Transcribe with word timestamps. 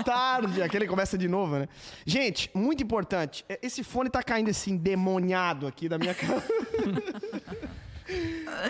boa 0.00 0.04
tarde. 0.04 0.62
Aquele 0.62 0.86
começa 0.86 1.16
de 1.18 1.28
novo, 1.28 1.58
né? 1.58 1.68
Gente, 2.04 2.50
muito 2.54 2.82
importante. 2.82 3.44
é, 3.48 3.58
Esse 3.62 3.82
fone 3.82 4.08
tá 4.10 4.22
caindo 4.22 4.48
esse 4.48 4.70
endemoniado 4.70 5.66
aqui 5.66 5.88
da 5.88 5.98
minha 5.98 6.14
cara. 6.14 6.42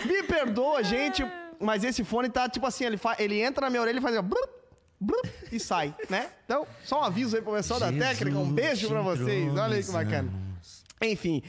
Me 0.05 0.23
perdoa, 0.23 0.83
gente, 0.83 1.25
mas 1.59 1.83
esse 1.83 2.03
fone 2.03 2.29
tá 2.29 2.47
tipo 2.47 2.65
assim, 2.67 2.85
ele, 2.85 2.97
fa... 2.97 3.15
ele 3.17 3.39
entra 3.41 3.65
na 3.65 3.69
minha 3.69 3.81
orelha 3.81 3.97
e 3.97 4.01
faz. 4.01 4.15
assim, 4.15 4.27
e 5.51 5.59
sai, 5.59 5.95
né? 6.09 6.29
Então, 6.45 6.67
só 6.83 7.01
um 7.01 7.03
aviso 7.03 7.35
aí 7.35 7.41
pro 7.41 7.53
pessoal 7.53 7.79
da 7.79 7.91
técnica. 7.91 8.37
Um 8.37 8.51
beijo 8.51 8.87
pra 8.87 9.01
vocês. 9.01 9.51
Olha 9.57 9.75
aí 9.75 9.83
que 9.83 9.91
bacana. 9.91 10.31
Enfim, 11.01 11.41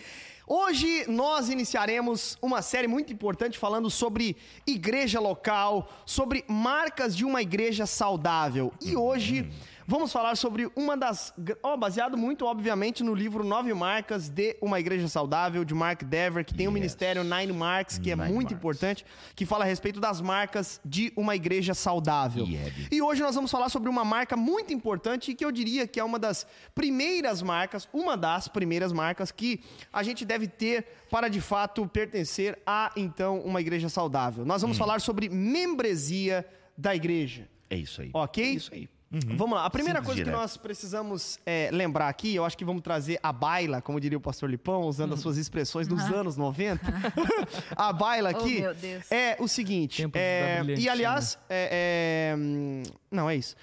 hoje 0.47 1.05
nós 1.07 1.51
iniciaremos 1.51 2.39
uma 2.41 2.63
série 2.63 2.89
muito 2.89 3.13
importante 3.13 3.59
falando 3.59 3.91
sobre 3.91 4.39
igreja 4.67 5.21
local, 5.21 5.93
sobre 6.07 6.43
marcas 6.49 7.15
de 7.15 7.27
uma 7.27 7.43
igreja 7.43 7.85
saudável. 7.85 8.73
E 8.81 8.97
hoje 8.97 9.51
vamos 9.87 10.13
falar 10.13 10.37
sobre 10.37 10.71
uma 10.77 10.97
das. 10.97 11.33
Ó, 11.63 11.77
baseado 11.77 12.17
muito, 12.17 12.45
obviamente, 12.47 13.03
no 13.03 13.15
livro 13.15 13.45
Nove 13.45 13.73
Marcas 13.75 14.29
de 14.29 14.57
uma 14.61 14.79
Igreja 14.81 15.09
Saudável, 15.09 15.65
de 15.65 15.75
Mark 15.75 16.03
Dever, 16.05 16.45
que 16.45 16.55
tem 16.55 16.67
o 16.67 16.71
Yes. 16.71 16.75
ministério 16.75 17.25
Nine 17.25 17.53
Marks, 17.53 17.99
que 17.99 18.11
é 18.11 18.17
Nine 18.17 18.29
muito 18.33 18.51
Marks. 18.53 18.59
importante, 18.59 19.07
que 19.35 19.45
fala 19.47 19.65
a 19.65 19.67
respeito 19.67 20.01
das 20.01 20.21
marcas 20.21 20.81
de 20.85 21.13
uma 21.17 21.35
igreja 21.37 21.75
saudável. 21.75 22.45
Yeah. 22.47 22.71
E 22.91 23.03
hoje 23.03 23.23
nós 23.23 23.35
vamos 23.35 23.51
falar 23.51 23.69
sobre 23.69 23.89
uma 23.89 24.05
marca 24.05 24.37
muito 24.37 24.73
importante 24.73 25.31
e 25.31 25.35
que 25.35 25.45
eu 25.45 25.53
diria 25.53 25.87
que 25.87 25.99
é 26.01 26.05
uma 26.05 26.19
das 26.19 26.47
primeiras 26.75 27.43
marcas, 27.43 27.89
uma 27.93 28.17
das 28.17 28.49
primeiras 28.49 28.93
marcas 28.93 29.31
que 29.31 29.61
a 29.93 30.03
gente 30.03 30.25
deve 30.25 30.47
ter 30.49 30.87
para 31.11 31.29
de 31.29 31.41
fato 31.41 31.87
pertencer 31.87 32.59
a 32.67 32.91
então 32.97 33.41
uma 33.41 33.61
igreja 33.61 33.89
saudável. 33.89 34.45
Nós 34.45 34.63
Hum. 34.63 34.67
vamos 34.67 34.79
falar 34.79 35.01
sobre 35.01 35.29
membresia 35.29 36.47
da 36.77 36.95
igreja. 36.95 37.49
É 37.69 37.77
isso 37.77 38.03
aí. 38.03 38.11
Ok? 38.13 38.45
É 38.45 38.49
isso 38.51 38.71
aí. 38.75 38.89
Vamos 39.37 39.57
lá. 39.59 39.67
A 39.67 39.71
primeira 39.71 39.99
Simples, 40.01 40.17
coisa 40.17 40.31
que 40.31 40.37
nós 40.37 40.57
precisamos 40.57 41.39
é, 41.45 41.69
lembrar 41.73 42.09
aqui, 42.09 42.35
eu 42.35 42.45
acho 42.47 42.57
que 42.57 42.65
vamos 42.65 42.81
trazer 42.83 43.19
a 43.23 43.31
baila, 43.33 43.83
como 43.83 44.01
diria 44.01 44.17
o 44.17 44.21
pastor 44.21 44.49
Lipão, 44.49 44.83
usando 44.83 45.13
as 45.15 45.21
suas 45.21 45.37
expressões 45.37 45.87
dos 45.87 46.03
anos 46.05 46.37
90. 46.37 46.81
a 47.77 47.93
baila 47.93 48.31
Oh, 48.35 48.39
aqui 48.39 48.61
meu 48.61 48.75
Deus. 48.75 49.11
é 49.13 49.37
o 49.39 49.47
seguinte. 49.47 50.03
É, 50.15 50.63
e 50.79 50.89
aliás, 50.89 51.39
é, 51.49 52.33
é, 52.33 52.37
hum, 52.39 52.83
não 53.11 53.29
é 53.29 53.37
isso. 53.37 53.55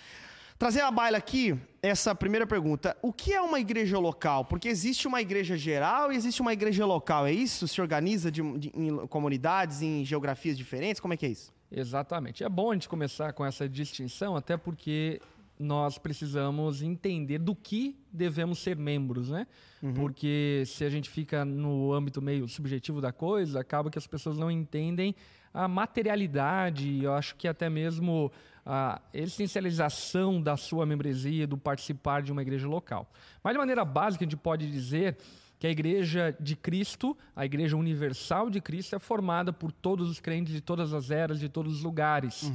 Trazer 0.57 0.81
a 0.81 0.91
baila 0.91 1.17
aqui, 1.17 1.57
essa 1.81 2.13
primeira 2.13 2.45
pergunta. 2.45 2.95
O 3.01 3.13
que 3.13 3.33
é 3.33 3.41
uma 3.41 3.59
igreja 3.61 3.97
local? 3.97 4.43
Porque 4.43 4.67
existe 4.67 5.07
uma 5.07 5.21
igreja 5.21 5.57
geral 5.57 6.11
e 6.11 6.17
existe 6.17 6.41
uma 6.41 6.51
igreja 6.51 6.85
local. 6.85 7.25
É 7.25 7.31
isso? 7.31 7.65
Se 7.67 7.79
organiza 7.81 8.29
de- 8.29 8.41
de- 8.59 8.71
em 8.75 9.07
comunidades, 9.07 9.81
em 9.81 10.03
geografias 10.03 10.57
diferentes? 10.57 10.99
Como 10.99 11.13
é 11.13 11.17
que 11.17 11.25
é 11.25 11.29
isso? 11.29 11.51
Exatamente. 11.71 12.43
É 12.43 12.49
bom 12.49 12.71
a 12.71 12.73
gente 12.73 12.89
começar 12.89 13.31
com 13.31 13.45
essa 13.45 13.69
distinção, 13.69 14.35
até 14.35 14.57
porque 14.57 15.21
nós 15.59 15.97
precisamos 15.97 16.81
entender 16.81 17.37
do 17.37 17.53
que 17.53 17.99
devemos 18.11 18.59
ser 18.59 18.77
membros, 18.77 19.29
né? 19.29 19.45
Porque 19.93 20.63
se 20.65 20.85
a 20.85 20.89
gente 20.89 21.09
fica 21.09 21.43
no 21.43 21.91
âmbito 21.93 22.21
meio 22.21 22.47
subjetivo 22.47 23.01
da 23.01 23.11
coisa, 23.11 23.59
acaba 23.59 23.89
que 23.89 23.97
as 23.97 24.07
pessoas 24.07 24.37
não 24.37 24.49
entendem 24.49 25.13
a 25.53 25.67
materialidade, 25.67 27.03
eu 27.03 27.13
acho 27.13 27.35
que 27.35 27.47
até 27.47 27.69
mesmo 27.69 28.31
a 28.65 29.01
essencialização 29.13 30.41
da 30.41 30.55
sua 30.55 30.85
membresia, 30.85 31.47
do 31.47 31.57
participar 31.57 32.21
de 32.21 32.31
uma 32.31 32.41
igreja 32.41 32.67
local. 32.67 33.11
Mas 33.43 33.53
de 33.53 33.59
maneira 33.59 33.83
básica, 33.83 34.23
a 34.23 34.27
gente 34.27 34.37
pode 34.37 34.69
dizer 34.71 35.17
que 35.57 35.67
a 35.67 35.69
igreja 35.69 36.33
de 36.39 36.55
Cristo, 36.55 37.17
a 37.35 37.45
igreja 37.45 37.75
universal 37.75 38.49
de 38.49 38.61
Cristo, 38.61 38.95
é 38.95 38.99
formada 38.99 39.51
por 39.51 39.73
todos 39.73 40.09
os 40.09 40.19
crentes 40.19 40.53
de 40.53 40.61
todas 40.61 40.93
as 40.93 41.11
eras, 41.11 41.39
de 41.39 41.49
todos 41.49 41.73
os 41.73 41.83
lugares. 41.83 42.49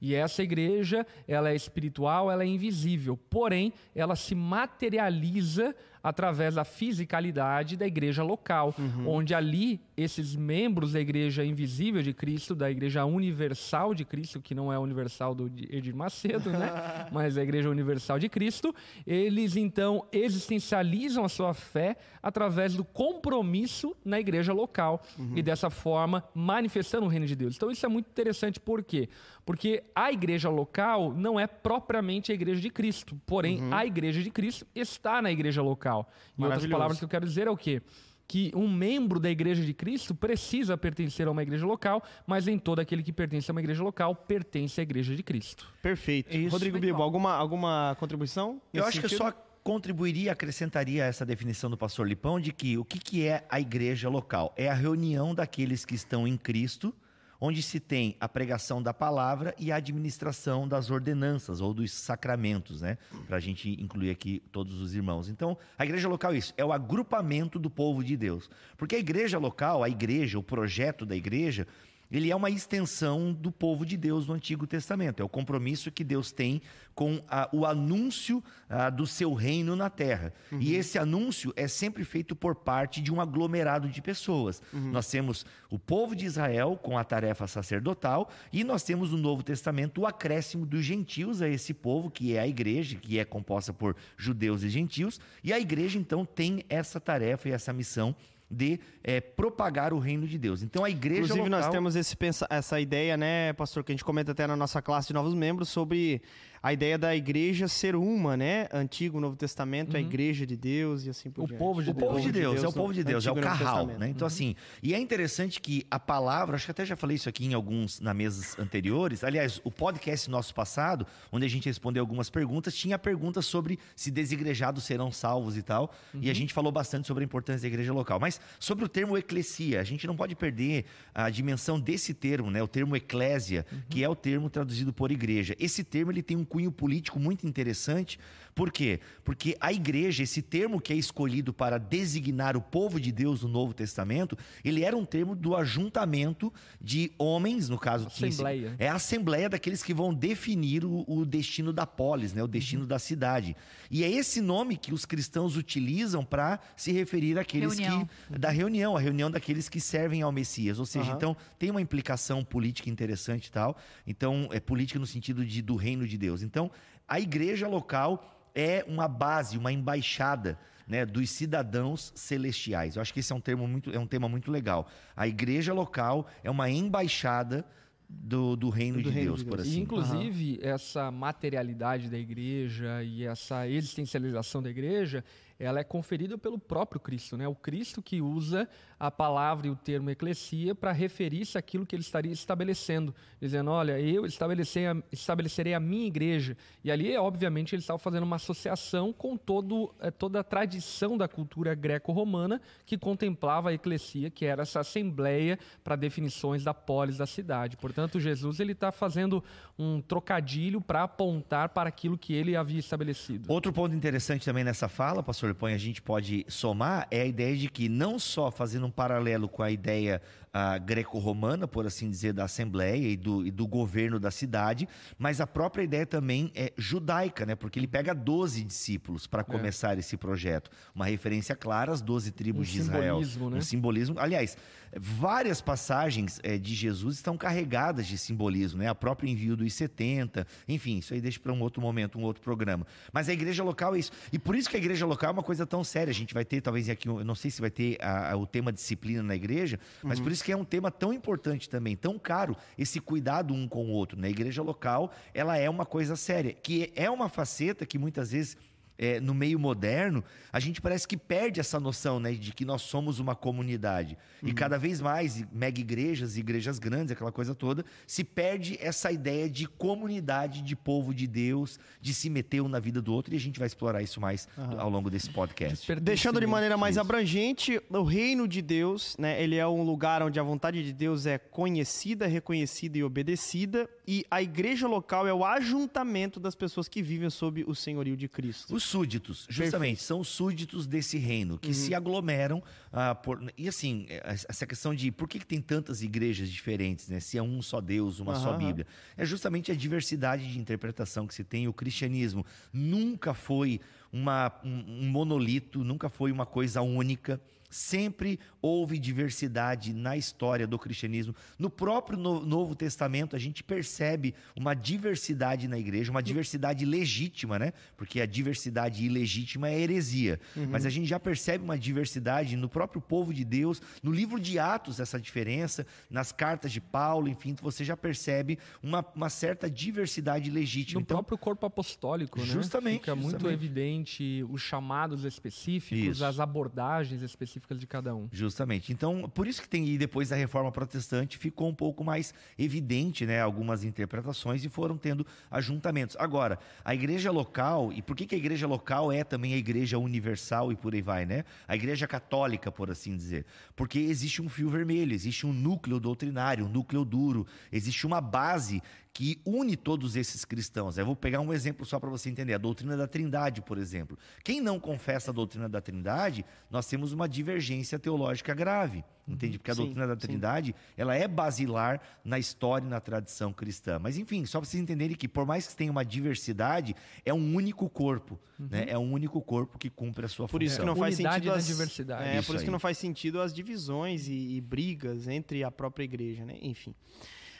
E 0.00 0.14
essa 0.14 0.42
igreja, 0.42 1.06
ela 1.26 1.50
é 1.50 1.54
espiritual, 1.54 2.30
ela 2.30 2.42
é 2.42 2.46
invisível, 2.46 3.16
porém, 3.30 3.72
ela 3.94 4.14
se 4.16 4.34
materializa 4.34 5.74
através 6.06 6.54
da 6.54 6.64
fisicalidade 6.64 7.76
da 7.76 7.84
igreja 7.84 8.22
local, 8.22 8.72
onde 9.04 9.34
ali 9.34 9.80
esses 9.96 10.36
membros 10.36 10.92
da 10.92 11.00
igreja 11.00 11.44
invisível 11.44 12.00
de 12.00 12.14
Cristo, 12.14 12.54
da 12.54 12.70
igreja 12.70 13.04
universal 13.04 13.92
de 13.92 14.04
Cristo, 14.04 14.40
que 14.40 14.54
não 14.54 14.72
é 14.72 14.76
a 14.76 14.80
universal 14.80 15.34
do 15.34 15.46
Edir 15.68 15.96
Macedo, 15.96 16.50
né? 16.50 16.70
Mas 17.10 17.36
é 17.36 17.40
a 17.40 17.42
igreja 17.42 17.68
universal 17.68 18.20
de 18.20 18.28
Cristo, 18.28 18.72
eles 19.04 19.56
então 19.56 20.06
existencializam 20.12 21.24
a 21.24 21.28
sua 21.28 21.52
fé 21.52 21.96
através 22.22 22.74
do 22.74 22.84
compromisso 22.84 23.96
na 24.04 24.20
igreja 24.20 24.52
local 24.52 25.02
e 25.34 25.42
dessa 25.42 25.70
forma 25.70 26.22
manifestando 26.32 27.06
o 27.06 27.08
reino 27.08 27.26
de 27.26 27.34
Deus. 27.34 27.56
Então 27.56 27.68
isso 27.68 27.84
é 27.84 27.88
muito 27.88 28.08
interessante 28.08 28.60
por 28.60 28.84
quê? 28.84 29.08
Porque 29.44 29.82
a 29.96 30.12
igreja 30.12 30.50
local 30.50 31.14
não 31.14 31.40
é 31.40 31.46
propriamente 31.46 32.30
a 32.30 32.34
igreja 32.34 32.60
de 32.60 32.68
Cristo, 32.68 33.18
porém 33.24 33.72
a 33.72 33.86
igreja 33.86 34.22
de 34.22 34.30
Cristo 34.30 34.66
está 34.74 35.22
na 35.22 35.32
igreja 35.32 35.62
local. 35.62 36.06
Em 36.38 36.44
outras 36.44 36.66
palavras, 36.66 36.98
o 36.98 37.00
que 37.00 37.04
eu 37.06 37.08
quero 37.08 37.24
dizer 37.24 37.46
é 37.46 37.50
o 37.50 37.56
quê? 37.56 37.80
Que 38.28 38.52
um 38.54 38.68
membro 38.68 39.18
da 39.18 39.30
igreja 39.30 39.64
de 39.64 39.72
Cristo 39.72 40.14
precisa 40.14 40.76
pertencer 40.76 41.26
a 41.26 41.30
uma 41.30 41.42
igreja 41.42 41.64
local, 41.64 42.02
mas 42.26 42.44
nem 42.44 42.58
todo 42.58 42.80
aquele 42.80 43.02
que 43.02 43.12
pertence 43.12 43.50
a 43.50 43.52
uma 43.52 43.60
igreja 43.60 43.82
local 43.82 44.14
pertence 44.14 44.78
à 44.78 44.82
igreja 44.82 45.16
de 45.16 45.22
Cristo. 45.22 45.66
Perfeito. 45.80 46.36
Isso. 46.36 46.50
Rodrigo 46.50 46.78
Bibo, 46.78 47.02
alguma, 47.02 47.32
alguma 47.34 47.96
contribuição? 47.98 48.60
Eu 48.74 48.84
acho 48.84 49.00
que 49.00 49.06
eu 49.06 49.08
sentido? 49.08 49.24
só 49.24 49.46
contribuiria, 49.62 50.32
acrescentaria 50.32 51.04
essa 51.04 51.24
definição 51.24 51.70
do 51.70 51.76
pastor 51.76 52.06
Lipão 52.06 52.38
de 52.38 52.52
que 52.52 52.76
o 52.76 52.84
que, 52.84 52.98
que 52.98 53.26
é 53.26 53.46
a 53.48 53.58
igreja 53.60 54.10
local? 54.10 54.52
É 54.56 54.68
a 54.68 54.74
reunião 54.74 55.34
daqueles 55.34 55.84
que 55.84 55.94
estão 55.94 56.28
em 56.28 56.36
Cristo, 56.36 56.94
onde 57.40 57.62
se 57.62 57.78
tem 57.80 58.16
a 58.20 58.28
pregação 58.28 58.82
da 58.82 58.94
palavra 58.94 59.54
e 59.58 59.70
a 59.70 59.76
administração 59.76 60.66
das 60.66 60.90
ordenanças 60.90 61.60
ou 61.60 61.74
dos 61.74 61.92
sacramentos, 61.92 62.80
né? 62.80 62.98
Para 63.26 63.36
a 63.36 63.40
gente 63.40 63.70
incluir 63.82 64.10
aqui 64.10 64.42
todos 64.52 64.80
os 64.80 64.94
irmãos. 64.94 65.28
Então, 65.28 65.56
a 65.78 65.84
igreja 65.84 66.08
local 66.08 66.32
é 66.32 66.38
isso, 66.38 66.54
é 66.56 66.64
o 66.64 66.72
agrupamento 66.72 67.58
do 67.58 67.70
povo 67.70 68.02
de 68.02 68.16
Deus. 68.16 68.48
Porque 68.76 68.96
a 68.96 68.98
igreja 68.98 69.38
local, 69.38 69.82
a 69.82 69.88
igreja, 69.88 70.38
o 70.38 70.42
projeto 70.42 71.04
da 71.04 71.16
igreja, 71.16 71.66
ele 72.10 72.30
é 72.30 72.36
uma 72.36 72.50
extensão 72.50 73.32
do 73.32 73.50
povo 73.50 73.84
de 73.84 73.96
Deus 73.96 74.26
no 74.26 74.34
Antigo 74.34 74.66
Testamento. 74.66 75.20
É 75.20 75.24
o 75.24 75.28
compromisso 75.28 75.90
que 75.90 76.04
Deus 76.04 76.30
tem 76.32 76.60
com 76.94 77.20
a- 77.28 77.48
o 77.52 77.66
anúncio 77.66 78.42
ah, 78.68 78.88
do 78.90 79.06
seu 79.06 79.32
reino 79.34 79.76
na 79.76 79.90
terra. 79.90 80.32
E 80.60 80.74
esse 80.74 80.98
anúncio 80.98 81.52
é 81.56 81.68
sempre 81.68 82.04
feito 82.04 82.34
por 82.34 82.54
parte 82.54 83.00
de 83.02 83.12
um 83.12 83.20
aglomerado 83.20 83.88
de 83.88 84.00
pessoas. 84.02 84.62
Nós 84.72 85.08
temos 85.08 85.44
o 85.70 85.78
povo 85.78 86.16
de 86.16 86.24
Israel 86.24 86.78
com 86.82 86.96
a 86.96 87.04
tarefa 87.04 87.46
sacerdotal 87.46 88.30
e 88.52 88.64
nós 88.64 88.82
temos 88.82 89.10
no 89.12 89.18
Novo 89.18 89.42
Testamento 89.42 90.00
o 90.02 90.06
acréscimo 90.06 90.64
dos 90.64 90.84
gentios 90.84 91.42
a 91.42 91.48
esse 91.48 91.74
povo, 91.74 92.10
que 92.10 92.34
é 92.34 92.40
a 92.40 92.46
igreja, 92.48 92.96
que 92.96 93.18
é 93.18 93.24
composta 93.24 93.72
por 93.72 93.94
judeus 94.16 94.62
e 94.62 94.68
gentios. 94.68 95.20
E 95.44 95.52
a 95.52 95.60
igreja, 95.60 95.98
então, 95.98 96.24
tem 96.24 96.64
essa 96.68 96.98
tarefa 96.98 97.48
e 97.48 97.52
essa 97.52 97.72
missão 97.72 98.14
de 98.50 98.78
eh, 99.02 99.20
propagar 99.20 99.92
o 99.92 99.98
reino 99.98 100.26
de 100.26 100.38
Deus. 100.38 100.62
Então 100.62 100.84
a 100.84 100.90
igreja 100.90 101.22
Inclusive, 101.24 101.48
nós 101.48 101.60
local- 101.62 101.72
temos 101.72 101.96
esse 101.96 102.16
essa 102.48 102.80
ideia, 102.80 103.16
né, 103.16 103.52
pastor, 103.54 103.82
que 103.82 103.92
a 103.92 103.94
gente 103.94 104.04
comenta 104.04 104.32
até 104.32 104.46
na 104.46 104.54
nossa 104.56 104.80
classe 104.80 105.08
de 105.08 105.14
novos 105.14 105.34
membros, 105.34 105.68
sobre 105.68 106.22
a 106.62 106.72
ideia 106.72 106.98
da 106.98 107.14
igreja 107.14 107.68
ser 107.68 107.96
uma, 107.96 108.36
né? 108.36 108.68
Antigo, 108.72 109.20
Novo 109.20 109.36
Testamento, 109.36 109.96
a 109.96 110.00
igreja 110.00 110.46
de 110.46 110.56
Deus 110.56 111.04
e 111.04 111.10
assim 111.10 111.30
por 111.30 111.44
O 111.44 111.46
diante. 111.46 111.58
povo 111.58 111.82
de 111.82 111.90
O 111.90 111.94
povo 111.94 112.20
de 112.20 112.32
Deus, 112.32 112.62
é 112.62 112.68
o 112.68 112.72
povo 112.72 112.92
de 112.92 113.04
Deus, 113.04 113.26
é 113.26 113.30
o 113.30 113.32
Antigo 113.32 113.46
e 113.46 113.50
Novo 113.50 113.64
carral, 113.64 113.86
né? 113.86 114.08
Então 114.08 114.26
assim, 114.26 114.54
e 114.82 114.94
é 114.94 114.98
interessante 114.98 115.60
que 115.60 115.86
a 115.90 115.98
palavra, 115.98 116.56
acho 116.56 116.64
que 116.64 116.70
até 116.70 116.84
já 116.84 116.96
falei 116.96 117.16
isso 117.16 117.28
aqui 117.28 117.46
em 117.46 117.54
alguns 117.54 118.00
na 118.00 118.14
mesas 118.14 118.58
anteriores. 118.58 119.22
Aliás, 119.22 119.60
o 119.64 119.70
podcast 119.70 120.30
nosso 120.30 120.54
passado, 120.54 121.06
onde 121.30 121.44
a 121.44 121.48
gente 121.48 121.66
respondeu 121.66 122.02
algumas 122.02 122.30
perguntas, 122.30 122.74
tinha 122.74 122.98
perguntas 122.98 123.46
sobre 123.46 123.78
se 123.94 124.10
desigrejados 124.10 124.84
serão 124.84 125.10
salvos 125.12 125.56
e 125.56 125.62
tal, 125.62 125.92
e 126.14 126.30
a 126.30 126.34
gente 126.34 126.52
falou 126.52 126.72
bastante 126.72 127.06
sobre 127.06 127.22
a 127.22 127.26
importância 127.26 127.62
da 127.62 127.68
igreja 127.68 127.92
local. 127.92 128.18
Mas 128.18 128.40
sobre 128.58 128.84
o 128.84 128.88
termo 128.88 129.16
eclesia, 129.18 129.80
a 129.80 129.84
gente 129.84 130.06
não 130.06 130.16
pode 130.16 130.34
perder 130.34 130.84
a 131.14 131.28
dimensão 131.28 131.78
desse 131.78 132.14
termo, 132.14 132.50
né? 132.50 132.62
O 132.62 132.68
termo 132.68 132.96
eclésia, 132.96 133.66
que 133.88 134.02
é 134.02 134.08
o 134.08 134.14
termo 134.14 134.48
traduzido 134.48 134.92
por 134.92 135.10
igreja. 135.10 135.54
Esse 135.58 135.84
termo 135.84 136.10
ele 136.10 136.22
tem 136.22 136.36
um 136.36 136.44
cunho 136.46 136.70
político 136.72 137.18
muito 137.18 137.46
interessante. 137.46 138.18
Por 138.56 138.72
quê? 138.72 139.00
Porque 139.22 139.54
a 139.60 139.70
igreja, 139.70 140.22
esse 140.22 140.40
termo 140.40 140.80
que 140.80 140.90
é 140.90 140.96
escolhido 140.96 141.52
para 141.52 141.76
designar 141.76 142.56
o 142.56 142.62
povo 142.62 142.98
de 142.98 143.12
Deus 143.12 143.42
no 143.42 143.50
Novo 143.50 143.74
Testamento, 143.74 144.34
ele 144.64 144.82
era 144.82 144.96
um 144.96 145.04
termo 145.04 145.36
do 145.36 145.54
ajuntamento 145.54 146.50
de 146.80 147.12
homens, 147.18 147.68
no 147.68 147.78
caso 147.78 148.06
Assembleia. 148.06 148.74
é 148.78 148.88
a 148.88 148.94
assembleia 148.94 149.50
daqueles 149.50 149.82
que 149.82 149.92
vão 149.92 150.14
definir 150.14 150.86
o, 150.86 151.04
o 151.06 151.26
destino 151.26 151.70
da 151.70 151.86
polis, 151.86 152.32
né? 152.32 152.42
O 152.42 152.48
destino 152.48 152.86
da 152.86 152.98
cidade. 152.98 153.54
E 153.90 154.02
é 154.02 154.10
esse 154.10 154.40
nome 154.40 154.78
que 154.78 154.94
os 154.94 155.04
cristãos 155.04 155.54
utilizam 155.54 156.24
para 156.24 156.58
se 156.74 156.90
referir 156.92 157.38
àqueles 157.38 157.78
Reunião. 157.78 158.08
que 158.32 158.38
da 158.38 158.48
reunião, 158.48 158.96
a 158.96 159.00
reunião 159.00 159.30
daqueles 159.30 159.68
que 159.68 159.80
servem 159.80 160.22
ao 160.22 160.32
Messias. 160.32 160.78
Ou 160.78 160.86
seja, 160.86 161.08
Aham. 161.10 161.16
então 161.16 161.36
tem 161.58 161.70
uma 161.70 161.82
implicação 161.82 162.42
política 162.42 162.88
interessante 162.88 163.48
e 163.48 163.50
tal. 163.50 163.76
Então, 164.06 164.48
é 164.50 164.60
política 164.60 164.98
no 164.98 165.06
sentido 165.06 165.44
de, 165.44 165.60
do 165.60 165.76
reino 165.76 166.08
de 166.08 166.16
Deus. 166.16 166.42
Então, 166.42 166.70
a 167.06 167.20
igreja 167.20 167.68
local 167.68 168.32
é 168.56 168.82
uma 168.88 169.06
base, 169.06 169.58
uma 169.58 169.70
embaixada 169.70 170.58
né, 170.88 171.04
dos 171.04 171.28
cidadãos 171.30 172.10
celestiais. 172.14 172.96
Eu 172.96 173.02
acho 173.02 173.12
que 173.12 173.20
esse 173.20 173.32
é 173.32 173.36
um 173.36 173.40
termo 173.40 173.68
muito, 173.68 173.92
é 173.92 173.98
um 173.98 174.06
tema 174.06 174.28
muito 174.28 174.50
legal. 174.50 174.88
A 175.14 175.28
igreja 175.28 175.74
local 175.74 176.26
é 176.42 176.50
uma 176.50 176.70
embaixada 176.70 177.66
do, 178.08 178.56
do 178.56 178.70
reino, 178.70 178.98
Do 178.98 179.04
de, 179.04 179.10
reino 179.10 179.30
Deus, 179.30 179.40
de 179.40 179.46
por 179.46 179.56
Deus. 179.56 179.68
assim. 179.68 179.78
E, 179.78 179.82
inclusive, 179.82 180.58
essa 180.62 181.10
materialidade 181.10 182.08
da 182.08 182.16
igreja 182.16 183.02
e 183.02 183.24
essa 183.24 183.68
existencialização 183.68 184.62
da 184.62 184.70
igreja, 184.70 185.24
ela 185.58 185.80
é 185.80 185.84
conferida 185.84 186.38
pelo 186.38 186.58
próprio 186.58 187.00
Cristo, 187.00 187.36
né? 187.36 187.48
O 187.48 187.54
Cristo 187.54 188.00
que 188.00 188.22
usa 188.22 188.68
a 188.98 189.10
palavra 189.10 189.66
e 189.66 189.70
o 189.70 189.76
termo 189.76 190.08
eclesia 190.08 190.74
para 190.74 190.90
referir-se 190.90 191.58
àquilo 191.58 191.84
que 191.84 191.94
ele 191.94 192.02
estaria 192.02 192.32
estabelecendo, 192.32 193.14
dizendo, 193.40 193.70
olha, 193.70 194.00
eu 194.00 194.24
estabelecerei 194.24 195.74
a, 195.74 195.80
minha 195.80 196.06
igreja. 196.06 196.56
E 196.82 196.90
ali, 196.90 197.14
obviamente, 197.16 197.74
ele 197.74 197.82
estava 197.82 197.98
fazendo 197.98 198.22
uma 198.24 198.36
associação 198.36 199.12
com 199.12 199.36
todo, 199.36 199.94
eh, 200.00 200.10
toda 200.10 200.40
a 200.40 200.44
tradição 200.44 201.18
da 201.18 201.28
cultura 201.28 201.74
greco-romana 201.74 202.60
que 202.86 202.96
contemplava 202.96 203.68
a 203.68 203.74
eclesia, 203.74 204.30
que 204.30 204.46
era 204.46 204.62
essa 204.62 204.80
assembleia 204.80 205.58
para 205.84 205.94
definições 205.94 206.64
da 206.64 206.72
polis 206.72 207.18
da 207.18 207.26
cidade. 207.26 207.76
Portanto, 207.76 208.18
Jesus 208.18 208.60
ele 208.60 208.72
está 208.72 208.90
fazendo 208.90 209.44
um 209.78 210.00
trocadilho 210.00 210.80
para 210.80 211.02
apontar 211.02 211.68
para 211.68 211.88
aquilo 211.88 212.16
que 212.16 212.32
ele 212.32 212.56
havia 212.56 212.78
estabelecido. 212.78 213.52
Outro 213.52 213.72
ponto 213.72 213.94
interessante 213.94 214.44
também 214.44 214.64
nessa 214.64 214.88
fala, 214.88 215.22
pastor 215.22 215.54
Põe, 215.54 215.74
a 215.74 215.78
gente 215.78 216.00
pode 216.00 216.46
somar, 216.48 217.06
é 217.10 217.22
a 217.22 217.26
ideia 217.26 217.56
de 217.56 217.68
que 217.68 217.88
não 217.88 218.18
só 218.18 218.50
fazendo 218.50 218.85
um 218.86 218.90
paralelo 218.90 219.48
com 219.48 219.62
a 219.62 219.70
ideia 219.70 220.22
ah, 220.58 220.78
greco-romana, 220.78 221.68
por 221.68 221.86
assim 221.86 222.08
dizer, 222.08 222.32
da 222.32 222.44
Assembleia 222.44 223.06
e 223.08 223.16
do, 223.16 223.46
e 223.46 223.50
do 223.50 223.66
governo 223.66 224.18
da 224.18 224.30
cidade, 224.30 224.88
mas 225.18 225.38
a 225.40 225.46
própria 225.46 225.82
ideia 225.82 226.06
também 226.06 226.50
é 226.54 226.72
judaica, 226.78 227.44
né? 227.44 227.54
Porque 227.54 227.78
ele 227.78 227.86
pega 227.86 228.14
12 228.14 228.64
discípulos 228.64 229.26
para 229.26 229.44
começar 229.44 229.98
esse 229.98 230.16
projeto. 230.16 230.70
Uma 230.94 231.04
referência 231.06 231.54
clara 231.54 231.92
às 231.92 232.00
12 232.00 232.30
tribos 232.30 232.68
Um 232.68 232.72
de 232.72 232.78
Israel. 232.78 233.14
simbolismo, 233.16 233.50
né? 233.50 233.58
Um 233.58 233.60
simbolismo. 233.60 234.18
Aliás, 234.18 234.56
várias 234.98 235.60
passagens 235.60 236.40
eh, 236.42 236.56
de 236.56 236.74
Jesus 236.74 237.16
estão 237.16 237.36
carregadas 237.36 238.06
de 238.06 238.16
simbolismo, 238.16 238.78
né? 238.78 238.88
A 238.88 238.94
próprio 238.94 239.28
envio 239.28 239.56
dos 239.56 239.72
70, 239.74 240.46
enfim, 240.66 240.98
isso 240.98 241.12
aí 241.12 241.20
deixa 241.20 241.38
para 241.38 241.52
um 241.52 241.60
outro 241.60 241.82
momento, 241.82 242.18
um 242.18 242.22
outro 242.22 242.42
programa. 242.42 242.86
Mas 243.12 243.28
a 243.28 243.32
igreja 243.32 243.62
local 243.62 243.94
é 243.94 243.98
isso. 243.98 244.10
E 244.32 244.38
por 244.38 244.54
isso 244.56 244.70
que 244.70 244.76
a 244.76 244.78
igreja 244.78 245.04
local 245.04 245.30
é 245.30 245.32
uma 245.34 245.42
coisa 245.42 245.66
tão 245.66 245.84
séria. 245.84 246.10
A 246.10 246.14
gente 246.14 246.32
vai 246.32 246.44
ter, 246.44 246.60
talvez 246.62 246.88
aqui, 246.88 247.08
eu 247.08 247.24
não 247.24 247.34
sei 247.34 247.50
se 247.50 247.60
vai 247.60 247.70
ter 247.70 247.98
a- 248.00 248.32
a- 248.32 248.36
o 248.36 248.46
tema 248.46 248.72
disciplina 248.72 249.22
na 249.22 249.34
igreja, 249.34 249.78
mas 250.02 250.18
por 250.18 250.32
isso 250.32 250.42
que 250.46 250.52
é 250.52 250.56
um 250.56 250.64
tema 250.64 250.92
tão 250.92 251.12
importante 251.12 251.68
também, 251.68 251.96
tão 251.96 252.20
caro, 252.20 252.56
esse 252.78 253.00
cuidado 253.00 253.52
um 253.52 253.66
com 253.66 253.86
o 253.86 253.90
outro. 253.90 254.16
Na 254.16 254.28
igreja 254.28 254.62
local, 254.62 255.10
ela 255.34 255.56
é 255.56 255.68
uma 255.68 255.84
coisa 255.84 256.14
séria, 256.14 256.52
que 256.52 256.92
é 256.94 257.10
uma 257.10 257.28
faceta 257.28 257.84
que 257.84 257.98
muitas 257.98 258.30
vezes 258.30 258.56
é, 258.98 259.20
no 259.20 259.34
meio 259.34 259.58
moderno, 259.58 260.24
a 260.52 260.60
gente 260.60 260.80
parece 260.80 261.06
que 261.06 261.16
perde 261.16 261.60
essa 261.60 261.78
noção 261.78 262.18
né, 262.18 262.32
de 262.32 262.52
que 262.52 262.64
nós 262.64 262.82
somos 262.82 263.18
uma 263.18 263.34
comunidade. 263.34 264.16
E 264.42 264.52
cada 264.52 264.78
vez 264.78 265.00
mais, 265.00 265.44
mega 265.52 265.80
igrejas, 265.80 266.36
igrejas 266.36 266.78
grandes, 266.78 267.12
aquela 267.12 267.32
coisa 267.32 267.54
toda, 267.54 267.84
se 268.06 268.24
perde 268.24 268.78
essa 268.80 269.10
ideia 269.10 269.48
de 269.48 269.66
comunidade, 269.66 270.62
de 270.62 270.76
povo 270.76 271.12
de 271.12 271.26
Deus, 271.26 271.78
de 272.00 272.14
se 272.14 272.30
meter 272.30 272.60
um 272.60 272.68
na 272.68 272.78
vida 272.78 273.02
do 273.02 273.12
outro, 273.12 273.34
e 273.34 273.36
a 273.36 273.40
gente 273.40 273.58
vai 273.58 273.66
explorar 273.66 274.02
isso 274.02 274.20
mais 274.20 274.48
ao 274.78 274.88
longo 274.88 275.10
desse 275.10 275.30
podcast. 275.30 275.94
Deixando 275.96 276.40
de 276.40 276.46
maneira 276.46 276.76
mais 276.76 276.94
Isso. 276.94 277.00
abrangente, 277.00 277.80
o 277.90 278.02
reino 278.02 278.46
de 278.46 278.62
Deus, 278.62 279.16
né? 279.18 279.42
Ele 279.42 279.56
é 279.56 279.66
um 279.66 279.82
lugar 279.82 280.22
onde 280.22 280.38
a 280.38 280.42
vontade 280.42 280.84
de 280.84 280.92
Deus 280.92 281.26
é 281.26 281.38
conhecida, 281.38 282.26
reconhecida 282.26 282.98
e 282.98 283.04
obedecida, 283.04 283.88
e 284.06 284.24
a 284.30 284.40
igreja 284.40 284.86
local 284.86 285.26
é 285.26 285.34
o 285.34 285.44
ajuntamento 285.44 286.38
das 286.38 286.54
pessoas 286.54 286.88
que 286.88 287.02
vivem 287.02 287.30
sob 287.30 287.64
o 287.66 287.74
senhorio 287.74 288.16
de 288.16 288.28
Cristo. 288.28 288.74
Os 288.74 288.84
súditos, 288.86 289.46
justamente, 289.50 290.02
são 290.02 290.20
os 290.20 290.28
súditos 290.28 290.86
desse 290.86 291.18
reino, 291.18 291.58
que 291.58 291.74
se 291.74 291.94
aglomeram. 291.94 292.62
ah, 292.92 293.14
por- 293.14 293.52
e 293.58 293.68
assim, 293.68 294.06
eh, 294.08 294.22
essa 294.48 294.66
questão 294.66 294.94
de 294.94 295.10
por 295.12 295.28
que, 295.28 295.38
que 295.38 295.46
tem 295.46 295.60
tantas 295.60 296.02
igrejas 296.02 296.50
diferentes, 296.50 297.08
né? 297.08 297.20
Se 297.20 297.36
é 297.36 297.42
um 297.42 297.60
só 297.60 297.80
Deus, 297.80 298.20
uma 298.20 298.34
só 298.34 298.50
Aham. 298.50 298.58
Bíblia. 298.58 298.86
É 299.16 299.24
justamente 299.26 299.70
a 299.70 299.74
diversidade 299.74 300.50
de 300.50 300.58
interpretação 300.58 301.26
que 301.26 301.34
se 301.34 301.44
tem. 301.44 301.68
O 301.68 301.72
cristianismo 301.72 302.44
nunca 302.72 303.34
foi 303.34 303.80
uma, 304.12 304.52
um, 304.64 305.02
um 305.04 305.08
monolito, 305.10 305.84
nunca 305.84 306.08
foi 306.08 306.32
uma 306.32 306.46
coisa 306.46 306.80
única. 306.80 307.40
Sempre 307.76 308.40
houve 308.62 308.98
diversidade 308.98 309.92
na 309.92 310.16
história 310.16 310.66
do 310.66 310.78
cristianismo. 310.78 311.34
No 311.58 311.68
próprio 311.68 312.16
No- 312.18 312.40
Novo 312.44 312.74
Testamento, 312.74 313.36
a 313.36 313.38
gente 313.38 313.62
percebe 313.62 314.34
uma 314.56 314.72
diversidade 314.72 315.68
na 315.68 315.78
igreja, 315.78 316.10
uma 316.10 316.22
diversidade 316.22 316.86
legítima, 316.86 317.58
né? 317.58 317.74
Porque 317.94 318.18
a 318.18 318.24
diversidade 318.24 319.04
ilegítima 319.04 319.68
é 319.68 319.78
heresia. 319.78 320.40
Mas 320.70 320.86
a 320.86 320.90
gente 320.90 321.06
já 321.06 321.20
percebe 321.20 321.62
uma 321.62 321.76
diversidade 321.78 322.56
no 322.56 322.66
próprio 322.66 322.98
povo 323.02 323.34
de 323.34 323.44
Deus, 323.44 323.82
no 324.02 324.10
livro 324.10 324.40
de 324.40 324.58
Atos, 324.58 324.98
essa 324.98 325.20
diferença, 325.20 325.86
nas 326.08 326.32
cartas 326.32 326.72
de 326.72 326.80
Paulo, 326.80 327.28
enfim, 327.28 327.54
você 327.60 327.84
já 327.84 327.94
percebe 327.96 328.58
uma, 328.82 329.04
uma 329.14 329.28
certa 329.28 329.68
diversidade 329.68 330.50
legítima. 330.50 330.98
No 330.98 331.02
Então, 331.02 331.18
próprio 331.18 331.36
corpo 331.36 331.66
apostólico, 331.66 332.38
né? 332.40 332.46
Justamente, 332.46 333.00
Fica 333.00 333.14
muito 333.14 333.32
justamente. 333.32 333.52
evidente 333.54 334.44
os 334.48 334.62
chamados 334.62 335.24
específicos, 335.24 336.16
Isso. 336.16 336.24
as 336.24 336.40
abordagens 336.40 337.20
específicas 337.20 337.65
de 337.74 337.86
cada 337.86 338.14
um. 338.14 338.28
Justamente. 338.32 338.92
Então, 338.92 339.28
por 339.28 339.46
isso 339.46 339.60
que 339.60 339.68
tem 339.68 339.86
e 339.88 339.98
depois 339.98 340.28
da 340.28 340.36
reforma 340.36 340.70
protestante 340.70 341.38
ficou 341.38 341.68
um 341.68 341.74
pouco 341.74 342.04
mais 342.04 342.34
evidente, 342.58 343.26
né, 343.26 343.40
algumas 343.40 343.84
interpretações 343.84 344.64
e 344.64 344.68
foram 344.68 344.96
tendo 344.96 345.26
ajuntamentos. 345.50 346.16
Agora, 346.18 346.58
a 346.84 346.94
igreja 346.94 347.30
local, 347.30 347.92
e 347.92 348.02
por 348.02 348.14
que, 348.14 348.26
que 348.26 348.34
a 348.34 348.38
igreja 348.38 348.66
local 348.66 349.10
é 349.10 349.24
também 349.24 349.54
a 349.54 349.56
igreja 349.56 349.98
universal 349.98 350.70
e 350.70 350.76
por 350.76 350.94
aí 350.94 351.02
vai, 351.02 351.26
né? 351.26 351.44
A 351.66 351.74
igreja 351.74 352.06
católica, 352.06 352.70
por 352.70 352.90
assim 352.90 353.16
dizer. 353.16 353.46
Porque 353.74 353.98
existe 353.98 354.42
um 354.42 354.48
fio 354.48 354.68
vermelho, 354.68 355.14
existe 355.14 355.46
um 355.46 355.52
núcleo 355.52 355.98
doutrinário, 355.98 356.66
um 356.66 356.68
núcleo 356.68 357.04
duro, 357.04 357.46
existe 357.72 358.06
uma 358.06 358.20
base 358.20 358.82
que 359.16 359.40
une 359.46 359.78
todos 359.78 360.14
esses 360.14 360.44
cristãos. 360.44 360.98
Eu 360.98 361.06
vou 361.06 361.16
pegar 361.16 361.40
um 361.40 361.50
exemplo 361.50 361.86
só 361.86 361.98
para 361.98 362.10
você 362.10 362.28
entender. 362.28 362.52
A 362.52 362.58
doutrina 362.58 362.98
da 362.98 363.06
Trindade, 363.06 363.62
por 363.62 363.78
exemplo. 363.78 364.18
Quem 364.44 364.60
não 364.60 364.78
confessa 364.78 365.30
a 365.30 365.34
doutrina 365.34 365.70
da 365.70 365.80
Trindade, 365.80 366.44
nós 366.70 366.86
temos 366.86 367.14
uma 367.14 367.26
divergência 367.26 367.98
teológica 367.98 368.52
grave. 368.52 369.02
Entende? 369.26 369.58
Porque 369.58 369.70
a 369.70 369.74
Sim, 369.74 369.80
doutrina 369.84 370.06
da 370.06 370.12
sim. 370.14 370.20
Trindade, 370.20 370.74
ela 370.98 371.14
é 371.16 371.26
basilar 371.26 371.98
na 372.22 372.38
história 372.38 372.84
e 372.86 372.90
na 372.90 373.00
tradição 373.00 373.54
cristã. 373.54 373.98
Mas 373.98 374.18
enfim, 374.18 374.44
só 374.44 374.60
para 374.60 374.68
vocês 374.68 374.82
entenderem 374.82 375.16
que 375.16 375.26
por 375.26 375.46
mais 375.46 375.66
que 375.66 375.74
tenha 375.74 375.90
uma 375.90 376.04
diversidade, 376.04 376.94
é 377.24 377.32
um 377.32 377.54
único 377.56 377.88
corpo, 377.88 378.38
né? 378.58 378.84
É 378.86 378.98
um 378.98 379.10
único 379.10 379.40
corpo 379.40 379.78
que 379.78 379.88
cumpre 379.88 380.26
a 380.26 380.28
sua 380.28 380.46
Por 380.46 380.62
isso 380.62 380.76
função. 380.76 380.84
que 380.84 380.90
não 380.94 380.96
faz 380.96 381.14
Unidade 381.16 381.34
sentido 381.36 381.54
as 381.54 381.66
diversidade. 381.66 382.28
É, 382.28 382.38
Isso 382.38 382.46
por 382.46 382.54
isso 382.54 382.64
que 382.64 382.68
aí. 382.68 382.72
não 382.72 382.78
faz 382.78 382.98
sentido 382.98 383.40
as 383.40 383.52
divisões 383.54 384.28
e, 384.28 384.56
e 384.56 384.60
brigas 384.60 385.26
entre 385.26 385.64
a 385.64 385.70
própria 385.70 386.04
igreja, 386.04 386.44
né? 386.44 386.56
Enfim. 386.60 386.94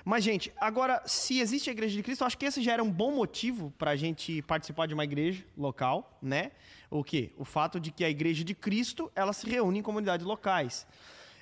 Mas, 0.09 0.23
gente, 0.23 0.53
agora, 0.61 1.03
se 1.05 1.41
existe 1.41 1.69
a 1.69 1.73
igreja 1.73 1.97
de 1.97 2.01
Cristo, 2.01 2.25
acho 2.25 2.39
que 2.39 2.47
esse 2.47 2.63
já 2.63 2.75
era 2.75 2.85
um 2.85 2.89
bom 2.89 3.11
motivo 3.11 3.75
para 3.77 3.91
a 3.91 3.97
gente 3.97 4.41
participar 4.43 4.87
de 4.87 4.95
uma 4.95 5.03
igreja 5.03 5.45
local, 5.59 6.17
né? 6.23 6.53
O 6.89 7.03
quê? 7.03 7.33
O 7.37 7.45
fato 7.45 7.81
de 7.81 7.91
que 7.91 8.05
a 8.05 8.09
igreja 8.09 8.45
de 8.45 8.55
Cristo, 8.55 9.11
ela 9.17 9.33
se 9.33 9.51
reúne 9.51 9.81
em 9.81 9.83
comunidades 9.83 10.25
locais. 10.25 10.87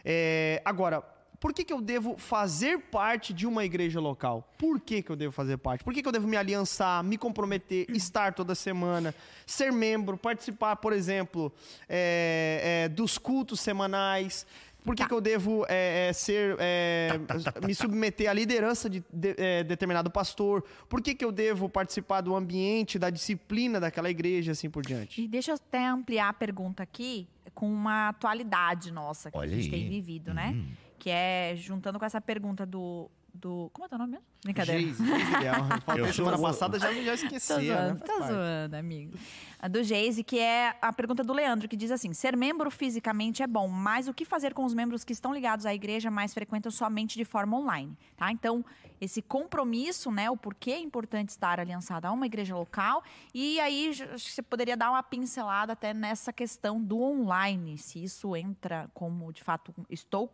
É, 0.03 0.63
agora, 0.65 1.03
por 1.39 1.53
que, 1.53 1.63
que 1.63 1.75
eu 1.75 1.83
devo 1.83 2.17
fazer 2.17 2.79
parte 2.91 3.35
de 3.35 3.47
uma 3.47 3.67
igreja 3.67 4.01
local? 4.01 4.51
Por 4.57 4.81
que, 4.81 5.03
que 5.03 5.13
eu 5.13 5.17
devo 5.17 5.31
fazer 5.31 5.59
parte? 5.59 5.85
Por 5.85 5.93
que, 5.93 6.01
que 6.01 6.09
eu 6.09 6.13
devo 6.13 6.27
me 6.27 6.39
aliançar, 6.39 7.05
me 7.05 7.19
comprometer, 7.19 7.85
estar 7.91 8.33
toda 8.33 8.55
semana, 8.55 9.15
ser 9.45 9.71
membro, 9.71 10.17
participar, 10.17 10.77
por 10.77 10.95
exemplo, 10.95 11.53
é, 11.87 12.87
é, 12.87 12.89
dos 12.89 13.19
cultos 13.19 13.61
semanais? 13.61 14.47
Por 14.85 14.95
que, 14.95 15.07
que 15.07 15.15
eu 15.15 15.21
devo 15.21 15.65
é, 15.67 16.09
é, 16.11 16.13
ser 16.13 16.57
é, 16.61 17.19
me 17.67 17.75
submeter 17.75 18.29
à 18.29 18.35
liderança 18.35 18.89
de, 18.91 19.03
de- 19.11 19.35
é, 19.39 19.65
determinado 19.65 20.11
pastor? 20.11 20.63
Por 20.89 21.01
que, 21.01 21.15
que 21.15 21.25
eu 21.25 21.33
devo 21.33 21.69
participar 21.71 22.21
do 22.21 22.37
ambiente, 22.37 22.99
da 22.99 23.09
disciplina 23.09 23.81
daquela 23.81 24.11
igreja, 24.11 24.53
assim 24.53 24.69
por 24.69 24.85
diante? 24.85 25.23
E 25.23 25.27
deixa 25.27 25.53
eu 25.53 25.55
até 25.55 25.87
ampliar 25.87 26.29
a 26.29 26.33
pergunta 26.35 26.83
aqui 26.83 27.27
com 27.55 27.67
uma 27.73 28.11
atualidade 28.11 28.93
nossa 28.93 29.31
que 29.31 29.39
Olha 29.39 29.57
a 29.57 29.61
gente 29.61 29.75
aí. 29.75 29.81
tem 29.81 29.89
vivido, 29.89 30.35
né? 30.35 30.51
Uhum. 30.55 30.69
Que 30.99 31.09
é 31.11 31.55
juntando 31.57 31.99
com 31.99 32.05
essa 32.05 32.21
pergunta 32.21 32.67
do. 32.67 33.11
Do 33.35 33.69
como 33.73 33.85
é 33.85 33.89
teu 33.89 33.99
nome 33.99 34.13
mesmo? 34.13 34.27
Brincadeira. 34.45 34.81
Geise, 34.81 35.03
Eu 35.99 36.13
semana 36.13 36.37
sou- 36.37 36.47
passada, 36.47 36.79
já, 36.79 36.93
já 36.93 37.15
esqueci. 37.15 37.53
né? 37.53 37.65
zoando, 37.65 38.01
tô 38.01 38.19
parte. 38.19 38.33
zoando, 38.33 38.77
amigo. 38.77 39.19
A 39.59 39.69
do 39.69 39.83
Geise, 39.83 40.23
que 40.23 40.39
é 40.39 40.77
a 40.81 40.93
pergunta 40.93 41.25
do 41.25 41.33
Leandro, 41.33 41.67
que 41.69 41.77
diz 41.77 41.91
assim: 41.91 42.13
ser 42.13 42.37
membro 42.37 42.71
fisicamente 42.71 43.43
é 43.43 43.47
bom, 43.47 43.67
mas 43.69 44.07
o 44.09 44.15
que 44.15 44.25
fazer 44.25 44.55
com 44.55 44.65
os 44.65 44.73
membros 44.75 45.03
que 45.05 45.13
estão 45.13 45.33
ligados 45.35 45.67
à 45.67 45.75
igreja, 45.75 46.11
mas 46.11 46.33
frequentam 46.35 46.71
somente 46.71 47.17
de 47.17 47.25
forma 47.25 47.57
online? 47.57 47.97
Tá? 48.17 48.31
Então, 48.31 48.65
esse 49.01 49.21
compromisso, 49.23 50.11
né? 50.13 50.31
O 50.31 50.37
porquê 50.37 50.73
é 50.73 50.79
importante 50.81 51.31
estar 51.31 51.59
aliançado 51.59 52.07
a 52.07 52.13
uma 52.13 52.27
igreja 52.27 52.55
local. 52.55 53.03
E 53.33 53.59
aí, 53.61 53.93
j- 53.93 54.05
acho 54.13 54.27
que 54.27 54.33
você 54.33 54.43
poderia 54.43 54.77
dar 54.77 54.91
uma 54.91 55.03
pincelada 55.03 55.73
até 55.73 55.93
nessa 55.95 56.33
questão 56.33 56.81
do 56.83 57.01
online, 57.01 57.79
se 57.79 58.03
isso 58.05 58.37
entra 58.37 58.89
como 58.95 59.33
de 59.33 59.43
fato 59.43 59.75
estou 59.91 60.31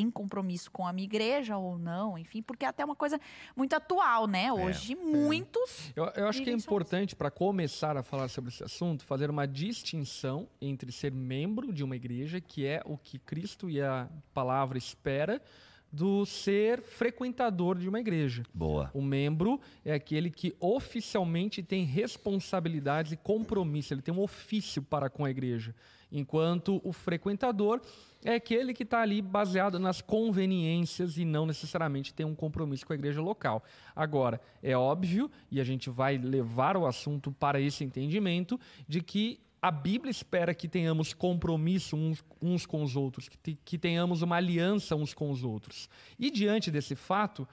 em 0.00 0.10
compromisso 0.10 0.70
com 0.70 0.86
a 0.86 0.92
minha 0.92 1.04
igreja 1.04 1.56
ou 1.56 1.78
não, 1.78 2.16
enfim, 2.16 2.40
porque 2.40 2.64
é 2.64 2.68
até 2.68 2.84
uma 2.84 2.94
coisa 2.94 3.20
muito 3.56 3.74
atual, 3.74 4.26
né? 4.26 4.52
Hoje, 4.52 4.94
muitos 4.94 5.92
Eu, 5.96 6.04
eu 6.14 6.28
acho 6.28 6.42
que 6.42 6.50
é 6.50 6.52
importante, 6.52 7.16
para 7.16 7.30
começar 7.30 7.96
a 7.96 8.02
falar 8.02 8.28
sobre 8.28 8.50
esse 8.50 8.62
assunto, 8.62 9.04
fazer 9.04 9.28
uma 9.28 9.46
distinção 9.46 10.48
entre 10.60 10.92
ser 10.92 11.12
membro 11.12 11.72
de 11.72 11.82
uma 11.82 11.96
igreja, 11.96 12.40
que 12.40 12.64
é 12.66 12.80
o 12.84 12.96
que 12.96 13.18
Cristo 13.18 13.68
e 13.68 13.80
a 13.80 14.08
palavra 14.32 14.78
espera 14.78 15.42
do 15.90 16.26
ser 16.26 16.82
frequentador 16.82 17.78
de 17.78 17.88
uma 17.88 17.98
igreja. 17.98 18.44
Boa. 18.52 18.90
O 18.92 19.00
membro 19.00 19.60
é 19.84 19.94
aquele 19.94 20.30
que 20.30 20.54
oficialmente 20.60 21.62
tem 21.62 21.84
responsabilidades 21.84 23.12
e 23.12 23.16
compromisso, 23.16 23.94
ele 23.94 24.02
tem 24.02 24.14
um 24.14 24.20
ofício 24.20 24.82
para 24.82 25.08
com 25.08 25.24
a 25.24 25.30
igreja. 25.30 25.74
Enquanto 26.10 26.80
o 26.84 26.92
frequentador 26.92 27.80
é 28.24 28.34
aquele 28.34 28.74
que 28.74 28.82
está 28.82 29.00
ali 29.00 29.22
baseado 29.22 29.78
nas 29.78 30.00
conveniências 30.00 31.16
e 31.18 31.24
não 31.24 31.46
necessariamente 31.46 32.12
tem 32.12 32.26
um 32.26 32.34
compromisso 32.34 32.86
com 32.86 32.92
a 32.92 32.96
igreja 32.96 33.20
local. 33.20 33.62
Agora, 33.94 34.40
é 34.62 34.76
óbvio, 34.76 35.30
e 35.50 35.60
a 35.60 35.64
gente 35.64 35.88
vai 35.88 36.18
levar 36.18 36.76
o 36.76 36.86
assunto 36.86 37.30
para 37.30 37.60
esse 37.60 37.84
entendimento, 37.84 38.58
de 38.88 39.00
que 39.00 39.40
a 39.60 39.70
Bíblia 39.70 40.10
espera 40.10 40.54
que 40.54 40.68
tenhamos 40.68 41.12
compromisso 41.12 41.96
uns, 41.96 42.24
uns 42.40 42.64
com 42.64 42.82
os 42.82 42.96
outros, 42.96 43.28
que, 43.28 43.36
te, 43.36 43.58
que 43.64 43.76
tenhamos 43.78 44.22
uma 44.22 44.36
aliança 44.36 44.94
uns 44.94 45.12
com 45.12 45.30
os 45.30 45.42
outros. 45.42 45.88
E 46.18 46.30
diante 46.30 46.70
desse 46.70 46.94
fato, 46.94 47.46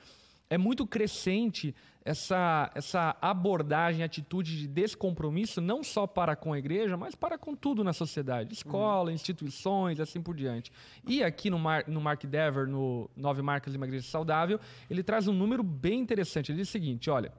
é 0.49 0.57
muito 0.57 0.85
crescente 0.85 1.75
essa, 2.03 2.71
essa 2.75 3.17
abordagem, 3.19 4.03
atitude 4.03 4.59
de 4.59 4.67
descompromisso, 4.67 5.59
não 5.59 5.83
só 5.83 6.05
para 6.05 6.35
com 6.35 6.53
a 6.53 6.59
igreja, 6.59 6.95
mas 6.95 7.15
para 7.15 7.35
com 7.35 7.55
tudo 7.55 7.83
na 7.83 7.93
sociedade, 7.93 8.53
escola, 8.53 9.09
uhum. 9.09 9.15
instituições, 9.15 9.99
assim 9.99 10.21
por 10.21 10.35
diante. 10.35 10.71
E 11.07 11.23
aqui 11.23 11.49
no, 11.49 11.57
Mar, 11.57 11.85
no 11.87 11.99
Mark 11.99 12.23
Dever, 12.23 12.67
no 12.67 13.09
Nove 13.17 13.41
Marcas 13.41 13.73
de 13.73 13.77
uma 13.77 13.87
Igreja 13.87 14.07
Saudável, 14.07 14.59
ele 14.87 15.01
traz 15.01 15.27
um 15.27 15.33
número 15.33 15.63
bem 15.63 15.99
interessante. 15.99 16.51
Ele 16.51 16.59
diz 16.59 16.69
o 16.69 16.71
seguinte: 16.71 17.09
olha. 17.09 17.31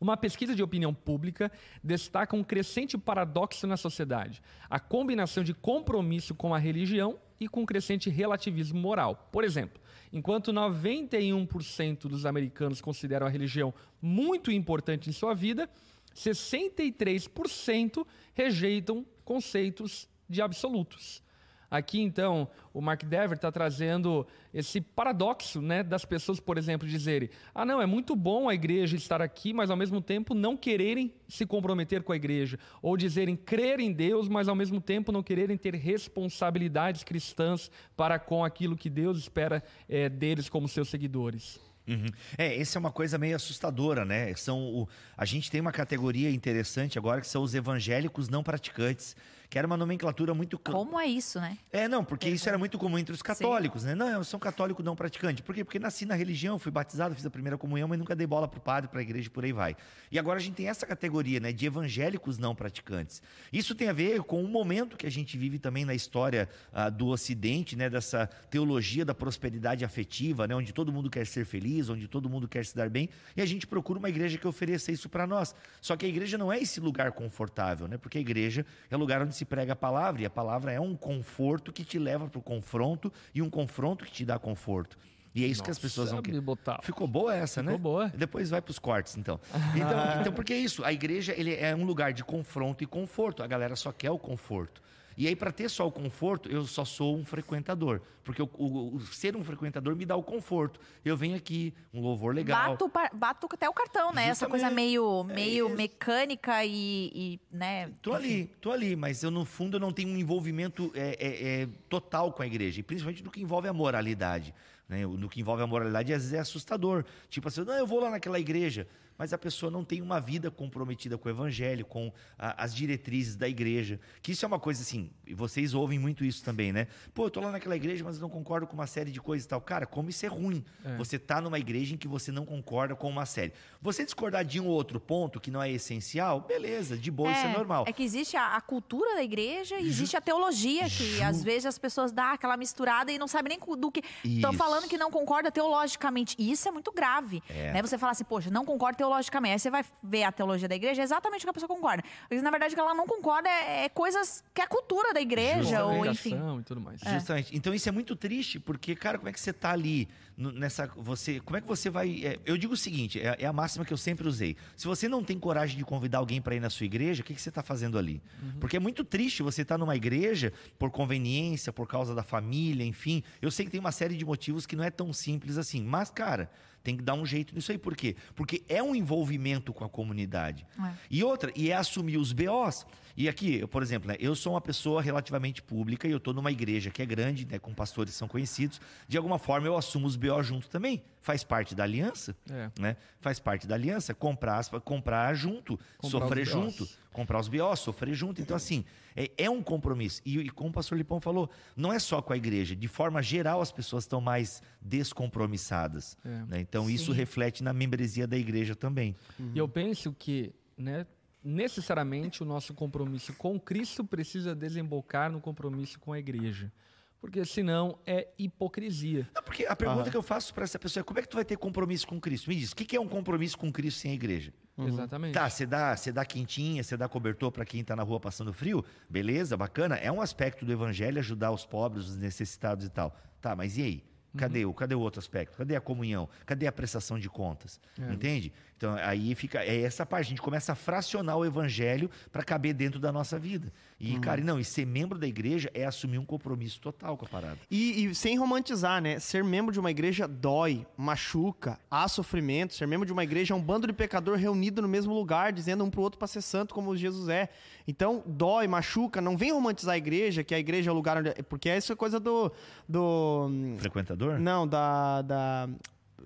Uma 0.00 0.16
pesquisa 0.16 0.54
de 0.54 0.62
opinião 0.62 0.94
pública 0.94 1.50
destaca 1.82 2.36
um 2.36 2.44
crescente 2.44 2.98
paradoxo 2.98 3.66
na 3.66 3.76
sociedade: 3.76 4.42
a 4.68 4.78
combinação 4.78 5.42
de 5.42 5.54
compromisso 5.54 6.34
com 6.34 6.54
a 6.54 6.58
religião 6.58 7.18
e 7.38 7.48
com 7.48 7.64
crescente 7.64 8.10
relativismo 8.10 8.78
moral. 8.78 9.28
Por 9.32 9.44
exemplo, 9.44 9.80
enquanto 10.12 10.52
91% 10.52 12.00
dos 12.02 12.26
americanos 12.26 12.80
consideram 12.80 13.26
a 13.26 13.30
religião 13.30 13.72
muito 14.00 14.50
importante 14.50 15.08
em 15.08 15.12
sua 15.12 15.34
vida, 15.34 15.68
63% 16.14 18.06
rejeitam 18.34 19.06
conceitos 19.24 20.08
de 20.28 20.42
absolutos. 20.42 21.22
Aqui, 21.70 22.00
então, 22.00 22.48
o 22.74 22.80
Mark 22.80 23.04
Dever 23.04 23.36
está 23.36 23.52
trazendo 23.52 24.26
esse 24.52 24.80
paradoxo 24.80 25.62
né, 25.62 25.84
das 25.84 26.04
pessoas, 26.04 26.40
por 26.40 26.58
exemplo, 26.58 26.88
dizerem: 26.88 27.30
ah, 27.54 27.64
não, 27.64 27.80
é 27.80 27.86
muito 27.86 28.16
bom 28.16 28.48
a 28.48 28.54
igreja 28.54 28.96
estar 28.96 29.22
aqui, 29.22 29.52
mas 29.52 29.70
ao 29.70 29.76
mesmo 29.76 30.00
tempo 30.00 30.34
não 30.34 30.56
quererem 30.56 31.14
se 31.28 31.46
comprometer 31.46 32.02
com 32.02 32.12
a 32.12 32.16
igreja. 32.16 32.58
Ou 32.82 32.96
dizerem 32.96 33.36
crer 33.36 33.78
em 33.78 33.92
Deus, 33.92 34.28
mas 34.28 34.48
ao 34.48 34.56
mesmo 34.56 34.80
tempo 34.80 35.12
não 35.12 35.22
quererem 35.22 35.56
ter 35.56 35.76
responsabilidades 35.76 37.04
cristãs 37.04 37.70
para 37.96 38.18
com 38.18 38.44
aquilo 38.44 38.76
que 38.76 38.90
Deus 38.90 39.18
espera 39.18 39.62
é, 39.88 40.08
deles 40.08 40.48
como 40.48 40.66
seus 40.66 40.88
seguidores. 40.88 41.60
Uhum. 41.86 42.06
É, 42.36 42.60
essa 42.60 42.78
é 42.78 42.80
uma 42.80 42.92
coisa 42.92 43.18
meio 43.18 43.36
assustadora, 43.36 44.04
né? 44.04 44.34
São 44.34 44.60
o, 44.60 44.88
a 45.16 45.24
gente 45.24 45.50
tem 45.50 45.60
uma 45.60 45.72
categoria 45.72 46.30
interessante 46.30 46.98
agora 46.98 47.20
que 47.20 47.26
são 47.26 47.42
os 47.42 47.54
evangélicos 47.54 48.28
não 48.28 48.42
praticantes 48.42 49.16
que 49.50 49.58
era 49.58 49.66
uma 49.66 49.76
nomenclatura 49.76 50.32
muito. 50.32 50.56
Como 50.60 50.98
é 50.98 51.06
isso, 51.06 51.40
né? 51.40 51.58
É, 51.72 51.88
não, 51.88 52.04
porque 52.04 52.28
isso 52.28 52.48
era 52.48 52.56
muito 52.56 52.78
comum 52.78 52.96
entre 52.96 53.12
os 53.12 53.20
católicos, 53.20 53.82
Sim. 53.82 53.88
né? 53.88 53.94
Não, 53.96 54.08
eu 54.08 54.22
sou 54.22 54.38
um 54.38 54.40
católico 54.40 54.80
não 54.80 54.94
praticante. 54.94 55.42
Por 55.42 55.52
quê? 55.52 55.64
Porque 55.64 55.80
nasci 55.80 56.06
na 56.06 56.14
religião, 56.14 56.56
fui 56.56 56.70
batizado, 56.70 57.16
fiz 57.16 57.26
a 57.26 57.30
primeira 57.30 57.58
comunhão, 57.58 57.88
mas 57.88 57.98
nunca 57.98 58.14
dei 58.14 58.28
bola 58.28 58.46
pro 58.46 58.60
padre, 58.60 58.88
pra 58.88 59.02
igreja 59.02 59.26
e 59.26 59.30
por 59.30 59.44
aí 59.44 59.52
vai. 59.52 59.76
E 60.08 60.20
agora 60.20 60.38
a 60.38 60.42
gente 60.42 60.54
tem 60.54 60.68
essa 60.68 60.86
categoria, 60.86 61.40
né, 61.40 61.52
de 61.52 61.66
evangélicos 61.66 62.38
não 62.38 62.54
praticantes. 62.54 63.20
Isso 63.52 63.74
tem 63.74 63.88
a 63.88 63.92
ver 63.92 64.22
com 64.22 64.44
o 64.44 64.46
momento 64.46 64.96
que 64.96 65.04
a 65.04 65.10
gente 65.10 65.36
vive 65.36 65.58
também 65.58 65.84
na 65.84 65.94
história 65.94 66.48
uh, 66.72 66.88
do 66.88 67.08
Ocidente, 67.08 67.74
né, 67.74 67.90
dessa 67.90 68.28
teologia 68.50 69.04
da 69.04 69.14
prosperidade 69.14 69.84
afetiva, 69.84 70.46
né, 70.46 70.54
onde 70.54 70.72
todo 70.72 70.92
mundo 70.92 71.10
quer 71.10 71.26
ser 71.26 71.44
feliz, 71.44 71.88
onde 71.88 72.06
todo 72.06 72.30
mundo 72.30 72.46
quer 72.46 72.64
se 72.64 72.76
dar 72.76 72.88
bem, 72.88 73.08
e 73.36 73.42
a 73.42 73.46
gente 73.46 73.66
procura 73.66 73.98
uma 73.98 74.08
igreja 74.08 74.38
que 74.38 74.46
ofereça 74.46 74.92
isso 74.92 75.08
para 75.08 75.26
nós. 75.26 75.56
Só 75.80 75.96
que 75.96 76.06
a 76.06 76.08
igreja 76.08 76.38
não 76.38 76.52
é 76.52 76.60
esse 76.60 76.78
lugar 76.78 77.10
confortável, 77.10 77.88
né? 77.88 77.98
Porque 77.98 78.16
a 78.16 78.20
igreja 78.20 78.64
é 78.88 78.94
o 78.94 78.98
lugar 78.98 79.20
onde 79.22 79.39
se 79.40 79.44
prega 79.46 79.72
a 79.72 79.76
palavra, 79.76 80.22
e 80.22 80.26
a 80.26 80.30
palavra 80.30 80.70
é 80.70 80.78
um 80.78 80.94
conforto 80.94 81.72
que 81.72 81.82
te 81.82 81.98
leva 81.98 82.28
para 82.28 82.38
o 82.38 82.42
confronto 82.42 83.10
e 83.34 83.40
um 83.40 83.48
confronto 83.48 84.04
que 84.04 84.12
te 84.12 84.24
dá 84.24 84.38
conforto. 84.38 84.98
E 85.34 85.44
é 85.44 85.46
isso 85.46 85.60
Nossa, 85.60 85.64
que 85.64 85.70
as 85.70 85.78
pessoas 85.78 86.10
vão 86.10 86.20
querer. 86.20 86.42
Ficou 86.82 87.06
boa 87.06 87.34
essa, 87.34 87.60
Ficou 87.60 87.76
né? 87.76 87.78
boa. 87.78 88.08
Depois 88.08 88.50
vai 88.50 88.60
para 88.60 88.70
os 88.70 88.78
cortes, 88.78 89.16
então. 89.16 89.40
então. 89.74 89.90
Então, 90.20 90.32
porque 90.32 90.52
é 90.52 90.58
isso? 90.58 90.84
A 90.84 90.92
igreja 90.92 91.32
ele 91.36 91.54
é 91.54 91.74
um 91.74 91.84
lugar 91.84 92.12
de 92.12 92.22
confronto 92.22 92.84
e 92.84 92.86
conforto. 92.86 93.42
A 93.42 93.46
galera 93.46 93.76
só 93.76 93.92
quer 93.92 94.10
o 94.10 94.18
conforto. 94.18 94.82
E 95.20 95.28
aí, 95.28 95.36
para 95.36 95.52
ter 95.52 95.68
só 95.68 95.86
o 95.86 95.92
conforto, 95.92 96.48
eu 96.48 96.64
só 96.64 96.82
sou 96.82 97.14
um 97.14 97.26
frequentador. 97.26 98.00
Porque 98.24 98.40
o, 98.40 98.48
o, 98.54 98.96
o, 98.96 99.00
ser 99.00 99.36
um 99.36 99.44
frequentador 99.44 99.94
me 99.94 100.06
dá 100.06 100.16
o 100.16 100.22
conforto. 100.22 100.80
Eu 101.04 101.14
venho 101.14 101.36
aqui, 101.36 101.74
um 101.92 102.00
louvor 102.00 102.34
legal. 102.34 102.70
Bato, 102.70 102.90
bato 103.12 103.46
até 103.52 103.68
o 103.68 103.72
cartão, 103.74 104.14
né? 104.14 104.28
Justamente. 104.28 104.30
Essa 104.30 104.46
coisa 104.46 104.70
meio, 104.70 105.22
meio 105.24 105.68
é 105.68 105.74
mecânica 105.74 106.64
e, 106.64 107.12
e, 107.14 107.40
né? 107.52 107.90
Tô 108.00 108.14
ali, 108.14 108.46
tô 108.62 108.72
ali, 108.72 108.96
mas 108.96 109.22
eu, 109.22 109.30
no 109.30 109.44
fundo, 109.44 109.76
eu 109.76 109.80
não 109.80 109.92
tenho 109.92 110.08
um 110.08 110.16
envolvimento 110.16 110.90
é, 110.94 111.18
é, 111.20 111.62
é, 111.62 111.68
total 111.90 112.32
com 112.32 112.42
a 112.42 112.46
igreja. 112.46 112.80
E 112.80 112.82
principalmente 112.82 113.22
no 113.22 113.30
que 113.30 113.42
envolve 113.42 113.68
a 113.68 113.74
moralidade. 113.74 114.54
Né? 114.88 115.06
No 115.06 115.28
que 115.28 115.38
envolve 115.38 115.62
a 115.62 115.66
moralidade, 115.66 116.14
às 116.14 116.22
vezes 116.22 116.32
é 116.32 116.38
assustador. 116.38 117.04
Tipo 117.28 117.48
assim, 117.48 117.62
não, 117.62 117.74
eu 117.74 117.86
vou 117.86 118.00
lá 118.00 118.08
naquela 118.08 118.40
igreja 118.40 118.88
mas 119.20 119.34
a 119.34 119.38
pessoa 119.38 119.70
não 119.70 119.84
tem 119.84 120.00
uma 120.00 120.18
vida 120.18 120.50
comprometida 120.50 121.18
com 121.18 121.28
o 121.28 121.30
evangelho, 121.30 121.84
com 121.84 122.10
a, 122.38 122.64
as 122.64 122.74
diretrizes 122.74 123.36
da 123.36 123.46
igreja. 123.46 124.00
Que 124.22 124.32
isso 124.32 124.46
é 124.46 124.48
uma 124.48 124.58
coisa 124.58 124.80
assim, 124.80 125.10
e 125.26 125.34
vocês 125.34 125.74
ouvem 125.74 125.98
muito 125.98 126.24
isso 126.24 126.42
também, 126.42 126.72
né? 126.72 126.86
Pô, 127.12 127.26
eu 127.26 127.30
tô 127.30 127.38
lá 127.38 127.52
naquela 127.52 127.76
igreja, 127.76 128.02
mas 128.02 128.16
eu 128.16 128.22
não 128.22 128.30
concordo 128.30 128.66
com 128.66 128.72
uma 128.72 128.86
série 128.86 129.10
de 129.10 129.20
coisas 129.20 129.44
e 129.44 129.48
tal. 129.48 129.60
Cara, 129.60 129.84
como 129.84 130.08
isso 130.08 130.24
é 130.24 130.28
ruim. 130.30 130.64
É. 130.82 130.96
Você 130.96 131.18
tá 131.18 131.38
numa 131.38 131.58
igreja 131.58 131.94
em 131.94 131.98
que 131.98 132.08
você 132.08 132.32
não 132.32 132.46
concorda 132.46 132.96
com 132.96 133.10
uma 133.10 133.26
série. 133.26 133.52
Você 133.82 134.06
discordar 134.06 134.42
de 134.42 134.58
um 134.58 134.66
ou 134.66 134.72
outro 134.72 134.98
ponto 134.98 135.38
que 135.38 135.50
não 135.50 135.62
é 135.62 135.70
essencial, 135.70 136.40
beleza, 136.40 136.96
de 136.96 137.10
boa, 137.10 137.28
é, 137.28 137.32
isso 137.34 137.46
é 137.46 137.52
normal. 137.52 137.84
É 137.86 137.92
que 137.92 138.02
existe 138.02 138.38
a, 138.38 138.56
a 138.56 138.60
cultura 138.62 139.16
da 139.16 139.22
igreja 139.22 139.78
e 139.78 139.86
existe 139.86 140.16
a 140.16 140.22
teologia, 140.22 140.84
que 140.84 141.18
Ju... 141.18 141.24
às 141.24 141.44
vezes 141.44 141.66
as 141.66 141.78
pessoas 141.78 142.10
dão 142.10 142.32
aquela 142.32 142.56
misturada 142.56 143.12
e 143.12 143.18
não 143.18 143.28
sabem 143.28 143.58
nem 143.58 143.76
do 143.76 143.92
que. 143.92 144.02
Estão 144.24 144.54
falando 144.54 144.88
que 144.88 144.96
não 144.96 145.10
concorda 145.10 145.52
teologicamente. 145.52 146.34
E 146.38 146.50
isso 146.50 146.66
é 146.66 146.70
muito 146.70 146.90
grave. 146.90 147.42
É. 147.50 147.74
Né? 147.74 147.82
Você 147.82 147.98
fala 147.98 148.12
assim, 148.12 148.24
poxa, 148.24 148.50
não 148.50 148.64
concordo 148.64 148.96
teologicamente 148.96 149.09
teologicamente. 149.10 149.52
Aí 149.52 149.58
você 149.58 149.70
vai 149.70 149.84
ver 150.02 150.22
a 150.22 150.32
teologia 150.32 150.68
da 150.68 150.74
igreja, 150.74 151.02
é 151.02 151.04
exatamente 151.04 151.42
o 151.42 151.44
que 151.44 151.50
a 151.50 151.52
pessoa 151.52 151.68
concorda. 151.68 152.02
Mas, 152.30 152.42
na 152.42 152.50
verdade, 152.50 152.72
o 152.72 152.76
que 152.76 152.80
ela 152.80 152.94
não 152.94 153.06
concorda 153.06 153.48
é, 153.48 153.84
é 153.84 153.88
coisas 153.88 154.44
que 154.54 154.60
é 154.60 154.64
a 154.64 154.68
cultura 154.68 155.12
da 155.12 155.20
igreja, 155.20 155.84
ou 155.84 156.06
enfim. 156.06 156.36
E 156.60 156.62
tudo 156.62 156.80
mais. 156.80 157.02
É. 157.02 157.14
Justamente. 157.14 157.56
Então 157.56 157.74
isso 157.74 157.88
é 157.88 157.92
muito 157.92 158.14
triste, 158.14 158.58
porque, 158.60 158.94
cara, 158.94 159.18
como 159.18 159.28
é 159.28 159.32
que 159.32 159.40
você 159.40 159.52
tá 159.52 159.72
ali 159.72 160.08
nessa. 160.36 160.86
Você, 160.96 161.40
como 161.40 161.56
é 161.56 161.60
que 161.60 161.66
você 161.66 161.90
vai. 161.90 162.24
É, 162.24 162.38
eu 162.44 162.56
digo 162.56 162.74
o 162.74 162.76
seguinte: 162.76 163.20
é, 163.20 163.36
é, 163.40 163.46
a 163.46 163.52
máxima 163.52 163.84
que 163.84 163.92
eu 163.92 163.96
sempre 163.96 164.26
usei. 164.26 164.56
Se 164.76 164.86
você 164.86 165.08
não 165.08 165.22
tem 165.22 165.38
coragem 165.38 165.76
de 165.76 165.84
convidar 165.84 166.18
alguém 166.18 166.40
para 166.40 166.54
ir 166.54 166.60
na 166.60 166.70
sua 166.70 166.86
igreja, 166.86 167.22
o 167.22 167.24
que, 167.24 167.34
que 167.34 167.40
você 167.40 167.48
está 167.48 167.62
fazendo 167.62 167.98
ali? 167.98 168.22
Uhum. 168.42 168.60
Porque 168.60 168.76
é 168.76 168.80
muito 168.80 169.04
triste 169.04 169.42
você 169.42 169.62
estar 169.62 169.74
tá 169.74 169.78
numa 169.78 169.96
igreja 169.96 170.52
por 170.78 170.90
conveniência, 170.90 171.72
por 171.72 171.86
causa 171.86 172.14
da 172.14 172.22
família, 172.22 172.84
enfim. 172.84 173.22
Eu 173.42 173.50
sei 173.50 173.66
que 173.66 173.70
tem 173.70 173.80
uma 173.80 173.92
série 173.92 174.16
de 174.16 174.24
motivos 174.24 174.66
que 174.66 174.76
não 174.76 174.84
é 174.84 174.90
tão 174.90 175.12
simples 175.12 175.58
assim. 175.58 175.82
Mas, 175.82 176.10
cara, 176.10 176.50
tem 176.82 176.96
que 176.96 177.02
dar 177.02 177.14
um 177.14 177.26
jeito 177.26 177.54
nisso 177.54 177.72
aí. 177.72 177.78
Por 177.78 177.96
quê? 177.96 178.16
Porque 178.34 178.62
é 178.68 178.82
um 178.82 178.94
envolvimento 178.94 179.72
com 179.72 179.84
a 179.84 179.88
comunidade. 179.88 180.66
É. 180.78 180.92
E 181.10 181.24
outra, 181.24 181.52
e 181.54 181.70
é 181.70 181.76
assumir 181.76 182.16
os 182.16 182.32
BOs. 182.32 182.86
E 183.16 183.28
aqui, 183.28 183.56
eu, 183.56 183.68
por 183.68 183.82
exemplo, 183.82 184.08
né, 184.08 184.16
eu 184.18 184.34
sou 184.34 184.54
uma 184.54 184.60
pessoa 184.60 185.02
relativamente 185.02 185.62
pública 185.62 186.08
e 186.08 186.10
eu 186.10 186.16
estou 186.16 186.32
numa 186.32 186.50
igreja 186.50 186.90
que 186.90 187.02
é 187.02 187.06
grande, 187.06 187.46
né, 187.46 187.58
com 187.58 187.74
pastores 187.74 188.12
que 188.12 188.18
são 188.18 188.28
conhecidos. 188.28 188.80
De 189.06 189.16
alguma 189.16 189.38
forma, 189.38 189.66
eu 189.66 189.76
assumo 189.76 190.06
os 190.06 190.16
BO 190.16 190.42
junto 190.42 190.68
também. 190.68 191.02
Faz 191.20 191.44
parte 191.44 191.74
da 191.74 191.84
aliança. 191.84 192.34
É. 192.50 192.70
Né? 192.80 192.96
Faz 193.20 193.38
parte 193.38 193.66
da 193.66 193.74
aliança. 193.74 194.14
Comprar, 194.14 194.64
comprar 194.80 195.34
junto, 195.34 195.78
comprar 195.98 196.20
sofrer 196.20 196.46
junto. 196.46 196.88
Comprar 197.12 197.40
os 197.40 197.48
BOs, 197.48 197.80
sofrer 197.80 198.14
junto. 198.14 198.40
Então, 198.40 198.56
assim, 198.56 198.84
é, 199.16 199.30
é 199.36 199.50
um 199.50 199.62
compromisso. 199.62 200.22
E, 200.24 200.38
e, 200.38 200.50
como 200.50 200.70
o 200.70 200.72
pastor 200.72 200.96
Lipão 200.96 201.20
falou, 201.20 201.50
não 201.76 201.92
é 201.92 201.98
só 201.98 202.22
com 202.22 202.32
a 202.32 202.36
igreja. 202.36 202.76
De 202.76 202.88
forma 202.88 203.22
geral, 203.22 203.60
as 203.60 203.72
pessoas 203.72 204.04
estão 204.04 204.20
mais 204.20 204.62
descompromissadas. 204.80 206.16
É. 206.24 206.28
Né? 206.46 206.60
Então, 206.60 206.86
Sim. 206.86 206.94
isso 206.94 207.12
reflete 207.12 207.62
na 207.62 207.72
membresia 207.72 208.26
da 208.26 208.36
igreja 208.36 208.74
também. 208.74 209.16
Uhum. 209.38 209.52
E 209.54 209.58
eu 209.58 209.68
penso 209.68 210.12
que, 210.12 210.54
né, 210.76 211.06
necessariamente, 211.42 212.42
o 212.42 212.46
nosso 212.46 212.74
compromisso 212.74 213.32
com 213.34 213.58
Cristo 213.58 214.04
precisa 214.04 214.54
desembocar 214.54 215.30
no 215.30 215.40
compromisso 215.40 215.98
com 215.98 216.12
a 216.12 216.18
igreja. 216.18 216.72
Porque 217.20 217.44
senão 217.44 217.98
é 218.06 218.28
hipocrisia. 218.38 219.28
Não, 219.34 219.42
porque 219.42 219.66
a 219.66 219.76
pergunta 219.76 220.08
ah. 220.08 220.10
que 220.10 220.16
eu 220.16 220.22
faço 220.22 220.54
para 220.54 220.64
essa 220.64 220.78
pessoa 220.78 221.02
é 221.02 221.04
como 221.04 221.18
é 221.18 221.22
que 221.22 221.28
tu 221.28 221.36
vai 221.36 221.44
ter 221.44 221.58
compromisso 221.58 222.06
com 222.06 222.18
Cristo? 222.18 222.48
Me 222.48 222.56
diz, 222.56 222.72
o 222.72 222.76
que 222.76 222.96
é 222.96 223.00
um 223.00 223.08
compromisso 223.08 223.58
com 223.58 223.70
Cristo 223.70 224.00
sem 224.00 224.12
a 224.12 224.14
igreja? 224.14 224.54
Uhum. 224.82 224.88
Exatamente. 224.88 225.34
Tá, 225.34 225.48
você 225.48 225.66
dá, 225.66 225.96
você 225.96 226.12
dá 226.12 226.24
quentinha, 226.24 226.82
você 226.82 226.96
dá 226.96 227.08
cobertor 227.08 227.50
para 227.52 227.64
quem 227.64 227.80
está 227.80 227.94
na 227.94 228.02
rua 228.02 228.18
passando 228.18 228.52
frio, 228.52 228.84
beleza, 229.08 229.56
bacana. 229.56 229.96
É 229.96 230.10
um 230.10 230.20
aspecto 230.20 230.64
do 230.64 230.72
evangelho 230.72 231.18
ajudar 231.18 231.50
os 231.50 231.64
pobres, 231.66 232.08
os 232.08 232.16
necessitados 232.16 232.86
e 232.86 232.88
tal. 232.88 233.16
Tá, 233.40 233.54
mas 233.56 233.76
e 233.76 233.82
aí? 233.82 234.04
Cadê, 234.36 234.64
o, 234.64 234.72
cadê 234.72 234.94
o 234.94 235.00
outro 235.00 235.18
aspecto? 235.18 235.56
Cadê 235.56 235.74
a 235.76 235.80
comunhão? 235.80 236.28
Cadê 236.46 236.66
a 236.66 236.72
prestação 236.72 237.18
de 237.18 237.28
contas? 237.28 237.80
Entende? 238.12 238.52
Então, 238.80 238.94
aí 238.94 239.34
fica. 239.34 239.62
É 239.62 239.82
essa 239.82 240.06
parte. 240.06 240.26
A 240.26 240.28
gente 240.30 240.40
começa 240.40 240.72
a 240.72 240.74
fracionar 240.74 241.36
o 241.36 241.44
evangelho 241.44 242.10
para 242.32 242.42
caber 242.42 242.72
dentro 242.72 242.98
da 242.98 243.12
nossa 243.12 243.38
vida. 243.38 243.70
E, 243.98 244.18
cara, 244.20 244.40
não, 244.40 244.58
e 244.58 244.64
ser 244.64 244.86
membro 244.86 245.18
da 245.18 245.26
igreja 245.26 245.70
é 245.74 245.84
assumir 245.84 246.16
um 246.16 246.24
compromisso 246.24 246.80
total 246.80 247.14
com 247.18 247.26
a 247.26 247.28
parada. 247.28 247.58
E, 247.70 248.06
e 248.06 248.14
sem 248.14 248.38
romantizar, 248.38 249.02
né? 249.02 249.18
Ser 249.18 249.44
membro 249.44 249.70
de 249.70 249.78
uma 249.78 249.90
igreja 249.90 250.26
dói, 250.26 250.86
machuca, 250.96 251.78
há 251.90 252.08
sofrimento. 252.08 252.72
Ser 252.72 252.86
membro 252.86 253.04
de 253.04 253.12
uma 253.12 253.22
igreja 253.22 253.52
é 253.52 253.56
um 253.56 253.60
bando 253.60 253.86
de 253.86 253.92
pecador 253.92 254.38
reunido 254.38 254.80
no 254.80 254.88
mesmo 254.88 255.12
lugar, 255.12 255.52
dizendo 255.52 255.84
um 255.84 255.90
pro 255.90 256.00
outro 256.00 256.18
para 256.18 256.26
ser 256.26 256.40
santo 256.40 256.72
como 256.72 256.96
Jesus 256.96 257.28
é. 257.28 257.50
Então, 257.86 258.22
dói, 258.24 258.66
machuca. 258.66 259.20
Não 259.20 259.36
vem 259.36 259.52
romantizar 259.52 259.94
a 259.94 259.98
igreja, 259.98 260.42
que 260.42 260.54
a 260.54 260.58
igreja 260.58 260.88
é 260.88 260.92
o 260.92 260.96
lugar 260.96 261.18
onde. 261.18 261.34
Porque 261.42 261.68
essa 261.68 261.92
é 261.92 261.96
coisa 261.96 262.18
do. 262.18 262.50
do 262.88 263.50
Frequentador? 263.76 264.19
Não, 264.38 264.66
da. 264.66 265.22
da 265.22 265.68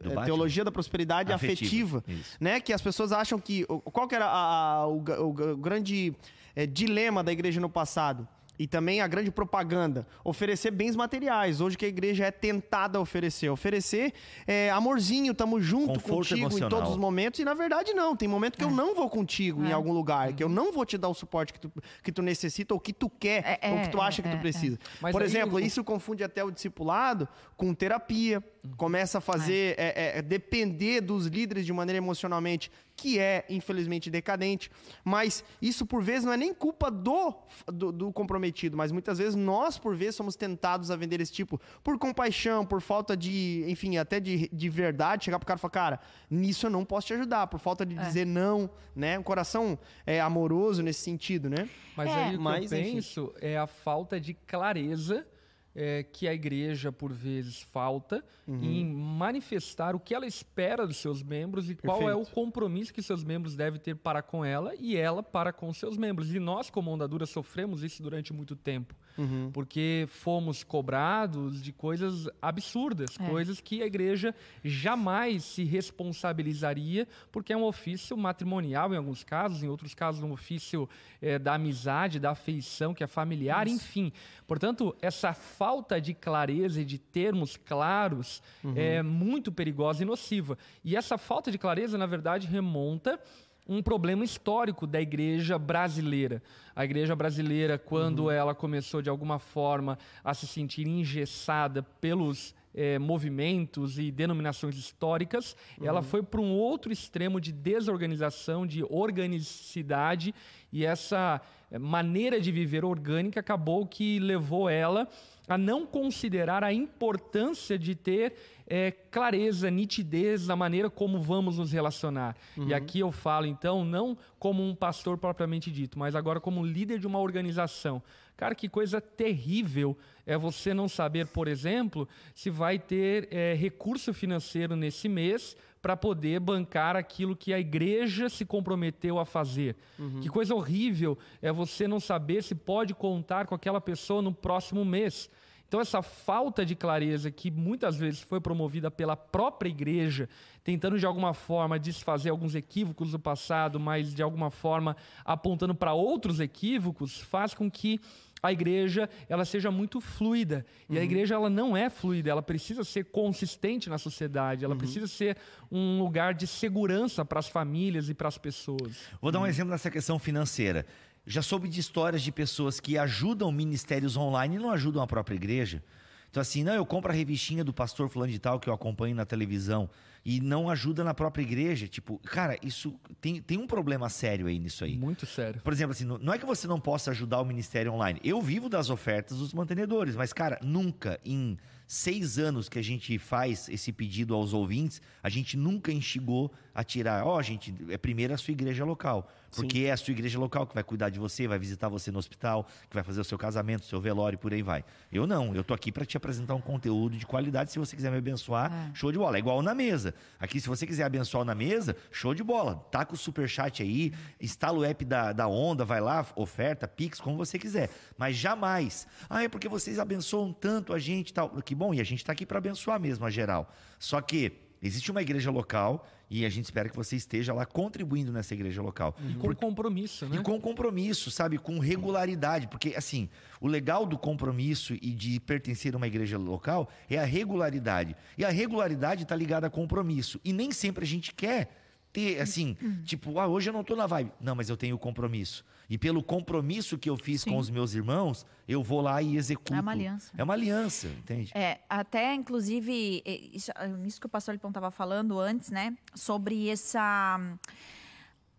é, 0.04 0.24
teologia 0.24 0.64
da 0.64 0.72
prosperidade 0.72 1.32
Afetiva, 1.32 1.98
afetiva, 1.98 2.04
né? 2.40 2.60
Que 2.60 2.72
as 2.72 2.82
pessoas 2.82 3.12
acham 3.12 3.38
que 3.38 3.64
qual 3.64 4.06
que 4.08 4.14
era 4.14 4.26
a- 4.26 4.80
a- 4.80 4.86
o, 4.88 4.96
o 4.98 5.56
grande 5.56 6.12
é, 6.54 6.66
dilema 6.66 7.22
da 7.24 7.32
igreja 7.32 7.60
no 7.60 7.68
passado 7.70 8.26
e 8.58 8.66
também 8.66 9.00
a 9.00 9.06
grande 9.06 9.30
propaganda 9.30 10.06
oferecer 10.24 10.70
bens 10.70 10.94
materiais. 10.94 11.60
Hoje 11.60 11.76
que 11.76 11.84
a 11.84 11.88
igreja 11.88 12.24
é 12.26 12.30
tentada 12.30 12.98
a 12.98 13.00
oferecer, 13.00 13.48
oferecer 13.48 14.12
é, 14.46 14.70
amorzinho, 14.70 15.34
tamo 15.34 15.60
junto 15.60 15.94
Conforto 16.00 16.16
contigo 16.30 16.38
em 16.38 16.42
emocional. 16.42 16.70
todos 16.70 16.90
os 16.90 16.96
momentos 16.96 17.40
e 17.40 17.44
na 17.44 17.54
verdade 17.54 17.92
não. 17.94 18.14
Tem 18.16 18.28
momento 18.28 18.56
que 18.56 18.64
eu 18.64 18.70
não 18.70 18.94
vou 18.94 19.10
contigo 19.10 19.64
em 19.64 19.70
É. 19.70 19.72
algum 19.72 19.92
lugar, 19.92 20.32
que 20.32 20.42
eu 20.44 20.48
não 20.48 20.72
vou 20.72 20.86
te 20.86 20.96
dar 20.96 21.08
o 21.08 21.14
suporte 21.14 21.52
que 21.52 21.60
tu, 21.60 21.72
que 22.02 22.12
tu 22.12 22.22
necessita 22.22 22.72
ou 22.74 22.80
que 22.80 22.92
tu 22.92 23.10
quer 23.10 23.58
É, 23.60 23.70
ou 23.72 23.80
que 23.80 23.88
tu 23.90 23.98
é, 23.98 24.02
acha 24.02 24.22
que 24.22 24.28
é, 24.28 24.30
tu 24.32 24.36
é. 24.36 24.40
precisa. 24.40 24.78
Por 25.00 25.20
aí 25.22 25.26
exemplo, 25.28 25.56
o- 25.56 25.60
isso 25.60 25.82
confunde 25.82 26.22
até 26.22 26.44
o 26.44 26.50
discipulado 26.50 27.28
com 27.56 27.72
terapia. 27.74 28.42
Começa 28.78 29.18
a 29.18 29.20
fazer, 29.20 29.74
é, 29.78 30.18
é, 30.18 30.22
depender 30.22 31.02
dos 31.02 31.26
líderes 31.26 31.66
de 31.66 31.72
maneira 31.72 31.98
emocionalmente, 31.98 32.70
que 32.96 33.18
é, 33.18 33.44
infelizmente, 33.50 34.08
decadente. 34.08 34.70
Mas 35.04 35.44
isso, 35.60 35.84
por 35.84 36.02
vezes, 36.02 36.24
não 36.24 36.32
é 36.32 36.36
nem 36.36 36.54
culpa 36.54 36.90
do, 36.90 37.34
do, 37.66 37.92
do 37.92 38.12
comprometido, 38.12 38.74
mas 38.74 38.90
muitas 38.90 39.18
vezes 39.18 39.34
nós, 39.34 39.76
por 39.76 39.94
vezes, 39.94 40.14
somos 40.16 40.34
tentados 40.34 40.90
a 40.90 40.96
vender 40.96 41.20
esse 41.20 41.32
tipo 41.32 41.60
por 41.82 41.98
compaixão, 41.98 42.64
por 42.64 42.80
falta 42.80 43.14
de, 43.14 43.64
enfim, 43.68 43.98
até 43.98 44.18
de, 44.18 44.48
de 44.50 44.68
verdade. 44.70 45.26
Chegar 45.26 45.38
pro 45.38 45.46
cara 45.46 45.58
e 45.58 45.60
falar, 45.60 45.70
cara, 45.70 46.00
nisso 46.30 46.66
eu 46.66 46.70
não 46.70 46.86
posso 46.86 47.08
te 47.08 47.14
ajudar, 47.14 47.46
por 47.48 47.60
falta 47.60 47.84
de 47.84 47.94
dizer 47.94 48.24
não, 48.24 48.70
né? 48.96 49.18
Um 49.18 49.22
coração 49.22 49.78
é, 50.06 50.20
amoroso 50.22 50.82
nesse 50.82 51.02
sentido, 51.02 51.50
né? 51.50 51.68
Mas 51.94 52.08
É. 52.08 52.14
aí 52.14 52.28
o 52.34 52.38
que 52.38 52.44
Mas, 52.44 52.72
eu 52.72 52.78
enfim. 52.80 52.92
penso 52.94 53.34
é 53.42 53.58
a 53.58 53.66
falta 53.66 54.18
de 54.18 54.32
clareza 54.32 55.26
é, 55.74 56.02
que 56.04 56.28
a 56.28 56.32
igreja, 56.34 56.92
por 56.92 57.12
vezes, 57.12 57.60
falta 57.62 58.24
Uhum. 58.46 58.62
em 58.62 58.84
manifestar 58.84 59.94
o 59.96 59.98
que 59.98 60.14
ela 60.14 60.26
espera 60.26 60.86
dos 60.86 60.98
seus 60.98 61.22
membros 61.22 61.70
e 61.70 61.74
qual 61.74 62.02
é 62.02 62.14
o 62.14 62.18
Perfeito. 62.18 62.34
compromisso 62.34 62.92
que 62.92 63.00
seus 63.02 63.24
membros 63.24 63.56
devem 63.56 63.80
ter 63.80 63.94
para 63.96 64.20
com 64.22 64.44
ela 64.44 64.74
e 64.78 64.96
ela 64.96 65.22
para 65.22 65.50
com 65.50 65.72
seus 65.72 65.96
membros. 65.96 66.32
E 66.34 66.38
nós, 66.38 66.68
como 66.68 66.90
Ondadura, 66.90 67.24
sofremos 67.24 67.82
isso 67.82 68.02
durante 68.02 68.34
muito 68.34 68.54
tempo. 68.54 68.94
Uhum. 69.16 69.50
Porque 69.52 70.04
fomos 70.10 70.62
cobrados 70.62 71.62
de 71.62 71.72
coisas 71.72 72.28
absurdas, 72.42 73.16
É. 73.18 73.26
coisas 73.30 73.60
que 73.62 73.82
a 73.82 73.86
igreja 73.86 74.34
jamais 74.62 75.42
se 75.44 75.64
responsabilizaria, 75.64 77.06
porque 77.32 77.52
é 77.52 77.56
um 77.56 77.64
ofício 77.64 78.16
matrimonial 78.16 78.92
em 78.92 78.96
alguns 78.96 79.24
casos, 79.24 79.62
em 79.62 79.68
outros 79.68 79.94
casos 79.94 80.22
um 80.22 80.32
ofício 80.32 80.88
eh, 81.22 81.38
da 81.38 81.54
amizade, 81.54 82.18
da 82.18 82.32
afeição, 82.32 82.92
que 82.92 83.02
é 83.02 83.06
familiar, 83.06 83.66
enfim. 83.68 84.12
Portanto, 84.46 84.94
essa 85.00 85.32
falta 85.32 85.63
de 86.00 86.14
clareza 86.14 86.80
e 86.80 86.84
de 86.84 86.98
termos 86.98 87.56
claros 87.56 88.42
é 88.76 89.02
muito 89.02 89.50
perigosa 89.52 90.02
e 90.02 90.06
nociva. 90.06 90.58
E 90.84 90.96
essa 90.96 91.16
falta 91.18 91.50
de 91.50 91.58
clareza, 91.58 91.98
na 91.98 92.06
verdade, 92.06 92.46
remonta 92.46 93.18
um 93.66 93.82
problema 93.82 94.24
histórico 94.24 94.86
da 94.86 95.00
igreja 95.00 95.58
brasileira. 95.58 96.42
A 96.76 96.84
igreja 96.84 97.16
brasileira, 97.16 97.78
quando 97.78 98.30
ela 98.30 98.54
começou 98.54 99.00
de 99.00 99.08
alguma 99.08 99.38
forma 99.38 99.98
a 100.22 100.34
se 100.34 100.46
sentir 100.46 100.86
engessada 100.86 101.82
pelos 101.82 102.54
eh, 102.74 102.98
movimentos 102.98 103.98
e 103.98 104.10
denominações 104.10 104.76
históricas, 104.76 105.56
ela 105.80 106.02
foi 106.02 106.22
para 106.22 106.40
um 106.40 106.52
outro 106.52 106.92
extremo 106.92 107.40
de 107.40 107.52
desorganização, 107.52 108.66
de 108.66 108.82
organicidade, 108.82 110.34
e 110.72 110.84
essa 110.84 111.40
eh, 111.70 111.78
maneira 111.78 112.40
de 112.40 112.50
viver 112.50 112.84
orgânica 112.84 113.40
acabou 113.40 113.86
que 113.86 114.18
levou 114.18 114.68
ela 114.68 115.08
a 115.46 115.58
não 115.58 115.86
considerar 115.86 116.64
a 116.64 116.72
importância 116.72 117.78
de 117.78 117.94
ter 117.94 118.34
eh, 118.66 118.92
clareza, 119.10 119.70
nitidez 119.70 120.46
na 120.46 120.56
maneira 120.56 120.88
como 120.88 121.20
vamos 121.20 121.58
nos 121.58 121.70
relacionar. 121.70 122.34
E 122.66 122.72
aqui 122.72 123.00
eu 123.00 123.12
falo, 123.12 123.46
então, 123.46 123.84
não 123.84 124.16
como 124.38 124.66
um 124.66 124.74
pastor 124.74 125.18
propriamente 125.18 125.70
dito, 125.70 125.98
mas 125.98 126.14
agora 126.14 126.40
como 126.40 126.64
líder 126.64 126.98
de 126.98 127.06
uma 127.06 127.18
organização. 127.18 128.02
Cara, 128.36 128.54
que 128.54 128.68
coisa 128.68 129.00
terrível 129.00 129.96
é 130.26 130.36
você 130.36 130.74
não 130.74 130.88
saber, 130.88 131.26
por 131.28 131.46
exemplo, 131.46 132.08
se 132.34 132.50
vai 132.50 132.78
ter 132.78 133.28
eh, 133.30 133.54
recurso 133.54 134.12
financeiro 134.12 134.74
nesse 134.74 135.08
mês 135.08 135.56
para 135.80 135.96
poder 135.96 136.40
bancar 136.40 136.96
aquilo 136.96 137.36
que 137.36 137.52
a 137.52 137.60
igreja 137.60 138.30
se 138.30 138.44
comprometeu 138.44 139.18
a 139.18 139.26
fazer. 139.26 139.76
Que 140.22 140.30
coisa 140.30 140.54
horrível 140.54 141.18
é 141.42 141.52
você 141.52 141.86
não 141.86 142.00
saber 142.00 142.42
se 142.42 142.54
pode 142.54 142.94
contar 142.94 143.46
com 143.46 143.54
aquela 143.54 143.80
pessoa 143.80 144.22
no 144.22 144.32
próximo 144.32 144.82
mês. 144.82 145.30
Então, 145.74 145.82
essa 145.82 146.02
falta 146.02 146.64
de 146.64 146.76
clareza 146.76 147.32
que 147.32 147.50
muitas 147.50 147.96
vezes 147.96 148.20
foi 148.20 148.40
promovida 148.40 148.92
pela 148.92 149.16
própria 149.16 149.68
igreja, 149.68 150.28
tentando 150.62 151.00
de 151.00 151.04
alguma 151.04 151.34
forma 151.34 151.80
desfazer 151.80 152.30
alguns 152.30 152.54
equívocos 152.54 153.10
do 153.10 153.18
passado, 153.18 153.80
mas 153.80 154.14
de 154.14 154.22
alguma 154.22 154.52
forma 154.52 154.96
apontando 155.24 155.74
para 155.74 155.92
outros 155.92 156.38
equívocos, 156.38 157.18
faz 157.18 157.54
com 157.54 157.68
que 157.68 158.00
a 158.40 158.52
igreja 158.52 159.10
ela 159.28 159.44
seja 159.44 159.68
muito 159.68 160.00
fluida. 160.00 160.64
E 160.88 160.96
a 160.96 161.02
igreja 161.02 161.34
ela 161.34 161.50
não 161.50 161.76
é 161.76 161.90
fluida, 161.90 162.30
ela 162.30 162.42
precisa 162.42 162.84
ser 162.84 163.06
consistente 163.06 163.90
na 163.90 163.98
sociedade, 163.98 164.64
ela 164.64 164.76
precisa 164.76 165.08
ser 165.08 165.36
um 165.72 165.98
lugar 165.98 166.34
de 166.34 166.46
segurança 166.46 167.24
para 167.24 167.40
as 167.40 167.48
famílias 167.48 168.08
e 168.08 168.14
para 168.14 168.28
as 168.28 168.38
pessoas. 168.38 169.08
Vou 169.20 169.32
dar 169.32 169.40
um 169.40 169.46
exemplo 169.46 169.72
nessa 169.72 169.90
questão 169.90 170.20
financeira. 170.20 170.86
Já 171.26 171.42
soube 171.42 171.68
de 171.68 171.80
histórias 171.80 172.22
de 172.22 172.30
pessoas 172.30 172.80
que 172.80 172.98
ajudam 172.98 173.50
ministérios 173.50 174.16
online 174.16 174.56
e 174.56 174.58
não 174.58 174.70
ajudam 174.70 175.02
a 175.02 175.06
própria 175.06 175.34
igreja. 175.34 175.82
Então, 176.30 176.40
assim, 176.40 176.64
não, 176.64 176.74
eu 176.74 176.84
compro 176.84 177.12
a 177.12 177.14
revistinha 177.14 177.62
do 177.62 177.72
pastor 177.72 178.08
fulano 178.08 178.32
de 178.32 178.40
tal 178.40 178.58
que 178.58 178.68
eu 178.68 178.74
acompanho 178.74 179.14
na 179.14 179.24
televisão 179.24 179.88
e 180.24 180.40
não 180.40 180.68
ajuda 180.68 181.04
na 181.04 181.14
própria 181.14 181.42
igreja. 181.42 181.86
Tipo, 181.86 182.18
cara, 182.24 182.58
isso 182.60 182.98
tem, 183.20 183.40
tem 183.40 183.56
um 183.56 183.68
problema 183.68 184.08
sério 184.08 184.48
aí 184.48 184.58
nisso 184.58 184.84
aí. 184.84 184.96
Muito 184.96 185.26
sério. 185.26 185.60
Por 185.60 185.72
exemplo, 185.72 185.92
assim, 185.92 186.04
não 186.04 186.32
é 186.32 186.38
que 186.38 186.44
você 186.44 186.66
não 186.66 186.80
possa 186.80 187.12
ajudar 187.12 187.40
o 187.40 187.44
ministério 187.44 187.92
online. 187.92 188.18
Eu 188.24 188.42
vivo 188.42 188.68
das 188.68 188.90
ofertas 188.90 189.38
dos 189.38 189.54
mantenedores, 189.54 190.16
mas, 190.16 190.32
cara, 190.32 190.58
nunca 190.60 191.20
em 191.24 191.56
seis 191.86 192.38
anos 192.38 192.68
que 192.68 192.78
a 192.78 192.82
gente 192.82 193.16
faz 193.18 193.68
esse 193.68 193.92
pedido 193.92 194.34
aos 194.34 194.52
ouvintes, 194.52 195.00
a 195.22 195.28
gente 195.28 195.56
nunca 195.56 195.92
instigou 195.92 196.52
a 196.74 196.82
tirar, 196.82 197.24
ó, 197.24 197.40
gente, 197.42 197.72
é 197.90 197.98
primeiro 197.98 198.34
a 198.34 198.38
sua 198.38 198.52
igreja 198.52 198.84
local. 198.84 199.30
Porque 199.62 199.80
é 199.80 199.92
a 199.92 199.96
sua 199.96 200.12
igreja 200.12 200.38
local 200.38 200.66
que 200.66 200.74
vai 200.74 200.82
cuidar 200.84 201.08
de 201.10 201.18
você, 201.18 201.46
vai 201.46 201.58
visitar 201.58 201.88
você 201.88 202.10
no 202.10 202.18
hospital, 202.18 202.66
que 202.88 202.94
vai 202.94 203.02
fazer 203.02 203.20
o 203.20 203.24
seu 203.24 203.38
casamento, 203.38 203.82
o 203.82 203.86
seu 203.86 204.00
velório 204.00 204.36
e 204.36 204.38
por 204.38 204.52
aí 204.52 204.62
vai. 204.62 204.84
Eu 205.12 205.26
não, 205.26 205.54
eu 205.54 205.62
tô 205.62 205.72
aqui 205.74 205.90
para 205.92 206.04
te 206.04 206.16
apresentar 206.16 206.54
um 206.54 206.60
conteúdo 206.60 207.16
de 207.16 207.26
qualidade. 207.26 207.72
Se 207.72 207.78
você 207.78 207.94
quiser 207.96 208.10
me 208.10 208.18
abençoar, 208.18 208.72
É. 208.72 208.94
show 208.94 209.10
de 209.12 209.18
bola. 209.18 209.36
É 209.36 209.38
igual 209.38 209.62
na 209.62 209.74
mesa. 209.74 210.14
Aqui, 210.38 210.60
se 210.60 210.68
você 210.68 210.86
quiser 210.86 211.04
abençoar 211.04 211.44
na 211.44 211.54
mesa, 211.54 211.96
show 212.10 212.34
de 212.34 212.42
bola. 212.42 212.76
Taca 212.90 213.14
o 213.14 213.16
superchat 213.16 213.82
aí, 213.82 214.12
instala 214.40 214.78
o 214.78 214.84
app 214.84 215.04
da, 215.04 215.32
da 215.32 215.46
Onda, 215.46 215.84
vai 215.84 216.00
lá, 216.00 216.26
oferta, 216.36 216.86
Pix, 216.88 217.20
como 217.20 217.36
você 217.36 217.58
quiser. 217.58 217.90
Mas 218.18 218.36
jamais. 218.36 219.06
Ah, 219.28 219.42
é 219.44 219.48
porque 219.48 219.68
vocês 219.68 219.98
abençoam 219.98 220.52
tanto 220.52 220.92
a 220.92 220.98
gente 220.98 221.30
e 221.30 221.34
tal. 221.34 221.50
Que 221.62 221.74
bom, 221.74 221.94
e 221.94 222.00
a 222.00 222.04
gente 222.04 222.24
tá 222.24 222.32
aqui 222.32 222.44
para 222.46 222.58
abençoar 222.58 222.98
mesmo, 223.00 223.24
a 223.24 223.30
geral. 223.30 223.72
Só 223.98 224.20
que 224.20 224.63
existe 224.84 225.10
uma 225.10 225.22
igreja 225.22 225.50
local 225.50 226.06
e 226.30 226.44
a 226.44 226.48
gente 226.48 226.64
espera 226.64 226.88
que 226.88 226.96
você 226.96 227.16
esteja 227.16 227.52
lá 227.52 227.64
contribuindo 227.64 228.32
nessa 228.32 228.54
igreja 228.54 228.82
local. 228.82 229.16
E 229.28 229.34
com 229.34 229.54
compromisso, 229.54 230.26
né? 230.26 230.36
E 230.36 230.42
com 230.42 230.60
compromisso, 230.60 231.30
sabe? 231.30 231.58
Com 231.58 231.78
regularidade. 231.78 232.66
Porque, 232.68 232.94
assim, 232.96 233.28
o 233.60 233.66
legal 233.66 234.06
do 234.06 234.18
compromisso 234.18 234.94
e 234.94 235.10
de 235.10 235.38
pertencer 235.40 235.94
a 235.94 235.96
uma 235.96 236.06
igreja 236.06 236.38
local 236.38 236.88
é 237.08 237.18
a 237.18 237.24
regularidade. 237.24 238.16
E 238.36 238.44
a 238.44 238.50
regularidade 238.50 239.22
está 239.22 239.36
ligada 239.36 239.66
a 239.66 239.70
compromisso. 239.70 240.40
E 240.44 240.52
nem 240.52 240.72
sempre 240.72 241.04
a 241.04 241.06
gente 241.06 241.32
quer 241.34 241.70
ter, 242.12 242.40
assim, 242.40 242.76
tipo, 243.04 243.38
ah, 243.38 243.46
hoje 243.46 243.70
eu 243.70 243.72
não 243.72 243.84
tô 243.84 243.96
na 243.96 244.06
vibe. 244.06 244.32
Não, 244.40 244.54
mas 244.54 244.68
eu 244.68 244.76
tenho 244.76 244.98
compromisso. 244.98 245.64
E 245.88 245.98
pelo 245.98 246.22
compromisso 246.22 246.96
que 246.96 247.10
eu 247.10 247.16
fiz 247.16 247.42
Sim. 247.42 247.50
com 247.50 247.58
os 247.58 247.68
meus 247.68 247.94
irmãos, 247.94 248.46
eu 248.66 248.82
vou 248.82 249.00
lá 249.00 249.20
e 249.20 249.36
executo. 249.36 249.74
É 249.74 249.80
uma 249.80 249.92
aliança. 249.92 250.32
É 250.36 250.42
uma 250.42 250.54
aliança, 250.54 251.06
entende? 251.08 251.52
É, 251.54 251.80
até 251.88 252.34
inclusive, 252.34 253.22
e- 253.24 253.50
isso, 253.54 253.70
isso 254.06 254.20
que 254.20 254.26
o 254.26 254.30
pastor 254.30 254.54
Lipão 254.54 254.70
estava 254.70 254.90
falando 254.90 255.38
antes, 255.38 255.70
né? 255.70 255.94
Sobre 256.14 256.68
essa. 256.70 257.38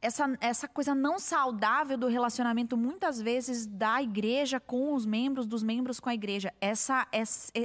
essa, 0.02 0.38
essa 0.40 0.68
coisa 0.68 0.94
não 0.94 1.18
saudável 1.18 1.98
do 1.98 2.08
relacionamento, 2.08 2.78
muitas 2.78 3.20
vezes, 3.20 3.66
da 3.66 4.02
igreja 4.04 4.60
com 4.60 4.94
os 4.94 5.04
membros, 5.06 5.48
dos 5.48 5.64
membros 5.64 6.00
com 6.00 6.10
a 6.10 6.14
igreja. 6.14 6.54
Essa 6.62 7.08
é, 7.12 7.24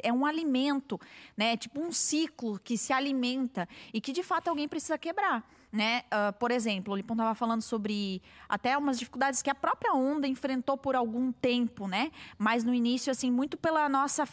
é 0.08 0.12
um 0.12 0.24
alimento, 0.24 0.98
né? 1.36 1.52
É 1.52 1.56
tipo 1.56 1.80
um 1.82 1.92
ciclo 1.92 2.58
que 2.58 2.78
se 2.78 2.94
alimenta 2.94 3.68
e 3.92 4.00
que, 4.00 4.12
de 4.12 4.22
fato, 4.22 4.48
alguém 4.48 4.66
precisa 4.66 4.96
quebrar 4.96 5.44
né? 5.72 6.02
Uh, 6.06 6.32
por 6.38 6.50
exemplo, 6.50 6.92
o 6.92 6.96
Lipão 6.96 7.14
estava 7.14 7.34
falando 7.34 7.62
sobre 7.62 8.20
até 8.48 8.76
umas 8.76 8.98
dificuldades 8.98 9.40
que 9.40 9.50
a 9.50 9.54
própria 9.54 9.92
onda 9.94 10.26
enfrentou 10.26 10.76
por 10.76 10.96
algum 10.96 11.30
tempo, 11.30 11.86
né? 11.86 12.10
Mas 12.36 12.64
no 12.64 12.74
início, 12.74 13.10
assim, 13.10 13.30
muito 13.30 13.56
pela 13.56 13.88
nossa. 13.88 14.28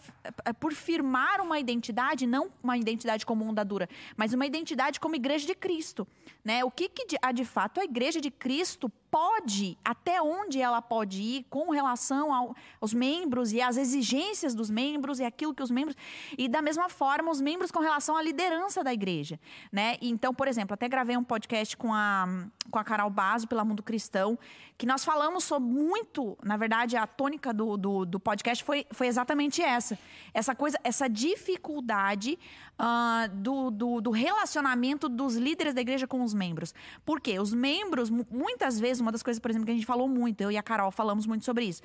Eh, 0.46 0.54
por 0.54 0.74
firmar 0.74 1.42
uma 1.42 1.60
identidade, 1.60 2.26
não 2.26 2.50
uma 2.64 2.78
identidade 2.78 3.26
como 3.26 3.46
onda 3.46 3.64
dura, 3.64 3.88
mas 4.16 4.34
uma 4.34 4.46
identidade 4.46 5.00
como 5.00 5.16
igreja 5.16 5.46
de 5.46 5.54
Cristo, 5.54 6.08
né? 6.44 6.64
O 6.64 6.72
que, 6.72 6.90
que 6.90 7.18
a, 7.22 7.32
de 7.32 7.46
fato 7.46 7.80
a 7.80 7.84
igreja 7.84 8.20
de 8.20 8.32
Cristo 8.32 8.92
pode, 9.18 9.76
até 9.84 10.22
onde 10.22 10.62
ela 10.62 10.80
pode 10.80 11.20
ir 11.24 11.48
com 11.50 11.72
relação 11.72 12.32
ao, 12.32 12.56
aos 12.80 12.94
membros 12.94 13.52
e 13.52 13.60
às 13.60 13.76
exigências 13.76 14.54
dos 14.54 14.70
membros 14.70 15.20
e 15.20 15.24
aquilo 15.24 15.56
que 15.56 15.64
os 15.64 15.72
membros. 15.72 15.98
E 16.38 16.48
da 16.48 16.62
mesma 16.62 16.88
forma, 16.88 17.32
os 17.32 17.42
membros 17.42 17.72
com 17.72 17.80
relação 17.80 18.16
à 18.16 18.22
liderança 18.22 18.84
da 18.84 18.94
igreja. 18.94 19.40
Né? 19.72 19.98
Então, 20.04 20.36
por 20.36 20.48
exemplo, 20.48 20.76
até 20.76 20.88
gravei 20.88 21.18
um 21.18 21.24
podcast 21.24 21.76
com 21.76 21.92
a, 21.92 22.28
com 22.70 22.78
a 22.78 22.84
Carol 22.84 23.10
Basso, 23.10 23.48
pela 23.48 23.66
Mundo 23.66 23.82
Cristão, 23.82 24.38
que 24.78 24.86
nós 24.86 25.04
falamos 25.04 25.44
sobre 25.46 25.68
muito, 25.68 26.38
na 26.44 26.56
verdade, 26.56 26.96
a 26.96 27.08
tônica 27.08 27.52
do, 27.52 27.76
do, 27.76 28.06
do 28.06 28.20
podcast 28.20 28.64
foi, 28.64 28.86
foi 28.92 29.08
exatamente 29.08 29.64
essa. 29.64 29.98
Essa 30.32 30.54
coisa, 30.54 30.78
essa 30.84 31.10
dificuldade 31.10 32.38
uh, 32.80 33.28
do, 33.36 33.72
do, 33.72 34.02
do 34.02 34.12
relacionamento 34.12 35.10
dos 35.10 35.36
líderes 35.36 35.74
da 35.74 35.82
igreja 35.82 36.08
com 36.08 36.24
os 36.24 36.34
membros. 36.34 36.74
Por 37.06 37.20
quê? 37.20 37.40
Os 37.40 37.54
membros, 37.54 38.10
muitas 38.10 38.80
vezes, 38.80 39.02
uma 39.02 39.12
das 39.12 39.24
coisas, 39.24 39.40
por 39.40 39.52
exemplo, 39.52 39.66
que 39.66 39.72
a 39.72 39.76
gente 39.76 39.86
falou 39.86 40.08
muito, 40.08 40.42
eu 40.42 40.52
e 40.52 40.58
a 40.58 40.64
Carol 40.64 40.92
falamos 40.92 41.26
muito 41.26 41.46
sobre 41.46 41.66
isso. 41.66 41.82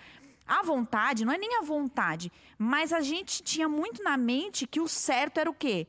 A 0.46 0.62
vontade, 0.62 1.24
não 1.24 1.32
é 1.32 1.38
nem 1.38 1.58
a 1.58 1.62
vontade, 1.62 2.32
mas 2.58 2.92
a 2.92 3.00
gente 3.00 3.42
tinha 3.42 3.68
muito 3.68 4.02
na 4.02 4.16
mente 4.16 4.66
que 4.66 4.80
o 4.80 4.88
certo 4.88 5.38
era 5.38 5.48
o 5.48 5.54
quê? 5.54 5.86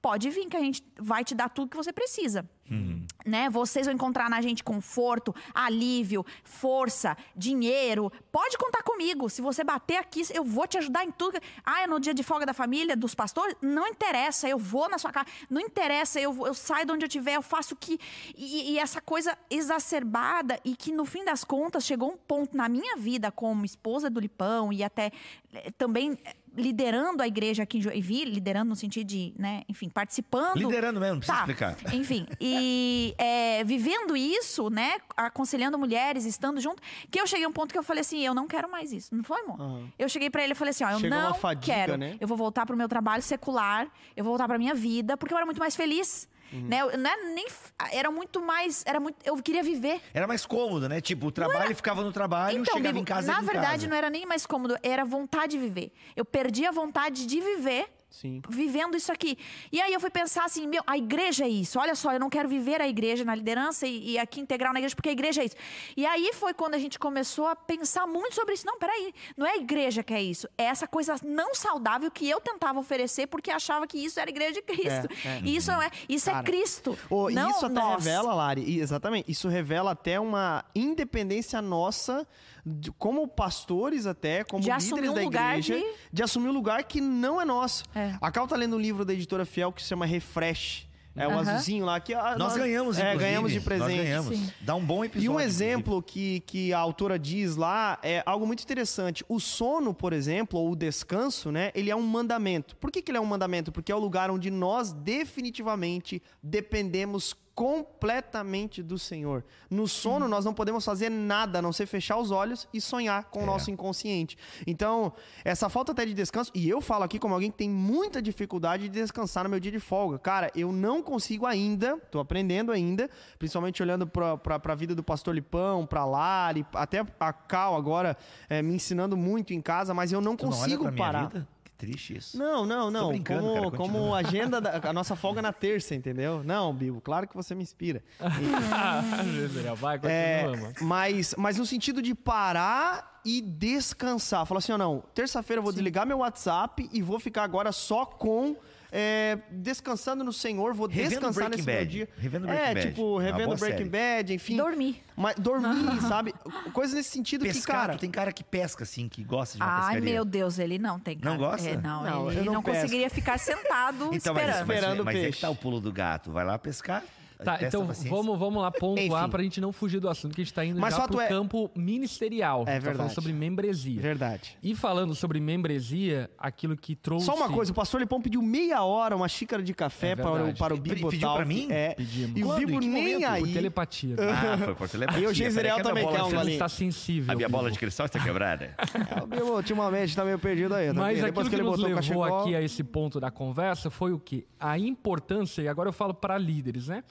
Pode 0.00 0.30
vir 0.30 0.46
que 0.46 0.56
a 0.56 0.60
gente 0.60 0.84
vai 0.98 1.24
te 1.24 1.34
dar 1.34 1.48
tudo 1.48 1.70
que 1.70 1.76
você 1.76 1.92
precisa. 1.92 2.48
Uhum. 2.70 3.06
Né? 3.24 3.48
Vocês 3.50 3.86
vão 3.86 3.94
encontrar 3.94 4.28
na 4.28 4.40
gente 4.40 4.62
conforto, 4.62 5.34
alívio, 5.54 6.24
força, 6.44 7.16
dinheiro. 7.34 8.12
Pode 8.30 8.56
contar 8.58 8.82
comigo. 8.82 9.28
Se 9.28 9.40
você 9.40 9.64
bater 9.64 9.96
aqui, 9.96 10.22
eu 10.32 10.44
vou 10.44 10.66
te 10.66 10.78
ajudar 10.78 11.04
em 11.04 11.10
tudo. 11.10 11.38
Ah, 11.64 11.82
é 11.82 11.86
no 11.86 11.98
dia 11.98 12.14
de 12.14 12.22
folga 12.22 12.46
da 12.46 12.52
família, 12.52 12.96
dos 12.96 13.14
pastores? 13.14 13.56
Não 13.60 13.86
interessa, 13.86 14.48
eu 14.48 14.58
vou 14.58 14.88
na 14.88 14.98
sua 14.98 15.10
casa. 15.10 15.26
Não 15.48 15.60
interessa, 15.60 16.20
eu, 16.20 16.46
eu 16.46 16.54
saio 16.54 16.86
de 16.86 16.92
onde 16.92 17.04
eu 17.04 17.08
estiver, 17.08 17.34
eu 17.34 17.42
faço 17.42 17.74
o 17.74 17.76
que. 17.76 17.98
E, 18.36 18.72
e 18.72 18.78
essa 18.78 19.00
coisa 19.00 19.36
exacerbada 19.50 20.60
e 20.64 20.76
que 20.76 20.92
no 20.92 21.04
fim 21.04 21.24
das 21.24 21.44
contas 21.44 21.84
chegou 21.84 22.12
um 22.12 22.16
ponto 22.16 22.56
na 22.56 22.68
minha 22.68 22.96
vida 22.96 23.32
como 23.32 23.64
esposa 23.64 24.10
do 24.10 24.20
Lipão 24.20 24.72
e 24.72 24.84
até 24.84 25.10
eh, 25.52 25.70
também 25.76 26.18
liderando 26.56 27.22
a 27.22 27.26
igreja 27.26 27.62
aqui 27.62 27.78
em 27.78 27.80
Joinville, 27.80 28.32
liderando 28.32 28.68
no 28.68 28.76
sentido 28.76 29.06
de, 29.06 29.32
né, 29.38 29.62
enfim, 29.68 29.88
participando. 29.88 30.56
Liderando 30.56 31.00
mesmo, 31.00 31.14
não 31.14 31.20
precisa 31.20 31.38
tá, 31.38 31.42
explicar. 31.42 31.94
Enfim, 31.94 32.26
e 32.40 33.14
é, 33.18 33.64
vivendo 33.64 34.16
isso, 34.16 34.70
né, 34.70 34.96
aconselhando 35.16 35.78
mulheres, 35.78 36.24
estando 36.24 36.60
junto, 36.60 36.82
que 37.10 37.20
eu 37.20 37.26
cheguei 37.26 37.44
a 37.44 37.48
um 37.48 37.52
ponto 37.52 37.72
que 37.72 37.78
eu 37.78 37.82
falei 37.82 38.00
assim, 38.00 38.24
eu 38.24 38.34
não 38.34 38.46
quero 38.46 38.70
mais 38.70 38.92
isso. 38.92 39.14
Não 39.14 39.24
foi, 39.24 39.40
amor? 39.42 39.60
Uhum. 39.60 39.88
Eu 39.98 40.08
cheguei 40.08 40.30
para 40.30 40.42
ele 40.42 40.52
e 40.52 40.56
falei 40.56 40.70
assim, 40.70 40.84
ó, 40.84 40.90
eu 40.90 41.00
Chegou 41.00 41.18
não 41.18 41.34
fadiga, 41.34 41.74
quero. 41.74 41.96
Né? 41.96 42.16
Eu 42.20 42.28
vou 42.28 42.36
voltar 42.36 42.66
pro 42.66 42.76
meu 42.76 42.88
trabalho 42.88 43.22
secular, 43.22 43.88
eu 44.16 44.24
vou 44.24 44.32
voltar 44.32 44.46
pra 44.46 44.58
minha 44.58 44.74
vida, 44.74 45.16
porque 45.16 45.32
eu 45.32 45.36
era 45.36 45.46
muito 45.46 45.60
mais 45.60 45.74
feliz. 45.74 46.28
Uhum. 46.52 46.68
Né? 46.68 46.80
Eu, 46.80 46.98
não 46.98 47.10
é 47.10 47.16
nem, 47.34 47.46
era 47.92 48.10
muito 48.10 48.40
mais. 48.40 48.82
Era 48.86 49.00
muito, 49.00 49.16
eu 49.24 49.36
queria 49.42 49.62
viver. 49.62 50.00
Era 50.14 50.26
mais 50.26 50.46
cômodo, 50.46 50.88
né? 50.88 51.00
Tipo, 51.00 51.26
o 51.26 51.30
trabalho 51.30 51.66
era... 51.66 51.74
ficava 51.74 52.02
no 52.02 52.12
trabalho, 52.12 52.60
então, 52.60 52.74
chegava 52.74 52.98
em 52.98 53.04
casa. 53.04 53.32
Na 53.32 53.40
verdade, 53.40 53.86
não 53.86 53.96
era 53.96 54.10
nem 54.10 54.26
mais 54.26 54.46
cômodo, 54.46 54.76
era 54.82 55.04
vontade 55.04 55.52
de 55.52 55.58
viver. 55.58 55.92
Eu 56.16 56.24
perdi 56.24 56.66
a 56.66 56.70
vontade 56.70 57.26
de 57.26 57.40
viver 57.40 57.88
Sim. 58.20 58.42
vivendo 58.48 58.96
isso 58.96 59.12
aqui. 59.12 59.38
E 59.70 59.80
aí 59.80 59.92
eu 59.92 60.00
fui 60.00 60.10
pensar 60.10 60.44
assim, 60.44 60.66
meu, 60.66 60.82
a 60.84 60.98
igreja 60.98 61.44
é 61.44 61.48
isso. 61.48 61.78
Olha 61.78 61.94
só, 61.94 62.12
eu 62.12 62.18
não 62.18 62.28
quero 62.28 62.48
viver 62.48 62.80
a 62.80 62.88
igreja 62.88 63.24
na 63.24 63.32
liderança 63.32 63.86
e, 63.86 64.12
e, 64.12 64.18
aqui 64.18 64.40
integral 64.40 64.72
na 64.72 64.80
igreja, 64.80 64.96
porque 64.96 65.08
a 65.08 65.12
igreja 65.12 65.40
é 65.40 65.44
isso. 65.44 65.54
E 65.96 66.04
aí 66.04 66.32
foi 66.34 66.52
quando 66.52 66.74
a 66.74 66.78
gente 66.78 66.98
começou 66.98 67.46
a 67.46 67.54
pensar 67.54 68.08
muito 68.08 68.34
sobre 68.34 68.54
isso. 68.54 68.66
Não, 68.66 68.76
peraí, 68.76 69.14
não 69.36 69.46
é 69.46 69.52
a 69.52 69.56
igreja 69.56 70.02
que 70.02 70.12
é 70.12 70.20
isso. 70.20 70.48
É 70.58 70.64
essa 70.64 70.88
coisa 70.88 71.14
não 71.24 71.54
saudável 71.54 72.10
que 72.10 72.28
eu 72.28 72.40
tentava 72.40 72.80
oferecer 72.80 73.28
porque 73.28 73.52
achava 73.52 73.86
que 73.86 73.98
isso 73.98 74.18
era 74.18 74.28
a 74.28 74.32
igreja 74.32 74.54
de 74.54 74.62
Cristo. 74.62 75.08
É, 75.24 75.28
é. 75.28 75.40
E 75.44 75.54
isso 75.54 75.70
não 75.70 75.80
é. 75.80 75.90
Isso 76.08 76.28
é 76.28 76.32
Cara, 76.32 76.44
é 76.44 76.50
Cristo. 76.50 76.98
Oh, 77.08 77.30
não 77.30 77.50
isso 77.50 77.66
até 77.66 77.74
nós. 77.74 78.04
revela, 78.04 78.34
Lari, 78.34 78.80
exatamente. 78.80 79.30
Isso 79.30 79.48
revela 79.48 79.92
até 79.92 80.18
uma 80.18 80.64
independência 80.74 81.62
nossa 81.62 82.26
de, 82.64 82.92
como 82.92 83.26
pastores 83.26 84.06
até, 84.06 84.44
como 84.44 84.62
de 84.62 84.70
líderes 84.70 85.10
um 85.10 85.14
da 85.14 85.22
igreja, 85.22 85.76
de... 85.76 85.84
de... 86.12 86.22
assumir 86.22 86.48
um 86.48 86.52
lugar 86.52 86.84
que 86.84 87.00
não 87.00 87.40
é 87.40 87.44
nosso. 87.44 87.84
É. 87.94 88.07
A 88.20 88.30
Cal 88.30 88.46
tá 88.46 88.56
lendo 88.56 88.76
um 88.76 88.80
livro 88.80 89.04
da 89.04 89.12
editora 89.12 89.44
Fiel 89.44 89.72
que 89.72 89.82
se 89.82 89.88
chama 89.88 90.06
Refresh. 90.06 90.88
É 91.18 91.26
o 91.26 91.36
azulzinho 91.36 91.84
lá 91.84 91.98
que 91.98 92.14
nós, 92.14 92.38
nós 92.38 92.56
ganhamos, 92.56 92.98
é, 92.98 93.16
ganhamos 93.16 93.52
de 93.52 93.60
presente. 93.60 93.96
Nós 93.96 94.28
ganhamos. 94.28 94.52
Dá 94.60 94.74
um 94.76 94.84
bom 94.84 95.04
episódio. 95.04 95.26
E 95.26 95.28
um 95.28 95.40
exemplo 95.40 96.00
que, 96.00 96.40
que 96.40 96.72
a 96.72 96.78
autora 96.78 97.18
diz 97.18 97.56
lá 97.56 97.98
é 98.02 98.22
algo 98.24 98.46
muito 98.46 98.62
interessante. 98.62 99.24
O 99.28 99.40
sono, 99.40 99.92
por 99.92 100.12
exemplo, 100.12 100.60
ou 100.60 100.70
o 100.70 100.76
descanso, 100.76 101.50
né? 101.50 101.72
Ele 101.74 101.90
é 101.90 101.96
um 101.96 102.02
mandamento. 102.02 102.76
Por 102.76 102.92
que, 102.92 103.02
que 103.02 103.10
ele 103.10 103.18
é 103.18 103.20
um 103.20 103.26
mandamento? 103.26 103.72
Porque 103.72 103.90
é 103.90 103.94
o 103.94 103.98
lugar 103.98 104.30
onde 104.30 104.48
nós 104.48 104.92
definitivamente 104.92 106.22
dependemos 106.40 107.34
completamente 107.58 108.84
do 108.84 108.96
Senhor. 108.96 109.44
No 109.68 109.88
sono, 109.88 110.28
nós 110.28 110.44
não 110.44 110.54
podemos 110.54 110.84
fazer 110.84 111.10
nada 111.10 111.58
a 111.58 111.62
não 111.62 111.72
ser 111.72 111.86
fechar 111.86 112.16
os 112.16 112.30
olhos 112.30 112.68
e 112.72 112.80
sonhar 112.80 113.24
com 113.24 113.40
é. 113.40 113.42
o 113.42 113.46
nosso 113.46 113.68
inconsciente. 113.68 114.38
Então, 114.64 115.12
essa 115.44 115.68
falta 115.68 115.90
até 115.90 116.06
de 116.06 116.14
descanso, 116.14 116.52
e 116.54 116.68
eu 116.68 116.80
falo 116.80 117.02
aqui 117.02 117.18
como 117.18 117.34
alguém 117.34 117.50
que 117.50 117.56
tem 117.56 117.68
muita 117.68 118.22
dificuldade 118.22 118.84
de 118.84 118.88
descansar 118.90 119.42
no 119.42 119.50
meu 119.50 119.58
dia 119.58 119.72
de 119.72 119.80
folga. 119.80 120.20
Cara, 120.20 120.52
eu 120.54 120.70
não 120.70 121.02
consigo 121.02 121.46
ainda, 121.46 121.96
tô 122.12 122.20
aprendendo 122.20 122.70
ainda, 122.70 123.10
principalmente 123.40 123.82
olhando 123.82 124.06
para 124.06 124.38
a 124.64 124.74
vida 124.76 124.94
do 124.94 125.02
pastor 125.02 125.34
Lipão, 125.34 125.84
para 125.84 126.04
Lari, 126.04 126.64
até 126.72 127.04
a 127.18 127.32
Cal 127.32 127.74
agora 127.74 128.16
é, 128.48 128.62
me 128.62 128.74
ensinando 128.74 129.16
muito 129.16 129.52
em 129.52 129.60
casa, 129.60 129.92
mas 129.92 130.12
eu 130.12 130.20
não 130.20 130.36
tu 130.36 130.46
consigo 130.46 130.84
não 130.84 130.94
parar. 130.94 131.32
Triste 131.78 132.16
isso. 132.16 132.36
Não, 132.36 132.66
não, 132.66 132.90
não. 132.90 133.12
Como, 133.12 133.22
cara, 133.22 133.70
como 133.70 134.12
agenda, 134.12 134.60
da, 134.60 134.80
a 134.90 134.92
nossa 134.92 135.14
folga 135.14 135.40
na 135.40 135.52
terça, 135.52 135.94
entendeu? 135.94 136.42
Não, 136.42 136.74
Bibo, 136.74 137.00
claro 137.00 137.28
que 137.28 137.36
você 137.36 137.54
me 137.54 137.62
inspira. 137.62 138.02
Vai, 139.78 139.96
continua, 139.96 140.12
é, 140.12 140.46
mano. 140.48 140.74
Mas, 140.80 141.36
mas 141.38 141.56
no 141.56 141.64
sentido 141.64 142.02
de 142.02 142.16
parar 142.16 143.20
e 143.24 143.40
descansar. 143.40 144.44
Falar 144.44 144.58
assim, 144.58 144.72
ó, 144.72 144.78
não, 144.78 145.04
terça-feira 145.14 145.60
eu 145.60 145.62
vou 145.62 145.70
Sim. 145.70 145.76
desligar 145.76 146.04
meu 146.04 146.18
WhatsApp 146.18 146.90
e 146.92 147.00
vou 147.00 147.20
ficar 147.20 147.44
agora 147.44 147.70
só 147.70 148.04
com 148.04 148.56
é, 148.90 149.38
descansando 149.50 150.24
no 150.24 150.32
Senhor, 150.32 150.72
vou 150.74 150.86
revendo 150.86 151.10
descansar 151.10 151.50
nesse 151.50 151.62
Bad. 151.62 151.76
meu 151.78 151.86
dia. 151.86 152.08
Revendo 152.16 152.48
é, 152.48 152.74
Bad. 152.74 152.88
tipo, 152.88 153.18
revendo 153.18 153.56
Breaking 153.56 153.90
série. 153.90 154.16
Bad, 154.16 154.34
enfim. 154.34 154.56
Dormir. 154.56 155.02
Mas, 155.16 155.36
dormir, 155.36 156.00
sabe? 156.08 156.34
Coisa 156.72 156.94
nesse 156.94 157.10
sentido 157.10 157.42
Pescar, 157.42 157.60
que, 157.60 157.86
cara... 157.86 157.98
Tem 157.98 158.10
cara 158.10 158.32
que 158.32 158.44
pesca, 158.44 158.84
assim, 158.84 159.08
que 159.08 159.22
gosta 159.22 159.58
de 159.58 159.62
uma 159.62 159.70
Ai, 159.70 159.94
pescaria. 159.94 160.14
meu 160.14 160.24
Deus, 160.24 160.58
ele 160.58 160.78
não 160.78 160.98
tem 160.98 161.18
cara. 161.18 161.34
Não 161.34 161.38
gosta? 161.38 161.68
É, 161.68 161.76
não, 161.76 162.02
não, 162.02 162.30
ele 162.30 162.44
não, 162.44 162.54
não 162.54 162.62
conseguiria 162.62 163.10
ficar 163.10 163.38
sentado 163.38 164.10
então, 164.14 164.34
esperando. 164.34 164.34
Mas, 164.34 164.66
mas, 164.66 164.76
esperando 164.76 165.04
mas, 165.04 165.14
mas 165.14 165.24
é 165.24 165.30
que 165.30 165.40
tá 165.40 165.50
o 165.50 165.56
pulo 165.56 165.80
do 165.80 165.92
gato. 165.92 166.30
Vai 166.30 166.44
lá 166.44 166.58
pescar, 166.58 167.04
Tá, 167.44 167.58
então 167.62 167.86
vamos, 168.08 168.36
vamos 168.38 168.60
lá 168.60 168.70
pontuar 168.70 169.28
para 169.28 169.40
a 169.40 169.44
gente 169.44 169.60
não 169.60 169.72
fugir 169.72 170.00
do 170.00 170.08
assunto, 170.08 170.34
que 170.34 170.40
a 170.40 170.44
gente 170.44 170.52
está 170.52 170.64
indo 170.64 170.80
Mas 170.80 170.96
já 170.96 171.06
pro 171.06 171.20
é... 171.20 171.28
campo 171.28 171.70
ministerial. 171.74 172.62
É 172.62 172.72
verdade. 172.72 172.84
Tá 172.84 172.94
falando 172.96 173.14
sobre 173.14 173.32
membresia. 173.32 174.00
Verdade. 174.00 174.58
E 174.60 174.74
falando 174.74 175.14
sobre 175.14 175.40
membresia, 175.40 176.28
aquilo 176.36 176.76
que 176.76 176.96
trouxe... 176.96 177.26
Só 177.26 177.36
uma 177.36 177.48
coisa, 177.48 177.70
o 177.70 177.74
pastor 177.74 178.00
Lipão 178.00 178.20
pediu 178.20 178.42
meia 178.42 178.82
hora, 178.82 179.14
uma 179.14 179.28
xícara 179.28 179.62
de 179.62 179.72
café 179.72 180.10
é 180.10 180.16
para, 180.16 180.44
o, 180.46 180.54
para 180.54 180.74
o 180.74 180.76
Bibo 180.76 181.10
Pediu 181.10 181.32
para 181.32 181.44
mim? 181.44 181.68
É. 181.70 181.94
Pedimos. 181.94 182.36
E 182.36 182.44
o 182.44 182.54
Bibo 182.56 182.80
nem 182.80 183.24
aí... 183.24 183.42
Por 183.42 183.52
telepatia. 183.52 184.16
Ah, 184.18 184.58
foi 184.58 184.74
por 184.74 184.88
telepatia. 184.88 185.22
E 185.22 185.26
o 185.26 185.32
Gisrael 185.32 185.82
também 185.82 186.08
quer 186.08 186.22
um 186.22 186.38
ali. 186.38 186.52
está 186.52 186.68
sensível. 186.68 187.32
A 187.32 187.36
minha 187.36 187.48
bola 187.48 187.70
de 187.70 187.78
cristal 187.78 188.06
está 188.06 188.18
quebrada. 188.18 188.74
é, 189.16 189.22
o 189.22 189.26
Bibo 189.26 189.54
ultimamente 189.54 190.08
está 190.08 190.24
meio 190.24 190.38
perdido 190.40 190.74
aí. 190.74 190.88
Tá 190.88 190.94
Mas 190.94 191.22
aquilo 191.22 191.44
que, 191.48 191.56
que 191.56 191.62
nos 191.62 191.78
levou 191.78 192.24
aqui 192.24 192.56
a 192.56 192.62
esse 192.62 192.82
ponto 192.82 193.20
da 193.20 193.30
conversa 193.30 193.90
foi 193.90 194.12
o 194.12 194.18
quê? 194.18 194.44
A 194.58 194.76
importância, 194.76 195.62
e 195.62 195.68
agora 195.68 195.88
eu 195.88 195.92
falo 195.92 196.12
para 196.12 196.36
líderes, 196.36 196.88
né? 196.88 197.04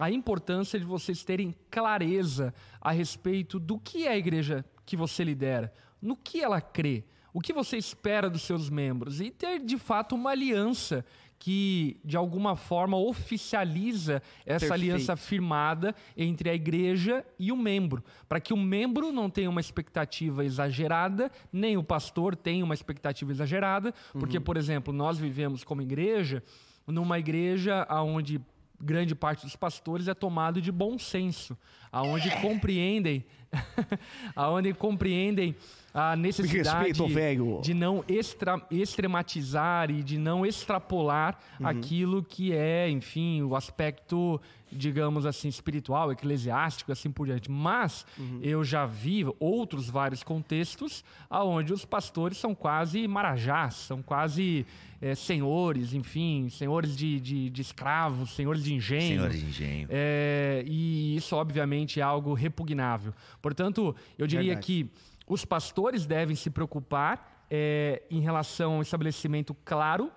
A 0.00 0.10
importância 0.10 0.80
de 0.80 0.86
vocês 0.86 1.22
terem 1.22 1.54
clareza 1.70 2.54
a 2.80 2.90
respeito 2.90 3.60
do 3.60 3.78
que 3.78 4.06
é 4.06 4.12
a 4.12 4.16
igreja 4.16 4.64
que 4.86 4.96
você 4.96 5.22
lidera, 5.22 5.70
no 6.00 6.16
que 6.16 6.40
ela 6.40 6.58
crê, 6.58 7.04
o 7.34 7.40
que 7.40 7.52
você 7.52 7.76
espera 7.76 8.30
dos 8.30 8.40
seus 8.42 8.70
membros 8.70 9.20
e 9.20 9.30
ter 9.30 9.60
de 9.60 9.76
fato 9.76 10.14
uma 10.14 10.30
aliança 10.30 11.04
que 11.38 11.98
de 12.02 12.16
alguma 12.16 12.56
forma 12.56 12.96
oficializa 12.96 14.22
essa 14.44 14.66
Perfeito. 14.66 14.72
aliança 14.72 15.16
firmada 15.16 15.94
entre 16.16 16.48
a 16.48 16.54
igreja 16.54 17.24
e 17.38 17.52
o 17.52 17.56
membro, 17.56 18.02
para 18.26 18.40
que 18.40 18.54
o 18.54 18.56
membro 18.56 19.12
não 19.12 19.28
tenha 19.28 19.50
uma 19.50 19.60
expectativa 19.60 20.44
exagerada, 20.44 21.30
nem 21.52 21.76
o 21.76 21.84
pastor 21.84 22.34
tenha 22.34 22.64
uma 22.64 22.74
expectativa 22.74 23.30
exagerada, 23.30 23.94
porque, 24.12 24.38
uhum. 24.38 24.44
por 24.44 24.56
exemplo, 24.56 24.94
nós 24.94 25.18
vivemos 25.18 25.62
como 25.62 25.82
igreja 25.82 26.42
numa 26.86 27.18
igreja 27.18 27.86
onde 27.90 28.40
grande 28.80 29.14
parte 29.14 29.44
dos 29.44 29.56
pastores 29.56 30.08
é 30.08 30.14
tomado 30.14 30.60
de 30.60 30.72
bom 30.72 30.98
senso, 30.98 31.56
aonde 31.92 32.30
compreendem, 32.40 33.24
aonde 34.34 34.72
compreendem 34.72 35.54
a 35.92 36.14
necessidade 36.14 36.88
respeito, 36.88 37.60
de 37.62 37.74
não 37.74 38.04
extra, 38.08 38.60
extrematizar 38.70 39.90
e 39.90 40.02
de 40.02 40.18
não 40.18 40.46
extrapolar 40.46 41.38
aquilo 41.62 42.22
que 42.22 42.52
é, 42.52 42.88
enfim, 42.88 43.42
o 43.42 43.56
aspecto, 43.56 44.40
digamos 44.70 45.26
assim, 45.26 45.48
espiritual, 45.48 46.12
eclesiástico, 46.12 46.92
assim 46.92 47.10
por 47.10 47.26
diante. 47.26 47.50
Mas 47.50 48.06
eu 48.40 48.62
já 48.62 48.86
vi 48.86 49.26
outros 49.40 49.90
vários 49.90 50.22
contextos 50.22 51.04
aonde 51.28 51.72
os 51.72 51.84
pastores 51.84 52.38
são 52.38 52.54
quase 52.54 53.08
marajás, 53.08 53.74
são 53.74 54.00
quase 54.00 54.64
é, 55.00 55.14
senhores, 55.14 55.94
enfim, 55.94 56.48
senhores 56.50 56.96
de, 56.96 57.18
de, 57.18 57.50
de 57.50 57.62
escravos, 57.62 58.34
senhores 58.34 58.62
de 58.62 58.74
engenho. 58.74 59.16
Senhores 59.16 59.40
de 59.40 59.46
engenho. 59.46 59.88
É, 59.90 60.62
e 60.66 61.16
isso, 61.16 61.34
obviamente, 61.34 62.00
é 62.00 62.02
algo 62.02 62.34
repugnável. 62.34 63.14
Portanto, 63.40 63.94
eu 64.18 64.26
diria 64.26 64.54
Verdade. 64.54 64.66
que 64.66 64.90
os 65.26 65.44
pastores 65.44 66.06
devem 66.06 66.36
se 66.36 66.50
preocupar 66.50 67.44
é, 67.50 68.02
em 68.10 68.20
relação 68.20 68.74
ao 68.76 68.82
estabelecimento 68.82 69.54
claro 69.64 70.10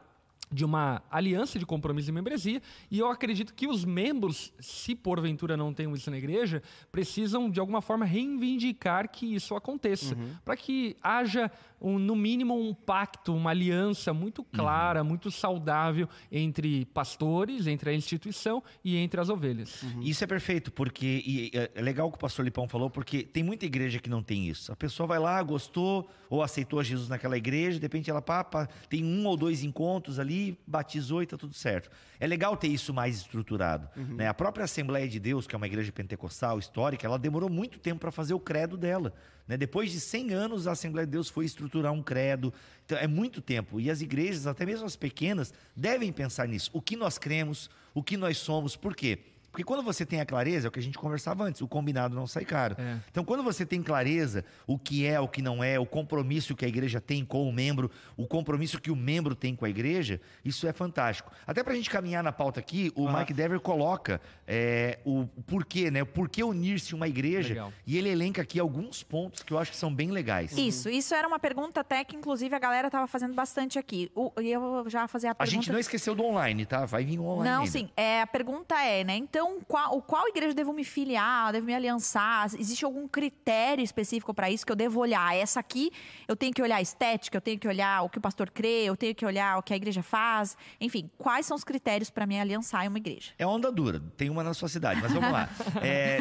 de 0.53 0.63
uma 0.63 1.01
aliança 1.09 1.57
de 1.57 1.65
compromisso 1.65 2.09
e 2.09 2.13
membresia, 2.13 2.61
e 2.89 2.99
eu 2.99 3.07
acredito 3.07 3.53
que 3.53 3.67
os 3.67 3.83
membros, 3.83 4.53
se 4.59 4.95
porventura 4.95 5.57
não 5.57 5.73
tenham 5.73 5.93
isso 5.93 6.09
na 6.09 6.17
igreja, 6.17 6.61
precisam 6.91 7.49
de 7.49 7.59
alguma 7.59 7.81
forma 7.81 8.05
reivindicar 8.05 9.09
que 9.09 9.25
isso 9.35 9.55
aconteça, 9.55 10.15
para 10.45 10.55
que 10.55 10.95
haja 11.01 11.51
um, 11.81 11.99
no 11.99 12.15
mínimo 12.15 12.57
um 12.57 12.73
pacto, 12.73 13.35
uma 13.35 13.49
aliança 13.49 14.13
muito 14.13 14.43
clara, 14.43 15.03
muito 15.03 15.29
saudável 15.29 16.07
entre 16.31 16.85
pastores, 16.85 17.67
entre 17.67 17.89
a 17.89 17.93
instituição 17.93 18.63
e 18.83 18.95
entre 18.95 19.19
as 19.19 19.29
ovelhas. 19.29 19.83
Isso 20.01 20.23
é 20.23 20.27
perfeito, 20.27 20.71
porque 20.71 21.21
e 21.25 21.51
é 21.53 21.63
é 21.75 21.81
legal 21.81 22.07
o 22.07 22.11
que 22.11 22.17
o 22.17 22.19
pastor 22.19 22.45
Lipão 22.45 22.67
falou, 22.67 22.89
porque 22.89 23.23
tem 23.23 23.43
muita 23.43 23.65
igreja 23.65 23.99
que 23.99 24.09
não 24.09 24.21
tem 24.21 24.47
isso. 24.47 24.71
A 24.71 24.75
pessoa 24.75 25.07
vai 25.07 25.19
lá, 25.19 25.41
gostou, 25.41 26.09
ou 26.29 26.41
aceitou 26.41 26.83
Jesus 26.83 27.09
naquela 27.09 27.37
igreja, 27.37 27.79
de 27.79 27.85
repente 27.85 28.09
ela 28.09 28.21
pá, 28.21 28.67
tem 28.89 29.03
um 29.03 29.25
ou 29.25 29.37
dois 29.37 29.63
encontros 29.63 30.19
ali, 30.19 30.42
batizou 30.67 31.21
e 31.23 31.25
tá 31.25 31.37
tudo 31.37 31.53
certo. 31.53 31.89
É 32.19 32.27
legal 32.27 32.55
ter 32.57 32.67
isso 32.67 32.93
mais 32.93 33.17
estruturado. 33.17 33.87
né? 34.15 34.27
A 34.27 34.33
própria 34.33 34.65
Assembleia 34.65 35.07
de 35.07 35.19
Deus, 35.19 35.47
que 35.47 35.55
é 35.55 35.57
uma 35.57 35.67
igreja 35.67 35.91
pentecostal 35.91 36.57
histórica, 36.59 37.05
ela 37.05 37.17
demorou 37.19 37.49
muito 37.49 37.79
tempo 37.79 37.99
para 38.01 38.11
fazer 38.11 38.33
o 38.33 38.39
credo 38.39 38.75
dela. 38.77 39.13
né? 39.47 39.57
Depois 39.57 39.91
de 39.91 39.99
100 39.99 40.33
anos, 40.33 40.67
a 40.67 40.71
Assembleia 40.71 41.05
de 41.05 41.11
Deus 41.11 41.29
foi 41.29 41.45
estruturar 41.45 41.91
um 41.91 42.01
credo. 42.03 42.53
Então, 42.85 42.97
é 42.97 43.07
muito 43.07 43.41
tempo. 43.41 43.79
E 43.79 43.89
as 43.89 44.01
igrejas, 44.01 44.47
até 44.47 44.65
mesmo 44.65 44.85
as 44.85 44.95
pequenas, 44.95 45.53
devem 45.75 46.11
pensar 46.11 46.47
nisso. 46.47 46.69
O 46.73 46.81
que 46.81 46.95
nós 46.95 47.17
cremos, 47.17 47.69
o 47.93 48.01
que 48.03 48.17
nós 48.17 48.37
somos. 48.37 48.75
Por 48.75 48.95
quê? 48.95 49.19
Porque 49.53 49.63
quando 49.63 49.83
você 49.83 50.03
tem 50.03 50.19
a 50.19 50.25
clareza, 50.25 50.65
é 50.65 50.69
o 50.69 50.71
que 50.71 50.79
a 50.79 50.83
gente 50.83 50.97
conversava 50.97 51.43
antes, 51.43 51.61
o 51.61 51.67
combinado 51.67 52.15
não 52.15 52.25
sai 52.25 52.43
caro. 52.43 52.75
É. 52.79 52.97
Então, 53.11 53.23
quando 53.23 53.43
você 53.43 53.63
tem 53.63 53.83
clareza 53.83 54.43
o 54.65 54.79
que 54.79 55.05
é, 55.05 55.19
o 55.19 55.27
que 55.27 55.43
não 55.43 55.63
é, 55.63 55.79
o 55.79 55.85
compromisso 55.85 56.55
que 56.55 56.65
a 56.65 56.67
igreja 56.67 56.99
tem 56.99 57.23
com 57.23 57.47
o 57.47 57.53
membro, 57.53 57.91
o 58.17 58.25
compromisso 58.25 58.81
que 58.81 58.89
o 58.89 58.95
membro 58.95 59.35
tem 59.35 59.55
com 59.55 59.63
a 59.63 59.69
igreja, 59.69 60.19
isso 60.43 60.67
é 60.67 60.73
fantástico. 60.73 61.31
Até 61.45 61.63
pra 61.63 61.75
gente 61.75 61.87
caminhar 61.87 62.23
na 62.23 62.31
pauta 62.31 62.59
aqui, 62.59 62.91
o 62.95 63.07
Ah. 63.07 63.19
Mike 63.19 63.31
Dever 63.31 63.59
coloca 63.59 64.19
é, 64.47 64.97
o 65.05 65.27
porquê, 65.45 65.91
né? 65.91 66.01
O 66.01 66.05
porquê 66.07 66.43
unir-se 66.43 66.95
uma 66.95 67.07
igreja. 67.07 67.49
Legal. 67.49 67.73
E 67.85 67.95
ele 67.95 68.09
elenca 68.09 68.41
aqui 68.41 68.59
alguns 68.59 69.03
pontos 69.03 69.43
que 69.43 69.53
eu 69.53 69.59
acho 69.59 69.69
que 69.69 69.77
são 69.77 69.93
bem 69.93 70.09
legais. 70.09 70.57
Isso, 70.57 70.89
isso 70.89 71.13
era 71.13 71.27
uma 71.27 71.37
pergunta 71.37 71.81
até 71.81 72.03
que, 72.03 72.15
inclusive, 72.15 72.55
a 72.55 72.59
galera 72.59 72.89
tava 72.89 73.05
fazendo 73.05 73.35
bastante 73.35 73.77
aqui. 73.77 74.11
E 74.41 74.49
eu 74.49 74.59
vou 74.59 74.89
já 74.89 75.07
fazer 75.07 75.27
a 75.27 75.31
A 75.31 75.35
pergunta. 75.35 75.55
gente 75.55 75.71
não 75.71 75.77
esqueceu 75.79 76.15
do 76.15 76.23
online, 76.25 76.65
tá? 76.65 76.85
Vai 76.87 77.05
vir 77.05 77.19
o 77.19 77.23
online. 77.25 77.49
Não, 77.51 77.59
ainda. 77.59 77.71
sim. 77.71 77.87
É, 77.95 78.21
a 78.23 78.27
pergunta 78.27 78.75
é, 78.81 79.03
né? 79.03 79.15
Então, 79.15 79.42
qual, 79.67 80.01
qual 80.01 80.27
igreja 80.27 80.53
devo 80.53 80.73
me 80.73 80.83
filiar? 80.83 81.51
Devo 81.51 81.65
me 81.65 81.73
aliançar? 81.73 82.45
Existe 82.57 82.83
algum 82.85 83.07
critério 83.07 83.83
específico 83.83 84.33
para 84.33 84.49
isso 84.49 84.65
que 84.65 84.71
eu 84.71 84.75
devo 84.75 84.99
olhar? 84.99 85.35
Essa 85.35 85.59
aqui, 85.59 85.91
eu 86.27 86.35
tenho 86.35 86.53
que 86.53 86.61
olhar 86.61 86.77
a 86.77 86.81
estética, 86.81 87.37
eu 87.37 87.41
tenho 87.41 87.59
que 87.59 87.67
olhar 87.67 88.01
o 88.03 88.09
que 88.09 88.17
o 88.17 88.21
pastor 88.21 88.49
crê, 88.49 88.83
eu 88.85 88.95
tenho 88.95 89.13
que 89.15 89.25
olhar 89.25 89.57
o 89.57 89.63
que 89.63 89.73
a 89.73 89.75
igreja 89.75 90.01
faz. 90.03 90.55
Enfim, 90.79 91.09
quais 91.17 91.45
são 91.45 91.55
os 91.55 91.63
critérios 91.63 92.09
para 92.09 92.25
me 92.25 92.39
aliançar 92.39 92.85
em 92.85 92.87
uma 92.87 92.97
igreja? 92.97 93.31
É 93.37 93.45
onda 93.45 93.71
dura, 93.71 94.01
tem 94.17 94.29
uma 94.29 94.43
na 94.43 94.53
sua 94.53 94.69
cidade, 94.69 95.01
mas 95.01 95.11
vamos 95.11 95.31
lá. 95.31 95.49
É, 95.81 96.19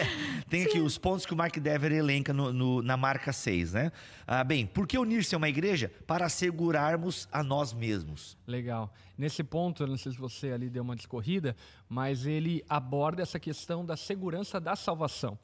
tem 0.48 0.64
aqui 0.64 0.78
os 0.80 0.96
pontos 0.98 1.24
que 1.26 1.32
o 1.32 1.36
Mark 1.36 1.56
Dever 1.58 1.92
elenca 1.92 2.32
no- 2.32 2.52
no- 2.52 2.82
na 2.82 2.96
marca 2.96 3.32
6, 3.32 3.72
né? 3.72 3.90
Ah, 4.26 4.44
bem, 4.44 4.66
por 4.66 4.86
que 4.86 4.96
unir-se 4.98 5.34
a 5.34 5.38
uma 5.38 5.48
igreja? 5.48 5.90
Para 6.06 6.26
assegurarmos 6.26 7.28
a 7.32 7.42
nós 7.42 7.72
mesmos. 7.72 8.36
Legal. 8.46 8.92
Nesse 9.18 9.42
ponto, 9.44 9.82
eu 9.82 9.86
não 9.86 9.96
sei 9.98 10.12
se 10.12 10.18
você 10.18 10.50
ali 10.52 10.68
deu 10.70 10.82
uma 10.82 10.96
discorrida, 10.96 11.54
mas 11.92 12.24
ele 12.24 12.64
aborda 12.68 13.20
essa 13.20 13.40
questão 13.40 13.84
da 13.84 13.96
segurança 13.96 14.60
da 14.60 14.76
salvação. 14.76 15.36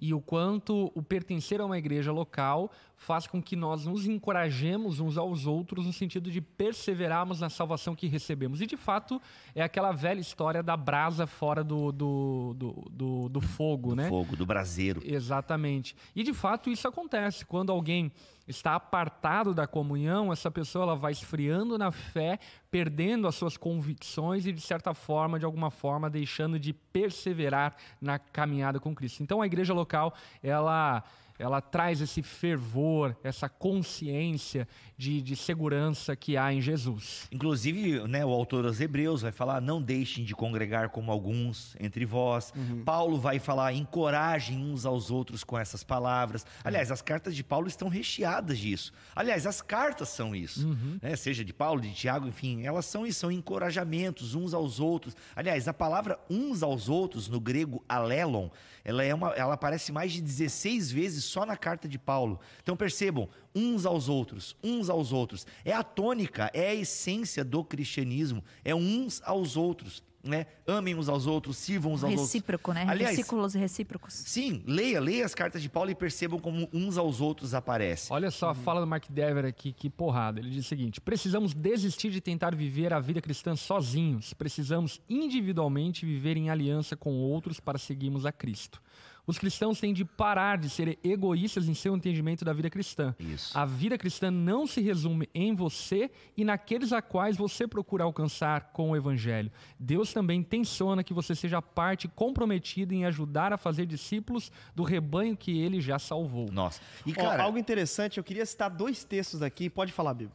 E 0.00 0.14
o 0.14 0.20
quanto 0.20 0.92
o 0.94 1.02
pertencer 1.02 1.60
a 1.60 1.66
uma 1.66 1.76
igreja 1.76 2.12
local 2.12 2.70
faz 2.96 3.26
com 3.26 3.42
que 3.42 3.56
nós 3.56 3.84
nos 3.84 4.06
encorajemos 4.06 5.00
uns 5.00 5.18
aos 5.18 5.44
outros 5.44 5.84
no 5.86 5.92
sentido 5.92 6.30
de 6.30 6.40
perseverarmos 6.40 7.40
na 7.40 7.50
salvação 7.50 7.96
que 7.96 8.06
recebemos. 8.06 8.60
E, 8.60 8.66
de 8.66 8.76
fato, 8.76 9.20
é 9.54 9.62
aquela 9.62 9.90
velha 9.90 10.20
história 10.20 10.62
da 10.62 10.76
brasa 10.76 11.26
fora 11.26 11.64
do, 11.64 11.90
do, 11.90 12.54
do, 12.56 12.72
do- 12.90 13.28
do 13.28 13.40
fogo, 13.40 13.94
né? 13.96 14.08
Fogo, 14.08 14.36
do 14.36 14.46
braseiro. 14.46 15.00
Exatamente. 15.04 15.96
E 16.14 16.22
de 16.22 16.32
fato 16.32 16.70
isso 16.70 16.86
acontece. 16.86 17.44
Quando 17.44 17.70
alguém 17.72 18.12
está 18.48 18.74
apartado 18.74 19.52
da 19.52 19.66
comunhão, 19.66 20.32
essa 20.32 20.50
pessoa 20.50 20.84
ela 20.84 20.96
vai 20.96 21.12
esfriando 21.12 21.76
na 21.76 21.92
fé, 21.92 22.38
perdendo 22.70 23.28
as 23.28 23.34
suas 23.34 23.56
convicções 23.56 24.46
e, 24.46 24.52
de 24.52 24.60
certa 24.60 24.94
forma, 24.94 25.38
de 25.38 25.44
alguma 25.44 25.70
forma, 25.70 26.08
deixando 26.08 26.58
de 26.58 26.72
perseverar 26.72 27.76
na 28.00 28.18
caminhada 28.18 28.80
com 28.80 28.94
Cristo. 28.94 29.22
Então 29.22 29.42
a 29.42 29.46
igreja 29.46 29.74
local, 29.74 30.14
ela. 30.42 31.04
Ela 31.38 31.60
traz 31.60 32.00
esse 32.00 32.22
fervor, 32.22 33.16
essa 33.22 33.48
consciência 33.48 34.66
de, 34.96 35.22
de 35.22 35.36
segurança 35.36 36.16
que 36.16 36.36
há 36.36 36.52
em 36.52 36.60
Jesus. 36.60 37.28
Inclusive, 37.30 38.06
né, 38.08 38.24
o 38.24 38.30
autor 38.30 38.64
dos 38.64 38.80
Hebreus 38.80 39.22
vai 39.22 39.30
falar: 39.30 39.60
não 39.60 39.80
deixem 39.80 40.24
de 40.24 40.34
congregar 40.34 40.88
como 40.90 41.12
alguns 41.12 41.76
entre 41.78 42.04
vós. 42.04 42.52
Paulo 42.84 43.18
vai 43.18 43.38
falar: 43.38 43.72
encorajem 43.72 44.58
uns 44.58 44.84
aos 44.84 45.10
outros 45.10 45.44
com 45.44 45.56
essas 45.56 45.84
palavras. 45.84 46.44
Aliás, 46.64 46.90
as 46.90 47.00
cartas 47.00 47.36
de 47.36 47.44
Paulo 47.44 47.68
estão 47.68 47.88
recheadas 47.88 48.58
disso. 48.58 48.92
Aliás, 49.14 49.46
as 49.46 49.62
cartas 49.62 50.08
são 50.08 50.34
isso. 50.34 50.66
né, 51.00 51.14
seja 51.14 51.44
de 51.44 51.52
Paulo, 51.52 51.80
de 51.80 51.92
Tiago, 51.92 52.26
enfim, 52.26 52.66
elas 52.66 52.86
são 52.86 53.06
isso, 53.06 53.20
são 53.20 53.30
encorajamentos 53.30 54.34
uns 54.34 54.52
aos 54.52 54.80
outros. 54.80 55.14
Aliás, 55.36 55.68
a 55.68 55.74
palavra 55.74 56.18
uns 56.28 56.62
aos 56.62 56.88
outros, 56.88 57.28
no 57.28 57.40
grego 57.40 57.84
alelon, 57.88 58.48
ela, 58.84 59.04
é 59.04 59.14
uma, 59.14 59.28
ela 59.30 59.54
aparece 59.54 59.92
mais 59.92 60.12
de 60.12 60.20
16 60.20 60.90
vezes 60.90 61.24
só 61.28 61.44
na 61.46 61.56
carta 61.56 61.86
de 61.86 61.98
Paulo. 61.98 62.40
Então 62.62 62.76
percebam, 62.76 63.28
uns 63.54 63.86
aos 63.86 64.08
outros, 64.08 64.56
uns 64.62 64.88
aos 64.88 65.12
outros. 65.12 65.46
É 65.64 65.72
a 65.72 65.82
tônica, 65.82 66.50
é 66.52 66.70
a 66.70 66.74
essência 66.74 67.44
do 67.44 67.62
cristianismo, 67.64 68.42
é 68.64 68.74
uns 68.74 69.22
aos 69.24 69.56
outros. 69.56 70.02
Né? 70.20 70.46
Amem 70.66 70.96
uns 70.96 71.08
aos 71.08 71.26
outros, 71.26 71.56
sirvam 71.56 71.92
uns 71.92 72.02
aos 72.02 72.10
outros. 72.10 72.28
Recíproco, 72.28 72.72
né? 72.72 72.84
Aliás, 72.88 73.14
Versículos 73.16 73.54
recíprocos. 73.54 74.12
sim, 74.12 74.64
leia, 74.66 75.00
leia 75.00 75.24
as 75.24 75.32
cartas 75.32 75.62
de 75.62 75.68
Paulo 75.68 75.90
e 75.90 75.94
percebam 75.94 76.40
como 76.40 76.68
uns 76.72 76.98
aos 76.98 77.20
outros 77.20 77.54
aparecem. 77.54 78.14
Olha 78.14 78.30
só 78.30 78.50
a 78.50 78.54
fala 78.54 78.80
do 78.80 78.86
Mark 78.86 79.04
Dever 79.08 79.44
aqui, 79.46 79.72
que 79.72 79.88
porrada. 79.88 80.40
Ele 80.40 80.50
diz 80.50 80.66
o 80.66 80.68
seguinte: 80.68 81.00
precisamos 81.00 81.54
desistir 81.54 82.10
de 82.10 82.20
tentar 82.20 82.54
viver 82.54 82.92
a 82.92 82.98
vida 82.98 83.22
cristã 83.22 83.54
sozinhos. 83.54 84.34
Precisamos 84.34 85.00
individualmente 85.08 86.04
viver 86.04 86.36
em 86.36 86.50
aliança 86.50 86.96
com 86.96 87.14
outros 87.14 87.60
para 87.60 87.78
seguirmos 87.78 88.26
a 88.26 88.32
Cristo. 88.32 88.82
Os 89.28 89.38
cristãos 89.38 89.78
têm 89.78 89.92
de 89.92 90.06
parar 90.06 90.56
de 90.56 90.70
ser 90.70 90.98
egoístas 91.04 91.68
em 91.68 91.74
seu 91.74 91.94
entendimento 91.94 92.46
da 92.46 92.52
vida 92.54 92.70
cristã. 92.70 93.14
Isso. 93.20 93.56
A 93.56 93.66
vida 93.66 93.98
cristã 93.98 94.30
não 94.30 94.66
se 94.66 94.80
resume 94.80 95.28
em 95.34 95.54
você 95.54 96.10
e 96.34 96.46
naqueles 96.46 96.94
a 96.94 97.02
quais 97.02 97.36
você 97.36 97.68
procura 97.68 98.04
alcançar 98.04 98.72
com 98.72 98.92
o 98.92 98.96
evangelho. 98.96 99.52
Deus 99.78 100.14
também 100.14 100.42
tensiona 100.42 101.04
que 101.04 101.12
você 101.12 101.34
seja 101.34 101.60
parte 101.60 102.08
comprometida 102.08 102.94
em 102.94 103.04
ajudar 103.04 103.52
a 103.52 103.58
fazer 103.58 103.84
discípulos 103.84 104.50
do 104.74 104.82
rebanho 104.82 105.36
que 105.36 105.60
ele 105.60 105.78
já 105.78 105.98
salvou. 105.98 106.50
Nossa. 106.50 106.80
E, 107.04 107.12
Ó, 107.12 107.14
cara, 107.16 107.42
algo 107.42 107.58
interessante, 107.58 108.16
eu 108.16 108.24
queria 108.24 108.46
citar 108.46 108.70
dois 108.70 109.04
textos 109.04 109.42
aqui. 109.42 109.68
Pode 109.68 109.92
falar, 109.92 110.14
Bibo. 110.14 110.32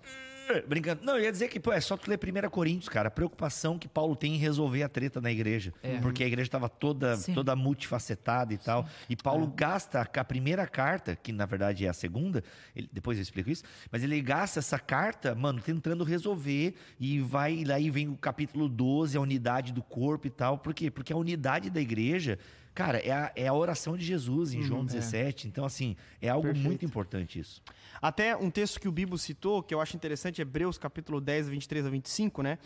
Brincando. 0.68 1.04
Não, 1.04 1.18
eu 1.18 1.24
ia 1.24 1.32
dizer 1.32 1.48
que, 1.48 1.60
pô, 1.60 1.72
é 1.72 1.80
só 1.82 1.96
tu 1.98 2.10
ler 2.10 2.20
1 2.20 2.50
Coríntios, 2.50 2.90
cara. 2.90 3.08
A 3.08 3.12
preocupação 3.12 3.78
que 3.78 3.88
Paulo 3.88 4.16
tem 4.16 4.36
em 4.36 4.38
resolver 4.38 4.84
a 4.84 4.90
treta 4.90 5.20
na 5.22 5.32
igreja. 5.32 5.74
Porque 6.02 6.24
a 6.24 6.28
igreja 6.28 6.48
estava 6.48 6.68
toda, 6.70 7.16
Sim. 7.16 7.34
toda 7.34 7.56
multifacetada 7.56 8.54
e 8.54 8.58
tal. 8.58 8.88
E 9.10 9.16
Paulo 9.16 9.48
gasta 9.48 10.02
a, 10.02 10.24
primeira 10.24 10.66
carta, 10.68 11.16
que 11.16 11.32
na 11.32 11.46
verdade 11.46 11.86
é 11.86 11.90
a 11.90 11.94
segunda, 11.94 12.44
ele- 12.76 12.90
depois 12.92 13.18
eu 13.18 13.22
explico 13.22 13.50
isso, 13.50 13.64
mas 13.92 14.04
ele 14.04 14.20
gasta 14.22 14.60
essa 14.60 14.80
carta, 14.80 15.34
mano, 15.36 15.62
tentando 15.62 16.04
resolver. 16.04 16.76
E 17.00 17.20
vai, 17.20 17.54
e 17.56 17.72
aí 17.72 17.90
vem 17.90 18.08
o 18.10 18.16
capítulo 18.18 18.68
12, 18.70 19.18
a 19.18 19.22
unidade 19.22 19.72
do 19.74 19.82
corpo 19.84 20.28
e 20.28 20.30
tal. 20.30 20.58
Por 20.58 20.74
quê? 20.74 20.90
Porque 20.92 21.14
a 21.14 21.18
unidade 21.18 21.70
da 21.70 21.82
igreja. 21.82 22.38
Cara, 22.74 22.98
é 22.98 23.12
a, 23.12 23.32
é 23.36 23.48
a 23.48 23.54
oração 23.54 23.96
de 23.96 24.04
Jesus 24.04 24.54
em 24.54 24.64
João 24.64 24.84
17. 24.84 25.48
Então, 25.48 25.64
assim, 25.64 25.96
é 26.22 26.30
algo 26.30 26.48
Perfeito. 26.48 26.66
muito 26.66 26.86
importante 26.86 27.40
isso. 27.40 27.62
Até 28.02 28.36
um 28.36 28.50
texto 28.50 28.80
que 28.80 28.88
o 28.88 28.92
Bibo 28.92 29.18
citou, 29.18 29.62
que 29.62 29.74
eu 29.74 29.80
acho 29.80 29.96
interessante, 29.96 30.42
Hebreus 30.42 30.78
capítulo 30.78 31.22
10, 31.22 31.50
23 31.50 31.86
a 31.86 31.90
25, 31.90 32.42
né? 32.42 32.58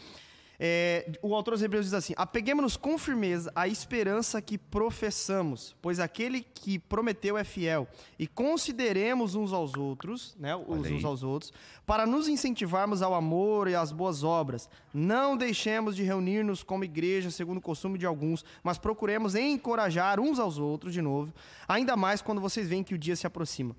É, 0.59 1.11
o 1.21 1.35
autor 1.35 1.53
dos 1.53 1.61
Hebreus 1.61 1.85
diz 1.85 1.93
assim: 1.93 2.13
Apeguemos-nos 2.17 2.75
com 2.75 2.97
firmeza 2.97 3.51
à 3.55 3.67
esperança 3.67 4.41
que 4.41 4.57
professamos, 4.57 5.75
pois 5.81 5.99
aquele 5.99 6.41
que 6.41 6.79
prometeu 6.79 7.37
é 7.37 7.43
fiel. 7.43 7.87
E 8.17 8.25
consideremos 8.25 9.35
uns 9.35 9.53
aos 9.53 9.75
outros, 9.75 10.35
né, 10.39 10.55
os 10.55 10.89
uns 10.89 11.05
aos 11.05 11.21
outros, 11.21 11.53
para 11.85 12.07
nos 12.07 12.27
incentivarmos 12.27 13.01
ao 13.01 13.13
amor 13.13 13.67
e 13.67 13.75
às 13.75 13.91
boas 13.91 14.23
obras. 14.23 14.67
Não 14.91 15.37
deixemos 15.37 15.95
de 15.95 16.01
reunir-nos 16.01 16.63
como 16.63 16.83
igreja, 16.83 17.29
segundo 17.29 17.57
o 17.57 17.61
costume 17.61 17.99
de 17.99 18.05
alguns, 18.05 18.43
mas 18.63 18.79
procuremos 18.79 19.35
encorajar 19.35 20.19
uns 20.19 20.39
aos 20.39 20.57
outros, 20.57 20.91
de 20.91 21.01
novo, 21.01 21.31
ainda 21.67 21.95
mais 21.95 22.21
quando 22.21 22.41
vocês 22.41 22.67
veem 22.67 22.83
que 22.83 22.95
o 22.95 22.97
dia 22.97 23.15
se 23.15 23.27
aproxima. 23.27 23.75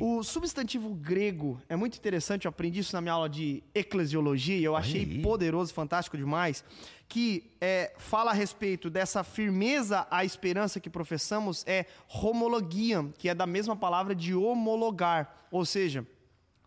O 0.00 0.24
substantivo 0.24 0.92
grego 0.92 1.60
é 1.68 1.76
muito 1.76 1.96
interessante, 1.96 2.46
eu 2.46 2.48
aprendi 2.48 2.80
isso 2.80 2.94
na 2.94 3.00
minha 3.00 3.12
aula 3.12 3.28
de 3.28 3.62
eclesiologia 3.74 4.56
e 4.56 4.64
eu 4.64 4.74
achei 4.74 5.20
poderoso, 5.22 5.72
fantástico 5.72 6.15
demais, 6.16 6.64
que 7.08 7.50
é, 7.60 7.94
fala 7.98 8.30
a 8.32 8.34
respeito 8.34 8.90
dessa 8.90 9.22
firmeza 9.22 10.06
à 10.10 10.24
esperança 10.24 10.80
que 10.80 10.90
professamos, 10.90 11.64
é 11.66 11.86
homologiam, 12.08 13.12
que 13.16 13.28
é 13.28 13.34
da 13.34 13.46
mesma 13.46 13.76
palavra 13.76 14.14
de 14.14 14.34
homologar, 14.34 15.46
ou 15.50 15.64
seja, 15.64 16.06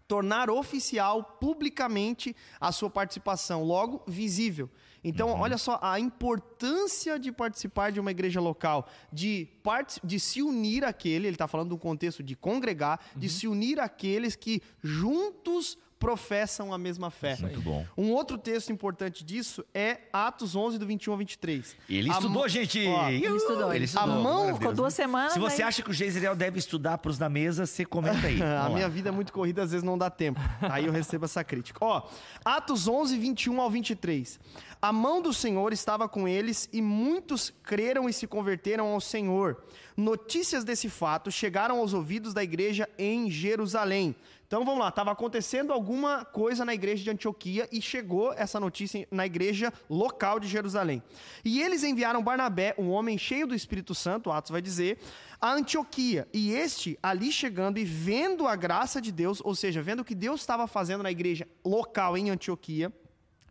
tornar 0.07 0.49
oficial 0.49 1.38
publicamente 1.39 2.35
a 2.59 2.71
sua 2.71 2.89
participação, 2.89 3.63
logo 3.63 4.01
visível. 4.07 4.69
Então, 5.03 5.29
uhum. 5.29 5.39
olha 5.39 5.57
só 5.57 5.79
a 5.81 5.99
importância 5.99 7.19
de 7.19 7.31
participar 7.31 7.91
de 7.91 7.99
uma 7.99 8.12
igreja 8.12 8.41
local, 8.41 8.88
de, 9.13 9.47
part... 9.63 9.99
de 10.03 10.19
se 10.19 10.41
unir 10.41 10.83
àquele, 10.83 11.27
ele 11.27 11.35
está 11.35 11.47
falando 11.47 11.69
do 11.69 11.77
contexto 11.77 12.23
de 12.23 12.35
congregar, 12.35 12.99
uhum. 13.13 13.19
de 13.21 13.29
se 13.29 13.47
unir 13.47 13.79
àqueles 13.79 14.35
que 14.35 14.62
juntos 14.81 15.77
professam 15.99 16.73
a 16.73 16.77
mesma 16.77 17.12
fé. 17.12 17.38
Muito 17.41 17.62
bom. 17.62 17.85
Um 17.97 18.12
outro 18.12 18.38
texto 18.38 18.71
importante 18.71 19.23
disso 19.23 19.65
é 19.73 19.99
Atos 20.13 20.55
11, 20.55 20.77
do 20.77 20.85
21 20.85 21.12
ao 21.12 21.17
23. 21.17 21.75
Ele 21.89 22.09
estudou, 22.09 22.43
a... 22.45 22.47
gente! 22.47 22.88
Ó, 22.88 23.09
ele 23.09 23.27
estudou. 23.27 23.73
Ele 23.73 23.85
estudou. 23.85 24.09
A 24.09 24.21
mão 24.21 24.55
ficou 24.55 24.73
duas 24.73 24.93
semanas. 24.93 25.33
Se 25.33 25.39
você 25.39 25.62
aí... 25.62 25.67
acha 25.67 25.83
que 25.83 25.89
o 25.89 25.93
Geiseriel 25.93 26.35
deve 26.35 26.57
estudar 26.57 26.97
para 26.97 27.12
os 27.12 27.19
na 27.19 27.27
mesa, 27.27 27.65
você 27.65 27.85
comenta 27.85 28.27
aí. 28.27 28.39
a 28.41 28.69
minha 28.69 28.88
vida 28.88 29.09
é 29.09 29.12
muito 29.12 29.33
corrida, 29.33 29.62
às 29.62 29.71
vezes 29.71 29.83
não 29.83 29.97
dá 29.97 30.09
tempo. 30.09 30.39
Aí 30.62 30.85
eu 30.85 30.91
recebo 30.91 31.25
essa 31.25 31.43
crítica. 31.43 31.83
Ó, 31.83 32.01
Atos 32.45 32.88
11, 32.88 33.17
21 33.17 33.59
ao 33.59 33.69
23. 33.69 34.39
A 34.81 34.93
mão 34.93 35.21
do 35.21 35.33
Senhor 35.33 35.73
estava 35.73 36.07
com 36.07 36.25
eles 36.25 36.69
e 36.71 36.81
muitos 36.81 37.53
creram 37.63 38.07
e 38.07 38.13
se 38.13 38.25
converteram 38.25 38.88
ao 38.88 39.01
Senhor. 39.01 39.62
Notícias 39.97 40.63
desse 40.63 40.89
fato 40.89 41.29
chegaram 41.29 41.79
aos 41.79 41.93
ouvidos 41.93 42.33
da 42.33 42.41
igreja 42.41 42.88
em 42.97 43.29
Jerusalém. 43.29 44.15
Então 44.49 44.65
vamos 44.65 44.79
lá, 44.79 44.89
estava 44.89 45.12
acontecendo 45.12 45.71
alguma 45.71 46.25
coisa 46.25 46.65
na 46.65 46.73
igreja 46.73 47.03
de 47.03 47.12
Antioquia 47.12 47.69
e 47.71 47.79
chegou 47.79 48.33
essa 48.33 48.59
notícia 48.59 49.07
na 49.12 49.23
igreja 49.23 49.71
local 49.88 50.39
de 50.39 50.47
Jerusalém. 50.47 51.03
E 51.45 51.62
eles 51.62 51.83
enviaram 51.83 52.23
Barnabé, 52.23 52.73
um 52.75 52.89
homem 52.89 53.15
cheio 53.15 53.45
do 53.45 53.53
Espírito 53.53 53.93
Santo, 53.93 54.31
Atos 54.31 54.49
vai 54.49 54.59
dizer, 54.59 54.97
a 55.39 55.53
Antioquia. 55.53 56.27
E 56.33 56.51
este, 56.51 56.97
ali 57.03 57.31
chegando 57.31 57.77
e 57.77 57.85
vendo 57.85 58.47
a 58.47 58.55
graça 58.55 58.99
de 58.99 59.12
Deus, 59.12 59.39
ou 59.39 59.53
seja, 59.53 59.83
vendo 59.83 59.99
o 59.99 60.03
que 60.03 60.15
Deus 60.15 60.41
estava 60.41 60.65
fazendo 60.65 61.03
na 61.03 61.12
igreja 61.12 61.47
local 61.63 62.17
em 62.17 62.31
Antioquia, 62.31 62.91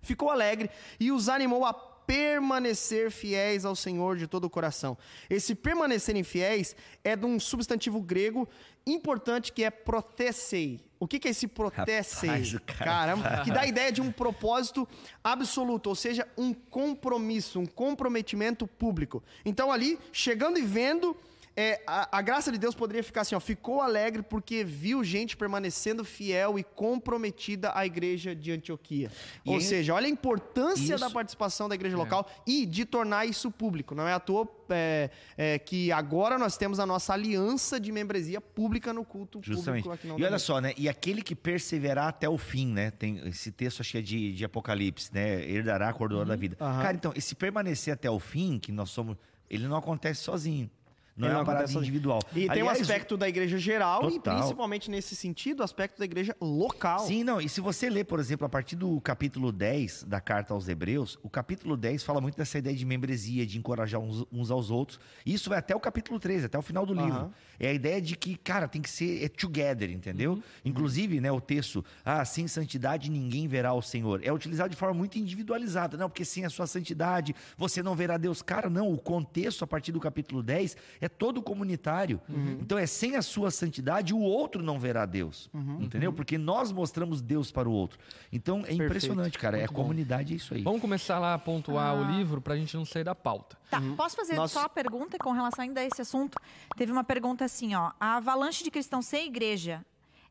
ficou 0.03 0.31
alegre 0.31 0.69
e 0.99 1.13
os 1.13 1.29
animou 1.29 1.65
a 1.65 1.73
permanecer 2.09 3.11
fiéis 3.11 3.67
ao 3.67 3.77
Senhor 3.77 4.17
de 4.17 4.27
todo 4.27 4.47
o 4.47 4.51
coração. 4.51 4.97
Esse 5.29 5.55
permanecerem 5.55 6.25
fiéis 6.25 6.75
é 7.05 7.15
de 7.15 7.27
um 7.27 7.39
substantivo 7.39 8.01
grego 8.01 8.49
importante 8.87 9.53
que 9.53 9.63
é 9.63 9.69
protesei. 9.69 10.81
O 10.99 11.07
que, 11.07 11.19
que 11.19 11.29
é 11.29 11.33
esse 11.33 11.47
protesei? 11.47 12.31
Rapaz, 12.31 12.57
cara... 12.65 12.85
Caramba, 12.85 13.45
que 13.45 13.51
dá 13.51 13.61
a 13.61 13.67
ideia 13.67 13.93
de 13.93 14.01
um 14.01 14.11
propósito 14.11 14.89
absoluto, 15.23 15.91
ou 15.91 15.95
seja, 15.95 16.27
um 16.35 16.55
compromisso, 16.55 17.61
um 17.61 17.67
comprometimento 17.67 18.67
público. 18.67 19.23
Então 19.45 19.71
ali, 19.71 19.99
chegando 20.11 20.59
e 20.59 20.63
vendo 20.63 21.15
é, 21.61 21.83
a, 21.89 22.19
a, 22.19 22.23
graça 22.23 22.53
de 22.53 22.59
Deus 22.59 22.73
poderia 22.73 23.03
ficar 23.03 23.23
assim, 23.23 23.35
ó, 23.35 23.41
ficou 23.41 23.83
alegre 23.83 24.23
porque 24.23 24.63
viu 24.63 25.03
gente 25.03 25.37
permanecendo 25.37 26.05
fiel 26.05 26.57
e 26.57 26.63
comprometida 26.63 27.73
à 27.75 27.85
igreja 27.85 28.33
de 28.33 28.53
Antioquia. 28.53 29.11
E 29.45 29.51
Ou 29.51 29.57
aí, 29.57 29.61
seja, 29.61 29.93
olha 29.93 30.07
a 30.07 30.09
importância 30.09 30.95
isso, 30.95 31.05
da 31.05 31.11
participação 31.11 31.69
da 31.69 31.75
igreja 31.75 31.97
é. 31.97 31.99
local 31.99 32.31
e 32.47 32.65
de 32.65 32.85
tornar 32.85 33.27
isso 33.27 33.51
público. 33.51 33.93
Não 33.93 34.07
é 34.07 34.13
à 34.13 34.21
toa 34.21 34.49
é, 34.71 35.11
é, 35.37 35.59
que 35.59 35.91
agora 35.91 36.39
nós 36.39 36.57
temos 36.57 36.79
a 36.79 36.87
nossa 36.87 37.13
aliança 37.13 37.81
de 37.81 37.91
membresia 37.91 38.41
pública 38.41 38.93
no 38.93 39.05
culto 39.05 39.41
Justamente. 39.43 39.83
público. 39.83 40.01
Justamente. 40.01 40.23
E 40.23 40.25
olha 40.25 40.39
só, 40.39 40.61
né? 40.61 40.73
E 40.77 40.89
aquele 40.89 41.23
que 41.23 41.35
perseverar 41.35 42.07
até 42.07 42.29
o 42.29 42.39
fim, 42.39 42.69
né? 42.69 42.93
Tem 42.93 43.21
esse 43.27 43.51
texto, 43.51 43.81
acho 43.81 43.91
que 43.91 43.99
é 43.99 44.03
de, 44.03 44.33
de 44.33 44.45
Apocalipse, 44.45 45.13
né? 45.13 45.45
Herdará 45.51 45.89
a 45.89 45.93
coroa 45.93 46.21
uhum. 46.21 46.29
da 46.29 46.37
vida. 46.37 46.57
Uhum. 46.61 46.83
Cara, 46.83 46.95
então, 46.95 47.13
esse 47.17 47.35
permanecer 47.35 47.93
até 47.93 48.09
o 48.09 48.21
fim, 48.21 48.61
que 48.61 48.71
nós 48.71 48.91
somos, 48.91 49.17
ele 49.51 49.67
não 49.67 49.77
acontece 49.77 50.23
sozinho. 50.23 50.71
Não 51.19 51.29
é 51.29 51.35
uma 51.35 51.45
parada 51.45 51.71
individual. 51.71 52.21
E 52.33 52.49
Aliás, 52.49 52.53
tem 52.53 52.63
o 52.63 52.71
aspecto 52.71 53.17
da 53.17 53.29
igreja 53.29 53.59
geral 53.59 54.03
total. 54.03 54.37
e 54.37 54.39
principalmente 54.39 54.91
nesse 54.91 55.17
sentido, 55.17 55.61
o 55.61 55.63
aspecto 55.65 55.99
da 55.99 56.05
igreja 56.05 56.37
local. 56.41 57.01
Sim, 57.01 57.25
não. 57.25 57.41
E 57.41 57.49
se 57.49 57.61
você 57.61 57.91
ler, 57.91 58.05
por 58.05 58.21
exemplo, 58.21 58.47
a 58.47 58.49
partir 58.49 58.77
do 58.77 59.01
capítulo 59.01 59.51
10 59.51 60.05
da 60.05 60.21
carta 60.21 60.55
aos 60.55 60.69
Hebreus, 60.69 61.19
o 61.23 61.29
capítulo 61.29 61.77
10 61.77 62.05
fala 62.05 62.21
muito 62.21 62.37
dessa 62.37 62.59
ideia 62.59 62.77
de 62.77 62.85
membresia, 62.85 63.45
de 63.45 63.59
encorajar 63.59 64.01
uns, 64.01 64.25
uns 64.33 64.51
aos 64.51 64.71
outros. 64.71 65.01
Isso 65.27 65.51
vai 65.51 65.59
até 65.59 65.75
o 65.75 65.81
capítulo 65.81 66.21
13, 66.21 66.47
até 66.47 66.59
o 66.59 66.63
final 66.63 66.87
do 66.87 66.95
livro. 66.95 67.33
É 67.59 67.69
a 67.69 67.73
ideia 67.73 68.01
de 68.01 68.17
que, 68.17 68.37
cara, 68.37 68.69
tem 68.69 68.81
que 68.81 68.89
ser 68.89 69.25
é 69.25 69.29
together, 69.29 69.91
entendeu? 69.91 70.35
Uhum. 70.35 70.43
Inclusive, 70.65 71.21
né, 71.21 71.33
o 71.33 71.41
texto, 71.41 71.85
ah, 72.05 72.25
sem 72.25 72.47
santidade 72.47 73.11
ninguém 73.11 73.49
verá 73.49 73.73
o 73.73 73.83
Senhor. 73.83 74.21
É 74.23 74.33
utilizado 74.33 74.71
de 74.71 74.77
forma 74.77 74.95
muito 74.95 75.19
individualizada, 75.19 75.97
não, 75.97 76.09
porque 76.09 76.25
sem 76.25 76.45
a 76.45 76.51
sua 76.51 76.67
santidade 76.67 77.35
você 77.57 77.83
não 77.83 77.97
verá 77.97 78.17
Deus. 78.17 78.43
Cara, 78.43 78.71
não, 78.71 78.93
o 78.93 78.99
contexto 78.99 79.65
a 79.65 79.67
partir 79.67 79.91
do 79.91 79.99
capítulo 79.99 80.43
10 80.43 80.77
é 81.01 81.08
é 81.09 81.11
todo 81.11 81.43
comunitário. 81.43 82.21
Uhum. 82.29 82.59
Então 82.61 82.79
é 82.79 82.87
sem 82.87 83.17
a 83.17 83.23
sua 83.23 83.51
santidade 83.51 84.15
o 84.15 84.21
outro 84.21 84.63
não 84.63 84.79
verá 84.79 85.07
Deus. 85.07 85.51
Uhum. 85.53 85.83
Entendeu? 85.83 86.13
Porque 86.13 86.39
nós 86.39 86.71
mostramos 86.71 87.21
Deus 87.21 87.51
para 87.51 87.69
o 87.69 87.73
outro. 87.73 87.99
Então 88.33 88.59
é 88.59 88.63
Perfeito. 88.63 88.85
impressionante, 88.85 89.39
cara. 89.39 89.57
É 89.57 89.61
Muito 89.61 89.71
é 89.71 89.75
a 89.75 89.77
comunidade, 89.77 90.33
é 90.35 90.37
isso 90.37 90.55
aí. 90.55 90.63
Vamos 90.63 90.81
começar 90.81 91.19
lá 91.19 91.35
a 91.35 91.39
pontuar 91.39 91.89
ah. 91.89 91.95
o 91.95 92.17
livro 92.17 92.41
para 92.41 92.55
a 92.55 92.57
gente 92.57 92.77
não 92.77 92.85
sair 92.85 93.05
da 93.05 93.15
pauta. 93.15 93.57
Tá, 93.71 93.81
uhum. 93.81 93.97
posso 93.97 94.17
fazer 94.17 94.35
Nós... 94.35 94.53
só 94.53 94.65
a 94.65 94.69
pergunta 94.69 95.19
com 95.19 95.33
relação 95.33 95.65
ainda 95.65 95.81
a 95.81 95.85
esse 95.85 96.01
assunto? 96.01 96.39
Teve 96.77 96.93
uma 96.93 97.05
pergunta 97.05 97.45
assim, 97.45 97.75
ó. 97.75 97.93
A 97.99 98.17
avalanche 98.17 98.63
de 98.63 98.71
cristãos 98.71 99.07
sem 99.07 99.27
igreja 99.27 99.85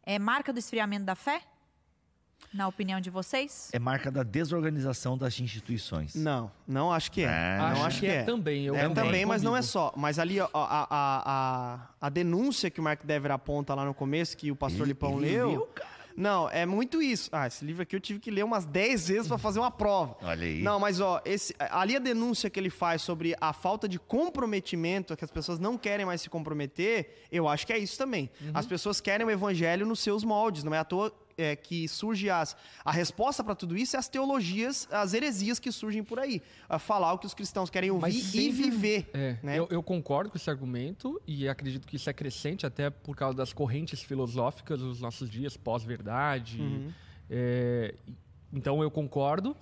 é 0.03 0.17
marca 0.17 0.53
do 0.53 0.59
esfriamento 0.59 1.05
da 1.05 1.15
fé? 1.15 1.41
Na 2.53 2.67
opinião 2.67 3.01
de 3.01 3.09
vocês? 3.09 3.69
É 3.73 3.79
marca 3.79 4.09
da 4.09 4.23
desorganização 4.23 5.17
das 5.17 5.39
instituições. 5.39 6.15
Não, 6.15 6.51
não 6.67 6.91
acho 6.91 7.11
que 7.11 7.21
é. 7.21 7.25
é. 7.25 7.57
Não 7.57 7.65
acho, 7.65 7.85
acho 7.85 7.99
que, 7.99 8.05
que 8.05 8.11
é. 8.11 8.15
é. 8.15 8.23
também. 8.23 8.65
Eu 8.65 8.75
é 8.75 8.89
também, 8.89 9.25
mas 9.25 9.43
não 9.43 9.55
é 9.55 9.61
só. 9.61 9.93
Mas 9.95 10.17
ali 10.17 10.39
a, 10.39 10.49
a, 10.53 10.87
a, 10.89 11.79
a, 11.99 12.09
denúncia 12.09 12.69
que 12.69 12.79
o 12.79 12.83
Mark 12.83 13.03
Dever 13.03 13.31
aponta 13.31 13.75
lá 13.75 13.83
no 13.83 13.93
começo, 13.93 14.37
que 14.37 14.49
o 14.49 14.55
pastor 14.55 14.81
ele, 14.81 14.89
Lipão 14.89 15.21
ele 15.21 15.31
leu. 15.31 15.49
Viu, 15.49 15.67
não, 16.17 16.49
é 16.49 16.65
muito 16.65 16.99
isso. 16.99 17.29
Ah, 17.31 17.45
esse 17.45 17.63
livro 17.63 17.83
aqui 17.83 17.95
eu 17.95 17.99
tive 17.99 18.19
que 18.19 18.31
ler 18.31 18.43
umas 18.43 18.65
10 18.65 19.07
vezes 19.07 19.27
para 19.27 19.37
fazer 19.37 19.59
uma 19.59 19.69
prova. 19.69 20.17
Olha 20.23 20.47
aí. 20.47 20.63
Não, 20.63 20.79
mas 20.79 20.99
ó, 20.99 21.21
esse, 21.23 21.53
ali 21.59 21.95
a 21.95 21.99
denúncia 21.99 22.49
que 22.49 22.59
ele 22.59 22.71
faz 22.71 23.03
sobre 23.03 23.35
a 23.39 23.53
falta 23.53 23.87
de 23.87 23.99
comprometimento, 23.99 25.15
que 25.15 25.23
as 25.23 25.29
pessoas 25.29 25.59
não 25.59 25.77
querem 25.77 26.07
mais 26.07 26.21
se 26.21 26.29
comprometer, 26.29 27.27
eu 27.31 27.47
acho 27.47 27.67
que 27.67 27.73
é 27.73 27.77
isso 27.77 27.99
também. 27.99 28.31
Uhum. 28.41 28.51
As 28.55 28.65
pessoas 28.65 28.99
querem 28.99 29.27
o 29.27 29.29
evangelho 29.29 29.85
nos 29.85 29.99
seus 29.99 30.23
moldes, 30.23 30.63
não 30.63 30.73
é 30.73 30.79
à 30.79 30.83
toa 30.83 31.13
é, 31.37 31.55
que 31.55 31.87
surge 31.87 32.29
as, 32.29 32.57
a 32.83 32.91
resposta 32.91 33.43
para 33.43 33.53
tudo 33.53 33.77
isso 33.77 33.95
é 33.95 33.99
as 33.99 34.07
teologias, 34.09 34.87
as 34.91 35.13
heresias 35.13 35.59
que 35.59 35.71
surgem 35.71 36.03
por 36.03 36.19
aí. 36.19 36.41
A 36.67 36.79
falar 36.79 37.13
o 37.13 37.19
que 37.19 37.27
os 37.27 37.33
cristãos 37.33 37.69
querem 37.69 37.91
ouvir 37.91 38.13
sempre, 38.13 38.39
e 38.39 38.49
viver. 38.49 39.09
É, 39.13 39.37
né? 39.43 39.59
eu, 39.59 39.67
eu, 39.69 39.83
concordo 39.83 40.31
com 40.31 40.37
esse 40.37 40.49
argumento 40.49 41.21
e 41.27 41.47
acredito 41.47 41.87
que 41.87 41.95
isso 41.95 42.09
é 42.09 42.13
crescente 42.13 42.65
até 42.65 42.89
por 42.89 43.15
causa 43.15 43.37
das 43.37 43.53
correntes 43.53 44.01
filosóficas 44.01 44.79
dos 44.79 44.99
nossos 44.99 45.29
dias, 45.29 45.55
pós-verdade. 45.55 46.59
Uhum. 46.59 46.91
É, 47.29 47.93
então 48.51 48.81
eu 48.81 48.89
concordo. 48.89 49.55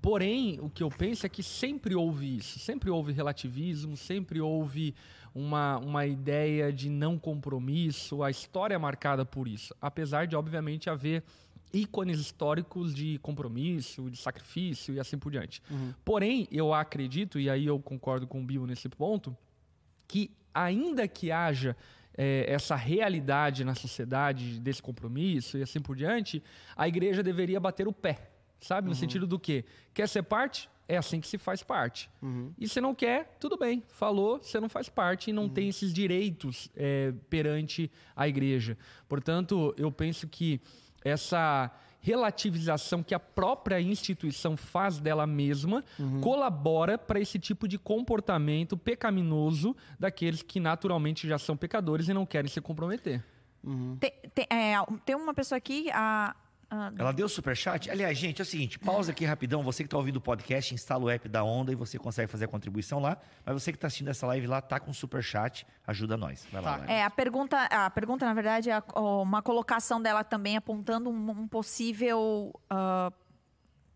Porém, 0.00 0.58
o 0.60 0.68
que 0.68 0.82
eu 0.82 0.88
penso 0.88 1.24
é 1.24 1.28
que 1.28 1.44
sempre 1.44 1.94
houve 1.94 2.38
isso, 2.38 2.58
sempre 2.58 2.90
houve 2.90 3.12
relativismo, 3.12 3.96
sempre 3.96 4.40
houve 4.40 4.96
uma, 5.34 5.78
uma 5.78 6.06
ideia 6.06 6.72
de 6.72 6.90
não 6.90 7.18
compromisso, 7.18 8.22
a 8.22 8.30
história 8.30 8.74
é 8.74 8.78
marcada 8.78 9.24
por 9.24 9.48
isso. 9.48 9.74
Apesar 9.80 10.26
de, 10.26 10.36
obviamente, 10.36 10.90
haver 10.90 11.22
ícones 11.72 12.18
históricos 12.18 12.94
de 12.94 13.18
compromisso, 13.18 14.10
de 14.10 14.18
sacrifício 14.18 14.94
e 14.94 15.00
assim 15.00 15.18
por 15.18 15.32
diante. 15.32 15.62
Uhum. 15.70 15.94
Porém, 16.04 16.46
eu 16.52 16.74
acredito, 16.74 17.40
e 17.40 17.48
aí 17.48 17.66
eu 17.66 17.80
concordo 17.80 18.26
com 18.26 18.40
o 18.40 18.44
Bill 18.44 18.66
nesse 18.66 18.88
ponto, 18.88 19.34
que 20.06 20.30
ainda 20.54 21.08
que 21.08 21.32
haja 21.32 21.74
é, 22.16 22.44
essa 22.46 22.76
realidade 22.76 23.64
na 23.64 23.74
sociedade 23.74 24.60
desse 24.60 24.82
compromisso 24.82 25.56
e 25.56 25.62
assim 25.62 25.80
por 25.80 25.96
diante, 25.96 26.42
a 26.76 26.86
igreja 26.86 27.22
deveria 27.22 27.58
bater 27.58 27.88
o 27.88 27.92
pé, 27.92 28.30
sabe? 28.60 28.86
No 28.86 28.92
uhum. 28.92 29.00
sentido 29.00 29.26
do 29.26 29.38
quê? 29.38 29.64
Quer 29.94 30.08
ser 30.08 30.22
parte? 30.22 30.68
É 30.92 30.98
assim 30.98 31.20
que 31.20 31.26
se 31.26 31.38
faz 31.38 31.62
parte. 31.62 32.10
Uhum. 32.20 32.52
E 32.58 32.68
se 32.68 32.80
não 32.80 32.94
quer, 32.94 33.36
tudo 33.40 33.56
bem. 33.56 33.82
Falou, 33.88 34.38
você 34.42 34.60
não 34.60 34.68
faz 34.68 34.90
parte 34.90 35.30
e 35.30 35.32
não 35.32 35.44
uhum. 35.44 35.48
tem 35.48 35.68
esses 35.68 35.92
direitos 35.92 36.68
é, 36.76 37.14
perante 37.30 37.90
a 38.14 38.28
igreja. 38.28 38.76
Portanto, 39.08 39.74
eu 39.78 39.90
penso 39.90 40.28
que 40.28 40.60
essa 41.02 41.70
relativização 42.00 43.02
que 43.02 43.14
a 43.14 43.20
própria 43.20 43.80
instituição 43.80 44.56
faz 44.56 44.98
dela 44.98 45.26
mesma 45.26 45.84
colabora 46.20 46.98
para 46.98 47.20
esse 47.20 47.38
tipo 47.38 47.68
de 47.68 47.78
comportamento 47.78 48.76
pecaminoso 48.76 49.74
daqueles 49.98 50.42
que 50.42 50.58
naturalmente 50.58 51.28
já 51.28 51.38
são 51.38 51.56
pecadores 51.56 52.08
e 52.08 52.12
não 52.12 52.26
querem 52.26 52.50
se 52.50 52.60
comprometer. 52.60 53.24
Tem, 54.00 54.12
tem- 54.34 54.46
é, 54.50 54.74
tem 55.04 55.14
uma 55.14 55.32
pessoa 55.32 55.56
aqui, 55.56 55.88
a, 55.92 56.34
a- 56.72 56.92
Ela 56.98 57.12
deu 57.12 57.28
superchat? 57.28 57.90
Aliás, 57.90 58.16
gente, 58.16 58.40
é 58.40 58.42
o 58.42 58.46
seguinte, 58.46 58.78
pausa 58.78 59.12
aqui 59.12 59.24
rapidão. 59.24 59.62
Você 59.62 59.82
que 59.82 59.86
está 59.88 59.96
ouvindo 59.98 60.16
o 60.16 60.20
podcast, 60.20 60.74
instala 60.74 61.04
o 61.04 61.10
app 61.10 61.28
da 61.28 61.44
Onda 61.44 61.70
e 61.70 61.74
você 61.74 61.98
consegue 61.98 62.30
fazer 62.30 62.46
a 62.46 62.48
contribuição 62.48 62.98
lá. 62.98 63.18
Mas 63.44 63.54
você 63.62 63.70
que 63.72 63.76
está 63.76 63.86
assistindo 63.88 64.08
essa 64.08 64.26
live 64.26 64.46
lá, 64.46 64.60
tá 64.60 64.80
com 64.80 64.92
superchat, 64.92 65.66
ajuda 65.86 66.16
nós. 66.16 66.46
Vai 66.50 66.62
lá, 66.62 66.72
Tá. 66.72 66.76
Lari. 66.78 66.92
É, 66.92 67.04
a 67.04 67.10
pergunta, 67.10 67.56
a 67.64 67.90
pergunta, 67.90 68.24
na 68.24 68.34
verdade, 68.34 68.70
é 68.70 68.82
uma 68.96 69.42
colocação 69.42 70.00
dela 70.00 70.24
também 70.24 70.56
apontando 70.56 71.10
um, 71.10 71.30
um 71.30 71.46
possível 71.48 72.52
ah, 72.70 73.12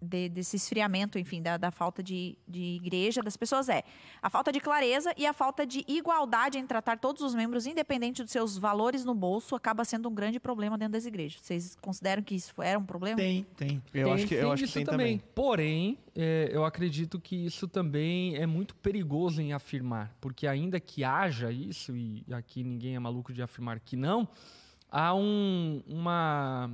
de- 0.01 0.29
desse 0.29 0.57
esfriamento, 0.57 1.19
enfim, 1.19 1.41
da, 1.43 1.57
da 1.57 1.71
falta 1.71 2.03
de, 2.03 2.37
de 2.47 2.61
igreja 2.77 3.23
das 3.23 3.37
pessoas 3.37 3.69
é 3.69 3.83
a 4.23 4.29
falta 4.29 4.53
de 4.53 4.61
clareza 4.61 5.13
e 5.17 5.27
a 5.27 5.33
falta 5.33 5.67
de 5.67 5.85
igualdade 5.89 6.59
em 6.59 6.67
tratar 6.67 6.99
todos 6.99 7.23
os 7.23 7.35
membros, 7.35 7.67
independente 7.67 8.23
dos 8.23 8.31
seus 8.33 8.59
valores 8.59 9.05
no 9.05 9.15
bolso, 9.15 9.55
acaba 9.55 9.85
sendo 9.85 10.09
um 10.09 10.15
grande 10.15 10.39
problema 10.39 10.77
dentro 10.77 10.93
das 10.93 11.07
igrejas. 11.07 11.41
Vocês 11.41 11.77
consideram 11.81 12.23
que 12.23 12.35
isso 12.35 12.55
era 12.61 12.79
um 12.79 12.85
problema? 12.85 13.17
Tem, 13.17 13.45
tem. 13.57 13.83
Eu 13.95 14.05
Tem- 14.07 14.13
acho 14.15 14.27
que, 14.27 14.35
eu 14.35 14.41
tem 14.41 14.53
acho 14.53 14.63
que 14.63 14.65
isso 14.69 14.75
tem 14.75 14.85
também. 14.85 15.19
Porém, 15.35 15.99
é, 16.15 16.49
eu 16.53 16.65
acredito 16.65 17.19
que 17.21 17.35
isso 17.47 17.67
também 17.67 18.37
é 18.37 18.47
muito 18.47 18.75
perigoso 18.77 19.41
em 19.41 19.53
afirmar, 19.53 20.15
porque 20.21 20.47
ainda 20.47 20.79
que 20.79 21.05
haja 21.05 21.51
isso, 21.51 21.97
e 21.97 22.25
aqui 22.33 22.63
ninguém 22.63 22.97
é 22.97 22.99
maluco 22.99 23.33
de 23.33 23.43
afirmar 23.43 23.81
que 23.81 23.97
não, 23.97 24.29
há 24.91 25.15
um, 25.15 25.83
uma, 25.87 26.71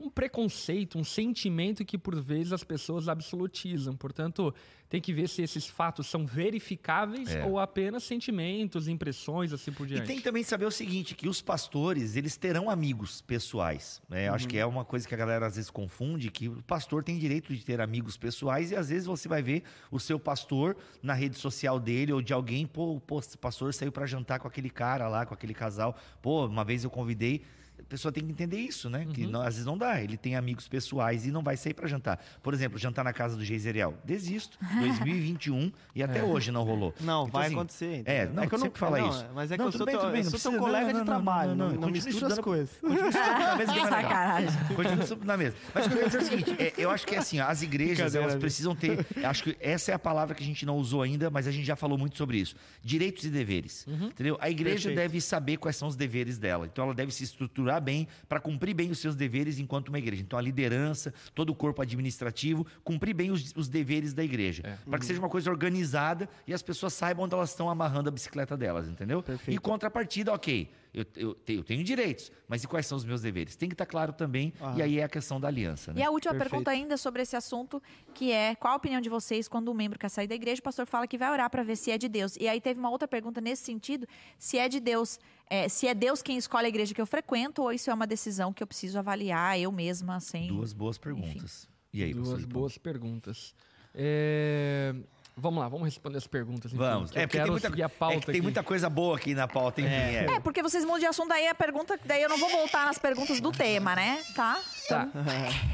um 0.00 0.08
preconceito, 0.08 0.98
um 0.98 1.04
sentimento 1.04 1.84
que 1.84 1.98
por 1.98 2.18
vezes 2.20 2.52
as 2.54 2.64
pessoas 2.64 3.06
absolutizam. 3.06 3.94
Portanto, 3.94 4.54
tem 4.88 5.00
que 5.00 5.12
ver 5.12 5.28
se 5.28 5.42
esses 5.42 5.66
fatos 5.66 6.06
são 6.08 6.26
verificáveis 6.26 7.28
É. 7.30 7.44
ou 7.44 7.58
apenas 7.58 8.02
sentimentos, 8.04 8.88
impressões, 8.88 9.52
assim 9.52 9.70
por 9.70 9.84
E 9.86 9.90
diante. 9.90 10.06
tem 10.06 10.16
que 10.16 10.22
também 10.22 10.42
saber 10.42 10.64
o 10.64 10.70
seguinte, 10.70 11.14
que 11.14 11.28
os 11.28 11.42
pastores, 11.42 12.16
eles 12.16 12.36
terão 12.36 12.70
amigos 12.70 13.20
pessoais. 13.20 14.00
né? 14.08 14.28
Eu 14.28 14.34
Acho 14.34 14.48
que 14.48 14.56
é 14.56 14.64
uma 14.64 14.84
coisa 14.84 15.06
que 15.06 15.14
a 15.14 15.18
galera 15.18 15.46
às 15.46 15.56
vezes 15.56 15.70
confunde, 15.70 16.30
que 16.30 16.48
o 16.48 16.62
pastor 16.62 17.04
tem 17.04 17.18
direito 17.18 17.54
de 17.54 17.64
ter 17.64 17.80
amigos 17.80 18.16
pessoais 18.16 18.70
e 18.70 18.76
às 18.76 18.88
vezes 18.88 19.06
você 19.06 19.28
vai 19.28 19.42
ver 19.42 19.62
o 19.90 20.00
seu 20.00 20.18
pastor 20.18 20.76
na 21.02 21.12
rede 21.12 21.36
social 21.36 21.78
dele 21.78 22.12
ou 22.12 22.22
de 22.22 22.32
alguém, 22.32 22.66
pô, 22.66 22.98
pô, 23.06 23.18
o 23.18 23.38
pastor 23.38 23.74
saiu 23.74 23.92
para 23.92 24.06
jantar 24.06 24.40
com 24.40 24.48
aquele 24.48 24.70
cara 24.70 25.08
lá, 25.08 25.26
com 25.26 25.34
aquele 25.34 25.52
casal. 25.54 25.94
Pô, 26.22 26.46
uma 26.46 26.64
vez 26.64 26.84
eu 26.84 26.90
convidei, 26.90 27.42
pessoa 27.90 28.12
tem 28.12 28.24
que 28.24 28.30
entender 28.30 28.56
isso, 28.58 28.88
né? 28.88 29.06
Que 29.12 29.26
não- 29.26 29.40
às 29.42 29.54
vezes 29.54 29.66
não 29.66 29.76
dá. 29.76 30.00
Ele 30.00 30.16
tem 30.16 30.36
amigos 30.36 30.68
pessoais 30.68 31.26
e 31.26 31.30
não 31.30 31.42
vai 31.42 31.56
sair 31.56 31.74
para 31.74 31.86
jantar. 31.88 32.18
Por 32.42 32.54
exemplo, 32.54 32.78
jantar 32.78 33.04
na 33.04 33.12
casa 33.12 33.36
do 33.36 33.44
Geiseriel. 33.44 33.94
Desisto. 34.04 34.56
2021 34.78 35.72
e 35.94 36.02
até 36.02 36.22
hoje 36.22 36.50
não 36.52 36.62
rolou. 36.62 36.94
Não, 37.00 37.22
Então, 37.22 37.32
vai 37.32 37.46
assim, 37.46 37.54
acontecer. 37.56 37.94
entendeu? 37.96 38.14
É, 38.14 38.26
não, 38.26 38.46
que 38.46 38.54
eu 38.54 38.58
não, 38.58 39.08
isso. 39.10 39.26
Mas 39.34 39.50
é 39.50 39.54
que 39.56 39.58
Não, 39.58 39.66
eu 39.68 39.72
sou 39.72 39.86
bem, 39.86 39.98
teu, 39.98 40.10
bem, 40.10 40.20
eu 40.22 40.30
não 40.30 40.38
sou 40.38 40.52
teu 40.52 40.60
colega 40.60 40.84
não, 40.86 40.92
de 40.92 40.98
não, 40.98 41.04
trabalho. 41.04 41.54
não, 41.54 41.66
Não, 41.66 41.74
não, 41.74 41.80
não, 41.82 41.90
mistura 41.90 42.26
as 42.28 42.38
coisas. 42.38 42.70
Continua 42.80 43.10
na 43.10 43.56
mesa 43.56 43.72
que. 43.74 43.80
Sacanagem. 43.80 44.74
Continua 44.76 45.02
estudando 45.02 45.26
na 45.26 45.36
mesa. 45.36 45.56
Mas 45.74 45.86
o 45.86 45.88
que 45.88 45.94
eu 45.94 45.98
quero 45.98 46.10
dizer 46.10 46.18
é 46.18 46.22
o 46.22 46.24
seguinte: 46.38 46.62
é, 46.62 46.72
eu 46.78 46.90
acho 46.90 47.06
que 47.06 47.14
assim, 47.16 47.40
as 47.40 47.62
igrejas 47.62 48.14
elas 48.14 48.36
precisam 48.36 48.74
ter. 48.74 49.04
Acho 49.24 49.42
que 49.44 49.56
essa 49.60 49.90
é 49.90 49.94
a 49.94 49.98
palavra 49.98 50.34
que 50.34 50.42
a 50.42 50.46
gente 50.46 50.64
não 50.64 50.76
usou 50.76 51.02
ainda, 51.02 51.28
mas 51.30 51.46
a 51.46 51.50
gente 51.50 51.64
já 51.64 51.76
falou 51.76 51.98
muito 51.98 52.16
sobre 52.16 52.38
isso. 52.38 52.54
Direitos 52.82 53.24
e 53.24 53.28
deveres. 53.30 53.86
Entendeu? 53.88 54.38
A 54.40 54.48
igreja 54.48 54.88
Perfeito. 54.88 54.96
deve 54.96 55.20
saber 55.20 55.56
quais 55.56 55.76
são 55.76 55.88
os 55.88 55.96
deveres 55.96 56.38
dela. 56.38 56.66
Então 56.70 56.84
ela 56.84 56.94
deve 56.94 57.12
se 57.12 57.24
estruturar 57.24 57.79
bem 57.80 58.06
para 58.28 58.40
cumprir 58.40 58.74
bem 58.74 58.90
os 58.90 58.98
seus 58.98 59.16
deveres 59.16 59.58
enquanto 59.58 59.88
uma 59.88 59.98
igreja. 59.98 60.22
Então 60.22 60.38
a 60.38 60.42
liderança, 60.42 61.12
todo 61.34 61.50
o 61.50 61.54
corpo 61.54 61.82
administrativo, 61.82 62.66
cumprir 62.84 63.14
bem 63.14 63.30
os, 63.30 63.52
os 63.56 63.68
deveres 63.68 64.12
da 64.12 64.22
igreja. 64.22 64.78
Para 64.88 64.98
que 64.98 65.06
seja 65.06 65.18
uma 65.18 65.28
coisa 65.28 65.50
organizada 65.50 66.28
e 66.46 66.54
as 66.54 66.62
pessoas 66.62 66.92
saibam 66.92 67.24
onde 67.24 67.34
elas 67.34 67.50
estão 67.50 67.68
amarrando 67.68 68.08
a 68.08 68.12
bicicleta 68.12 68.56
delas, 68.56 68.88
entendeu? 68.88 69.22
Perfeito. 69.22 69.56
E 69.56 69.58
contrapartida, 69.58 70.32
ok. 70.32 70.70
Eu, 70.92 71.06
eu 71.16 71.34
tenho, 71.34 71.60
eu 71.60 71.64
tenho 71.64 71.84
direitos, 71.84 72.32
mas 72.48 72.64
e 72.64 72.66
quais 72.66 72.84
são 72.84 72.98
os 72.98 73.04
meus 73.04 73.22
deveres? 73.22 73.54
Tem 73.54 73.68
que 73.68 73.74
estar 73.74 73.86
claro 73.86 74.12
também, 74.12 74.52
e 74.76 74.82
aí 74.82 74.98
é 74.98 75.04
a 75.04 75.08
questão 75.08 75.40
da 75.40 75.46
aliança. 75.46 75.92
Né? 75.92 76.00
E 76.00 76.02
a 76.02 76.10
última 76.10 76.32
Perfeito. 76.32 76.50
pergunta 76.50 76.70
ainda 76.72 76.96
sobre 76.96 77.22
esse 77.22 77.36
assunto, 77.36 77.80
que 78.12 78.32
é 78.32 78.56
qual 78.56 78.74
a 78.74 78.76
opinião 78.76 79.00
de 79.00 79.08
vocês 79.08 79.46
quando 79.46 79.70
um 79.70 79.74
membro 79.74 79.98
quer 79.98 80.08
sair 80.08 80.26
da 80.26 80.34
igreja, 80.34 80.58
o 80.58 80.64
pastor 80.64 80.86
fala 80.86 81.06
que 81.06 81.16
vai 81.16 81.30
orar 81.30 81.48
para 81.48 81.62
ver 81.62 81.76
se 81.76 81.92
é 81.92 81.98
de 81.98 82.08
Deus. 82.08 82.36
E 82.40 82.48
aí 82.48 82.60
teve 82.60 82.80
uma 82.80 82.90
outra 82.90 83.06
pergunta 83.06 83.40
nesse 83.40 83.62
sentido, 83.62 84.06
se 84.36 84.58
é 84.58 84.68
de 84.68 84.80
Deus, 84.80 85.18
é, 85.50 85.68
se 85.68 85.88
é 85.88 85.94
Deus 85.94 86.22
quem 86.22 86.38
escolhe 86.38 86.66
a 86.66 86.68
igreja 86.68 86.94
que 86.94 87.00
eu 87.00 87.06
frequento, 87.06 87.62
ou 87.62 87.72
isso 87.72 87.90
é 87.90 87.94
uma 87.94 88.06
decisão 88.06 88.52
que 88.52 88.62
eu 88.62 88.66
preciso 88.66 88.98
avaliar 88.98 89.58
eu 89.58 89.72
mesma, 89.72 90.20
sem... 90.20 90.46
Duas 90.46 90.72
boas 90.72 90.96
perguntas. 90.96 91.68
E 91.92 92.04
aí, 92.04 92.14
Duas 92.14 92.44
boas 92.44 92.78
perguntas. 92.78 93.52
É, 93.92 94.94
Vamos 95.36 95.60
lá, 95.60 95.68
vamos 95.68 95.86
responder 95.86 96.18
as 96.18 96.26
perguntas. 96.26 96.72
enfim, 96.72 96.78
Vamos. 96.78 97.10
que 97.10 97.18
É 97.18 97.26
porque 97.26 97.40
tem 97.40 97.50
muita, 97.50 97.70
seguir 97.70 97.82
a 97.82 97.86
é 97.86 97.88
pauta 97.88 98.20
que 98.20 98.26
tem 98.26 98.34
aqui. 98.34 98.42
muita 98.42 98.62
coisa 98.62 98.90
boa 98.90 99.16
aqui 99.16 99.34
na 99.34 99.48
pauta, 99.48 99.80
enfim. 99.80 99.90
É. 99.90 100.26
É, 100.34 100.40
porque 100.40 100.62
vocês 100.62 100.84
mudam 100.84 101.00
de 101.00 101.06
assunto, 101.06 101.28
daí 101.28 101.48
a 101.48 101.54
pergunta, 101.54 101.98
daí 102.04 102.22
eu 102.22 102.28
não 102.28 102.38
vou 102.38 102.50
voltar 102.50 102.84
nas 102.84 102.98
perguntas 102.98 103.40
do 103.40 103.50
tema, 103.50 103.96
né? 103.96 104.22
Tá? 104.34 104.60
Tá. 104.88 105.08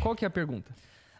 Qual 0.00 0.14
que 0.14 0.24
é 0.24 0.28
a 0.28 0.30
pergunta? 0.30 0.72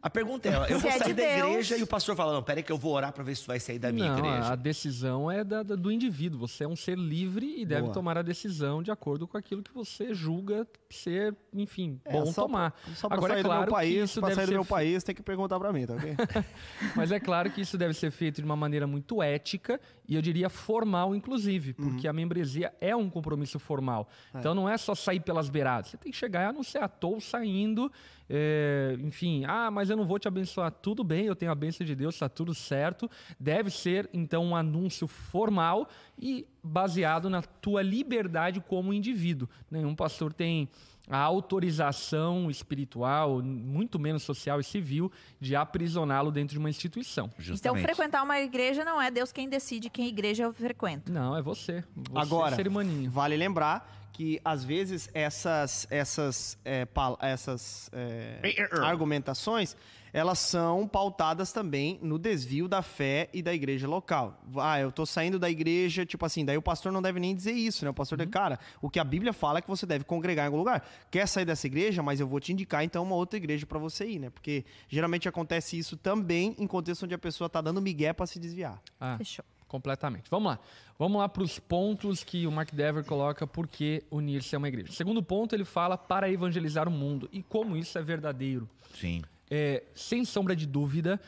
A 0.07 0.11
pergunta 0.11 0.49
é, 0.49 0.53
eu 0.73 0.79
vou 0.79 0.89
é 0.91 0.99
sair 0.99 1.09
de 1.09 1.15
da 1.15 1.23
Deus- 1.35 1.49
igreja 1.51 1.77
e 1.79 1.83
o 1.83 1.87
pastor 1.87 2.15
fala, 2.15 2.33
não, 2.33 2.43
peraí 2.43 2.63
que 2.63 2.71
eu 2.71 2.79
vou 2.79 2.93
orar 2.95 3.13
para 3.13 3.25
ver 3.25 3.35
se 3.35 3.43
tu 3.43 3.49
vai 3.49 3.59
sair 3.59 3.79
da 3.79 3.91
minha 3.91 4.09
não, 4.13 4.19
igreja. 4.19 4.53
a 4.53 4.55
decisão 4.55 5.29
é 5.31 5.43
da- 5.43 5.63
do 5.65 5.91
indivíduo. 5.91 6.39
Você 6.47 6.63
é 6.63 6.69
um 6.69 6.77
ser 6.77 6.97
livre 6.97 7.61
e 7.61 7.67
deve 7.67 7.83
Boa. 7.83 7.93
tomar 7.95 8.17
a 8.17 8.23
decisão 8.23 8.83
de 8.85 8.91
acordo 8.93 9.27
com 9.27 9.37
aquilo 9.37 9.63
que 9.65 9.73
você 9.75 10.15
julga 10.15 10.65
ser, 10.89 11.35
enfim, 11.53 12.01
É, 12.05 12.13
bom 12.13 12.27
só 12.27 12.43
tomar. 12.43 12.71
Pra, 12.71 12.95
só 12.95 13.09
pra 13.09 13.17
Agora 13.17 13.33
sair 13.35 13.41
é 13.41 13.43
do 13.43 13.47
claro 13.49 13.61
meu 13.63 13.67
que 13.69 13.75
país, 13.75 14.15
pra 14.19 14.35
sair 14.35 14.47
do 14.47 14.53
meu 14.53 14.65
país, 14.65 15.03
tem 15.03 15.15
que 15.15 15.23
perguntar 15.23 15.59
pra 15.59 15.73
mim, 15.73 15.85
tá 15.87 15.95
ok? 15.95 16.15
Mas 16.95 17.11
é 17.11 17.19
claro 17.19 17.51
que 17.51 17.61
isso 17.61 17.77
deve 17.77 17.95
ser 17.95 18.11
feito 18.13 18.37
de 18.41 18.45
uma 18.45 18.55
maneira 18.57 18.87
muito 18.87 19.21
ética 19.21 19.81
e 20.09 20.15
eu 20.15 20.23
diria 20.23 20.49
formal, 20.49 21.15
inclusive, 21.15 21.73
porque 21.73 22.07
a 22.07 22.13
membresia 22.13 22.73
é 22.81 22.95
um 22.95 23.11
compromisso 23.11 23.59
formal. 23.59 24.09
Então 24.35 24.55
não 24.55 24.69
é 24.69 24.77
só 24.77 24.95
sair 24.95 25.21
pelas 25.21 25.49
beiradas. 25.49 25.91
Você 25.91 25.97
tem 25.97 26.13
que 26.13 26.19
chegar 26.19 26.43
e 26.43 26.47
anunciar, 26.47 26.87
estou 26.87 27.21
saindo, 27.21 27.91
é, 28.29 28.97
enfim, 29.01 29.45
ah, 29.47 29.71
mas 29.71 29.91
eu 29.91 29.97
não 29.97 30.07
vou 30.07 30.19
te 30.19 30.29
abençoar. 30.29 30.71
Tudo 30.71 31.05
bem, 31.05 31.27
eu 31.27 31.37
tenho 31.37 31.51
a 31.51 31.55
bênção 31.55 31.87
de 31.87 31.95
Deus, 31.95 32.15
está 32.15 32.29
tudo 32.29 32.55
certo. 32.55 33.11
Deve 33.39 33.71
ser, 33.71 34.09
então, 34.13 34.45
um 34.45 34.57
anúncio 34.57 35.07
formal 35.07 35.89
e 36.19 36.47
baseado 36.63 37.31
na 37.31 37.43
tua 37.43 37.83
liberdade 37.83 38.61
como 38.61 38.93
indivíduo. 38.93 39.49
Nenhum 39.71 39.95
pastor 39.95 40.33
tem 40.33 40.69
a 41.09 41.19
autorização 41.19 42.51
espiritual, 42.51 43.43
muito 43.43 43.99
menos 43.99 44.23
social 44.23 44.61
e 44.61 44.65
civil, 44.65 45.11
de 45.41 45.55
aprisioná-lo 45.55 46.31
dentro 46.31 46.55
de 46.55 46.59
uma 46.59 46.71
instituição. 46.71 47.27
Então, 47.27 47.45
Justamente. 47.45 47.83
frequentar 47.83 48.23
uma 48.23 48.41
igreja 48.41 48.85
não 48.85 49.01
é 49.01 49.11
Deus 49.11 49.33
quem 49.33 49.49
decide 49.49 49.89
quem 49.89 50.09
igreja 50.09 50.45
eu 50.45 50.53
frequento. 50.53 51.13
Não, 51.13 51.37
é 51.37 51.43
você. 51.43 51.85
Você 51.95 52.19
Agora, 52.19 52.57
ser 52.57 52.69
maninho. 52.69 53.11
vale 53.11 53.37
lembrar 53.37 54.07
que 54.13 54.41
às 54.43 54.65
vezes 54.65 55.11
essas 55.13 55.87
essas 55.91 56.59
é, 56.65 56.89
essas 57.21 57.91
é, 57.93 58.41
argumentações 58.83 59.77
elas 60.17 60.39
são 60.39 60.89
pautadas 60.89 61.53
também 61.53 61.99
no 62.01 62.19
desvio 62.19 62.67
da 62.67 62.81
fé 62.81 63.29
e 63.35 63.43
da 63.43 63.53
igreja 63.53 63.87
local. 63.87 64.41
Ah, 64.57 64.81
eu 64.81 64.91
tô 64.91 65.05
saindo 65.05 65.39
da 65.39 65.51
igreja, 65.51 66.07
tipo 66.07 66.25
assim, 66.25 66.43
daí 66.43 66.57
o 66.57 66.63
pastor 66.63 66.91
não 66.91 67.03
deve 67.03 67.21
nem 67.21 67.35
dizer 67.35 67.53
isso, 67.53 67.85
né? 67.85 67.91
O 67.91 67.95
pastor 67.95 68.17
deve, 68.17 68.31
cara, 68.31 68.59
o 68.81 68.89
que 68.89 68.99
a 68.99 69.05
Bíblia 69.05 69.35
fala 69.35 69.59
é 69.59 69.61
que 69.61 69.69
você 69.69 69.85
deve 69.85 70.05
congregar 70.05 70.45
em 70.45 70.47
algum 70.47 70.57
lugar. 70.57 70.89
Quer 71.11 71.29
sair 71.29 71.45
dessa 71.45 71.67
igreja, 71.67 72.03
mas 72.03 72.19
eu 72.19 72.27
vou 72.27 72.41
te 72.41 72.51
indicar 72.51 72.83
então 72.83 73.03
uma 73.03 73.15
outra 73.15 73.37
igreja 73.37 73.67
para 73.67 73.79
você 73.79 74.09
ir, 74.09 74.19
né? 74.19 74.31
Porque 74.31 74.65
geralmente 74.89 75.29
acontece 75.29 75.77
isso 75.77 75.99
também 75.99 76.57
em 76.59 76.67
contexto 76.67 77.03
onde 77.03 77.15
a 77.15 77.19
pessoa 77.19 77.51
tá 77.51 77.61
dando 77.61 77.83
migué 77.83 78.15
para 78.15 78.25
se 78.25 78.39
desviar. 78.39 78.81
Ah, 78.99 79.19
Fechou. 79.19 79.45
completamente. 79.69 80.31
Vamos 80.31 80.53
lá. 80.53 80.59
Vamos 80.99 81.19
lá 81.19 81.29
para 81.29 81.43
os 81.43 81.59
pontos 81.59 82.25
que 82.25 82.47
o 82.47 82.51
Mark 82.51 82.73
Dever 82.73 83.05
coloca 83.05 83.47
por 83.47 83.69
que 83.69 84.03
unir-se 84.11 84.55
a 84.55 84.59
uma 84.59 84.69
igreja. 84.69 84.93
Segundo 84.93 85.23
ponto, 85.23 85.55
ele 85.55 85.67
fala 85.67 85.99
para 85.99 86.31
evangelizar 86.31 86.89
o 86.89 86.91
mundo 86.91 87.29
e 87.31 87.43
como 87.43 87.77
isso 87.77 87.99
é 87.99 88.03
verdadeiro. 88.03 88.67
Sim. 88.99 89.21
É, 89.51 89.85
sem 89.95 90.25
sombra 90.25 90.57
de 90.57 90.67
dúvida, 90.67 91.21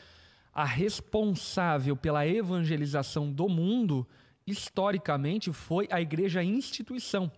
a 0.53 0.65
responsável 0.65 1.95
pela 1.95 2.27
evangelização 2.27 3.31
do 3.31 3.47
mundo, 3.47 4.05
historicamente, 4.45 5.53
foi 5.53 5.87
a 5.89 6.01
igreja 6.01 6.43
instituição. 6.43 7.31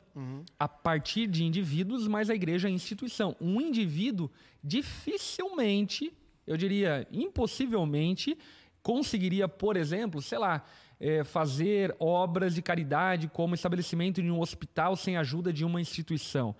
A 0.58 0.68
partir 0.68 1.28
de 1.28 1.44
indivíduos, 1.44 2.08
mas 2.08 2.30
a 2.30 2.36
igreja 2.36 2.70
instituição. 2.70 3.36
Um 3.40 3.62
indivíduo 3.62 4.30
dificilmente, 4.64 6.12
eu 6.48 6.58
diria 6.58 7.08
impossivelmente, 7.12 8.38
conseguiria, 8.82 9.48
por 9.48 9.78
exemplo, 9.78 10.22
sei 10.22 10.40
lá, 10.40 10.66
é, 11.00 11.24
fazer 11.24 11.96
obras 12.00 12.56
de 12.56 12.62
caridade 12.62 13.28
como 13.28 13.56
estabelecimento 13.56 14.22
de 14.22 14.30
um 14.32 14.40
hospital 14.40 14.96
sem 14.96 15.18
a 15.18 15.22
ajuda 15.22 15.52
de 15.52 15.66
uma 15.66 15.82
instituição 15.82 16.56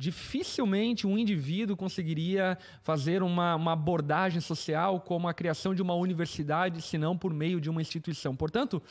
dificilmente 0.00 1.06
um 1.06 1.18
indivíduo 1.18 1.76
conseguiria 1.76 2.56
fazer 2.82 3.22
uma, 3.22 3.54
uma, 3.54 3.72
abordagem 3.72 4.40
social 4.40 4.98
como 4.98 5.28
a 5.28 5.34
criação 5.34 5.74
de 5.74 5.82
uma 5.82 5.94
universidade, 5.94 6.80
se 6.80 6.96
não 6.96 7.18
por 7.18 7.34
meio 7.34 7.60
de 7.60 7.68
uma 7.68 7.82
instituição. 7.82 8.34
Portanto, 8.34 8.82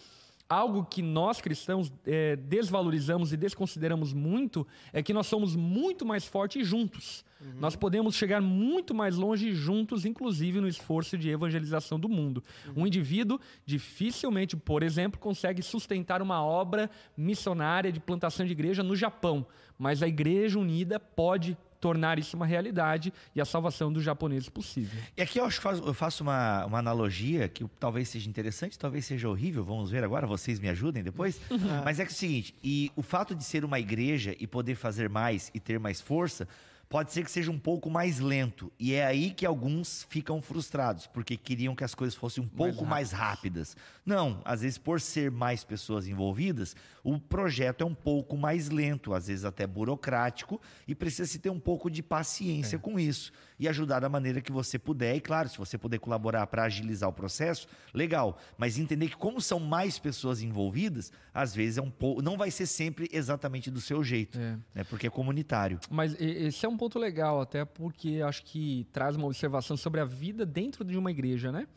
Algo 0.49 0.83
que 0.83 1.03
nós 1.03 1.39
cristãos 1.39 1.93
é, 2.07 2.35
desvalorizamos 2.35 3.31
e 3.31 3.37
desconsideramos 3.37 4.13
muito 4.13 4.65
é 4.91 5.03
que 5.03 5.13
nós 5.13 5.27
somos 5.27 5.55
muito 5.55 6.03
mais 6.03 6.25
fortes 6.25 6.67
juntos. 6.67 7.23
Uhum. 7.39 7.59
Nós 7.59 7.75
podemos 7.75 8.15
chegar 8.15 8.41
muito 8.41 8.93
mais 8.93 9.15
longe 9.15 9.53
juntos, 9.53 10.05
inclusive 10.05 10.59
no 10.59 10.67
esforço 10.67 11.17
de 11.17 11.29
evangelização 11.29 11.99
do 11.99 12.09
mundo. 12.09 12.43
Uhum. 12.67 12.83
Um 12.83 12.87
indivíduo 12.87 13.39
dificilmente, 13.63 14.57
por 14.57 14.81
exemplo, 14.81 15.19
consegue 15.19 15.61
sustentar 15.61 16.21
uma 16.21 16.43
obra 16.43 16.89
missionária 17.15 17.91
de 17.91 17.99
plantação 17.99 18.43
de 18.43 18.51
igreja 18.51 18.81
no 18.81 18.95
Japão, 18.95 19.45
mas 19.77 20.01
a 20.01 20.07
Igreja 20.07 20.57
Unida 20.57 20.99
pode 20.99 21.55
tornar 21.79 22.19
isso 22.19 22.35
uma 22.35 22.45
realidade 22.45 23.13
e 23.35 23.41
a 23.41 23.45
salvação 23.45 23.91
dos 23.91 24.03
japoneses 24.03 24.49
possível. 24.49 25.01
E 25.15 25.21
aqui 25.21 25.39
eu, 25.39 25.45
acho, 25.45 25.67
eu 25.67 25.93
faço 25.93 26.23
uma, 26.23 26.65
uma 26.65 26.79
analogia 26.79 27.47
que 27.47 27.65
talvez 27.79 28.09
seja 28.09 28.29
interessante, 28.29 28.77
talvez 28.77 29.05
seja 29.05 29.29
horrível, 29.29 29.63
vamos 29.63 29.91
ver 29.91 30.03
agora, 30.03 30.27
vocês 30.27 30.59
me 30.59 30.69
ajudem 30.69 31.03
depois. 31.03 31.39
Mas 31.83 31.99
é 31.99 32.05
que 32.05 32.11
é 32.11 32.13
o 32.13 32.17
seguinte, 32.17 32.55
e 32.63 32.91
o 32.95 33.01
fato 33.01 33.35
de 33.35 33.43
ser 33.43 33.63
uma 33.63 33.79
igreja 33.79 34.35
e 34.39 34.47
poder 34.47 34.75
fazer 34.75 35.09
mais 35.09 35.51
e 35.53 35.59
ter 35.59 35.79
mais 35.79 36.01
força 36.01 36.47
pode 36.89 37.13
ser 37.13 37.23
que 37.23 37.31
seja 37.31 37.51
um 37.51 37.59
pouco 37.59 37.89
mais 37.89 38.19
lento. 38.19 38.71
E 38.79 38.93
é 38.93 39.05
aí 39.05 39.29
que 39.29 39.45
alguns 39.45 40.07
ficam 40.09 40.41
frustrados, 40.41 41.05
porque 41.05 41.37
queriam 41.37 41.75
que 41.75 41.83
as 41.83 41.93
coisas 41.93 42.15
fossem 42.15 42.43
um 42.43 42.47
pouco 42.47 42.83
mais 42.83 43.11
rápidas. 43.11 43.77
Não, 44.03 44.41
às 44.43 44.61
vezes, 44.61 44.79
por 44.79 44.99
ser 44.99 45.29
mais 45.29 45.63
pessoas 45.63 46.07
envolvidas, 46.07 46.75
o 47.03 47.19
projeto 47.19 47.81
é 47.81 47.85
um 47.85 47.93
pouco 47.93 48.35
mais 48.35 48.69
lento, 48.69 49.13
às 49.13 49.27
vezes 49.27 49.45
até 49.45 49.67
burocrático, 49.67 50.59
e 50.87 50.95
precisa 50.95 51.27
se 51.27 51.37
ter 51.37 51.51
um 51.51 51.59
pouco 51.59 51.91
de 51.91 52.01
paciência 52.01 52.77
é. 52.77 52.79
com 52.79 52.99
isso 52.99 53.31
e 53.59 53.67
ajudar 53.67 53.99
da 53.99 54.09
maneira 54.09 54.39
que 54.41 54.51
você 54.51 54.79
puder. 54.79 55.15
E 55.15 55.19
claro, 55.19 55.49
se 55.49 55.57
você 55.57 55.77
puder 55.77 55.99
colaborar 55.99 56.47
para 56.47 56.63
agilizar 56.63 57.09
o 57.09 57.13
processo, 57.13 57.67
legal. 57.93 58.39
Mas 58.57 58.77
entender 58.77 59.09
que, 59.09 59.17
como 59.17 59.41
são 59.41 59.59
mais 59.59 59.99
pessoas 59.99 60.41
envolvidas, 60.41 61.11
às 61.33 61.53
vezes 61.53 61.77
é 61.77 61.81
um 61.81 61.91
pouco. 61.91 62.21
Não 62.21 62.37
vai 62.37 62.49
ser 62.49 62.65
sempre 62.65 63.09
exatamente 63.11 63.69
do 63.69 63.81
seu 63.81 64.03
jeito, 64.03 64.39
é. 64.39 64.57
né? 64.73 64.83
porque 64.85 65.07
é 65.07 65.09
comunitário. 65.09 65.79
Mas 65.89 66.15
esse 66.19 66.65
é 66.65 66.69
um 66.69 66.77
ponto 66.77 66.97
legal, 66.97 67.41
até 67.41 67.65
porque 67.65 68.21
acho 68.25 68.43
que 68.43 68.87
traz 68.91 69.15
uma 69.15 69.27
observação 69.27 69.75
sobre 69.75 69.99
a 69.99 70.05
vida 70.05 70.45
dentro 70.45 70.85
de 70.85 70.97
uma 70.97 71.11
igreja, 71.11 71.51
né? 71.51 71.67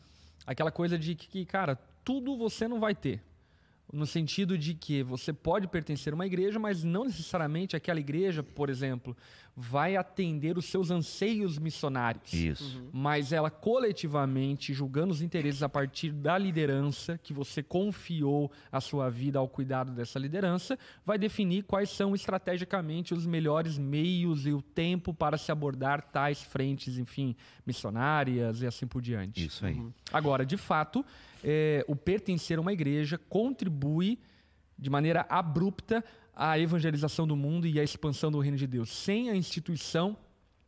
Aquela 0.45 0.71
coisa 0.71 0.97
de 0.97 1.15
que, 1.15 1.45
cara, 1.45 1.77
tudo 2.03 2.37
você 2.37 2.67
não 2.67 2.79
vai 2.79 2.95
ter. 2.95 3.21
No 3.93 4.07
sentido 4.07 4.57
de 4.57 4.73
que 4.73 5.03
você 5.03 5.31
pode 5.31 5.67
pertencer 5.67 6.13
a 6.13 6.15
uma 6.15 6.25
igreja, 6.25 6.57
mas 6.57 6.83
não 6.83 7.05
necessariamente 7.05 7.75
aquela 7.75 7.99
igreja, 7.99 8.41
por 8.41 8.67
exemplo, 8.67 9.15
vai 9.55 9.95
atender 9.95 10.57
os 10.57 10.65
seus 10.65 10.89
anseios 10.89 11.59
missionários. 11.59 12.33
Isso. 12.33 12.79
Uhum. 12.79 12.89
Mas 12.91 13.31
ela 13.31 13.51
coletivamente, 13.51 14.73
julgando 14.73 15.13
os 15.13 15.21
interesses 15.21 15.61
a 15.61 15.69
partir 15.69 16.11
da 16.11 16.37
liderança, 16.39 17.19
que 17.21 17.33
você 17.33 17.61
confiou 17.61 18.51
a 18.71 18.81
sua 18.81 19.11
vida 19.11 19.37
ao 19.37 19.47
cuidado 19.47 19.91
dessa 19.91 20.17
liderança, 20.17 20.77
vai 21.05 21.19
definir 21.19 21.63
quais 21.63 21.91
são 21.91 22.15
estrategicamente 22.15 23.13
os 23.13 23.27
melhores 23.27 23.77
meios 23.77 24.47
e 24.47 24.53
o 24.53 24.61
tempo 24.61 25.13
para 25.13 25.37
se 25.37 25.51
abordar 25.51 26.01
tais 26.01 26.41
frentes, 26.41 26.97
enfim, 26.97 27.35
missionárias 27.63 28.63
e 28.63 28.65
assim 28.65 28.87
por 28.87 29.03
diante. 29.03 29.45
Isso 29.45 29.63
aí. 29.63 29.75
Uhum. 29.75 29.93
Agora, 30.11 30.43
de 30.43 30.57
fato, 30.57 31.05
é, 31.43 31.83
o 31.87 31.95
pertencer 31.95 32.57
a 32.57 32.61
uma 32.61 32.73
igreja 32.73 33.19
contribui 33.29 34.19
de 34.77 34.89
maneira 34.89 35.25
abrupta 35.29 36.03
a 36.35 36.57
evangelização 36.57 37.27
do 37.27 37.35
mundo 37.35 37.67
e 37.67 37.79
a 37.79 37.83
expansão 37.83 38.31
do 38.31 38.39
reino 38.39 38.57
de 38.57 38.65
Deus. 38.65 38.89
Sem 38.89 39.29
a 39.29 39.35
instituição, 39.35 40.17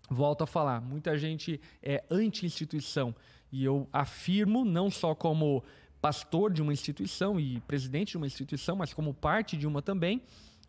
volto 0.09 0.43
a 0.43 0.47
falar, 0.47 0.81
muita 0.81 1.17
gente 1.17 1.59
é 1.81 2.03
anti-instituição. 2.09 3.15
E 3.51 3.63
eu 3.63 3.87
afirmo, 3.91 4.63
não 4.63 4.91
só 4.91 5.15
como 5.15 5.63
pastor 6.01 6.51
de 6.53 6.61
uma 6.61 6.73
instituição 6.73 7.39
e 7.39 7.59
presidente 7.61 8.11
de 8.11 8.17
uma 8.17 8.27
instituição, 8.27 8.75
mas 8.75 8.93
como 8.93 9.13
parte 9.13 9.57
de 9.57 9.65
uma 9.65 9.81
também, 9.81 10.21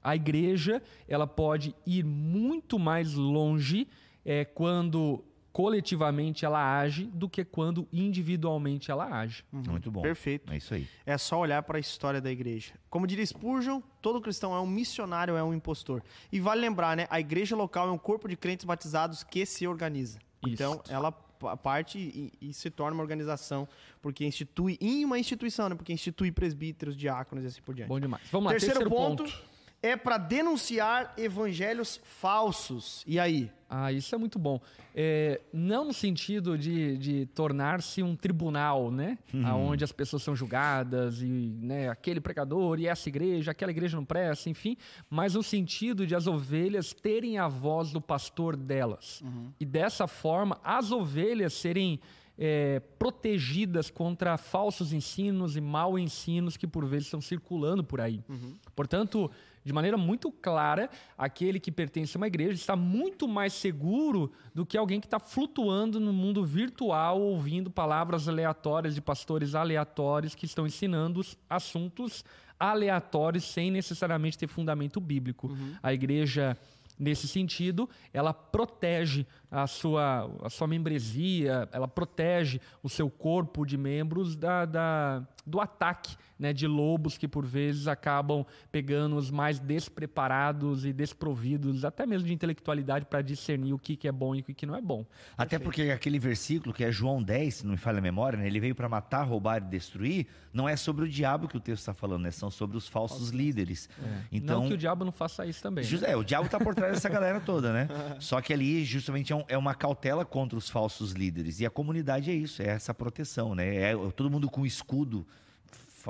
a 0.03 0.17
igreja 0.17 0.83
ela 1.07 1.27
pode 1.27 1.75
ir 1.85 2.05
muito 2.05 2.79
mais 2.79 3.13
longe 3.13 3.87
é, 4.25 4.45
quando 4.45 5.25
coletivamente 5.57 6.45
ela 6.45 6.79
age 6.79 7.05
do 7.07 7.31
que 7.31 7.43
quando 7.43 7.89
individualmente 7.91 8.91
ela 8.91 9.07
age. 9.07 9.43
Uhum. 9.51 9.63
Muito 9.71 9.91
bom. 9.91 10.03
Perfeito. 10.03 10.53
É 10.53 10.59
isso 10.59 10.75
aí. 10.75 10.87
É 11.07 11.17
só 11.17 11.39
olhar 11.39 11.63
para 11.63 11.79
a 11.79 11.81
história 11.81 12.21
da 12.21 12.31
igreja. 12.31 12.75
Como 12.91 13.07
diria 13.07 13.25
Spurgeon, 13.25 13.81
todo 14.03 14.21
cristão 14.21 14.55
é 14.55 14.61
um 14.61 14.67
missionário, 14.67 15.35
é 15.35 15.43
um 15.43 15.55
impostor. 15.55 16.03
E 16.31 16.39
vale 16.41 16.61
lembrar, 16.61 16.95
né? 16.95 17.07
A 17.09 17.19
igreja 17.19 17.57
local 17.57 17.89
é 17.89 17.91
um 17.91 17.97
corpo 17.97 18.29
de 18.29 18.37
crentes 18.37 18.67
batizados 18.67 19.25
que 19.25 19.47
se 19.47 19.67
organiza. 19.67 20.19
Isso. 20.45 20.53
Então, 20.53 20.83
ela 20.91 21.11
parte 21.11 21.99
e, 21.99 22.33
e, 22.39 22.53
se 22.53 22.69
torna 22.69 22.93
uma 22.93 23.03
organização, 23.03 23.67
porque 24.03 24.27
institui 24.27 24.77
em 24.79 25.07
uma 25.07 25.19
instituição, 25.19 25.71
né? 25.71 25.75
Porque 25.75 25.91
institui 25.91 26.31
presbíteros, 26.31 26.95
diáconos 26.95 27.45
e 27.45 27.47
assim 27.47 27.63
por 27.63 27.75
diante. 27.75 27.89
Bom 27.89 27.99
demais. 27.99 28.25
Vamos 28.31 28.45
lá, 28.45 28.51
terceiro, 28.51 28.81
terceiro 28.81 28.95
ponto. 28.95 29.25
ponto 29.25 29.56
é 29.87 29.97
para 29.97 30.19
denunciar 30.19 31.15
evangelhos 31.17 32.01
falsos. 32.05 33.05
E 33.07 33.19
aí? 33.19 33.51
Ah, 33.69 33.93
isso 33.93 34.15
é 34.15 34.19
muito 34.19 34.39
bom. 34.39 34.61
É, 34.95 35.41
não 35.53 35.87
no 35.87 35.93
sentido 35.93 36.57
de, 36.57 36.97
de 36.97 37.27
tornar-se 37.27 38.03
um 38.03 38.15
tribunal, 38.15 38.91
né? 38.91 39.19
Uhum. 39.35 39.71
Onde 39.71 39.83
as 39.83 39.91
pessoas 39.91 40.23
são 40.23 40.37
julgadas 40.37 41.21
e 41.21 41.27
né, 41.27 41.89
aquele 41.89 42.21
pregador 42.21 42.79
e 42.79 42.87
essa 42.87 43.09
igreja, 43.09 43.51
aquela 43.51 43.73
igreja 43.73 43.97
não 43.97 44.05
presta, 44.05 44.49
enfim. 44.49 44.77
Mas 45.11 45.35
no 45.35 45.43
sentido 45.43 46.07
de 46.07 46.15
as 46.15 46.27
ovelhas 46.27 46.93
terem 46.93 47.39
a 47.39 47.49
voz 47.49 47.91
do 47.91 48.01
pastor 48.01 48.57
delas. 48.57 49.21
Uhum. 49.23 49.53
E 49.59 49.65
dessa 49.65 50.07
forma, 50.07 50.61
as 50.63 50.93
ovelhas 50.93 51.53
serem 51.53 52.01
é, 52.39 52.81
protegidas 52.99 53.91
contra 53.91 54.37
falsos 54.37 54.93
ensinos 54.93 55.57
e 55.57 55.61
mal 55.61 55.99
ensinos 55.99 56.57
que 56.57 56.67
por 56.67 56.85
vezes 56.87 57.07
estão 57.07 57.21
circulando 57.21 57.83
por 57.83 58.01
aí. 58.01 58.23
Uhum. 58.29 58.55
Portanto, 58.75 59.31
de 59.67 59.73
maneira 59.73 59.97
muito 59.97 60.31
clara, 60.31 60.89
aquele 61.19 61.59
que 61.59 61.73
pertence 61.73 62.17
a 62.17 62.19
uma 62.19 62.29
igreja 62.29 62.53
está 62.53 62.77
muito 62.77 63.27
mais 63.27 63.53
seguro 63.53 64.31
do 64.55 64.65
que 64.65 64.79
alguém 64.79 65.01
que 65.01 65.09
está 65.09 65.19
flutuando 65.19 65.99
no 65.99 66.13
mundo 66.13 66.45
virtual, 66.45 67.21
ouvindo 67.21 67.69
palavras 67.69 68.29
aleatórias 68.29 68.95
de 68.95 69.01
pastores 69.01 69.57
aleatórios 69.57 70.37
que 70.37 70.47
estão 70.47 70.69
ensinando 70.69 71.21
assuntos 71.51 72.25
aleatórios 72.61 73.43
sem 73.43 73.73
necessariamente 73.73 74.39
ter 74.39 74.47
fundamento 74.47 75.01
bíblico. 75.01 75.49
Uhum. 75.49 75.75
A 75.83 75.93
igreja 75.93 76.57
nesse 76.97 77.27
sentido, 77.27 77.91
ela 78.13 78.33
protege 78.33 79.27
a 79.51 79.67
sua, 79.67 80.31
a 80.43 80.51
sua 80.51 80.67
membresia, 80.67 81.69
ela 81.73 81.89
protege 81.89 82.61
o 82.83 82.89
seu 82.89 83.09
corpo 83.09 83.65
de 83.65 83.77
membros 83.77 84.37
da, 84.37 84.65
da 84.65 85.23
do 85.47 85.61
ataque 85.61 86.17
né, 86.39 86.53
de 86.53 86.67
lobos 86.67 87.17
que, 87.17 87.27
por 87.29 87.47
vezes, 87.47 87.87
acabam 87.87 88.45
pegando 88.71 89.17
os 89.17 89.31
mais 89.31 89.59
despreparados 89.59 90.85
e 90.85 90.93
desprovidos, 90.93 91.85
até 91.85 92.05
mesmo 92.05 92.27
de 92.27 92.35
intelectualidade, 92.35 93.07
para 93.07 93.23
discernir 93.23 93.73
o 93.73 93.79
que, 93.79 93.97
que 93.97 94.09
é 94.09 94.13
bom 94.13 94.35
e 94.35 94.41
o 94.41 94.43
que, 94.43 94.67
não 94.67 94.75
é 94.75 94.83
bom. 94.83 95.07
Até 95.39 95.59
porque 95.59 95.83
aquele 95.83 96.19
versículo, 96.19 96.75
que 96.75 96.85
é 96.85 96.91
João 96.91 97.23
10, 97.23 97.55
se 97.55 97.65
não 97.65 97.73
me 97.73 97.79
falha 97.79 97.99
a 97.99 98.03
memória, 98.03 98.39
né, 98.39 98.47
ele 98.47 98.61
veio 98.61 98.75
para 98.75 98.89
matar, 98.89 99.23
roubar 99.23 99.59
e 99.59 99.61
destruir, 99.61 100.27
não 100.53 100.69
é 100.69 100.77
sobre 100.77 101.05
o 101.05 101.09
diabo 101.09 101.49
que 101.49 101.57
o 101.57 101.61
texto 101.61 101.81
está 101.81 101.95
falando, 101.95 102.23
né, 102.23 102.31
são 102.31 102.51
sobre 102.51 102.77
os 102.77 102.89
falsos 102.89 103.31
líderes. 103.31 103.89
É. 104.03 104.23
Então, 104.33 104.61
não 104.61 104.69
que 104.69 104.75
o 104.75 104.79
diabo 104.79 105.05
não 105.05 105.13
faça 105.13 105.47
isso 105.47 105.63
também. 105.63 105.85
Just, 105.85 106.03
né? 106.03 106.11
É, 106.11 106.17
o 106.17 106.25
diabo 106.25 106.47
está 106.47 106.59
por 106.59 106.75
trás 106.75 106.95
dessa 106.95 107.09
galera 107.09 107.41
toda, 107.41 107.73
né? 107.73 107.89
Só 108.21 108.41
que 108.41 108.53
ali, 108.53 108.85
justamente, 108.85 109.33
é, 109.33 109.37
um, 109.37 109.45
é, 109.49 109.57
uma 109.57 109.75
cautela 109.75 110.25
contra 110.25 110.59
os 110.59 110.69
falsos 110.69 111.13
líderes. 111.13 111.61
E 111.61 111.67
a 111.67 111.71
comunidade 111.71 112.31
é 112.31 112.35
isso, 112.35 112.63
é 112.63 112.67
essa 112.67 112.93
proteção, 112.93 113.55
né? 113.55 113.93
É 113.93 113.97
todo 114.15 114.31
mundo 114.31 114.51
com 114.51 114.65
escudo 114.65 115.27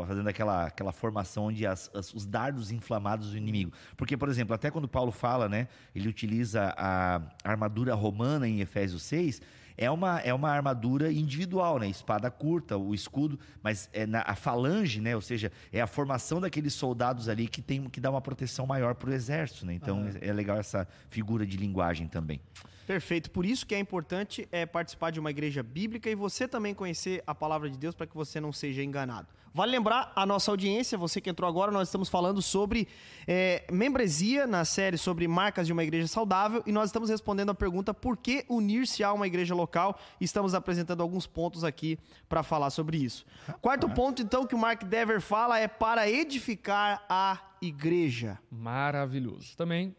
fazendo 0.04 0.28
aquela, 0.28 0.66
aquela 0.66 0.92
formação 0.92 1.44
onde 1.46 1.66
as, 1.66 1.90
as, 1.94 2.12
os 2.12 2.26
dardos 2.26 2.70
inflamados 2.70 3.30
do 3.30 3.36
inimigo. 3.36 3.72
Porque, 3.96 4.16
por 4.16 4.28
exemplo, 4.28 4.54
até 4.54 4.70
quando 4.70 4.86
Paulo 4.86 5.10
fala, 5.10 5.48
né, 5.48 5.68
ele 5.94 6.08
utiliza 6.08 6.74
a 6.76 7.22
armadura 7.42 7.94
romana 7.94 8.46
em 8.46 8.60
Efésios 8.60 9.02
6, 9.04 9.40
é 9.78 9.90
uma, 9.90 10.20
é 10.20 10.32
uma 10.32 10.50
armadura 10.50 11.12
individual, 11.12 11.78
né? 11.78 11.88
Espada 11.88 12.30
curta, 12.30 12.78
o 12.78 12.94
escudo, 12.94 13.38
mas 13.62 13.90
é 13.92 14.06
na, 14.06 14.22
a 14.26 14.34
falange, 14.34 15.00
né? 15.00 15.14
Ou 15.14 15.20
seja, 15.20 15.52
é 15.70 15.80
a 15.80 15.86
formação 15.86 16.40
daqueles 16.40 16.72
soldados 16.72 17.28
ali 17.28 17.46
que 17.46 17.60
tem 17.60 17.84
que 17.90 18.00
dá 18.00 18.10
uma 18.10 18.22
proteção 18.22 18.66
maior 18.66 18.94
para 18.94 19.10
o 19.10 19.12
exército, 19.12 19.66
né? 19.66 19.74
Então 19.74 19.98
uhum. 19.98 20.12
é 20.20 20.32
legal 20.32 20.56
essa 20.56 20.88
figura 21.10 21.46
de 21.46 21.58
linguagem 21.58 22.08
também. 22.08 22.40
Perfeito. 22.86 23.30
Por 23.32 23.44
isso 23.44 23.66
que 23.66 23.74
é 23.74 23.78
importante 23.78 24.48
é, 24.52 24.64
participar 24.64 25.10
de 25.10 25.18
uma 25.18 25.30
igreja 25.30 25.62
bíblica 25.62 26.08
e 26.08 26.14
você 26.14 26.46
também 26.46 26.72
conhecer 26.72 27.22
a 27.26 27.34
palavra 27.34 27.68
de 27.68 27.76
Deus 27.76 27.94
para 27.94 28.06
que 28.06 28.14
você 28.14 28.40
não 28.40 28.52
seja 28.52 28.82
enganado. 28.82 29.26
Vale 29.52 29.72
lembrar 29.72 30.12
a 30.14 30.24
nossa 30.26 30.50
audiência, 30.50 30.96
você 30.98 31.20
que 31.20 31.30
entrou 31.30 31.48
agora, 31.48 31.72
nós 31.72 31.88
estamos 31.88 32.08
falando 32.08 32.40
sobre 32.42 32.86
é, 33.26 33.66
membresia 33.72 34.46
na 34.46 34.64
série 34.64 34.98
sobre 34.98 35.26
marcas 35.26 35.66
de 35.66 35.72
uma 35.72 35.82
igreja 35.82 36.06
saudável 36.06 36.62
e 36.66 36.70
nós 36.70 36.90
estamos 36.90 37.08
respondendo 37.08 37.50
a 37.50 37.54
pergunta 37.54 37.92
por 37.92 38.18
que 38.18 38.44
unir-se 38.48 39.02
a 39.02 39.12
uma 39.12 39.26
igreja 39.26 39.54
local 39.54 39.98
e 40.20 40.24
estamos 40.24 40.54
apresentando 40.54 41.00
alguns 41.00 41.26
pontos 41.26 41.64
aqui 41.64 41.98
para 42.28 42.42
falar 42.42 42.70
sobre 42.70 42.98
isso. 42.98 43.24
Quarto 43.60 43.88
ponto, 43.88 44.22
então, 44.22 44.46
que 44.46 44.54
o 44.54 44.58
Mark 44.58 44.84
Dever 44.84 45.20
fala 45.20 45.58
é 45.58 45.66
para 45.66 46.08
edificar 46.08 47.04
a 47.08 47.40
igreja. 47.60 48.38
Maravilhoso. 48.50 49.56
Também 49.56 49.96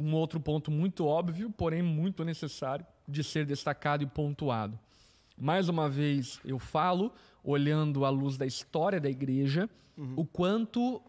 um 0.00 0.14
outro 0.14 0.40
ponto 0.40 0.70
muito 0.70 1.06
óbvio, 1.06 1.50
porém 1.50 1.82
muito 1.82 2.24
necessário 2.24 2.86
de 3.06 3.22
ser 3.22 3.44
destacado 3.44 4.02
e 4.02 4.06
pontuado. 4.06 4.78
mais 5.36 5.68
uma 5.68 5.88
vez 5.88 6.40
eu 6.44 6.58
falo, 6.58 7.12
olhando 7.42 8.04
à 8.04 8.10
luz 8.10 8.36
da 8.36 8.46
história 8.46 9.00
da 9.00 9.08
igreja, 9.08 9.68
o 10.16 10.24
quanto 10.24 11.02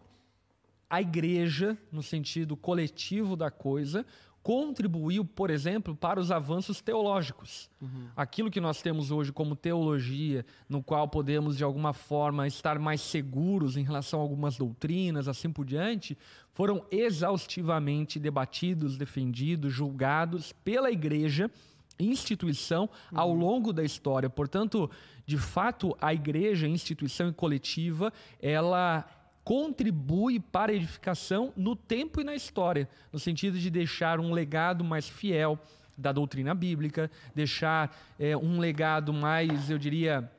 a 0.88 1.00
igreja, 1.00 1.76
no 1.90 2.02
sentido 2.02 2.56
coletivo 2.56 3.34
da 3.36 3.50
coisa, 3.50 4.04
contribuiu, 4.42 5.24
por 5.24 5.50
exemplo, 5.50 5.94
para 5.94 6.18
os 6.18 6.32
avanços 6.32 6.80
teológicos. 6.80 7.70
Aquilo 8.16 8.50
que 8.50 8.60
nós 8.60 8.82
temos 8.82 9.10
hoje 9.10 9.32
como 9.32 9.54
teologia, 9.54 10.44
no 10.68 10.82
qual 10.82 11.08
podemos, 11.08 11.56
de 11.56 11.64
alguma 11.64 11.92
forma, 11.92 12.46
estar 12.46 12.78
mais 12.78 13.00
seguros 13.00 13.76
em 13.76 13.84
relação 13.84 14.20
a 14.20 14.22
algumas 14.22 14.56
doutrinas, 14.56 15.28
assim 15.28 15.50
por 15.50 15.64
diante, 15.64 16.18
foram 16.52 16.84
exaustivamente 16.90 18.18
debatidos, 18.18 18.96
defendidos, 18.96 19.72
julgados 19.72 20.52
pela 20.64 20.90
igreja, 20.90 21.50
instituição, 21.98 22.90
ao 23.12 23.32
longo 23.32 23.72
da 23.72 23.84
história. 23.84 24.28
Portanto, 24.28 24.90
de 25.24 25.38
fato, 25.38 25.96
a 26.00 26.12
igreja, 26.12 26.66
instituição 26.66 27.28
e 27.28 27.32
coletiva, 27.32 28.12
ela 28.40 29.06
contribui 29.44 30.38
para 30.38 30.72
a 30.72 30.74
edificação 30.74 31.52
no 31.56 31.74
tempo 31.74 32.20
e 32.20 32.24
na 32.24 32.34
história, 32.34 32.88
no 33.12 33.18
sentido 33.18 33.58
de 33.58 33.70
deixar 33.70 34.20
um 34.20 34.32
legado 34.32 34.84
mais 34.84 35.08
fiel 35.08 35.58
da 35.96 36.12
doutrina 36.12 36.54
bíblica, 36.54 37.10
deixar 37.34 37.96
é, 38.18 38.36
um 38.36 38.58
legado 38.58 39.12
mais, 39.12 39.70
eu 39.70 39.78
diria, 39.78 40.30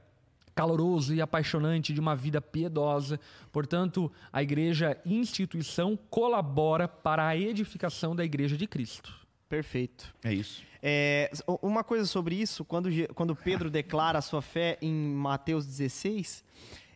caloroso 0.56 1.14
e 1.14 1.22
apaixonante 1.22 1.94
de 1.94 2.00
uma 2.00 2.16
vida 2.16 2.42
piedosa. 2.42 3.20
Portanto, 3.52 4.12
a 4.32 4.42
igreja 4.42 4.98
instituição 5.06 5.98
colabora 6.10 6.88
para 6.88 7.28
a 7.28 7.38
edificação 7.38 8.16
da 8.16 8.24
igreja 8.24 8.58
de 8.58 8.68
Cristo. 8.68 9.14
Perfeito. 9.50 10.14
É 10.24 10.34
isso. 10.34 10.64
É, 10.82 11.32
uma 11.62 11.84
coisa 11.84 12.06
sobre 12.06 12.36
isso, 12.36 12.66
quando, 12.66 12.90
quando 13.14 13.36
Pedro 13.36 13.70
declara 13.70 14.20
a 14.20 14.22
sua 14.22 14.42
fé 14.42 14.78
em 14.82 14.94
Mateus 14.94 15.66
16, 15.66 16.44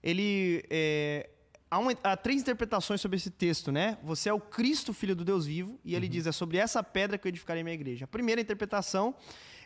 ele. 0.04 0.64
É, 0.70 1.30
há, 1.70 1.80
uma, 1.80 1.92
há, 2.04 2.18
três 2.18 2.42
interpretações 2.42 3.02
sobre 3.02 3.18
esse 3.18 3.30
texto, 3.30 3.72
né? 3.72 3.98
Você 4.04 4.30
é 4.30 4.34
o 4.34 4.40
Cristo, 4.40 4.94
filho 4.94 5.16
do 5.16 5.24
Deus 5.24 5.46
vivo, 5.46 5.80
e 5.84 5.96
ele 5.96 6.06
uhum. 6.06 6.12
diz: 6.12 6.28
é 6.28 6.32
sobre 6.32 6.58
essa 6.58 6.84
pedra 6.84 7.18
que 7.18 7.28
eu 7.28 7.30
edificarei 7.30 7.64
minha 7.64 7.74
igreja. 7.74 8.06
A 8.06 8.08
primeira 8.08 8.42
interpretação 8.42 9.16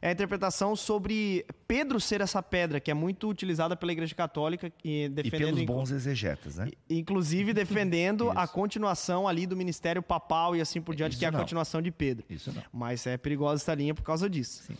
é 0.01 0.09
a 0.09 0.11
interpretação 0.11 0.75
sobre 0.75 1.45
Pedro 1.67 1.99
ser 1.99 2.21
essa 2.21 2.41
pedra, 2.41 2.79
que 2.79 2.89
é 2.89 2.93
muito 2.93 3.29
utilizada 3.29 3.75
pela 3.75 3.91
Igreja 3.91 4.15
Católica 4.15 4.73
e 4.83 5.07
defendendo. 5.09 5.49
E 5.49 5.53
pelos 5.53 5.63
bons 5.63 5.91
exegetas, 5.91 6.55
né? 6.55 6.71
Inclusive 6.89 7.53
defendendo 7.53 8.31
a 8.31 8.47
continuação 8.47 9.27
ali 9.27 9.45
do 9.45 9.55
ministério 9.55 10.01
papal 10.01 10.55
e 10.55 10.61
assim 10.61 10.81
por 10.81 10.95
diante, 10.95 11.11
Isso 11.11 11.19
que 11.19 11.25
é 11.25 11.27
a 11.27 11.31
não. 11.31 11.39
continuação 11.39 11.83
de 11.83 11.91
Pedro. 11.91 12.25
Isso 12.27 12.51
não. 12.51 12.63
Mas 12.73 13.05
é 13.05 13.15
perigosa 13.15 13.61
essa 13.61 13.75
linha 13.75 13.93
por 13.93 14.01
causa 14.01 14.27
disso. 14.27 14.63
Sim. 14.63 14.75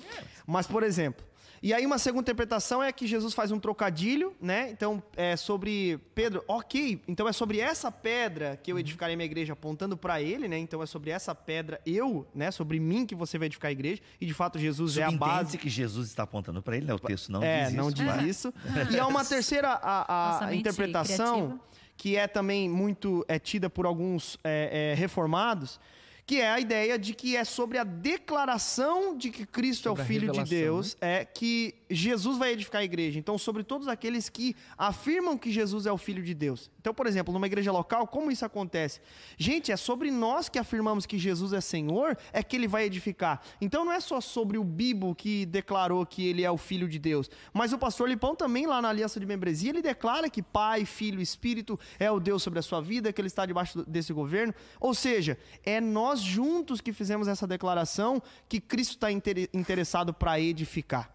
Mas, 0.47 0.65
por 0.65 0.81
exemplo, 0.81 1.23
e 1.63 1.73
aí 1.73 1.85
uma 1.85 1.99
segunda 1.99 2.23
interpretação 2.23 2.81
é 2.81 2.91
que 2.91 3.05
Jesus 3.05 3.35
faz 3.35 3.51
um 3.51 3.59
trocadilho, 3.59 4.35
né? 4.41 4.71
Então, 4.71 5.01
é 5.15 5.35
sobre 5.35 5.99
Pedro, 6.15 6.43
ok, 6.47 6.99
então 7.07 7.27
é 7.27 7.31
sobre 7.31 7.59
essa 7.59 7.91
pedra 7.91 8.57
que 8.61 8.71
eu 8.71 8.79
edificarei 8.79 9.15
minha 9.15 9.25
igreja, 9.25 9.53
apontando 9.53 9.95
para 9.95 10.19
ele, 10.21 10.47
né? 10.47 10.57
Então 10.57 10.81
é 10.81 10.87
sobre 10.87 11.11
essa 11.11 11.35
pedra, 11.35 11.79
eu, 11.85 12.27
né? 12.33 12.49
Sobre 12.49 12.79
mim 12.79 13.05
que 13.05 13.13
você 13.13 13.37
vai 13.37 13.45
edificar 13.45 13.69
a 13.69 13.71
igreja. 13.71 14.01
E 14.19 14.25
de 14.25 14.33
fato 14.33 14.57
Jesus 14.57 14.97
é 14.97 15.03
a 15.03 15.11
base. 15.11 15.57
que 15.57 15.69
Jesus 15.69 16.07
está 16.07 16.23
apontando 16.23 16.63
para 16.63 16.77
ele, 16.77 16.87
né? 16.87 16.93
O 16.95 16.99
texto 16.99 17.31
não 17.31 17.43
é, 17.43 17.65
diz 17.65 17.73
não 17.73 17.87
isso. 17.89 17.95
diz 17.95 18.05
mas- 18.05 18.25
isso. 18.25 18.53
E 18.91 18.99
há 18.99 19.05
uma 19.05 19.23
terceira 19.23 19.69
a, 19.69 20.47
a 20.47 20.55
interpretação 20.55 21.35
criativa. 21.35 21.59
que 21.95 22.15
é 22.17 22.27
também 22.27 22.67
muito 22.67 23.23
é, 23.27 23.37
tida 23.37 23.69
por 23.69 23.85
alguns 23.85 24.39
é, 24.43 24.93
é, 24.93 24.95
reformados, 24.95 25.79
que 26.31 26.39
é 26.39 26.49
a 26.49 26.61
ideia 26.61 26.97
de 26.97 27.13
que 27.13 27.35
é 27.35 27.43
sobre 27.43 27.77
a 27.77 27.83
declaração 27.83 29.17
de 29.17 29.29
que 29.31 29.45
Cristo 29.45 29.89
Sobre 29.89 30.01
é 30.01 30.05
o 30.05 30.07
Filho 30.07 30.31
de 30.31 30.43
Deus, 30.45 30.95
é 31.01 31.25
que 31.25 31.75
Jesus 31.89 32.37
vai 32.37 32.53
edificar 32.53 32.79
a 32.79 32.85
igreja. 32.85 33.19
Então, 33.19 33.37
sobre 33.37 33.65
todos 33.65 33.89
aqueles 33.89 34.29
que 34.29 34.55
afirmam 34.77 35.37
que 35.37 35.51
Jesus 35.51 35.85
é 35.85 35.91
o 35.91 35.97
Filho 35.97 36.23
de 36.23 36.33
Deus. 36.33 36.71
Então, 36.79 36.93
por 36.93 37.05
exemplo, 37.05 37.33
numa 37.33 37.45
igreja 37.47 37.69
local, 37.69 38.07
como 38.07 38.31
isso 38.31 38.45
acontece? 38.45 39.01
Gente, 39.37 39.73
é 39.73 39.75
sobre 39.75 40.09
nós 40.09 40.47
que 40.47 40.57
afirmamos 40.57 41.05
que 41.05 41.17
Jesus 41.17 41.51
é 41.51 41.59
Senhor, 41.59 42.17
é 42.31 42.41
que 42.41 42.55
ele 42.55 42.67
vai 42.67 42.85
edificar. 42.85 43.41
Então, 43.59 43.83
não 43.83 43.91
é 43.91 43.99
só 43.99 44.21
sobre 44.21 44.57
o 44.57 44.63
Bibo 44.63 45.13
que 45.13 45.45
declarou 45.45 46.05
que 46.05 46.25
ele 46.25 46.45
é 46.45 46.49
o 46.49 46.57
Filho 46.57 46.87
de 46.87 46.97
Deus, 46.97 47.29
mas 47.53 47.73
o 47.73 47.77
pastor 47.77 48.07
Lipão 48.07 48.37
também, 48.37 48.65
lá 48.65 48.81
na 48.81 48.87
Aliança 48.87 49.19
de 49.19 49.25
Membresia, 49.25 49.71
ele 49.71 49.81
declara 49.81 50.29
que 50.29 50.41
Pai, 50.41 50.85
Filho 50.85 51.19
e 51.19 51.23
Espírito 51.23 51.77
é 51.99 52.09
o 52.09 52.21
Deus 52.21 52.41
sobre 52.41 52.59
a 52.59 52.61
sua 52.61 52.79
vida, 52.79 53.11
que 53.11 53.19
ele 53.19 53.27
está 53.27 53.45
debaixo 53.45 53.83
desse 53.83 54.13
governo. 54.13 54.55
Ou 54.79 54.93
seja, 54.93 55.37
é 55.65 55.81
nós 55.81 56.20
juntos 56.21 56.79
que 56.81 56.93
fizemos 56.93 57.27
essa 57.27 57.45
declaração 57.47 58.21
que 58.47 58.59
Cristo 58.59 58.91
está 58.95 59.11
inter- 59.11 59.49
interessado 59.53 60.13
para 60.13 60.39
edificar. 60.39 61.13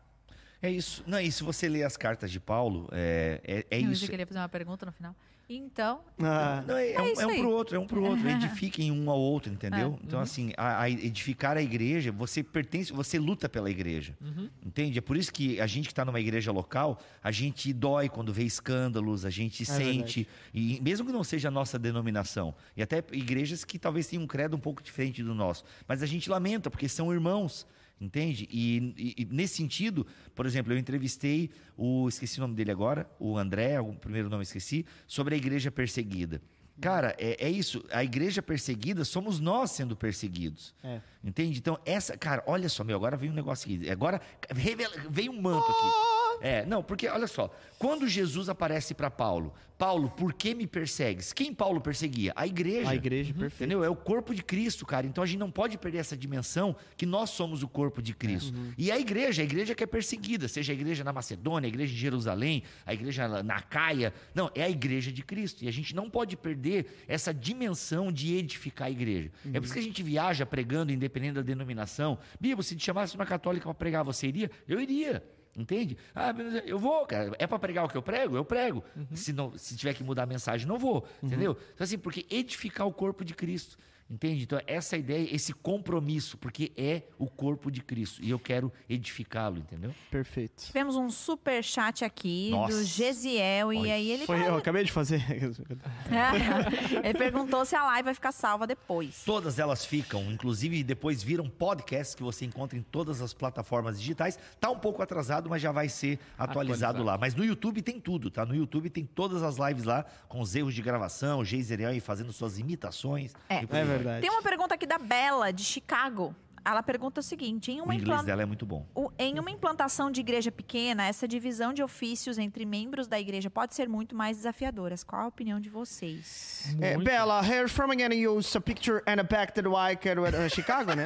É 0.62 0.70
isso. 0.70 1.04
Não, 1.06 1.20
e 1.20 1.30
se 1.30 1.42
você 1.44 1.68
ler 1.68 1.82
as 1.84 1.96
cartas 1.96 2.30
de 2.30 2.40
Paulo, 2.40 2.88
é, 2.92 3.40
é, 3.70 3.76
é 3.78 3.82
Eu 3.82 3.92
isso. 3.92 4.08
queria 4.08 4.26
fazer 4.26 4.40
uma 4.40 4.48
pergunta 4.48 4.86
no 4.86 4.92
final. 4.92 5.14
Então, 5.48 6.00
Ah, 6.18 6.64
Não, 6.66 6.76
é, 6.76 6.92
é 6.92 7.00
um, 7.00 7.06
isso 7.06 7.20
é 7.22 7.26
um 7.26 7.30
aí. 7.30 7.38
pro 7.38 7.50
outro, 7.50 7.76
é 7.76 7.78
um 7.78 7.86
pro 7.86 8.02
outro. 8.02 8.26
Edifiquem 8.28 8.90
um 8.90 9.08
ao 9.08 9.18
outro, 9.18 9.52
entendeu? 9.52 9.96
Então, 10.02 10.18
assim, 10.18 10.52
a, 10.56 10.82
a 10.82 10.90
edificar 10.90 11.56
a 11.56 11.62
igreja, 11.62 12.10
você 12.10 12.42
pertence, 12.42 12.92
você 12.92 13.16
luta 13.18 13.48
pela 13.48 13.70
igreja. 13.70 14.16
Entende? 14.64 14.98
É 14.98 15.00
por 15.00 15.16
isso 15.16 15.32
que 15.32 15.60
a 15.60 15.66
gente 15.66 15.86
que 15.86 15.92
está 15.92 16.04
numa 16.04 16.18
igreja 16.18 16.50
local, 16.50 17.00
a 17.22 17.30
gente 17.30 17.72
dói 17.72 18.08
quando 18.08 18.32
vê 18.32 18.42
escândalos, 18.42 19.24
a 19.24 19.30
gente 19.30 19.64
sente. 19.64 20.26
E 20.52 20.80
mesmo 20.82 21.06
que 21.06 21.12
não 21.12 21.22
seja 21.22 21.46
a 21.46 21.50
nossa 21.50 21.78
denominação, 21.78 22.52
e 22.76 22.82
até 22.82 23.02
igrejas 23.12 23.64
que 23.64 23.78
talvez 23.78 24.08
tenham 24.08 24.24
um 24.24 24.26
credo 24.26 24.56
um 24.56 24.60
pouco 24.60 24.82
diferente 24.82 25.22
do 25.22 25.34
nosso, 25.34 25.64
mas 25.86 26.02
a 26.02 26.06
gente 26.06 26.28
lamenta, 26.28 26.68
porque 26.70 26.88
são 26.88 27.12
irmãos. 27.12 27.66
Entende? 28.00 28.46
E, 28.50 28.92
e- 28.96 29.14
e 29.22 29.24
nesse 29.30 29.54
sentido, 29.56 30.06
por 30.34 30.44
exemplo, 30.44 30.72
eu 30.72 30.78
entrevistei 30.78 31.50
o. 31.76 32.06
Esqueci 32.08 32.38
o 32.38 32.42
nome 32.42 32.54
dele 32.54 32.70
agora, 32.70 33.08
o 33.18 33.38
André, 33.38 33.80
o 33.80 33.94
primeiro 33.94 34.28
nome 34.28 34.40
eu 34.40 34.42
esqueci, 34.42 34.84
sobre 35.06 35.34
a 35.34 35.38
igreja 35.38 35.70
perseguida. 35.70 36.42
Cara, 36.78 37.16
é, 37.18 37.46
é 37.46 37.48
isso. 37.50 37.82
A 37.90 38.04
igreja 38.04 38.42
perseguida 38.42 39.02
somos 39.02 39.40
nós 39.40 39.70
sendo 39.70 39.96
perseguidos. 39.96 40.74
É. 40.84 41.00
Entende? 41.24 41.58
Então, 41.58 41.78
essa. 41.86 42.18
Cara, 42.18 42.44
olha 42.46 42.68
só, 42.68 42.84
meu, 42.84 42.96
agora 42.96 43.16
veio 43.16 43.32
um 43.32 43.34
negócio 43.34 43.64
aqui. 43.74 43.88
Agora 43.88 44.20
revela, 44.50 44.94
veio 45.08 45.32
um 45.32 45.40
manto 45.40 45.64
aqui. 45.64 46.15
É, 46.40 46.64
não, 46.66 46.82
porque 46.82 47.08
olha 47.08 47.26
só, 47.26 47.50
quando 47.78 48.08
Jesus 48.08 48.48
aparece 48.48 48.94
para 48.94 49.10
Paulo, 49.10 49.52
Paulo, 49.78 50.08
por 50.08 50.32
que 50.32 50.54
me 50.54 50.66
persegues? 50.66 51.32
Quem 51.34 51.52
Paulo 51.52 51.80
perseguia? 51.80 52.32
A 52.34 52.46
igreja. 52.46 52.88
A 52.88 52.94
igreja, 52.94 53.34
perfeito. 53.34 53.56
Entendeu? 53.56 53.84
É 53.84 53.90
o 53.90 53.96
corpo 53.96 54.34
de 54.34 54.42
Cristo, 54.42 54.86
cara. 54.86 55.06
Então 55.06 55.22
a 55.22 55.26
gente 55.26 55.38
não 55.38 55.50
pode 55.50 55.76
perder 55.76 55.98
essa 55.98 56.16
dimensão 56.16 56.74
que 56.96 57.04
nós 57.04 57.30
somos 57.30 57.62
o 57.62 57.68
corpo 57.68 58.00
de 58.00 58.14
Cristo. 58.14 58.54
E 58.78 58.90
a 58.90 58.98
igreja, 58.98 59.42
a 59.42 59.44
igreja 59.44 59.74
que 59.74 59.84
é 59.84 59.86
perseguida, 59.86 60.48
seja 60.48 60.72
a 60.72 60.74
igreja 60.74 61.04
na 61.04 61.12
Macedônia, 61.12 61.66
a 61.66 61.68
igreja 61.68 61.92
em 61.92 61.96
Jerusalém, 61.96 62.62
a 62.86 62.94
igreja 62.94 63.42
na 63.42 63.60
Caia. 63.60 64.14
Não, 64.34 64.50
é 64.54 64.62
a 64.62 64.70
igreja 64.70 65.12
de 65.12 65.22
Cristo. 65.22 65.62
E 65.62 65.68
a 65.68 65.72
gente 65.72 65.94
não 65.94 66.08
pode 66.08 66.36
perder 66.38 67.04
essa 67.06 67.34
dimensão 67.34 68.10
de 68.10 68.34
edificar 68.34 68.88
a 68.88 68.90
igreja. 68.90 69.30
É 69.52 69.60
por 69.60 69.64
isso 69.64 69.74
que 69.74 69.80
a 69.80 69.82
gente 69.82 70.02
viaja 70.02 70.46
pregando, 70.46 70.90
independente 70.90 71.34
da 71.34 71.42
denominação. 71.42 72.18
Bíblia, 72.40 72.62
se 72.62 72.74
te 72.74 72.84
chamasse 72.84 73.14
uma 73.14 73.26
católica 73.26 73.64
para 73.64 73.74
pregar, 73.74 74.02
você 74.02 74.26
iria? 74.26 74.50
Eu 74.66 74.80
iria. 74.80 75.22
Entende? 75.56 75.96
Ah, 76.14 76.34
eu 76.66 76.78
vou, 76.78 77.06
cara. 77.06 77.32
É 77.38 77.46
para 77.46 77.58
pregar 77.58 77.84
o 77.84 77.88
que 77.88 77.96
eu 77.96 78.02
prego? 78.02 78.36
Eu 78.36 78.44
prego. 78.44 78.84
Se, 79.14 79.32
não, 79.32 79.56
se 79.56 79.76
tiver 79.76 79.94
que 79.94 80.04
mudar 80.04 80.24
a 80.24 80.26
mensagem, 80.26 80.66
não 80.66 80.78
vou. 80.78 81.06
Entendeu? 81.22 81.56
Então, 81.74 81.84
assim, 81.84 81.96
porque 81.98 82.26
edificar 82.30 82.86
o 82.86 82.92
corpo 82.92 83.24
de 83.24 83.34
Cristo. 83.34 83.78
Entende? 84.08 84.44
Então, 84.44 84.60
essa 84.68 84.96
ideia, 84.96 85.34
esse 85.34 85.52
compromisso, 85.52 86.38
porque 86.38 86.72
é 86.76 87.02
o 87.18 87.28
corpo 87.28 87.72
de 87.72 87.82
Cristo. 87.82 88.22
E 88.22 88.30
eu 88.30 88.38
quero 88.38 88.72
edificá-lo, 88.88 89.58
entendeu? 89.58 89.92
Perfeito. 90.10 90.62
tivemos 90.64 90.94
um 90.94 91.10
super 91.10 91.62
chat 91.64 92.04
aqui 92.04 92.50
Nossa. 92.50 92.76
do 92.76 92.84
Gesiel. 92.84 93.72
E 93.72 93.90
aí 93.90 94.10
ele, 94.10 94.24
Foi, 94.24 94.46
eu 94.46 94.56
acabei 94.56 94.84
de 94.84 94.92
fazer. 94.92 95.20
ele 97.02 97.14
perguntou 97.18 97.64
se 97.64 97.74
a 97.74 97.84
live 97.84 98.04
vai 98.04 98.14
ficar 98.14 98.30
salva 98.30 98.64
depois. 98.64 99.22
Todas 99.24 99.58
elas 99.58 99.84
ficam, 99.84 100.30
inclusive 100.30 100.84
depois 100.84 101.22
viram 101.22 101.48
podcasts 101.48 102.14
que 102.14 102.22
você 102.22 102.44
encontra 102.44 102.78
em 102.78 102.82
todas 102.82 103.20
as 103.20 103.34
plataformas 103.34 103.98
digitais. 104.00 104.38
Tá 104.60 104.70
um 104.70 104.78
pouco 104.78 105.02
atrasado, 105.02 105.50
mas 105.50 105.60
já 105.60 105.72
vai 105.72 105.88
ser 105.88 106.20
atualizado, 106.38 107.00
Atualizado. 107.00 107.02
lá. 107.04 107.18
Mas 107.18 107.34
no 107.34 107.44
YouTube 107.44 107.82
tem 107.82 108.00
tudo, 108.00 108.30
tá? 108.30 108.46
No 108.46 108.54
YouTube 108.54 108.88
tem 108.88 109.04
todas 109.04 109.42
as 109.42 109.56
lives 109.56 109.82
lá, 109.82 110.04
com 110.28 110.40
os 110.40 110.54
erros 110.54 110.74
de 110.74 110.82
gravação, 110.82 111.40
o 111.40 111.44
Geiseriel 111.44 111.90
aí 111.90 111.98
fazendo 112.00 112.32
suas 112.32 112.58
imitações. 112.58 113.34
É. 113.48 113.62
E 113.62 113.66
É. 113.76 113.95
verdade. 113.96 114.20
Tem 114.22 114.30
uma 114.30 114.42
pergunta 114.42 114.74
aqui 114.74 114.86
da 114.86 114.98
Bela, 114.98 115.52
de 115.52 115.64
Chicago. 115.64 116.34
Ela 116.68 116.82
pergunta 116.82 117.20
o 117.20 117.22
seguinte: 117.22 117.70
em 117.70 117.80
O 117.80 117.84
uma, 117.84 117.94
inglês 117.94 118.10
implan- 118.18 118.24
dela 118.24 118.42
é 118.42 118.44
muito 118.44 118.66
bom. 118.66 118.84
o- 118.92 119.08
em 119.16 119.38
uma 119.38 119.48
implantação 119.52 120.10
de 120.10 120.18
igreja 120.20 120.50
pequena, 120.50 121.06
essa 121.06 121.28
divisão 121.28 121.72
de 121.72 121.80
ofícios 121.80 122.38
entre 122.38 122.66
membros 122.66 123.06
da 123.06 123.20
igreja 123.20 123.48
pode 123.48 123.72
ser 123.72 123.88
muito 123.88 124.16
mais 124.16 124.36
desafiadora. 124.38 124.96
Qual 125.06 125.22
a 125.22 125.26
opinião 125.28 125.60
de 125.60 125.70
vocês? 125.70 126.74
É. 126.80 126.96
Bella, 126.98 127.40
here 127.40 127.68
from 127.68 127.92
again 127.92 128.12
you 128.12 128.36
use 128.36 128.56
a 128.58 128.60
picture 128.60 129.00
and 129.06 129.20
a 129.20 129.22
back 129.22 129.52
to 129.52 129.62
the 129.62 129.68
white 129.68 130.00
cat 130.02 130.18
with 130.20 130.34
uh, 130.34 130.48
Chicago, 130.50 130.92
né? 130.94 131.04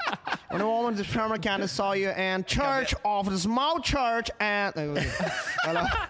When 0.52 0.60
a 0.62 0.66
woman 0.66 0.94
is 1.00 1.06
from 1.06 1.32
again 1.32 1.66
saw 1.66 1.94
you 1.94 2.10
and 2.10 2.42
church 2.46 2.94
of 3.02 3.30
the 3.30 3.36
small 3.38 3.80
church 3.80 4.30
and... 4.38 4.72
Ela- 5.66 6.08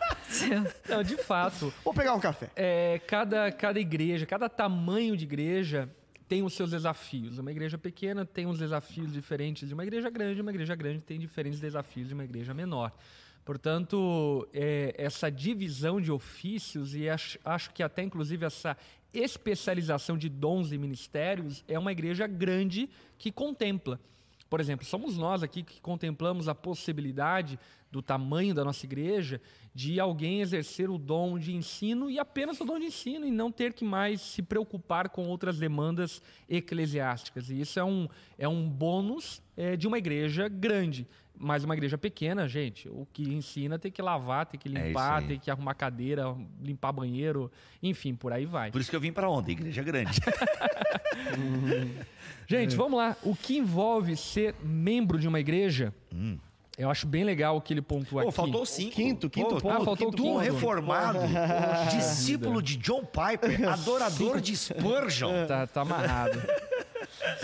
Não, 0.88 1.02
de 1.02 1.16
fato, 1.16 1.72
Vou 1.84 1.94
pegar 1.94 2.14
um 2.14 2.20
café. 2.20 2.50
é, 2.54 3.00
cada, 3.06 3.50
cada 3.52 3.80
igreja, 3.80 4.26
cada 4.26 4.48
tamanho 4.48 5.16
de 5.16 5.24
igreja 5.24 5.88
tem 6.28 6.42
os 6.42 6.52
seus 6.52 6.70
desafios. 6.70 7.38
Uma 7.38 7.50
igreja 7.50 7.78
pequena 7.78 8.24
tem 8.24 8.46
uns 8.46 8.58
desafios 8.58 9.12
diferentes 9.12 9.66
de 9.66 9.74
uma 9.74 9.82
igreja 9.82 10.10
grande, 10.10 10.40
uma 10.40 10.50
igreja 10.50 10.74
grande 10.76 11.00
tem 11.00 11.18
diferentes 11.18 11.58
desafios 11.58 12.08
de 12.08 12.14
uma 12.14 12.24
igreja 12.24 12.52
menor. 12.52 12.92
Portanto, 13.44 14.46
é, 14.52 14.94
essa 14.98 15.30
divisão 15.30 15.98
de 15.98 16.12
ofícios 16.12 16.94
e 16.94 17.08
acho, 17.08 17.38
acho 17.42 17.70
que 17.72 17.82
até 17.82 18.02
inclusive 18.02 18.44
essa 18.44 18.76
especialização 19.12 20.18
de 20.18 20.28
dons 20.28 20.70
e 20.70 20.76
ministérios 20.76 21.64
é 21.66 21.78
uma 21.78 21.90
igreja 21.90 22.26
grande 22.26 22.90
que 23.16 23.32
contempla. 23.32 23.98
Por 24.50 24.60
exemplo, 24.60 24.84
somos 24.84 25.16
nós 25.16 25.42
aqui 25.42 25.62
que 25.62 25.80
contemplamos 25.80 26.46
a 26.46 26.54
possibilidade 26.54 27.58
do 27.90 28.02
tamanho 28.02 28.54
da 28.54 28.64
nossa 28.64 28.84
igreja 28.84 29.40
de 29.74 29.98
alguém 29.98 30.40
exercer 30.40 30.90
o 30.90 30.98
dom 30.98 31.38
de 31.38 31.54
ensino 31.54 32.10
e 32.10 32.18
apenas 32.18 32.60
o 32.60 32.64
dom 32.64 32.78
de 32.78 32.86
ensino 32.86 33.26
e 33.26 33.30
não 33.30 33.50
ter 33.50 33.72
que 33.72 33.84
mais 33.84 34.20
se 34.20 34.42
preocupar 34.42 35.08
com 35.08 35.26
outras 35.26 35.58
demandas 35.58 36.20
eclesiásticas. 36.48 37.48
E 37.50 37.60
isso 37.60 37.78
é 37.78 37.84
um, 37.84 38.08
é 38.36 38.48
um 38.48 38.68
bônus 38.68 39.40
é, 39.56 39.76
de 39.76 39.86
uma 39.86 39.98
igreja 39.98 40.48
grande. 40.48 41.06
Mas 41.40 41.62
uma 41.62 41.74
igreja 41.74 41.96
pequena, 41.96 42.48
gente, 42.48 42.88
o 42.88 43.06
que 43.12 43.22
ensina 43.32 43.78
tem 43.78 43.92
que 43.92 44.02
lavar, 44.02 44.44
tem 44.46 44.58
que 44.58 44.68
É 44.76 44.88
limpar, 44.88 45.22
aí. 45.22 45.28
tem 45.28 45.38
que 45.38 45.48
arrumar 45.48 45.72
cadeira, 45.74 46.36
limpar 46.60 46.90
banheiro, 46.90 47.48
enfim, 47.80 48.12
por 48.16 48.32
aí 48.32 48.44
vai. 48.44 48.72
Por 48.72 48.80
isso 48.80 48.90
que 48.90 48.96
eu 48.96 49.00
vim 49.00 49.12
pra 49.12 49.30
onde? 49.30 49.52
Igreja 49.52 49.80
grande. 49.84 50.18
Gente, 52.48 52.74
vamos 52.74 52.98
lá. 52.98 53.16
O 53.22 53.36
que 53.36 53.56
envolve 53.56 54.16
ser 54.16 54.54
membro 54.62 55.18
de 55.18 55.28
uma 55.28 55.38
igreja? 55.38 55.94
Eu 56.78 56.88
acho 56.88 57.08
bem 57.08 57.24
legal 57.24 57.56
o 57.56 57.60
que 57.60 57.74
ele 57.74 57.82
pontua 57.82 58.22
Pô, 58.22 58.28
aqui. 58.28 58.36
faltou 58.36 58.64
cinco. 58.64 58.94
Quinto, 58.94 59.28
quinto 59.28 59.56
Pô, 59.56 59.60
ponto. 59.60 59.82
Ah, 59.82 59.84
faltou 59.84 60.08
o 60.08 60.10
Tu, 60.12 60.22
quinto. 60.22 60.38
reformado, 60.38 61.18
discípulo 61.90 62.62
de 62.62 62.76
John 62.76 63.02
Piper, 63.04 63.66
adorador 63.68 64.40
de 64.40 64.56
Spurgeon. 64.56 65.46
Tá, 65.48 65.66
tá 65.66 65.80
amarrado. 65.80 66.40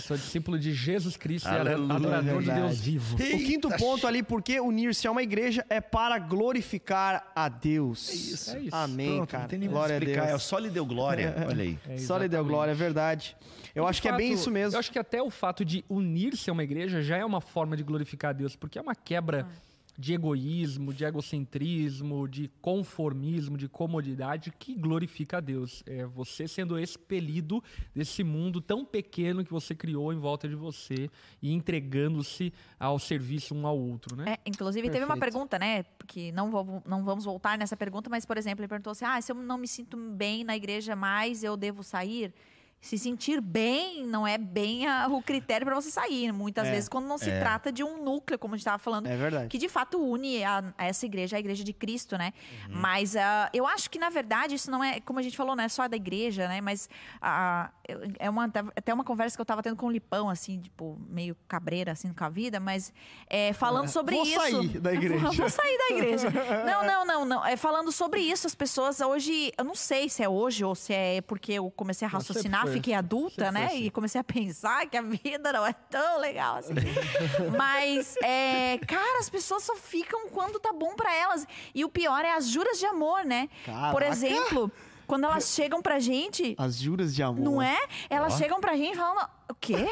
Sou 0.02 0.16
discípulo 0.16 0.58
de 0.58 0.72
Jesus 0.72 1.16
Cristo 1.16 1.48
e 1.48 1.52
Aleluia, 1.52 1.94
adorador 1.94 2.42
de. 2.42 2.50
Deus 2.50 2.80
vivo. 2.80 3.14
O 3.14 3.18
quinto 3.18 3.68
Eita, 3.68 3.78
ponto 3.78 4.06
ali, 4.06 4.22
porque 4.22 4.60
unir-se 4.60 5.06
a 5.06 5.10
uma 5.10 5.22
igreja 5.22 5.64
é 5.68 5.80
para 5.80 6.18
glorificar 6.18 7.30
a 7.34 7.48
Deus. 7.48 8.10
É 8.10 8.14
isso. 8.14 8.56
É 8.56 8.60
isso. 8.60 8.76
Amém, 8.76 9.16
Pronto, 9.16 9.30
cara. 9.30 9.42
não 9.44 9.48
tem 9.48 9.58
nem 9.58 9.68
Glória 9.68 9.94
a 9.94 9.98
explicar. 9.98 10.26
Deus. 10.26 10.42
É 10.42 10.44
só 10.44 10.58
lhe 10.58 10.70
deu 10.70 10.86
glória. 10.86 11.34
Olha 11.48 11.62
aí. 11.62 11.78
É, 11.88 11.98
Só 11.98 12.18
lhe 12.18 12.28
deu 12.28 12.44
glória, 12.44 12.72
é 12.72 12.74
verdade. 12.74 13.36
Eu 13.74 13.84
De 13.84 13.90
acho 13.90 14.00
que 14.02 14.08
é 14.08 14.12
bem 14.12 14.30
fato, 14.30 14.40
isso 14.40 14.50
mesmo. 14.50 14.76
Eu 14.76 14.78
acho 14.80 14.92
que 14.92 14.98
até 14.98 15.20
o 15.22 15.30
fato 15.30 15.64
de 15.64 15.84
unir-se 15.88 16.48
a 16.48 16.52
uma 16.52 16.62
igreja 16.62 17.02
já 17.02 17.16
é 17.16 17.24
uma 17.24 17.40
forma 17.40 17.76
de 17.76 17.82
glorificar 17.82 18.30
a 18.30 18.32
Deus, 18.32 18.54
porque 18.54 18.78
é 18.78 18.82
uma 18.82 18.94
quebra 18.94 19.48
de 19.96 20.12
egoísmo, 20.12 20.92
de 20.92 21.04
egocentrismo, 21.04 22.28
de 22.28 22.50
conformismo, 22.60 23.56
de 23.56 23.68
comodidade 23.68 24.52
que 24.58 24.74
glorifica 24.74 25.38
a 25.38 25.40
Deus. 25.40 25.82
É 25.86 26.04
você 26.04 26.48
sendo 26.48 26.78
expelido 26.78 27.62
desse 27.94 28.24
mundo 28.24 28.60
tão 28.60 28.84
pequeno 28.84 29.44
que 29.44 29.52
você 29.52 29.74
criou 29.74 30.12
em 30.12 30.18
volta 30.18 30.48
de 30.48 30.54
você 30.54 31.08
e 31.40 31.52
entregando-se 31.52 32.52
ao 32.78 32.98
serviço 32.98 33.54
um 33.54 33.66
ao 33.66 33.78
outro, 33.78 34.16
né? 34.16 34.34
É, 34.34 34.38
inclusive, 34.46 34.88
teve 34.90 35.04
uma 35.04 35.14
Perfeito. 35.14 35.32
pergunta, 35.32 35.58
né? 35.58 35.84
Que 36.06 36.32
não, 36.32 36.50
vou, 36.50 36.82
não 36.86 37.04
vamos 37.04 37.24
voltar 37.24 37.56
nessa 37.56 37.76
pergunta, 37.76 38.10
mas, 38.10 38.26
por 38.26 38.36
exemplo, 38.36 38.62
ele 38.62 38.68
perguntou 38.68 38.90
assim: 38.90 39.04
ah, 39.04 39.20
se 39.20 39.30
eu 39.30 39.36
não 39.36 39.58
me 39.58 39.68
sinto 39.68 39.96
bem 39.96 40.44
na 40.44 40.56
igreja 40.56 40.96
mais, 40.96 41.44
eu 41.44 41.56
devo 41.56 41.82
sair? 41.82 42.34
Se 42.84 42.98
sentir 42.98 43.40
bem 43.40 44.04
não 44.06 44.26
é 44.26 44.36
bem 44.36 44.86
a- 44.86 45.08
o 45.08 45.22
critério 45.22 45.64
para 45.66 45.74
você 45.74 45.90
sair. 45.90 46.30
Muitas 46.32 46.66
É. 46.68 46.70
vezes, 46.70 46.86
quando 46.86 47.06
não 47.06 47.16
se 47.16 47.30
trata 47.40 47.72
de 47.72 47.82
um 47.82 48.04
núcleo, 48.04 48.38
como 48.38 48.52
a 48.52 48.56
gente 48.58 48.60
estava 48.66 48.78
falando, 48.78 49.06
É 49.06 49.16
verdade. 49.16 49.48
que 49.48 49.56
de 49.56 49.70
fato 49.70 49.96
une 49.98 50.44
a, 50.44 50.62
a 50.76 50.84
essa 50.84 51.06
igreja, 51.06 51.36
a 51.36 51.40
igreja 51.40 51.64
de 51.64 51.72
Cristo, 51.72 52.18
né? 52.18 52.34
Uhum. 52.68 52.76
Mas 52.80 53.16
ah, 53.16 53.48
eu 53.54 53.66
acho 53.66 53.88
que, 53.90 53.98
na 53.98 54.10
verdade, 54.10 54.54
isso 54.54 54.70
não 54.70 54.84
é, 54.84 55.00
como 55.00 55.18
a 55.18 55.22
gente 55.22 55.34
falou, 55.34 55.56
não 55.56 55.64
é 55.64 55.68
só 55.70 55.88
da 55.88 55.96
igreja, 55.96 56.46
né? 56.46 56.60
Mas 56.60 56.90
ah, 57.22 57.70
eu- 57.88 58.00
é 58.18 58.28
uma, 58.28 58.44
até 58.76 58.92
uma 58.92 59.02
conversa 59.04 59.34
que 59.34 59.40
eu 59.40 59.46
tava 59.46 59.62
tendo 59.62 59.76
com 59.76 59.86
o 59.86 59.90
Lipão, 59.90 60.28
assim, 60.28 60.60
tipo, 60.60 61.00
meio 61.08 61.34
cabreira, 61.48 61.92
assim, 61.92 62.12
com 62.12 62.24
a 62.24 62.28
vida, 62.28 62.60
mas 62.60 62.92
é, 63.30 63.54
falando 63.54 63.88
sobre 63.88 64.14
Vou 64.16 64.26
isso. 64.26 64.38
sair 64.40 64.78
da 64.78 64.92
igreja. 64.92 65.30
Vou 65.30 65.48
sair 65.48 65.78
da 65.78 65.96
igreja. 65.96 66.28
Não, 66.66 66.84
não, 66.84 67.04
não, 67.06 67.24
não. 67.24 67.46
É 67.46 67.56
falando 67.56 67.90
sobre 67.90 68.20
isso, 68.20 68.46
as 68.46 68.54
pessoas 68.54 69.00
hoje, 69.00 69.52
eu 69.56 69.64
não 69.64 69.74
sei 69.74 70.08
se 70.10 70.22
é 70.22 70.28
hoje 70.28 70.62
ou 70.64 70.74
se 70.74 70.92
é 70.92 71.22
porque 71.22 71.52
eu 71.54 71.70
comecei 71.70 72.06
a 72.06 72.10
raciocinar, 72.10 72.66
fiquei 72.74 72.94
adulta, 72.94 73.50
né? 73.50 73.74
E 73.74 73.90
comecei 73.90 74.20
a 74.20 74.24
pensar 74.24 74.86
que 74.88 74.96
a 74.96 75.02
vida 75.02 75.52
não 75.52 75.66
é 75.66 75.72
tão 75.72 76.18
legal 76.20 76.56
assim. 76.56 76.74
Mas, 77.56 78.16
é, 78.22 78.78
cara, 78.86 79.18
as 79.18 79.28
pessoas 79.28 79.62
só 79.62 79.74
ficam 79.76 80.28
quando 80.28 80.58
tá 80.60 80.72
bom 80.72 80.94
pra 80.94 81.14
elas. 81.14 81.46
E 81.74 81.84
o 81.84 81.88
pior 81.88 82.24
é 82.24 82.32
as 82.34 82.48
juras 82.48 82.78
de 82.78 82.86
amor, 82.86 83.24
né? 83.24 83.48
Por 83.64 83.72
Caraca! 83.72 84.06
exemplo, 84.08 84.70
quando 85.06 85.24
elas 85.24 85.48
chegam 85.54 85.80
pra 85.82 85.98
gente, 85.98 86.54
As 86.58 86.76
juras 86.76 87.14
de 87.14 87.22
amor. 87.22 87.40
não 87.44 87.62
é? 87.62 87.78
Elas 88.10 88.36
chegam 88.38 88.60
pra 88.60 88.76
gente 88.76 88.96
falando: 88.96 89.28
o 89.50 89.54
quê? 89.54 89.88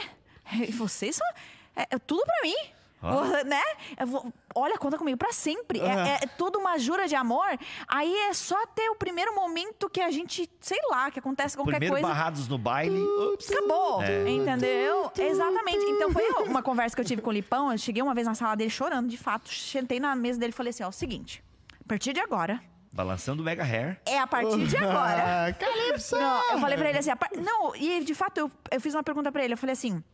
Vocês 0.73 1.17
são. 1.17 1.27
É, 1.75 1.87
é 1.91 1.99
tudo 1.99 2.23
pra 2.25 2.43
mim. 2.43 2.55
Ó. 3.03 3.25
Né? 3.45 3.63
Vou- 4.07 4.33
olha, 4.55 4.79
conta 4.79 4.97
comigo 4.97 5.19
pra 5.19 5.33
sempre. 5.33 5.81
É, 5.81 5.93
Ah. 5.93 6.09
é 6.23 6.27
toda 6.39 6.59
uma 6.59 6.79
jura 6.79 7.07
de 7.09 7.15
amor. 7.17 7.47
Aí 7.89 8.15
é 8.29 8.33
só 8.33 8.67
ter 8.69 8.89
o 8.91 8.95
primeiro 8.95 9.35
momento 9.35 9.91
que 9.91 10.01
a 10.01 10.11
gente, 10.11 10.49
sei 10.61 10.79
lá, 10.91 11.11
que 11.11 11.19
acontece 11.19 11.57
qualquer 11.57 11.73
Primeiro 11.79 11.95
coisa. 11.97 12.07
barrados 12.09 12.47
no 12.49 12.57
baile. 12.59 13.01
Ups. 13.01 13.51
Acabou, 13.51 14.03
É. 14.03 14.29
entendeu? 14.29 15.11
Exatamente. 15.19 15.85
Então 15.85 16.13
foi 16.13 16.25
uma 16.45 16.63
conversa 16.63 16.95
que 16.95 17.01
eu 17.03 17.07
tive 17.07 17.21
com 17.23 17.31
o 17.31 17.33
Lipão. 17.33 17.73
Eu 17.73 17.79
cheguei 17.79 18.03
uma 18.03 18.15
vez 18.15 18.27
na 18.27 18.35
sala 18.35 18.55
dele 18.55 18.71
chorando, 18.71 19.09
de 19.09 19.17
fato. 19.19 19.53
Sentei 19.53 19.99
na 19.99 20.15
mesa 20.15 20.39
dele 20.39 20.51
e 20.53 20.57
falei 20.57 20.71
assim: 20.71 20.85
ó, 20.85 20.89
o 20.89 20.93
seguinte, 20.93 21.43
a 21.85 21.89
partir 21.89 22.13
de 22.13 22.21
agora, 22.21 22.61
Balançando 22.93 23.41
o 23.43 23.45
mega 23.45 23.63
hair. 23.65 23.99
é 24.07 24.19
a 24.19 24.27
partir 24.27 24.67
de 24.67 24.77
agora. 24.77 25.49
Ah, 25.49 25.53
Calypso! 25.59 26.15
Não, 26.17 26.53
eu 26.53 26.59
falei 26.59 26.77
pra 26.77 26.89
ele 26.91 26.99
assim, 26.99 27.17
par- 27.17 27.31
não, 27.37 27.75
e 27.75 28.05
de 28.05 28.15
fato 28.15 28.37
eu, 28.39 28.51
eu 28.71 28.81
fiz 28.81 28.95
uma 28.95 29.03
pergunta 29.03 29.33
pra 29.33 29.43
ele, 29.45 29.55
eu 29.55 29.59
falei 29.59 29.73
assim, 29.73 30.05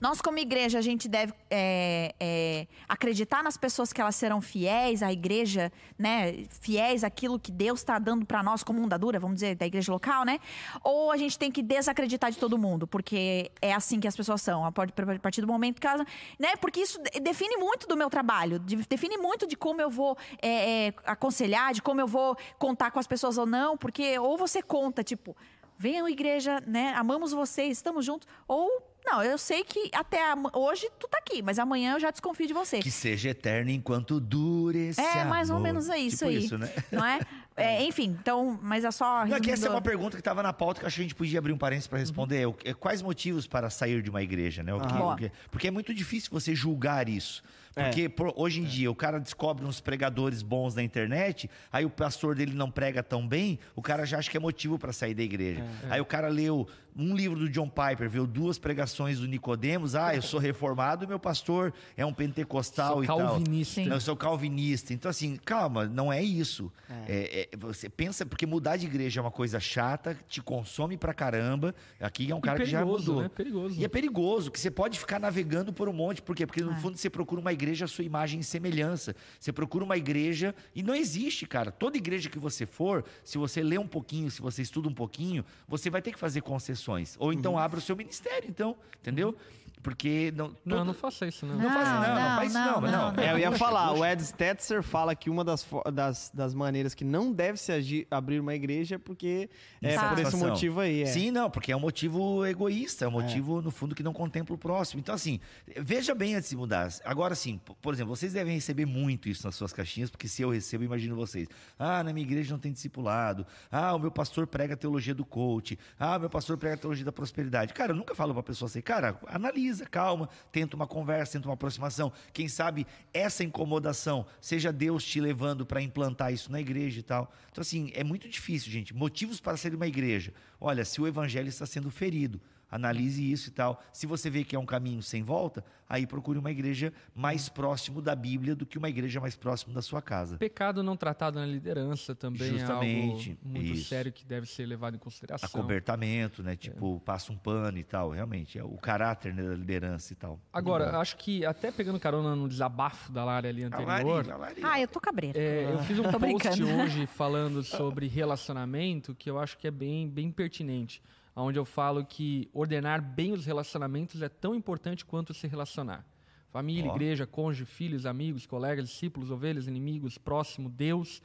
nós 0.00 0.20
como 0.20 0.38
igreja 0.38 0.78
a 0.78 0.82
gente 0.82 1.08
deve 1.08 1.32
é, 1.50 2.14
é, 2.20 2.66
acreditar 2.88 3.42
nas 3.42 3.56
pessoas 3.56 3.92
que 3.92 4.00
elas 4.00 4.14
serão 4.14 4.40
fiéis 4.40 5.02
à 5.02 5.12
igreja, 5.12 5.72
né, 5.98 6.44
fiéis 6.60 7.02
àquilo 7.02 7.38
que 7.38 7.50
Deus 7.50 7.80
está 7.80 7.98
dando 7.98 8.24
pra 8.24 8.42
nós 8.42 8.62
como 8.62 8.80
undadura, 8.80 9.18
vamos 9.18 9.36
dizer, 9.36 9.56
da 9.56 9.66
igreja 9.66 9.90
local, 9.90 10.24
né? 10.24 10.38
Ou 10.84 11.10
a 11.10 11.16
gente 11.16 11.38
tem 11.38 11.50
que 11.50 11.62
desacreditar 11.62 12.30
de 12.30 12.38
todo 12.38 12.56
mundo, 12.56 12.86
porque 12.86 13.50
é 13.60 13.72
assim 13.72 13.98
que 13.98 14.06
as 14.06 14.16
pessoas 14.16 14.40
são, 14.40 14.64
a 14.64 14.70
par- 14.70 14.88
a 14.88 15.18
partir 15.18 15.40
do 15.40 15.46
momento 15.48 15.80
que 15.80 15.86
elas, 15.86 16.06
né? 16.38 16.54
Porque 16.60 16.80
isso 16.80 17.00
de- 17.02 17.18
define 17.20 17.56
muito 17.56 17.86
do 17.88 17.96
meu 17.96 18.08
trabalho, 18.08 18.58
de- 18.58 18.76
define 18.76 19.16
muito 19.18 19.46
de 19.46 19.56
como 19.56 19.80
eu 19.80 19.90
vou 19.90 20.16
é, 20.40 20.86
é, 20.88 20.94
aconselhar, 21.06 21.72
de 21.74 21.82
como 21.82 22.00
eu 22.00 22.06
vou 22.06 22.36
contar 22.58 22.90
com 22.90 23.00
as 23.00 23.06
pessoas 23.06 23.36
ou 23.36 23.46
não, 23.46 23.76
porque 23.76 24.18
ou 24.18 24.38
você 24.38 24.62
conta, 24.62 25.02
tipo, 25.02 25.36
venham 25.78 26.08
igreja, 26.08 26.60
né? 26.66 26.92
Amamos 26.96 27.32
vocês, 27.32 27.78
estamos 27.78 28.04
juntos, 28.04 28.28
ou 28.46 28.68
não, 29.06 29.22
eu 29.22 29.38
sei 29.38 29.64
que 29.64 29.90
até 29.94 30.20
hoje 30.52 30.90
tu 30.98 31.08
tá 31.08 31.16
aqui, 31.18 31.40
mas 31.40 31.58
amanhã 31.58 31.94
eu 31.94 32.00
já 32.00 32.10
desconfio 32.10 32.46
de 32.46 32.52
você. 32.52 32.80
Que 32.80 32.90
seja 32.90 33.30
eterno 33.30 33.70
enquanto 33.70 34.20
dure 34.20 34.88
esse 34.88 35.00
É, 35.00 35.24
mais 35.24 35.48
ou 35.48 35.56
amor. 35.56 35.64
menos 35.66 35.88
é 35.88 35.96
isso 35.96 36.18
tipo 36.18 36.28
aí. 36.30 36.44
isso, 36.44 36.58
né? 36.58 36.70
Não 36.92 37.04
é? 37.04 37.20
É, 37.60 37.82
Enfim, 37.82 38.16
então, 38.20 38.56
mas 38.62 38.84
é 38.84 38.90
só. 38.92 39.26
Não, 39.26 39.34
é 39.36 39.40
essa 39.50 39.66
é 39.66 39.70
uma 39.70 39.80
pergunta 39.82 40.16
que 40.16 40.20
estava 40.20 40.44
na 40.44 40.52
pauta 40.52 40.78
que 40.78 40.84
eu 40.84 40.86
acho 40.86 40.94
que 40.94 41.00
a 41.00 41.04
gente 41.06 41.14
podia 41.16 41.40
abrir 41.40 41.52
um 41.52 41.58
parênteses 41.58 41.88
para 41.88 41.98
responder. 41.98 42.46
O 42.46 42.52
que- 42.52 42.72
Quais 42.74 43.02
motivos 43.02 43.48
para 43.48 43.68
sair 43.68 44.00
de 44.00 44.08
uma 44.08 44.22
igreja, 44.22 44.62
né? 44.62 44.70
Que- 44.78 45.02
o 45.02 45.16
que- 45.16 45.32
porque 45.50 45.66
é 45.66 45.70
muito 45.72 45.92
difícil 45.92 46.30
você 46.30 46.54
julgar 46.54 47.08
isso. 47.08 47.42
Porque 47.84 48.08
por- 48.08 48.32
hoje 48.36 48.60
em 48.60 48.64
dia 48.64 48.90
o 48.90 48.94
cara 48.94 49.18
descobre 49.18 49.64
uns 49.64 49.80
pregadores 49.80 50.42
bons 50.42 50.74
na 50.74 50.82
internet, 50.82 51.48
aí 51.72 51.84
o 51.84 51.90
pastor 51.90 52.34
dele 52.34 52.54
não 52.54 52.70
prega 52.70 53.02
tão 53.02 53.26
bem, 53.26 53.58
o 53.76 53.82
cara 53.82 54.04
já 54.04 54.18
acha 54.18 54.30
que 54.30 54.36
é 54.36 54.40
motivo 54.40 54.78
para 54.78 54.92
sair 54.92 55.14
da 55.14 55.22
igreja. 55.22 55.64
Aí 55.90 56.00
o 56.00 56.04
cara 56.06 56.28
leu 56.28 56.66
um 57.00 57.14
livro 57.14 57.38
do 57.38 57.48
John 57.48 57.68
Piper, 57.68 58.10
viu 58.10 58.26
duas 58.26 58.58
pregações 58.58 59.20
do 59.20 59.26
Nicodemos, 59.28 59.94
ah, 59.94 60.16
eu 60.16 60.22
sou 60.22 60.40
reformado, 60.40 61.06
meu 61.06 61.18
pastor 61.18 61.72
é 61.96 62.04
um 62.04 62.12
pentecostal 62.12 62.94
Sou 62.94 63.04
e 63.04 63.06
tal. 63.06 63.18
calvinista. 63.18 63.74
Sim. 63.74 63.86
Não, 63.86 63.96
eu 63.96 64.00
sou 64.00 64.16
calvinista. 64.16 64.92
Então, 64.92 65.08
assim, 65.08 65.36
calma, 65.44 65.84
não 65.86 66.12
é 66.12 66.20
isso. 66.20 66.72
É, 67.06 67.48
é, 67.52 67.56
você 67.56 67.88
pensa, 67.88 68.26
porque 68.26 68.46
mudar 68.46 68.76
de 68.76 68.86
igreja 68.86 69.20
é 69.20 69.22
uma 69.22 69.30
coisa 69.30 69.60
chata, 69.60 70.18
te 70.28 70.42
consome 70.42 70.96
pra 70.96 71.14
caramba. 71.14 71.72
Aqui 72.00 72.32
é 72.32 72.34
um 72.34 72.38
E 72.38 72.42
cara 72.42 72.58
que 72.58 72.64
já 72.66 72.84
mudou. 72.84 73.22
né? 73.22 73.28
Perigoso. 73.28 73.80
E 73.80 73.84
é 73.84 73.88
perigoso, 73.88 74.50
que 74.50 74.58
você 74.58 74.70
pode 74.70 74.98
ficar 74.98 75.20
navegando 75.20 75.72
por 75.72 75.88
um 75.88 75.92
monte. 75.92 76.20
Por 76.20 76.34
quê? 76.34 76.46
Porque 76.46 76.62
no 76.62 76.72
É. 76.72 76.76
fundo 76.76 76.96
você 76.96 77.08
procura 77.08 77.40
uma 77.40 77.52
igreja 77.52 77.67
à 77.84 77.88
sua 77.88 78.04
imagem 78.04 78.40
e 78.40 78.44
semelhança. 78.44 79.14
Você 79.38 79.52
procura 79.52 79.84
uma 79.84 79.96
igreja 79.96 80.54
e 80.74 80.82
não 80.82 80.94
existe, 80.94 81.46
cara. 81.46 81.70
Toda 81.70 81.96
igreja 81.96 82.28
que 82.28 82.38
você 82.38 82.64
for, 82.66 83.04
se 83.24 83.38
você 83.38 83.62
lê 83.62 83.78
um 83.78 83.86
pouquinho, 83.86 84.30
se 84.30 84.40
você 84.40 84.62
estuda 84.62 84.88
um 84.88 84.94
pouquinho, 84.94 85.44
você 85.66 85.90
vai 85.90 86.00
ter 86.02 86.12
que 86.12 86.18
fazer 86.18 86.40
concessões. 86.40 87.16
Ou 87.18 87.32
então 87.32 87.52
Uhum. 87.52 87.58
abre 87.58 87.78
o 87.78 87.82
seu 87.82 87.96
ministério, 87.96 88.48
então, 88.48 88.76
entendeu? 89.00 89.36
Porque 89.82 90.32
não, 90.36 90.48
Não, 90.64 90.76
todo- 90.78 90.84
não 90.86 90.94
faça 90.94 91.26
isso, 91.26 91.46
não. 91.46 91.56
Não 91.56 91.70
faça, 91.70 91.92
não, 91.94 92.00
não, 92.00 92.14
Não, 92.14 92.36
faz 92.36 92.50
isso, 92.50 92.58
não, 92.58 92.80
não, 92.80 92.90
não. 92.90 93.12
não, 93.12 93.22
É, 93.22 93.32
eu 93.32 93.38
ia 93.38 93.52
falar, 93.52 93.92
o 93.92 94.04
Ed 94.04 94.22
Stetzer 94.24 94.82
fala 94.82 95.14
que 95.14 95.30
uma 95.30 95.44
das, 95.44 95.66
das, 95.92 96.30
das 96.34 96.54
maneiras 96.54 96.94
que 96.94 97.04
não 97.04 97.32
deve 97.32 97.58
se 97.58 97.70
agir, 97.72 98.06
abrir 98.10 98.40
uma 98.40 98.54
igreja 98.54 98.96
é 98.96 98.98
porque 98.98 99.48
é 99.82 99.94
Tá. 99.94 100.08
por 100.10 100.18
esse 100.18 100.36
motivo 100.36 100.80
aí. 100.80 101.02
É. 101.02 101.06
Sim, 101.06 101.30
não, 101.30 101.48
porque 101.50 101.70
é 101.72 101.76
um 101.76 101.80
motivo 101.80 102.44
egoísta, 102.46 103.04
é 103.04 103.08
um 103.08 103.12
motivo, 103.12 103.62
no 103.62 103.70
fundo, 103.70 103.94
que 103.94 104.02
não 104.02 104.12
contempla 104.12 104.54
o 104.54 104.58
próximo. 104.58 105.00
Então, 105.00 105.14
assim, 105.14 105.40
veja 105.76 106.14
bem 106.14 106.34
antes 106.34 106.50
de 106.50 106.56
mudar. 106.56 106.88
Agora, 107.04 107.34
sim, 107.34 107.58
p- 107.58 107.72
por 107.80 107.94
exemplo, 107.94 108.14
vocês 108.14 108.32
devem 108.32 108.54
receber 108.54 108.86
muito 108.86 109.28
isso 109.28 109.46
nas 109.46 109.54
suas 109.54 109.72
caixinhas, 109.72 110.10
porque 110.10 110.26
se 110.28 110.42
eu 110.42 110.50
recebo, 110.50 110.84
imagino 110.84 111.14
vocês. 111.16 111.48
Ah, 111.78 112.02
na 112.02 112.12
minha 112.12 112.26
igreja 112.26 112.52
não 112.52 112.58
tem 112.58 112.72
discipulado. 112.72 113.46
Ah, 113.70 113.94
o 113.94 113.98
meu 113.98 114.10
pastor 114.10 114.46
prega 114.46 114.74
a 114.74 114.76
teologia 114.76 115.14
do 115.14 115.24
coach. 115.24 115.78
Ah, 115.98 116.16
o 116.16 116.20
meu 116.20 116.30
pastor 116.30 116.56
prega 116.56 116.74
a 116.74 116.78
teologia 116.78 117.04
da 117.04 117.12
prosperidade. 117.12 117.72
Cara, 117.72 117.92
eu 117.92 117.96
nunca 117.96 118.14
falo 118.14 118.32
pra 118.34 118.42
pessoa 118.42 118.66
assim, 118.68 118.80
cara, 118.80 119.18
analise 119.26 119.67
calma, 119.90 120.28
tenta 120.52 120.76
uma 120.76 120.86
conversa, 120.86 121.32
tenta 121.32 121.48
uma 121.48 121.54
aproximação. 121.54 122.12
Quem 122.32 122.48
sabe 122.48 122.86
essa 123.12 123.44
incomodação 123.44 124.26
seja 124.40 124.72
Deus 124.72 125.04
te 125.04 125.20
levando 125.20 125.64
para 125.64 125.82
implantar 125.82 126.32
isso 126.32 126.50
na 126.50 126.60
igreja 126.60 127.00
e 127.00 127.02
tal. 127.02 127.32
Então, 127.50 127.62
assim, 127.62 127.90
é 127.94 128.04
muito 128.04 128.28
difícil, 128.28 128.70
gente. 128.70 128.94
Motivos 128.94 129.40
para 129.40 129.56
ser 129.56 129.74
uma 129.74 129.86
igreja. 129.86 130.32
Olha, 130.60 130.84
se 130.84 131.00
o 131.00 131.06
evangelho 131.06 131.48
está 131.48 131.66
sendo 131.66 131.90
ferido, 131.90 132.40
analise 132.70 133.30
isso 133.30 133.48
e 133.48 133.52
tal. 133.52 133.82
Se 133.92 134.06
você 134.06 134.28
vê 134.30 134.44
que 134.44 134.54
é 134.54 134.58
um 134.58 134.66
caminho 134.66 135.02
sem 135.02 135.22
volta, 135.22 135.64
aí 135.88 136.06
procure 136.06 136.38
uma 136.38 136.50
igreja 136.50 136.92
mais 137.14 137.48
próximo 137.48 138.02
da 138.02 138.14
Bíblia 138.14 138.54
do 138.54 138.66
que 138.66 138.76
uma 138.78 138.88
igreja 138.88 139.20
mais 139.20 139.34
próximo 139.36 139.72
da 139.74 139.80
sua 139.82 140.02
casa. 140.02 140.36
Pecado 140.36 140.82
não 140.82 140.96
tratado 140.96 141.38
na 141.38 141.46
liderança 141.46 142.14
também 142.14 142.50
Justamente, 142.58 143.30
é 143.30 143.32
algo 143.32 143.48
muito 143.48 143.74
isso. 143.78 143.88
sério 143.88 144.12
que 144.12 144.24
deve 144.24 144.46
ser 144.46 144.66
levado 144.66 144.96
em 144.96 144.98
consideração. 144.98 145.48
Acobertamento, 145.48 146.42
né? 146.42 146.56
Tipo, 146.56 147.00
passa 147.00 147.32
um 147.32 147.36
pano 147.36 147.78
e 147.78 147.84
tal. 147.84 148.10
Realmente, 148.10 148.58
é 148.58 148.64
o 148.64 148.76
caráter 148.76 149.32
né, 149.34 149.42
da 149.42 149.54
liderança 149.54 150.12
e 150.12 150.16
tal. 150.16 150.38
Agora, 150.52 150.98
acho 150.98 151.16
que 151.16 151.44
até 151.46 151.72
pegando 151.72 151.98
carona 151.98 152.36
no 152.36 152.48
desabafo 152.48 153.10
da 153.10 153.24
Lara 153.24 153.48
ali 153.48 153.62
anterior, 153.62 154.24
Ah, 154.62 154.80
eu 154.80 154.88
tô 154.88 155.00
cabreira. 155.00 155.38
É, 155.38 155.72
eu 155.72 155.78
fiz 155.84 155.98
um 155.98 156.02
post 156.02 156.18
brincando. 156.18 156.66
hoje 156.82 157.06
falando 157.06 157.62
sobre 157.62 158.06
relacionamento 158.06 159.14
que 159.14 159.30
eu 159.30 159.38
acho 159.38 159.56
que 159.56 159.66
é 159.66 159.70
bem, 159.70 160.08
bem 160.08 160.30
pertinente. 160.30 161.02
Onde 161.40 161.58
eu 161.58 161.64
falo 161.64 162.04
que 162.04 162.50
ordenar 162.52 163.00
bem 163.00 163.32
os 163.32 163.46
relacionamentos 163.46 164.22
é 164.22 164.28
tão 164.28 164.54
importante 164.54 165.04
quanto 165.04 165.32
se 165.32 165.46
relacionar. 165.46 166.04
Família, 166.50 166.90
Ó. 166.90 166.94
igreja, 166.94 167.26
cônjuge, 167.26 167.64
filhos, 167.64 168.06
amigos, 168.06 168.44
colegas, 168.44 168.88
discípulos, 168.88 169.30
ovelhas, 169.30 169.68
inimigos, 169.68 170.18
próximo, 170.18 170.68
Deus. 170.68 171.22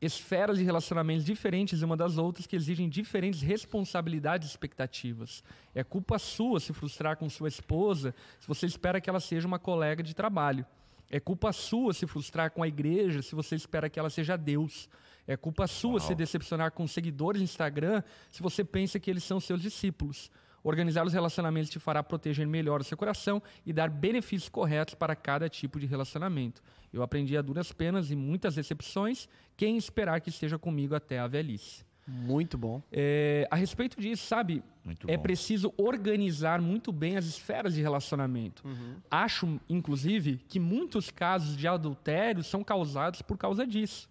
Esferas 0.00 0.58
de 0.58 0.64
relacionamentos 0.64 1.24
diferentes 1.24 1.82
uma 1.82 1.96
das 1.96 2.16
outras 2.18 2.46
que 2.46 2.56
exigem 2.56 2.88
diferentes 2.88 3.42
responsabilidades 3.42 4.48
e 4.48 4.50
expectativas. 4.50 5.42
É 5.74 5.84
culpa 5.84 6.18
sua 6.18 6.58
se 6.58 6.72
frustrar 6.72 7.16
com 7.16 7.28
sua 7.28 7.48
esposa 7.48 8.14
se 8.40 8.48
você 8.48 8.64
espera 8.64 9.00
que 9.00 9.10
ela 9.10 9.20
seja 9.20 9.46
uma 9.46 9.58
colega 9.58 10.02
de 10.02 10.14
trabalho. 10.14 10.64
É 11.10 11.20
culpa 11.20 11.52
sua 11.52 11.92
se 11.92 12.06
frustrar 12.06 12.50
com 12.50 12.62
a 12.62 12.68
igreja 12.68 13.22
se 13.22 13.34
você 13.34 13.54
espera 13.54 13.90
que 13.90 13.98
ela 13.98 14.10
seja 14.10 14.36
Deus. 14.36 14.88
É 15.26 15.36
culpa 15.36 15.66
sua 15.66 16.00
se 16.00 16.14
decepcionar 16.14 16.72
com 16.72 16.86
seguidores 16.86 17.40
no 17.40 17.44
Instagram 17.44 18.02
se 18.30 18.42
você 18.42 18.62
pensa 18.62 19.00
que 19.00 19.10
eles 19.10 19.24
são 19.24 19.40
seus 19.40 19.60
discípulos. 19.60 20.30
Organizar 20.62 21.06
os 21.06 21.12
relacionamentos 21.12 21.68
te 21.68 21.78
fará 21.78 22.02
proteger 22.02 22.46
melhor 22.46 22.80
o 22.80 22.84
seu 22.84 22.96
coração 22.96 23.42
e 23.66 23.72
dar 23.72 23.90
benefícios 23.90 24.48
corretos 24.48 24.94
para 24.94 25.14
cada 25.14 25.46
tipo 25.46 25.78
de 25.78 25.84
relacionamento. 25.84 26.62
Eu 26.90 27.02
aprendi 27.02 27.36
a 27.36 27.42
duras 27.42 27.70
penas 27.70 28.10
e 28.10 28.16
muitas 28.16 28.54
decepções. 28.54 29.28
Quem 29.58 29.76
esperar 29.76 30.22
que 30.22 30.30
esteja 30.30 30.58
comigo 30.58 30.94
até 30.94 31.18
a 31.18 31.26
velhice? 31.26 31.84
Muito 32.06 32.56
bom. 32.56 32.82
É, 32.92 33.46
a 33.50 33.56
respeito 33.56 34.00
disso, 34.00 34.26
sabe? 34.26 34.62
Muito 34.84 35.10
é 35.10 35.16
bom. 35.16 35.22
preciso 35.22 35.72
organizar 35.76 36.60
muito 36.60 36.92
bem 36.92 37.16
as 37.16 37.24
esferas 37.24 37.74
de 37.74 37.82
relacionamento. 37.82 38.62
Acho, 39.10 39.60
inclusive, 39.68 40.38
que 40.48 40.60
muitos 40.60 41.10
casos 41.10 41.56
de 41.56 41.66
adultério 41.66 42.42
são 42.42 42.62
causados 42.62 43.22
por 43.22 43.38
causa 43.38 43.66
disso. 43.66 44.08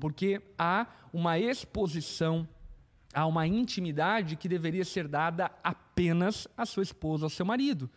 Porque 0.00 0.40
há 0.58 0.86
uma 1.12 1.38
exposição, 1.38 2.46
há 3.12 3.26
uma 3.26 3.46
intimidade 3.46 4.36
que 4.36 4.48
deveria 4.48 4.84
ser 4.84 5.08
dada 5.08 5.50
apenas 5.62 6.46
à 6.56 6.64
sua 6.66 6.82
esposa, 6.82 7.26
ao 7.26 7.30
seu 7.30 7.44
marido. 7.46 7.90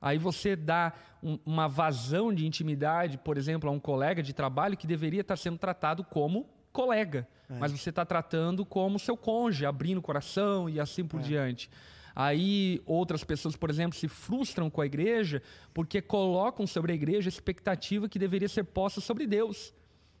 Aí 0.00 0.18
você 0.18 0.56
dá 0.56 0.92
um- 1.22 1.38
uma 1.46 1.68
vazão 1.68 2.34
de 2.34 2.44
intimidade, 2.46 3.16
por 3.18 3.38
exemplo, 3.38 3.68
a 3.70 3.72
um 3.72 3.78
colega 3.78 4.22
de 4.22 4.32
trabalho 4.32 4.76
que 4.76 4.86
deveria 4.86 5.20
estar 5.20 5.36
sendo 5.36 5.58
tratado 5.58 6.02
como 6.04 6.48
colega, 6.72 7.28
mas 7.60 7.70
você 7.70 7.90
está 7.90 8.04
tratando 8.04 8.64
como 8.64 8.98
seu 8.98 9.16
cônjuge, 9.16 9.64
abrindo 9.66 9.98
o 9.98 10.02
coração 10.02 10.68
e 10.68 10.80
assim 10.80 11.04
por 11.04 11.20
diante. 11.28 11.70
Aí 12.14 12.82
outras 12.84 13.22
pessoas, 13.24 13.56
por 13.56 13.70
exemplo, 13.70 13.96
se 13.96 14.08
frustram 14.08 14.68
com 14.68 14.80
a 14.80 14.86
igreja 14.86 15.42
porque 15.72 16.02
colocam 16.02 16.66
sobre 16.66 16.92
a 16.92 16.94
igreja 16.94 17.28
a 17.28 17.30
expectativa 17.30 18.08
que 18.08 18.18
deveria 18.18 18.48
ser 18.48 18.64
posta 18.64 19.00
sobre 19.00 19.26
Deus. 19.26 19.72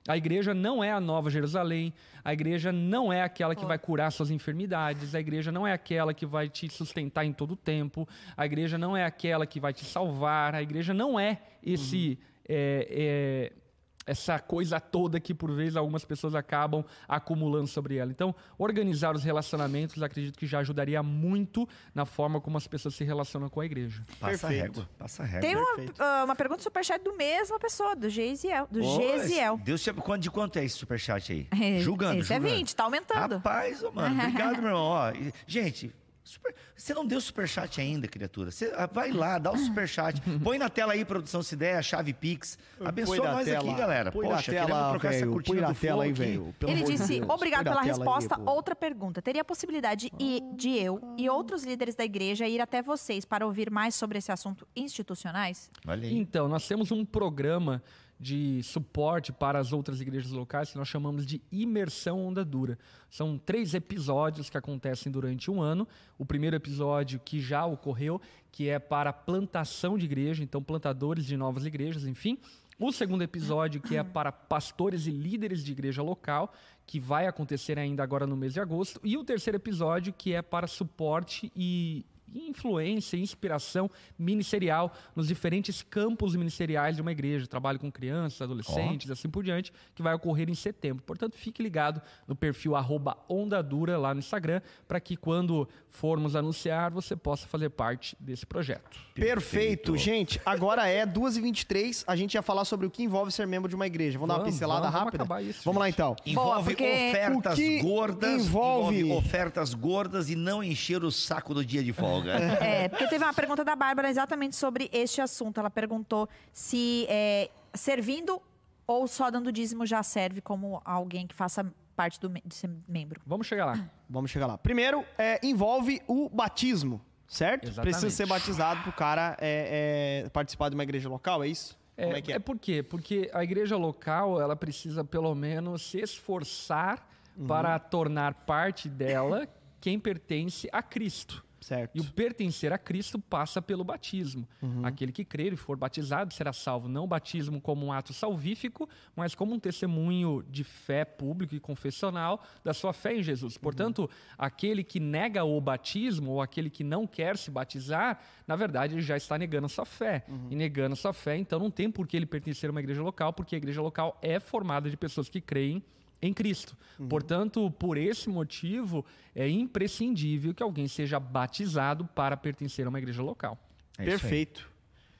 A 0.06 0.16
igreja 0.16 0.52
não 0.52 0.82
é 0.82 0.90
a 0.90 1.00
nova 1.00 1.30
Jerusalém, 1.30 1.94
a 2.24 2.32
igreja 2.32 2.72
não 2.72 3.12
é 3.12 3.22
aquela 3.22 3.54
que 3.54 3.64
vai 3.64 3.78
curar 3.78 4.10
suas 4.10 4.30
enfermidades, 4.30 5.14
a 5.14 5.20
igreja 5.20 5.52
não 5.52 5.66
é 5.66 5.72
aquela 5.72 6.12
que 6.12 6.26
vai 6.26 6.48
te 6.48 6.68
sustentar 6.68 7.24
em 7.24 7.32
todo 7.32 7.52
o 7.52 7.56
tempo, 7.56 8.08
a 8.36 8.44
igreja 8.44 8.76
não 8.76 8.96
é 8.96 9.04
aquela 9.04 9.46
que 9.46 9.60
vai 9.60 9.72
te 9.72 9.84
salvar, 9.84 10.54
a 10.54 10.62
igreja 10.62 10.92
não 10.92 11.18
é 11.18 11.38
esse. 11.62 12.18
é, 12.48 13.52
é, 13.54 13.61
essa 14.06 14.38
coisa 14.38 14.80
toda 14.80 15.20
que 15.20 15.32
por 15.34 15.50
vezes 15.52 15.76
algumas 15.76 16.04
pessoas 16.04 16.34
acabam 16.34 16.84
acumulando 17.08 17.66
sobre 17.66 17.96
ela. 17.96 18.10
Então, 18.10 18.34
organizar 18.58 19.14
os 19.14 19.22
relacionamentos 19.24 20.02
acredito 20.02 20.38
que 20.38 20.46
já 20.46 20.58
ajudaria 20.60 21.02
muito 21.02 21.68
na 21.94 22.04
forma 22.04 22.40
como 22.40 22.56
as 22.58 22.66
pessoas 22.66 22.94
se 22.94 23.04
relacionam 23.04 23.48
com 23.48 23.60
a 23.60 23.66
igreja. 23.66 24.04
Passa 24.20 24.46
a 24.46 24.50
Perfeito. 24.50 24.62
régua, 24.80 24.88
passa 24.98 25.24
régua. 25.24 25.40
Tem 25.40 25.56
uma, 25.56 25.92
ah, 25.98 26.22
uma 26.24 26.36
pergunta 26.36 26.58
do 26.58 26.62
superchat 26.64 27.02
do 27.02 27.16
mesma 27.16 27.58
pessoa, 27.58 27.94
do 27.94 28.08
Geisiel. 28.08 28.66
Do 28.70 28.82
Gesiel. 28.82 29.58
Deus 29.58 29.82
te... 29.82 29.92
quanto- 29.92 30.22
De 30.22 30.30
quanto 30.30 30.58
é 30.58 30.64
esse 30.64 30.76
superchat 30.76 31.32
aí? 31.32 31.48
É, 31.50 31.78
julgando, 31.82 32.20
Esse 32.20 32.32
é 32.32 32.36
julgando. 32.36 32.56
20, 32.56 32.76
tá 32.76 32.84
aumentando. 32.84 33.34
Rapaz, 33.36 33.82
ô, 33.82 33.90
mano, 33.92 34.14
obrigado, 34.22 34.56
meu 34.58 34.66
irmão. 34.68 34.82
Ó, 34.84 35.12
gente, 35.46 35.92
super- 36.32 36.54
você 36.76 36.94
não 36.94 37.06
deu 37.06 37.20
superchat 37.20 37.80
ainda, 37.80 38.08
criatura. 38.08 38.50
Você 38.50 38.72
ah, 38.76 38.88
vai 38.92 39.12
lá, 39.12 39.38
dá 39.38 39.52
o 39.52 39.56
superchat. 39.58 40.20
Põe 40.42 40.58
na 40.58 40.68
tela 40.68 40.92
aí, 40.94 41.04
produção, 41.04 41.42
se 41.42 41.54
der, 41.56 41.76
a 41.76 41.82
chave 41.82 42.12
Pix. 42.12 42.58
Abençoa 42.84 43.16
nós 43.32 43.48
aqui, 43.48 43.50
tela, 43.50 43.74
galera. 43.78 44.12
Põe 44.12 44.26
Poxa, 44.28 44.52
na 44.52 44.58
tela, 44.66 44.90
trocar 44.90 45.08
essa 45.10 45.18
velho. 45.20 45.32
cortina 45.32 45.54
Põe 45.56 45.62
na 45.68 45.72
do 45.72 45.78
tela 45.78 46.04
aí, 46.04 46.10
aqui. 46.10 46.18
velho. 46.20 46.54
Ele 46.66 46.82
disse, 46.84 47.20
Deus. 47.20 47.30
obrigado 47.30 47.64
Põe 47.64 47.72
pela 47.72 47.82
aí, 47.82 47.88
resposta. 47.88 48.38
pô. 48.38 48.50
Outra 48.50 48.74
pergunta. 48.74 49.20
Teria 49.22 49.44
possibilidade 49.44 50.10
e- 50.18 50.42
de 50.54 50.70
eu 50.76 51.00
e 51.18 51.28
outros 51.28 51.64
líderes 51.64 51.94
da 51.94 52.04
igreja 52.04 52.48
ir 52.48 52.60
até 52.60 52.82
vocês 52.82 53.24
para 53.24 53.46
ouvir 53.46 53.70
mais 53.70 53.94
sobre 53.94 54.18
esse 54.18 54.32
assunto 54.32 54.66
institucionais? 54.74 55.70
Aí. 55.86 56.16
Então, 56.18 56.48
nós 56.48 56.66
temos 56.66 56.90
um 56.90 57.04
programa 57.04 57.82
de 58.22 58.62
suporte 58.62 59.32
para 59.32 59.58
as 59.58 59.72
outras 59.72 60.00
igrejas 60.00 60.30
locais 60.30 60.70
que 60.70 60.78
nós 60.78 60.86
chamamos 60.86 61.26
de 61.26 61.42
Imersão 61.50 62.24
Onda 62.24 62.44
Dura. 62.44 62.78
São 63.10 63.36
três 63.36 63.74
episódios 63.74 64.48
que 64.48 64.56
acontecem 64.56 65.10
durante 65.10 65.50
um 65.50 65.60
ano. 65.60 65.88
O 66.16 66.24
primeiro 66.24 66.54
episódio 66.54 67.18
que 67.18 67.40
já 67.40 67.66
ocorreu, 67.66 68.20
que 68.52 68.68
é 68.68 68.78
para 68.78 69.12
plantação 69.12 69.98
de 69.98 70.04
igreja, 70.04 70.44
então 70.44 70.62
plantadores 70.62 71.26
de 71.26 71.36
novas 71.36 71.66
igrejas, 71.66 72.06
enfim. 72.06 72.38
O 72.78 72.92
segundo 72.92 73.22
episódio, 73.22 73.80
que 73.80 73.96
é 73.96 74.04
para 74.04 74.30
pastores 74.30 75.06
e 75.08 75.10
líderes 75.10 75.64
de 75.64 75.72
igreja 75.72 76.00
local, 76.00 76.52
que 76.86 77.00
vai 77.00 77.26
acontecer 77.26 77.76
ainda 77.76 78.04
agora 78.04 78.24
no 78.24 78.36
mês 78.36 78.52
de 78.52 78.60
agosto. 78.60 79.00
E 79.02 79.16
o 79.16 79.24
terceiro 79.24 79.56
episódio, 79.56 80.12
que 80.12 80.32
é 80.32 80.42
para 80.42 80.68
suporte 80.68 81.50
e 81.56 82.06
influência, 82.34 83.16
inspiração 83.16 83.90
ministerial 84.18 84.92
nos 85.14 85.28
diferentes 85.28 85.82
campos 85.82 86.34
ministeriais 86.36 86.96
de 86.96 87.02
uma 87.02 87.12
igreja. 87.12 87.46
Trabalho 87.46 87.78
com 87.78 87.90
crianças, 87.90 88.40
adolescentes, 88.42 89.10
assim 89.10 89.28
por 89.28 89.42
diante, 89.44 89.72
que 89.94 90.02
vai 90.02 90.14
ocorrer 90.14 90.48
em 90.48 90.54
setembro. 90.54 91.02
Portanto, 91.04 91.36
fique 91.36 91.62
ligado 91.62 92.00
no 92.26 92.34
perfil 92.36 92.74
arroba 92.76 93.16
Onda 93.28 93.62
Dura 93.62 93.98
lá 93.98 94.14
no 94.14 94.20
Instagram, 94.20 94.60
para 94.86 95.00
que 95.00 95.16
quando 95.16 95.68
formos 95.88 96.34
anunciar, 96.36 96.90
você 96.90 97.14
possa 97.16 97.46
fazer 97.46 97.70
parte 97.70 98.16
desse 98.18 98.46
projeto. 98.46 98.98
Perfeito. 99.14 99.96
Gente, 99.96 100.40
agora 100.44 100.88
é 100.88 101.06
2h23. 101.06 102.04
A 102.06 102.16
gente 102.16 102.34
ia 102.34 102.42
falar 102.42 102.64
sobre 102.64 102.86
o 102.86 102.90
que 102.90 103.02
envolve 103.02 103.30
ser 103.30 103.46
membro 103.46 103.68
de 103.68 103.74
uma 103.74 103.86
igreja. 103.86 104.18
Vamos, 104.18 104.28
dar 104.28 104.34
uma 104.34 104.40
Vamos, 104.44 104.54
pincelada 104.54 104.80
vamos, 104.80 104.92
vamos 104.94 105.04
rápida? 105.06 105.22
acabar 105.24 105.42
isso, 105.42 105.60
vamos 105.64 105.80
lá 105.80 105.88
então. 105.88 106.16
Envolve 106.24 106.70
porque 106.74 106.84
ofertas 107.10 107.58
gordas, 107.82 108.40
envolve- 108.46 109.12
ofertas 109.12 109.74
gordas 109.74 110.30
e 110.30 110.36
não 110.36 110.62
encher 110.62 111.02
o 111.04 111.10
saco 111.10 111.54
do 111.54 111.64
dia 111.64 111.82
de 111.82 111.92
folga. 111.92 112.21
É, 112.30 112.88
porque 112.88 113.06
teve 113.08 113.24
uma 113.24 113.32
pergunta 113.34 113.64
da 113.64 113.74
Bárbara 113.76 114.08
exatamente 114.10 114.56
sobre 114.56 114.88
este 114.92 115.20
assunto. 115.20 115.58
Ela 115.60 115.70
perguntou 115.70 116.28
se 116.52 117.06
é, 117.08 117.50
servindo 117.74 118.40
ou 118.86 119.06
só 119.06 119.30
dando 119.30 119.50
dízimo 119.52 119.86
já 119.86 120.02
serve 120.02 120.40
como 120.40 120.80
alguém 120.84 121.26
que 121.26 121.34
faça 121.34 121.64
parte 121.96 122.18
do, 122.20 122.28
de 122.28 122.54
ser 122.54 122.70
membro. 122.88 123.20
Vamos 123.26 123.46
chegar 123.46 123.66
lá. 123.66 123.88
Vamos 124.08 124.30
chegar 124.30 124.46
lá. 124.46 124.58
Primeiro, 124.58 125.04
é, 125.18 125.38
envolve 125.46 126.00
o 126.08 126.28
batismo, 126.28 127.00
certo? 127.28 127.64
Exatamente. 127.68 127.92
Precisa 127.94 128.10
ser 128.10 128.26
batizado 128.26 128.82
pro 128.82 128.92
cara 128.92 129.36
é, 129.40 130.22
é, 130.24 130.28
participar 130.30 130.68
de 130.68 130.74
uma 130.74 130.82
igreja 130.82 131.08
local, 131.08 131.42
é 131.44 131.48
isso? 131.48 131.78
Como 131.96 132.14
É, 132.14 132.18
é 132.18 132.22
que 132.22 132.32
é? 132.32 132.36
é 132.36 132.38
por 132.38 132.58
quê? 132.58 132.82
Porque 132.82 133.30
a 133.34 133.44
igreja 133.44 133.76
local, 133.76 134.40
ela 134.40 134.56
precisa 134.56 135.04
pelo 135.04 135.34
menos 135.34 135.90
se 135.90 135.98
esforçar 136.00 137.06
Uhum. 137.34 137.46
para 137.46 137.78
tornar 137.78 138.34
parte 138.34 138.90
dela 138.90 139.48
quem 139.80 139.98
pertence 139.98 140.68
a 140.70 140.82
Cristo. 140.82 141.42
Certo. 141.62 141.96
E 141.96 142.00
o 142.00 142.04
pertencer 142.04 142.72
a 142.72 142.78
Cristo 142.78 143.18
passa 143.18 143.62
pelo 143.62 143.84
batismo. 143.84 144.46
Uhum. 144.60 144.84
Aquele 144.84 145.12
que 145.12 145.24
crer 145.24 145.52
e 145.52 145.56
for 145.56 145.76
batizado 145.76 146.34
será 146.34 146.52
salvo. 146.52 146.88
Não 146.88 147.04
o 147.04 147.06
batismo 147.06 147.60
como 147.60 147.86
um 147.86 147.92
ato 147.92 148.12
salvífico, 148.12 148.88
mas 149.14 149.34
como 149.34 149.54
um 149.54 149.58
testemunho 149.58 150.44
de 150.50 150.64
fé 150.64 151.04
público 151.04 151.54
e 151.54 151.60
confessional 151.60 152.42
da 152.64 152.74
sua 152.74 152.92
fé 152.92 153.16
em 153.16 153.22
Jesus. 153.22 153.56
Portanto, 153.56 154.10
aquele 154.36 154.82
que 154.82 154.98
nega 154.98 155.44
o 155.44 155.60
batismo 155.60 156.32
ou 156.32 156.42
aquele 156.42 156.68
que 156.68 156.82
não 156.82 157.06
quer 157.06 157.36
se 157.36 157.50
batizar, 157.50 158.20
na 158.46 158.56
verdade, 158.56 158.94
ele 158.94 159.02
já 159.02 159.16
está 159.16 159.38
negando 159.38 159.66
a 159.66 159.68
sua 159.68 159.86
fé. 159.86 160.24
E 160.50 160.56
negando 160.56 160.94
a 160.94 160.96
sua 160.96 161.12
fé, 161.12 161.36
então 161.36 161.58
não 161.58 161.70
tem 161.70 161.90
por 161.90 162.06
que 162.06 162.16
ele 162.16 162.26
pertencer 162.26 162.68
a 162.68 162.72
uma 162.72 162.80
igreja 162.80 163.02
local, 163.02 163.32
porque 163.32 163.54
a 163.54 163.58
igreja 163.58 163.80
local 163.80 164.18
é 164.20 164.40
formada 164.40 164.90
de 164.90 164.96
pessoas 164.96 165.28
que 165.28 165.40
creem 165.40 165.82
em 166.22 166.32
Cristo. 166.32 166.76
Portanto, 167.08 167.68
por 167.72 167.98
esse 167.98 168.28
motivo, 168.28 169.04
é 169.34 169.48
imprescindível 169.48 170.54
que 170.54 170.62
alguém 170.62 170.86
seja 170.86 171.18
batizado 171.18 172.04
para 172.14 172.36
pertencer 172.36 172.86
a 172.86 172.88
uma 172.88 172.98
igreja 172.98 173.22
local. 173.22 173.58
É. 173.98 174.04
Perfeito. 174.04 174.70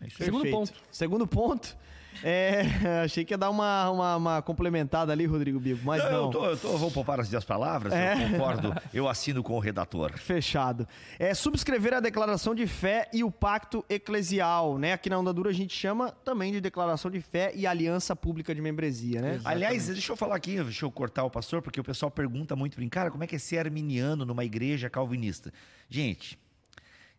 É 0.00 0.07
isso 0.07 0.16
aí. 0.22 0.26
Segundo 0.26 0.42
Perfeito. 0.42 0.72
ponto. 0.72 0.82
Segundo 0.92 1.26
ponto. 1.26 1.76
É, 2.22 2.62
achei 3.04 3.24
que 3.24 3.32
ia 3.34 3.38
dar 3.38 3.50
uma, 3.50 3.90
uma, 3.90 4.16
uma 4.16 4.42
complementada 4.42 5.12
ali, 5.12 5.26
Rodrigo 5.26 5.58
Bibo, 5.60 5.80
mas 5.84 6.02
Não, 6.04 6.10
não. 6.10 6.24
Eu, 6.24 6.30
tô, 6.30 6.44
eu 6.46 6.56
tô- 6.56 6.76
vou 6.78 6.90
poupar 6.90 7.20
as 7.20 7.28
minhas 7.28 7.44
palavras, 7.44 7.92
É. 7.92 8.14
eu 8.14 8.30
concordo, 8.30 8.74
eu 8.92 9.08
assino 9.08 9.42
com 9.42 9.54
o 9.54 9.58
redator. 9.58 10.12
Fechado. 10.18 10.86
É 11.18 11.34
subscrever 11.34 11.94
a 11.94 12.00
declaração 12.00 12.54
de 12.54 12.66
fé 12.66 13.08
e 13.12 13.22
o 13.24 13.30
pacto 13.30 13.84
eclesial, 13.88 14.78
né? 14.78 14.92
Aqui 14.92 15.08
na 15.10 15.18
Onda 15.18 15.32
Dura 15.32 15.50
a 15.50 15.52
gente 15.52 15.74
chama 15.76 16.10
também 16.24 16.52
de 16.52 16.60
declaração 16.60 17.10
de 17.10 17.20
fé 17.20 17.52
e 17.54 17.66
aliança 17.66 18.14
pública 18.16 18.54
de 18.54 18.60
membresia, 18.60 19.20
né? 19.20 19.40
Aliás, 19.44 19.86
deixa 19.88 20.12
eu 20.12 20.16
falar 20.16 20.36
aqui, 20.36 20.62
deixa 20.62 20.84
eu 20.84 20.90
cortar 20.90 21.24
o 21.24 21.30
pastor, 21.30 21.62
porque 21.62 21.80
o 21.80 21.84
pessoal 21.84 22.10
pergunta 22.10 22.54
muito 22.56 22.74
pra 22.74 22.82
mim, 22.82 22.88
cara, 22.88 23.10
como 23.10 23.24
é 23.24 23.26
que 23.26 23.36
é 23.36 23.38
ser 23.38 23.58
arminiano 23.58 24.24
numa 24.24 24.44
igreja 24.44 24.88
calvinista? 24.90 25.52
Gente, 25.88 26.38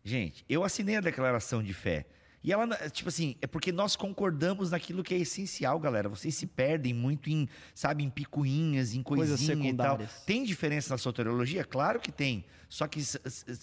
gente, 0.04 0.44
eu 0.48 0.64
assinei 0.64 0.96
a 0.96 1.00
declaração 1.00 1.62
de 1.62 1.72
fé. 1.72 2.04
E 2.44 2.52
ela, 2.52 2.66
tipo 2.90 3.08
assim, 3.08 3.36
é 3.40 3.46
porque 3.46 3.72
nós 3.72 3.96
concordamos 3.96 4.70
naquilo 4.70 5.02
que 5.02 5.14
é 5.14 5.18
essencial, 5.18 5.80
galera. 5.80 6.10
Vocês 6.10 6.34
se 6.34 6.46
perdem 6.46 6.92
muito 6.92 7.30
em, 7.30 7.48
sabe, 7.74 8.04
em 8.04 8.10
picuinhas, 8.10 8.94
em 8.94 9.02
Coisas 9.02 9.40
coisinha 9.40 9.70
e 9.70 9.74
tal. 9.74 9.98
Tem 10.26 10.44
diferença 10.44 10.92
na 10.92 10.98
soteriologia? 10.98 11.64
Claro 11.64 11.98
que 11.98 12.12
tem. 12.12 12.44
Só 12.74 12.88
que 12.88 13.00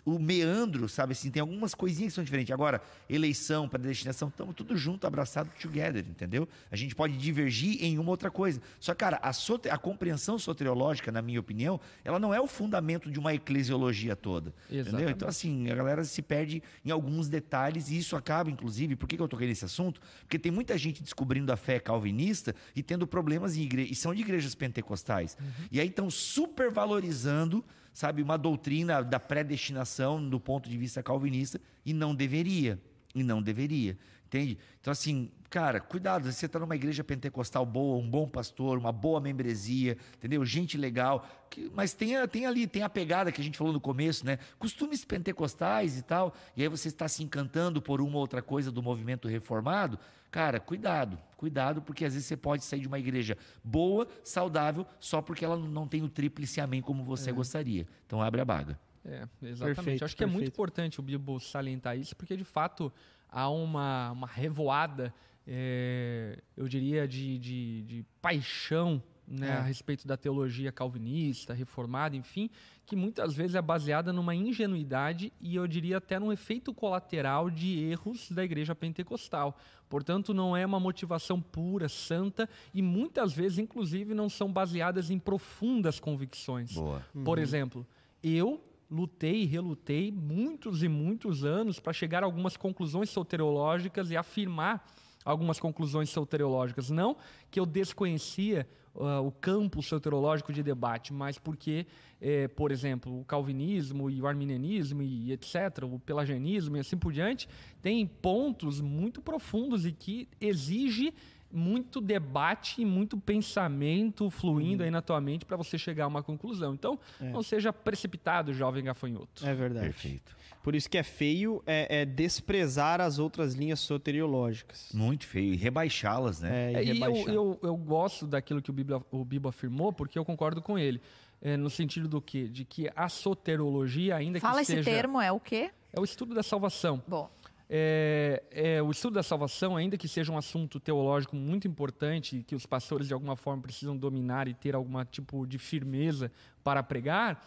o 0.05 0.18
meandro, 0.18 0.88
sabe 0.88 1.12
assim, 1.12 1.30
tem 1.30 1.41
algumas 1.41 1.76
coisinhas 1.76 2.14
que 2.14 2.16
são 2.16 2.24
diferentes. 2.24 2.53
Agora, 2.53 2.82
eleição, 3.09 3.68
predestinação, 3.68 4.30
estamos 4.30 4.55
tudo 4.55 4.78
junto, 4.78 5.05
abraçado, 5.05 5.49
together, 5.62 6.05
entendeu? 6.09 6.47
A 6.72 6.78
gente 6.78 6.95
pode 6.95 7.18
divergir 7.18 7.84
em 7.84 7.99
uma 7.99 8.09
outra 8.09 8.32
coisa. 8.32 8.62
Só, 8.80 8.95
cara, 8.95 9.20
a, 9.22 9.34
sote- 9.34 9.68
a 9.70 9.78
compreensão 9.78 10.39
soteriológica, 10.39 11.12
na 11.12 11.22
minha 11.22 11.41
opinião, 11.41 11.78
ela 12.05 12.20
não 12.20 12.34
é 12.34 12.39
o 12.39 12.47
fundamento 12.47 13.12
de 13.12 13.20
uma 13.20 13.34
eclesiologia 13.34 14.16
toda. 14.16 14.53
Entendeu? 14.70 14.80
Exatamente. 14.80 15.12
Então, 15.12 15.28
assim, 15.28 15.70
a 15.70 15.76
galera 15.76 16.05
se 16.05 16.22
perde 16.22 16.64
em 16.86 16.89
alguns 16.89 17.28
detalhes 17.28 17.89
e 17.89 17.97
isso 17.97 18.16
acaba, 18.16 18.49
inclusive, 18.49 18.95
por 18.95 19.09
que 19.09 19.18
que 19.18 19.22
eu 19.22 19.28
toquei 19.28 19.45
nesse 19.45 19.66
assunto? 19.66 19.99
Porque 20.22 20.39
tem 20.39 20.53
muita 20.53 20.78
gente 20.78 21.03
descobrindo 21.03 21.51
a 21.51 21.57
fé 21.57 21.82
calvinista 21.82 22.55
e 22.74 22.82
tendo 22.82 23.05
problemas 23.05 23.57
em 23.57 23.64
igrejas, 23.64 23.91
e 23.91 23.95
são 23.95 24.16
de 24.16 24.22
igrejas 24.22 24.55
pentecostais. 24.55 25.38
E 25.70 25.82
aí 25.82 25.88
estão 25.89 26.09
supervalorizando, 26.09 27.62
sabe, 27.93 28.21
uma 28.21 28.37
doutrina 28.37 29.03
da 29.03 29.19
predestinação 29.19 30.23
do 30.27 30.39
ponto 30.39 30.69
de 30.69 30.77
vista 30.77 31.03
calvinista 31.03 31.59
e 31.85 31.93
não 31.93 32.13
deveria. 32.15 32.79
E 33.13 33.23
não 33.23 33.41
deveria. 33.41 33.97
Entende? 34.25 34.57
Então, 34.79 34.91
assim, 34.91 35.29
cara, 35.49 35.81
cuidado, 35.81 36.31
você 36.31 36.45
está 36.45 36.57
numa 36.57 36.73
igreja 36.77 37.03
pentecostal 37.03 37.65
boa, 37.65 38.01
um 38.01 38.09
bom 38.09 38.25
pastor, 38.29 38.77
uma 38.77 38.93
boa 38.93 39.19
membresia, 39.19 39.97
entendeu? 40.15 40.45
Gente 40.45 40.77
legal. 40.77 41.27
que- 41.49 41.69
mas 41.75 41.93
tem, 41.93 42.13
tem 42.29 42.45
ali, 42.45 42.65
tem 42.65 42.81
a 42.81 42.87
pegada 42.87 43.29
que 43.29 43.41
a 43.41 43.43
gente 43.43 43.57
falou 43.57 43.73
no 43.73 43.81
começo, 43.81 44.25
né? 44.25 44.39
Costumes 44.57 45.03
pentecostais 45.03 45.97
e 45.97 46.01
tal. 46.01 46.33
E 46.55 46.61
aí 46.63 46.69
você 46.69 46.87
está 46.87 47.09
se 47.09 47.21
encantando 47.21 47.81
por 47.81 47.99
uma 47.99 48.13
ou 48.15 48.21
outra 48.21 48.41
coisa 48.41 48.71
do 48.71 48.81
movimento 48.81 49.27
reformado. 49.27 49.99
Cara, 50.32 50.61
cuidado, 50.61 51.19
cuidado, 51.36 51.82
porque 51.82 52.05
às 52.05 52.13
vezes 52.13 52.25
você 52.25 52.38
pode 52.38 52.63
sair 52.63 52.79
de 52.79 52.88
uma 52.88 52.97
igreja 52.97 53.38
boa, 53.61 54.07
saudável, 54.23 54.86
só 54.97 55.21
porque 55.21 55.43
ela 55.43 55.57
não 55.57 55.86
tem 55.86 56.01
o 56.01 56.09
tríplice 56.09 56.61
amém 56.61 56.82
como 56.82 57.03
você 57.03 57.34
gostaria. 57.34 57.86
Então 58.07 58.21
abre 58.21 58.39
a 58.39 58.45
baga. 58.45 58.79
É, 59.03 59.27
exatamente. 59.41 59.75
Perfeito, 59.75 60.05
Acho 60.05 60.15
que 60.15 60.23
é 60.23 60.27
muito 60.27 60.38
perfeito. 60.38 60.53
importante 60.53 60.99
o 60.99 61.03
Bibo 61.03 61.39
salientar 61.39 61.97
isso, 61.97 62.15
porque 62.15 62.38
de 62.38 62.45
fato 62.45 62.93
há 63.27 63.49
uma, 63.49 64.11
uma 64.11 64.27
revoada, 64.27 65.13
é, 65.45 66.39
eu 66.55 66.67
diria, 66.67 67.07
de, 67.07 67.38
de, 67.38 67.82
de 67.82 68.05
paixão 68.21 69.03
né, 69.32 69.47
É. 69.47 69.51
a 69.53 69.61
respeito 69.61 70.07
da 70.07 70.17
teologia 70.17 70.71
calvinista, 70.71 71.53
reformada, 71.53 72.15
enfim, 72.15 72.49
que 72.86 72.95
muitas 72.95 73.34
vezes 73.34 73.55
é 73.55 73.61
baseada 73.61 74.11
numa 74.11 74.36
ingenuidade 74.36 75.32
e 75.39 75.55
eu 75.55 75.65
diria 75.67 75.97
até 75.97 76.19
num 76.19 76.32
efeito 76.32 76.73
colateral 76.73 77.49
de 77.49 77.79
erros 77.79 78.29
da 78.32 78.43
igreja 78.43 78.75
pentecostal. 78.75 79.57
Portanto, 79.89 80.34
não 80.34 80.55
é 80.55 80.65
uma 80.65 80.79
motivação 80.79 81.41
pura, 81.41 81.88
santa 81.89 82.49
e 82.73 82.82
muitas 82.82 83.34
vezes, 83.34 83.57
inclusive, 83.59 84.13
não 84.13 84.29
são 84.29 84.51
baseadas 84.51 85.09
em 85.09 85.19
profundas 85.19 85.99
convicções. 85.99 86.73
Boa. 86.73 87.05
Por 87.23 87.38
exemplo, 87.39 87.86
eu 88.23 88.61
lutei 88.89 89.43
e 89.43 89.45
relutei 89.45 90.11
muitos 90.11 90.84
e 90.84 90.88
muitos 90.89 91.45
anos 91.45 91.79
para 91.79 91.93
chegar 91.93 92.23
a 92.23 92.25
algumas 92.25 92.57
conclusões 92.57 93.09
soteriológicas 93.09 94.11
e 94.11 94.17
afirmar 94.17 94.86
algumas 95.24 95.59
conclusões 95.59 96.09
soteriológicas. 96.09 96.89
Não 96.89 97.17
que 97.49 97.59
eu 97.59 97.65
desconhecia 97.65 98.67
ah, 98.95 99.22
o 99.22 99.32
campo 99.32 99.82
soteriológico 99.82 100.51
de 100.51 100.61
debate, 100.61 101.13
mas 101.13 101.38
porque, 101.38 101.86
eh, 102.19 102.47
por 102.49 102.72
exemplo, 102.72 103.22
o 103.22 103.24
calvinismo 103.24 104.09
e 104.09 104.22
o 104.22 104.28
arminianismo 104.28 105.01
e 105.01 105.32
etc., 105.32 105.84
o 105.84 105.97
pelagianismo 105.99 106.76
e 106.76 106.80
assim 106.80 106.97
por 106.97 107.13
diante, 107.13 107.47
tem 107.82 108.05
pontos 108.05 108.82
muito 108.82 109.22
profundos 109.22 109.86
e 109.86 109.93
que 109.93 110.28
exige 110.39 111.13
muito 111.51 111.99
debate 112.01 112.81
e 112.81 112.85
muito 112.85 113.17
pensamento 113.17 114.29
fluindo 114.29 114.83
aí 114.83 114.91
na 114.91 115.01
tua 115.01 115.19
mente 115.19 115.45
para 115.45 115.57
você 115.57 115.77
chegar 115.77 116.05
a 116.05 116.07
uma 116.07 116.23
conclusão. 116.23 116.73
Então, 116.73 116.99
não 117.19 117.43
seja 117.43 117.71
precipitado, 117.73 118.53
jovem 118.53 118.83
gafanhoto. 118.83 119.45
É 119.45 119.53
verdade. 119.53 119.85
Perfeito. 119.85 120.35
Por 120.63 120.75
isso 120.75 120.87
que 120.89 120.97
é 120.97 121.03
feio 121.03 121.63
é, 121.65 122.01
é 122.01 122.05
desprezar 122.05 123.01
as 123.01 123.17
outras 123.17 123.55
linhas 123.55 123.79
soteriológicas. 123.79 124.89
Muito 124.93 125.25
feio. 125.25 125.53
E 125.53 125.57
rebaixá-las, 125.57 126.41
né? 126.41 126.73
É, 126.73 126.75
É, 126.75 126.83
e 126.83 126.85
e 126.85 126.89
eu, 126.89 126.93
rebaixar. 126.93 127.33
eu, 127.33 127.59
eu 127.63 127.75
gosto 127.75 128.27
daquilo 128.27 128.61
que 128.61 128.69
o 128.69 128.73
Bibo, 128.73 129.03
o 129.11 129.25
Bibo 129.25 129.49
afirmou, 129.49 129.91
porque 129.91 130.17
eu 130.19 130.23
concordo 130.25 130.61
com 130.61 130.77
ele. 130.77 131.01
É, 131.41 131.57
no 131.57 131.71
sentido 131.71 132.07
do 132.07 132.21
quê? 132.21 132.47
De 132.47 132.63
que 132.63 132.87
a 132.95 133.09
soterologia, 133.09 134.15
ainda 134.15 134.39
Fala 134.39 134.57
que 134.57 134.61
esse 134.61 134.73
seja... 134.75 134.91
termo, 134.91 135.19
é 135.19 135.31
o 135.31 135.39
quê? 135.39 135.71
É 135.91 135.99
o 135.99 136.03
estudo 136.03 136.35
da 136.35 136.43
salvação. 136.43 137.01
Bom, 137.07 137.29
É, 137.74 138.43
é, 138.51 138.84
o 138.84 138.91
estudo 138.91 139.13
da 139.13 139.24
salvação, 139.24 139.78
ainda 139.78 139.97
que 139.97 140.05
seja 140.05 140.30
um 140.30 140.38
assunto 140.38 140.78
teológico 140.78 141.38
muito 141.38 141.69
importante, 141.69 142.43
que 142.45 142.53
os 142.53 142.65
pastores 142.65 143.07
de 143.07 143.13
alguma 143.13 143.38
forma 143.38 143.61
precisam 143.61 143.95
dominar 143.95 144.49
e 144.49 144.53
ter 144.53 144.76
algum 144.76 145.01
tipo 145.05 145.47
de 145.47 145.57
firmeza 145.57 146.30
para 146.65 146.84
pregar, 146.84 147.41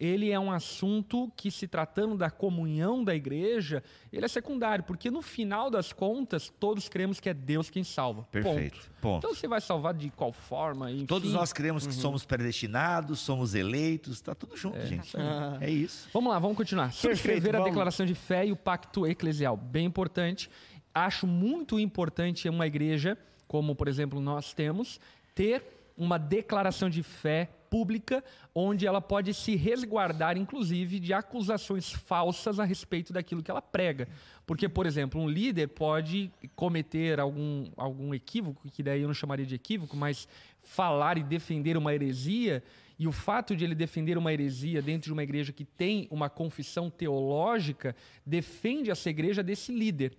ele 0.00 0.30
é 0.30 0.38
um 0.38 0.50
assunto 0.50 1.30
que, 1.36 1.50
se 1.50 1.66
tratando 1.66 2.16
da 2.16 2.30
comunhão 2.30 3.02
da 3.02 3.14
igreja, 3.14 3.82
ele 4.12 4.24
é 4.24 4.28
secundário, 4.28 4.84
porque 4.84 5.10
no 5.10 5.22
final 5.22 5.70
das 5.70 5.92
contas, 5.92 6.52
todos 6.60 6.88
cremos 6.88 7.18
que 7.18 7.28
é 7.28 7.34
Deus 7.34 7.68
quem 7.68 7.82
salva. 7.82 8.22
Perfeito. 8.30 8.78
Ponto. 8.78 8.98
Ponto. 9.00 9.18
Então 9.18 9.34
você 9.34 9.48
vai 9.48 9.60
salvar 9.60 9.94
de 9.94 10.10
qual 10.10 10.32
forma? 10.32 10.90
Enfim, 10.90 11.06
Todos 11.06 11.32
nós 11.32 11.52
cremos 11.52 11.86
que 11.86 11.92
somos 11.92 12.24
predestinados, 12.24 13.20
somos 13.20 13.54
eleitos, 13.54 14.20
tá 14.20 14.34
tudo 14.34 14.56
junto, 14.56 14.80
gente. 14.86 15.16
É 15.60 15.70
isso. 15.70 16.08
Vamos 16.12 16.32
lá, 16.32 16.38
vamos 16.38 16.56
continuar. 16.56 16.92
Subscrever 16.92 17.56
a 17.56 17.60
declaração 17.64 18.04
de 18.04 18.14
fé 18.14 18.46
e 18.46 18.52
o 18.52 18.56
pacto 18.56 19.06
eclesial. 19.06 19.56
Bem 19.56 19.86
importante. 19.86 20.50
Acho 20.94 21.26
muito 21.26 21.78
importante 21.78 22.48
uma 22.48 22.66
igreja, 22.66 23.16
como 23.46 23.74
por 23.74 23.88
exemplo 23.88 24.20
nós 24.20 24.52
temos, 24.52 25.00
ter 25.34 25.62
uma 25.96 26.18
declaração 26.18 26.88
de 26.88 27.02
fé 27.02 27.50
pública, 27.70 28.22
onde 28.54 28.86
ela 28.86 29.00
pode 29.00 29.32
se 29.34 29.56
resguardar, 29.56 30.36
inclusive, 30.36 30.98
de 30.98 31.12
acusações 31.12 31.92
falsas 31.92 32.58
a 32.58 32.64
respeito 32.64 33.12
daquilo 33.12 33.42
que 33.42 33.50
ela 33.50 33.62
prega. 33.62 34.08
Porque, 34.46 34.68
por 34.68 34.86
exemplo, 34.86 35.20
um 35.20 35.28
líder 35.28 35.68
pode 35.68 36.30
cometer 36.56 37.20
algum, 37.20 37.70
algum 37.76 38.14
equívoco, 38.14 38.68
que 38.70 38.82
daí 38.82 39.02
eu 39.02 39.06
não 39.06 39.14
chamaria 39.14 39.46
de 39.46 39.54
equívoco, 39.54 39.96
mas 39.96 40.28
falar 40.62 41.18
e 41.18 41.22
defender 41.22 41.76
uma 41.76 41.94
heresia, 41.94 42.62
e 42.98 43.06
o 43.06 43.12
fato 43.12 43.54
de 43.54 43.64
ele 43.64 43.74
defender 43.74 44.18
uma 44.18 44.32
heresia 44.32 44.82
dentro 44.82 45.06
de 45.06 45.12
uma 45.12 45.22
igreja 45.22 45.52
que 45.52 45.64
tem 45.64 46.08
uma 46.10 46.28
confissão 46.28 46.90
teológica, 46.90 47.94
defende 48.26 48.90
essa 48.90 49.08
igreja 49.08 49.42
desse 49.42 49.72
líder. 49.72 50.16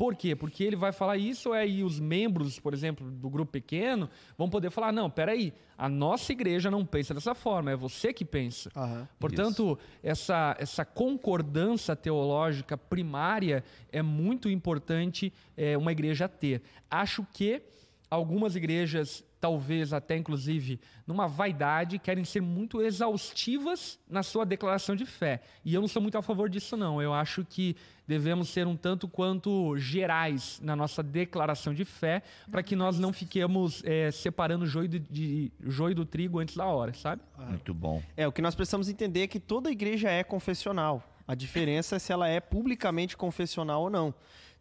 Por 0.00 0.16
quê? 0.16 0.34
Porque 0.34 0.64
ele 0.64 0.76
vai 0.76 0.92
falar 0.92 1.18
isso, 1.18 1.52
aí 1.52 1.84
os 1.84 2.00
membros, 2.00 2.58
por 2.58 2.72
exemplo, 2.72 3.10
do 3.10 3.28
grupo 3.28 3.52
pequeno, 3.52 4.08
vão 4.34 4.48
poder 4.48 4.70
falar: 4.70 4.92
não, 4.92 5.10
peraí, 5.10 5.52
a 5.76 5.90
nossa 5.90 6.32
igreja 6.32 6.70
não 6.70 6.86
pensa 6.86 7.12
dessa 7.12 7.34
forma, 7.34 7.70
é 7.70 7.76
você 7.76 8.10
que 8.10 8.24
pensa. 8.24 8.70
Aham. 8.74 9.06
Portanto, 9.18 9.78
essa, 10.02 10.56
essa 10.58 10.86
concordância 10.86 11.94
teológica 11.94 12.78
primária 12.78 13.62
é 13.92 14.00
muito 14.00 14.48
importante 14.48 15.30
é, 15.54 15.76
uma 15.76 15.92
igreja 15.92 16.26
ter. 16.26 16.62
Acho 16.90 17.22
que 17.30 17.62
algumas 18.10 18.56
igrejas, 18.56 19.22
talvez 19.40 19.92
até 19.92 20.16
inclusive 20.16 20.78
numa 21.06 21.26
vaidade, 21.26 21.98
querem 21.98 22.24
ser 22.24 22.40
muito 22.42 22.80
exaustivas 22.82 23.98
na 24.08 24.22
sua 24.22 24.44
declaração 24.44 24.94
de 24.94 25.06
fé. 25.06 25.40
E 25.64 25.74
eu 25.74 25.80
não 25.80 25.88
sou 25.88 26.00
muito 26.02 26.16
a 26.18 26.22
favor 26.22 26.48
disso, 26.48 26.76
não. 26.76 27.00
Eu 27.00 27.12
acho 27.14 27.44
que 27.44 27.76
devemos 28.06 28.48
ser 28.48 28.66
um 28.66 28.76
tanto 28.76 29.08
quanto 29.08 29.76
gerais 29.78 30.60
na 30.62 30.74
nossa 30.76 31.02
declaração 31.02 31.72
de 31.72 31.84
fé, 31.84 32.22
para 32.50 32.62
que 32.62 32.74
nós 32.76 32.98
não 32.98 33.12
fiquemos 33.12 33.82
é, 33.84 34.10
separando 34.10 34.64
o 34.64 34.68
joio, 34.68 34.88
de, 34.88 34.98
de- 34.98 35.52
joio 35.64 35.94
do 35.94 36.04
trigo 36.04 36.38
antes 36.38 36.56
da 36.56 36.66
hora, 36.66 36.92
sabe? 36.92 37.22
Muito 37.38 37.72
bom. 37.72 38.02
É, 38.16 38.26
o 38.26 38.32
que 38.32 38.42
nós 38.42 38.54
precisamos 38.54 38.88
entender 38.88 39.22
é 39.22 39.26
que 39.26 39.38
toda 39.40 39.70
igreja 39.70 40.10
é 40.10 40.22
confessional. 40.24 41.02
A 41.26 41.34
diferença 41.36 41.96
é 41.96 41.98
se 42.00 42.12
ela 42.12 42.26
é 42.28 42.40
publicamente 42.40 43.16
confessional 43.16 43.82
ou 43.82 43.90
não. 43.90 44.12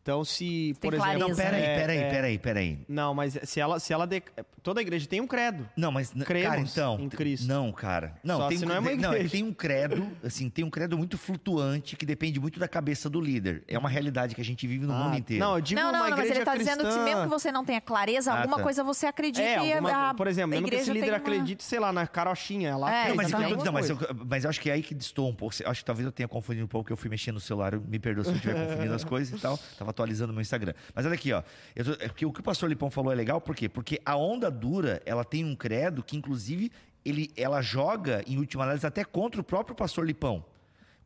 Então, 0.10 0.26
se, 0.26 0.76
Tem 0.80 0.90
por 0.90 0.94
exemplo... 0.96 1.12
clareza. 1.20 1.28
Não, 1.30 1.36
peraí, 1.36 1.62
É, 1.64 1.80
peraí, 1.80 1.98
é. 2.00 2.10
peraí, 2.10 2.40
peraí. 2.40 2.80
Não, 2.90 3.14
mas 3.14 3.38
se 3.44 3.60
ela, 3.60 3.80
se 3.80 3.94
ela 3.94 4.08
de- 4.08 4.24
toda 4.64 4.82
igreja 4.82 5.08
tem 5.08 5.22
um 5.22 5.28
credo. 5.28 5.70
Não, 5.78 5.92
mas 5.92 6.12
Cremos 6.26 6.48
cara, 6.50 6.62
então, 6.62 7.00
em 7.00 7.10
Cristo. 7.10 7.48
não, 7.48 7.72
cara. 7.72 8.16
Não, 8.24 8.38
Só 8.40 8.48
tem 8.48 8.58
se 8.58 8.66
um, 8.66 8.68
não 8.70 8.76
é 8.76 8.80
uma 8.80 8.90
tem- 8.90 8.98
não, 8.98 9.10
é 9.10 9.12
que 9.12 9.16
igreja. 9.18 9.32
tem 9.34 9.44
um 9.44 9.54
credo, 9.54 10.08
assim, 10.24 10.50
tem 10.50 10.66
um 10.66 10.70
credo 10.70 10.98
muito 10.98 11.16
flutuante 11.16 11.96
que 11.96 12.06
depende 12.08 12.40
muito 12.40 12.60
da 12.60 12.68
cabeça 12.68 13.08
do 13.08 13.22
líder. 13.22 13.64
É 13.68 13.78
uma 13.78 13.88
realidade 13.90 14.34
que 14.34 14.42
a 14.42 14.44
gente 14.44 14.66
vive 14.66 14.86
no 14.86 14.94
mundo 14.94 15.16
inteiro. 15.18 15.44
Não, 15.46 15.56
eu 15.56 15.62
digo 15.62 15.80
não, 15.80 15.92
não, 15.92 16.00
uma 16.00 16.10
não, 16.10 16.18
mas 16.18 16.32
ele 16.32 16.44
tá 16.44 16.56
dizendo 16.58 16.84
que 16.84 16.92
se 16.92 16.98
cristã- 16.98 17.04
mesmo 17.06 17.22
que 17.24 17.28
você 17.30 17.52
não 17.52 17.64
tenha 17.64 17.80
clareza, 17.82 18.32
Ah, 18.34 18.38
alguma 18.40 18.58
tá. 18.58 18.64
coisa 18.64 18.84
você 18.84 19.06
acredita 19.06 19.46
É, 19.46 19.58
alguma- 19.76 20.10
a, 20.10 20.14
por 20.16 20.26
exemplo, 20.28 20.50
mesmo 20.50 20.68
que 20.68 20.76
esse 20.76 20.92
líder 20.92 21.10
uma- 21.12 21.18
acredite, 21.18 21.64
sei 21.64 21.80
lá, 21.80 21.94
na 21.94 22.08
carochinha, 22.08 22.70
ela 22.70 22.90
É, 22.92 23.10
Não, 23.10 23.16
mas, 23.16 23.28
em 23.28 23.30
exatamente. 23.30 23.54
então, 23.54 23.66
não, 23.66 23.74
mas, 23.74 23.90
eu, 23.90 23.98
mas 24.28 24.44
eu 24.44 24.50
acho 24.50 24.60
que 24.60 24.70
é 24.72 24.74
aí 24.74 24.82
que 24.82 24.96
distou 24.96 25.30
um 25.30 25.36
pouco. 25.36 25.54
Eu 25.64 25.70
Acho 25.70 25.82
que 25.82 25.86
talvez 25.86 26.04
eu 26.06 26.12
tenha 26.12 26.28
confundido 26.28 26.66
um 26.66 26.68
pouco, 26.68 26.86
porque 26.86 26.94
eu 26.94 26.98
fui 26.98 27.10
mexendo 27.12 27.36
no 27.36 27.40
celular. 27.40 27.74
eu- 27.76 27.82
Me 27.90 28.00
perdoa 28.00 28.24
se 28.24 28.32
eu 28.32 28.36
estiver 28.36 28.54
confundindo 28.88 28.94
as 28.96 29.04
coisas 29.04 29.38
e 29.38 29.42
tal. 29.42 29.58
Tava 29.78 29.94
atualizando 30.00 30.32
meu 30.32 30.42
Instagram. 30.42 30.74
Mas 30.96 31.06
olha 31.06 31.16
aqui, 31.16 31.32
ó. 31.34 31.44
Eu 31.76 31.86
tô- 31.86 32.04
é 32.04 32.08
porque 32.08 32.26
o 32.26 32.32
que 32.32 32.40
o 32.40 32.44
pastor 32.44 32.70
Lipão 32.70 32.90
falou 32.90 33.12
é 33.12 33.16
legal, 33.16 33.42
por 33.42 33.56
quê? 33.56 33.68
Porque 33.68 34.00
a 34.06 34.16
onda 34.16 34.50
dura, 34.50 35.02
ela 35.06 35.24
tem 35.26 35.44
um 35.44 35.56
credo 35.56 36.02
que, 36.02 36.16
inclusive, 36.16 36.72
ele, 37.04 37.30
ela 37.36 37.62
joga, 37.62 38.24
em 38.26 38.38
última 38.38 38.64
análise, 38.64 38.86
até 38.88 39.04
contra 39.04 39.42
o 39.42 39.44
próprio 39.44 39.76
pastor 39.76 40.06
Lipão. 40.06 40.44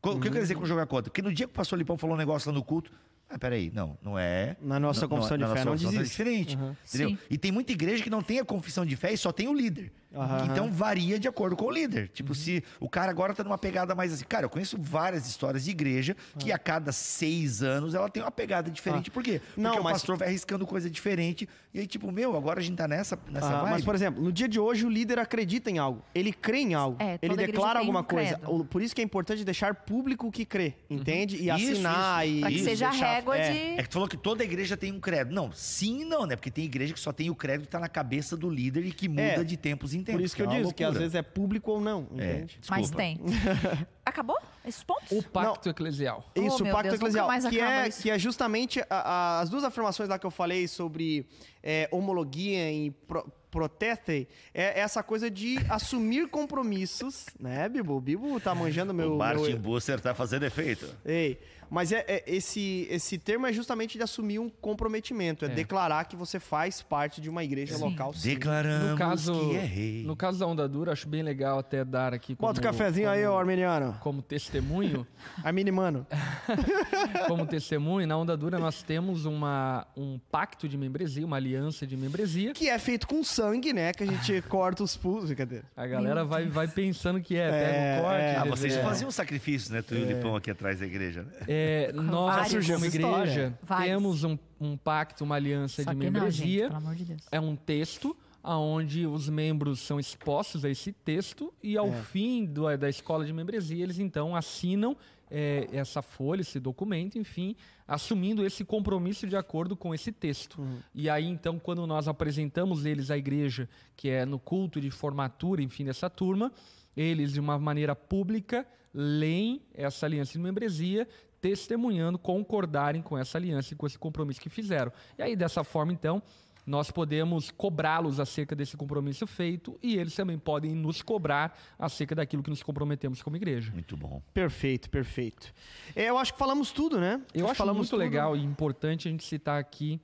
O 0.02 0.20
que 0.20 0.28
eu 0.28 0.32
quero 0.32 0.41
dizer 0.44 0.56
com 0.56 0.66
jogar 0.66 0.86
contra? 0.86 1.10
Porque 1.10 1.22
no 1.22 1.34
dia 1.34 1.48
que 1.48 1.52
o 1.52 1.56
pastor 1.56 1.78
Lipão 1.80 1.98
falou 1.98 2.16
um 2.16 2.20
negócio 2.20 2.50
lá 2.52 2.56
no 2.58 2.64
culto, 2.64 2.91
ah, 3.30 3.39
peraí, 3.39 3.72
não, 3.74 3.98
não 4.04 4.20
é. 4.20 4.56
Na 4.62 4.80
nossa 4.80 5.08
confissão 5.08 5.38
de 5.38 5.44
na 5.44 5.54
fé 5.56 5.64
nossa 5.66 5.84
não 5.84 5.91
diz 5.91 6.00
é 6.00 6.04
diferente. 6.04 6.56
Entendeu? 6.56 6.76
Sim. 6.84 7.18
E 7.30 7.38
tem 7.38 7.52
muita 7.52 7.72
igreja 7.72 8.04
que 8.04 8.10
não 8.10 8.22
tem 8.22 8.39
a 8.39 8.46
confissão 8.46 8.86
de 8.86 8.96
fé 8.96 9.14
e 9.14 9.18
só 9.18 9.32
tem 9.32 9.48
o 9.48 9.54
líder. 9.54 9.91
Aham. 10.14 10.47
Então 10.51 10.72
varia 10.72 11.18
de 11.20 11.28
acordo 11.28 11.55
com 11.55 11.66
o 11.66 11.72
líder. 11.72 12.09
Tipo, 12.09 12.36
se 12.36 12.64
o 12.80 12.88
cara 12.89 13.09
agora 13.11 13.34
tá 13.34 13.43
numa 13.43 13.57
pegada 13.57 13.95
mais 13.95 14.14
assim. 14.14 14.26
Cara, 14.26 14.45
eu 14.45 14.49
conheço 14.49 14.78
várias 14.80 15.28
histórias 15.28 15.66
de 15.66 15.72
igreja 15.72 16.16
que 16.38 16.51
a 16.51 16.57
cada 16.57 16.91
seis 16.91 17.64
anos 17.64 17.93
ela 17.95 18.09
tem 18.09 18.22
uma 18.22 18.32
pegada 18.32 18.70
diferente. 18.70 19.09
Por 19.11 19.24
quê? 19.24 19.39
Porque 19.43 19.59
Não, 19.61 19.80
o 19.80 19.84
mas- 19.84 19.93
pastor 19.93 20.18
vai 20.18 20.28
arriscando 20.30 20.66
coisa 20.68 20.89
diferente. 20.89 21.47
E 21.74 21.80
aí, 21.80 21.88
tipo, 21.88 22.11
meu, 22.11 22.36
agora 22.38 22.59
a 22.59 22.64
gente 22.64 22.76
tá 22.78 22.88
nessa, 22.88 23.18
nessa 23.30 23.47
Ah, 23.47 23.61
vibe. 23.61 23.72
mas, 23.72 23.84
por 23.86 23.95
exemplo, 23.95 24.24
no 24.24 24.32
dia 24.32 24.47
de 24.47 24.59
hoje 24.59 24.86
o 24.86 24.89
líder 24.89 25.18
acredita 25.20 25.72
em 25.72 25.78
algo. 25.80 26.03
Ele 26.14 26.32
crê 26.32 26.59
em 26.59 26.74
algo. 26.76 26.97
É, 27.01 27.18
ele 27.22 27.36
declara 27.36 27.80
alguma 27.80 28.01
um 28.01 28.03
coisa. 28.03 28.38
credo. 28.38 28.66
Por 28.66 28.82
isso 28.82 28.93
que 28.93 29.01
é 29.01 29.03
importante 29.03 29.43
deixar 29.43 29.74
público 29.74 30.28
o 30.28 30.32
que 30.32 30.45
crê, 30.45 30.76
entende? 30.89 31.38
E 31.38 31.49
Uhum. 31.49 31.57
Isso, 31.57 31.72
assinar 31.72 32.28
isso. 32.28 32.36
e. 32.38 32.39
Pra 32.41 32.49
que 32.49 32.55
Isso, 32.55 32.66
seja 32.66 32.88
a 32.88 32.91
deixar- 32.91 33.14
régua 33.16 33.38
é. 33.38 33.51
de. 33.51 33.57
É 33.80 33.84
que 33.84 33.89
tu 33.89 33.93
falou 33.93 34.07
que 34.07 34.18
toda 34.18 34.43
igreja 34.43 34.78
tem 34.78 34.91
um 34.91 34.99
credo. 34.99 35.34
Não, 35.34 35.51
sim 35.51 36.01
e 36.01 36.05
não, 36.05 36.26
né? 36.26 36.36
Porque 36.36 36.51
tem 36.51 36.66
igreja 36.66 36.93
que 36.93 36.99
só 36.99 37.11
tem 37.11 37.30
o 37.30 37.36
credo 37.36 37.61
que 37.61 37.68
tá 37.68 37.80
na 37.80 37.89
cabeça 37.89 38.38
do 38.38 38.49
líder 38.49 38.86
e 38.86 38.91
que 38.91 39.07
muda 39.09 39.22
É, 39.22 39.43
de 39.43 39.57
tempos 39.57 39.93
em 39.93 40.03
Por 40.12 40.22
isso 40.22 40.36
que 40.36 40.41
eu 40.41 40.51
é 40.51 40.60
disse 40.62 40.74
que 40.74 40.84
às 40.84 40.95
vezes 40.97 41.16
é 41.16 41.22
público 41.22 41.72
ou 41.72 41.82
não, 41.82 42.08
É, 42.18 42.38
entende? 42.38 42.60
Mas 42.70 42.89
desculpa. 42.91 42.97
tem. 43.04 43.20
Acabou? 44.06 44.38
Esses 44.66 44.84
pontos? 44.84 45.12
O 45.12 45.24
pacto 45.24 45.70
eclesial. 45.70 46.30
Oh, 46.38 46.41
Isso, 46.41 46.58
o 46.60 46.64
meu 46.64 46.74
pacto 46.74 46.89
Deus, 46.89 46.99
eclesial, 47.01 47.28
mais 47.28 47.45
que 47.47 47.60
é, 47.60 47.88
isso. 47.88 48.01
que 48.01 48.10
é 48.10 48.20
justamente 48.20 48.82
a- 48.82 48.86
a- 48.89 49.39
as 49.41 49.49
duas 49.49 49.64
afirmações 49.64 50.10
lá 50.10 50.20
que 50.20 50.26
eu 50.26 50.32
falei 50.32 50.68
sobre 50.68 51.26
é, 51.62 51.88
homologia 51.91 52.72
e 52.72 52.91
pro, 52.91 53.26
proteste, 53.49 54.28
é 54.54 54.80
essa 54.80 55.01
coisa 55.04 55.30
de 55.30 55.58
assumir 55.70 56.28
compromissos, 56.28 57.26
né, 57.39 57.70
Bibo? 57.70 57.95
O 57.95 58.01
Bibo 58.01 58.39
tá 58.39 58.54
manjando 58.56 58.93
meu... 58.93 59.14
O 59.14 59.18
Martin 59.18 59.43
meu... 59.51 59.60
Busser 59.60 59.99
tá 60.01 60.14
fazendo 60.14 60.43
efeito. 60.43 60.88
Ei, 61.06 61.39
mas 61.74 61.91
é, 61.91 62.05
é- 62.07 62.24
esse, 62.28 62.88
esse 62.89 63.17
termo 63.17 63.45
é 63.47 63.51
justamente 63.53 63.97
de 63.97 64.03
assumir 64.03 64.39
um 64.39 64.49
comprometimento, 64.49 65.43
é, 65.45 65.47
declarar 65.49 66.05
que 66.05 66.15
você 66.15 66.39
faz 66.39 66.82
parte 66.82 67.19
de 67.19 67.30
uma 67.30 67.43
igreja 67.43 67.76
Sim. 67.76 67.84
local. 67.84 68.13
sim. 68.13 68.30
Declaramos 68.30 68.91
No 68.91 68.97
caso, 68.97 69.49
que 69.49 69.55
é 69.55 69.59
rei. 69.65 70.03
no 70.05 70.15
caso 70.15 70.39
da 70.39 70.45
onda 70.47 70.67
dura, 70.69 70.91
acho 70.91 71.07
bem 71.07 71.24
legal 71.24 71.59
até 71.59 71.84
dar 71.84 72.13
aqui 72.13 72.36
como, 72.36 72.47
Bota 72.47 72.59
o 72.59 72.63
cafezinho 72.63 73.09
aí, 73.09 73.24
como, 73.24 73.34
ô 73.36 73.39
arminiano. 73.39 73.97
como 74.01 74.21
testemunho. 74.21 75.05
Armini, 75.43 75.71
mano. 75.71 76.05
como 77.28 77.45
testemunho, 77.45 78.05
na 78.07 78.17
onda 78.17 78.36
dura 78.38 78.59
nós 78.59 78.84
temos 78.84 79.26
uma, 79.26 79.88
um 79.97 80.19
pacto 80.32 80.67
de 80.67 80.78
membresia, 80.78 81.26
uma 81.26 81.38
aliança 81.38 81.86
de 81.88 81.95
membresia. 81.97 82.53
Que 82.53 82.69
é 82.69 82.78
feito 82.78 83.07
com 83.07 83.24
sangue, 83.24 83.74
né? 83.74 83.91
Que 83.93 84.03
a 84.03 84.07
gente 84.07 84.41
corta 84.47 84.84
os 84.84 84.95
pulsos, 84.95 85.26
brincadeira. 85.30 85.65
A 85.76 85.88
galera 85.88 86.24
vai, 86.24 86.45
vai 86.47 86.67
pensando 86.67 87.19
que 87.21 87.36
é, 87.38 87.49
pega 87.49 87.65
É, 87.65 87.99
o 87.99 88.01
corte. 88.03 88.21
é. 88.21 88.36
Ah, 88.38 88.45
vocês 88.45 88.76
faziam 88.78 89.09
sacrifícios, 89.11 89.69
né? 89.71 89.82
Tu 89.82 89.95
e 89.95 90.03
o 90.03 90.05
Lipão 90.05 90.36
aqui 90.36 90.51
atrás 90.51 90.80
da 90.80 90.86
igreja. 90.86 91.24
né? 91.24 91.32
É, 91.47 91.62
nós, 91.93 92.51
Vários. 92.51 92.68
como 92.68 92.86
igreja. 92.86 93.57
Vários. 93.64 93.88
temos 93.88 94.24
um, 94.24 94.38
um 94.59 94.78
pacto, 94.78 95.24
uma 95.24 95.36
aliança 95.36 95.84
Só 95.84 95.93
de 95.93 95.99
que 95.99 96.09
não, 96.09 96.30
gente, 96.30 96.47
membresia. 96.47 96.64
pelo 96.68 96.78
amor 96.78 96.95
de 96.95 97.05
Deus. 97.05 97.22
é 97.32 97.39
um 97.39 97.55
texto 97.55 98.16
onde 98.43 99.05
os 99.07 99.30
membros 99.30 99.80
são 99.80 99.99
expostos 99.99 100.66
a 100.66 100.70
esse 100.70 100.91
texto 100.91 101.53
e 101.64 101.78
ao 101.78 101.91
fim 101.93 102.43
do- 102.45 102.76
da 102.78 102.89
escola 102.89 103.26
de 103.26 103.32
membresia 103.32 103.82
eles 103.84 103.99
então 103.99 104.36
assinam 104.36 104.97
é, 105.36 105.68
essa 105.72 106.01
folha, 106.03 106.41
esse 106.41 106.59
documento, 106.59 107.18
enfim, 107.18 107.55
assumindo 107.88 108.45
esse 108.45 108.64
compromisso 108.64 109.26
de 109.26 109.36
acordo 109.36 109.76
com 109.76 109.91
esse 109.95 110.11
texto. 110.11 110.64
E 110.93 111.09
aí 111.09 111.26
então 111.26 111.57
quando 111.57 111.88
nós 111.88 112.07
apresentamos 112.07 112.86
eles 112.86 113.09
à 113.09 113.18
igreja, 113.18 113.68
que 113.95 114.09
é 114.09 114.26
no 114.26 114.38
culto 114.38 114.80
de 114.80 114.91
formatura, 114.91 115.61
enfim, 115.64 115.86
dessa 115.86 116.07
turma, 116.09 116.51
eles 116.95 117.32
de 117.34 117.39
uma 117.39 117.57
maneira 117.57 117.95
pública 117.95 118.64
leem 118.93 119.61
essa 119.74 120.05
aliança 120.05 120.34
de 120.34 120.39
membresia 120.39 121.07
testemunhando, 121.44 122.18
concordarem 122.18 123.02
com 123.02 123.18
essa 123.18 123.38
aliança 123.38 123.74
e 123.74 123.76
com 123.76 123.86
esse 123.86 124.00
compromisso 124.00 124.39
que 124.39 124.48
fizeram. 124.48 124.94
E 125.18 125.22
aí, 125.22 125.36
dessa 125.36 125.62
forma, 125.62 125.91
então, 125.91 126.24
nós 126.66 126.89
podemos 126.89 127.52
cobrá-los 127.52 128.18
acerca 128.18 128.56
desse 128.56 128.78
compromisso 128.78 129.28
feito 129.28 129.78
e 129.84 129.98
eles 129.98 130.16
também 130.16 130.39
podem 130.39 130.72
nos 130.72 131.02
cobrar 131.02 131.60
acerca 131.78 132.16
daquilo 132.16 132.41
que 132.41 132.50
nos 132.50 132.64
comprometemos 132.64 133.22
como 133.22 133.36
igreja. 133.36 133.74
Muito 133.74 133.98
bom. 133.98 134.22
Perfeito, 134.34 134.89
perfeito. 134.89 135.54
É, 135.94 136.10
eu 136.10 136.18
acho 136.18 136.32
que 136.32 136.39
falamos 136.39 136.72
tudo, 136.72 136.98
né? 136.98 137.22
Eu 137.34 137.44
que 137.44 137.52
acho 137.52 137.58
falamos 137.58 137.80
muito 137.80 137.89
tudo. 137.89 138.00
legal 138.00 138.38
e 138.38 138.41
importante 138.41 139.10
a 139.10 139.12
gente 139.12 139.26
citar 139.26 139.60
aqui 139.60 140.00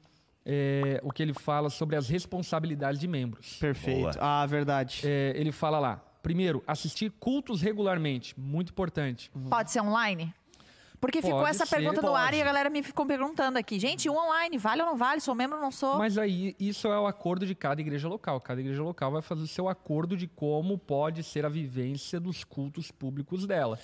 é, 0.45 0.99
o 1.01 1.13
que 1.13 1.23
ele 1.23 1.33
fala 1.33 1.69
sobre 1.69 1.95
as 1.95 2.09
responsabilidades 2.09 2.99
de 2.99 3.07
membros. 3.07 3.55
Perfeito. 3.59 4.01
Boa. 4.01 4.11
Ah, 4.19 4.45
verdade. 4.45 5.03
É, 5.05 5.31
ele 5.37 5.53
fala 5.53 5.79
lá, 5.79 6.03
primeiro, 6.21 6.61
assistir 6.67 7.09
cultos 7.17 7.61
regularmente, 7.61 8.37
muito 8.37 8.73
importante. 8.73 9.31
Pode 9.49 9.71
ser 9.71 9.79
online? 9.79 10.33
Porque 10.99 11.21
ficou 11.21 11.39
Pode 11.39 11.51
essa 11.51 11.65
ser, 11.65 11.77
pergunta 11.77 12.01
no 12.01 12.13
ar 12.13 12.33
e 12.33 12.41
a 12.41 12.45
galera 12.45 12.69
me 12.69 12.83
ficou 12.83 13.05
perguntando 13.05 13.57
aqui. 13.57 13.79
Gente, 13.79 14.09
o 14.09 14.13
online, 14.13 14.57
vale 14.57 14.81
ou 14.81 14.87
não 14.89 14.97
vale? 14.97 15.21
Sou 15.21 15.33
membro 15.33 15.55
ou 15.55 15.61
não 15.61 15.71
sou? 15.71 15.97
Mas 15.97 16.17
aí, 16.17 16.55
isso 16.59 16.87
é 16.87 16.99
o 16.99 17.07
acordo 17.07 17.45
de 17.45 17.55
cada 17.55 17.79
igreja 17.79 18.07
local. 18.07 18.39
Cada 18.41 18.59
igreja 18.59 18.83
local 18.83 19.11
vai 19.11 19.21
fazer 19.21 19.41
o 19.43 19.47
seu 19.47 19.69
acordo 19.69 20.17
de 20.17 20.27
como 20.27 20.77
pode 20.77 21.23
ser 21.23 21.45
a 21.45 21.49
vivência 21.49 22.19
dos 22.19 22.43
cultos 22.43 22.91
públicos 22.91 23.47
dela. 23.47 23.79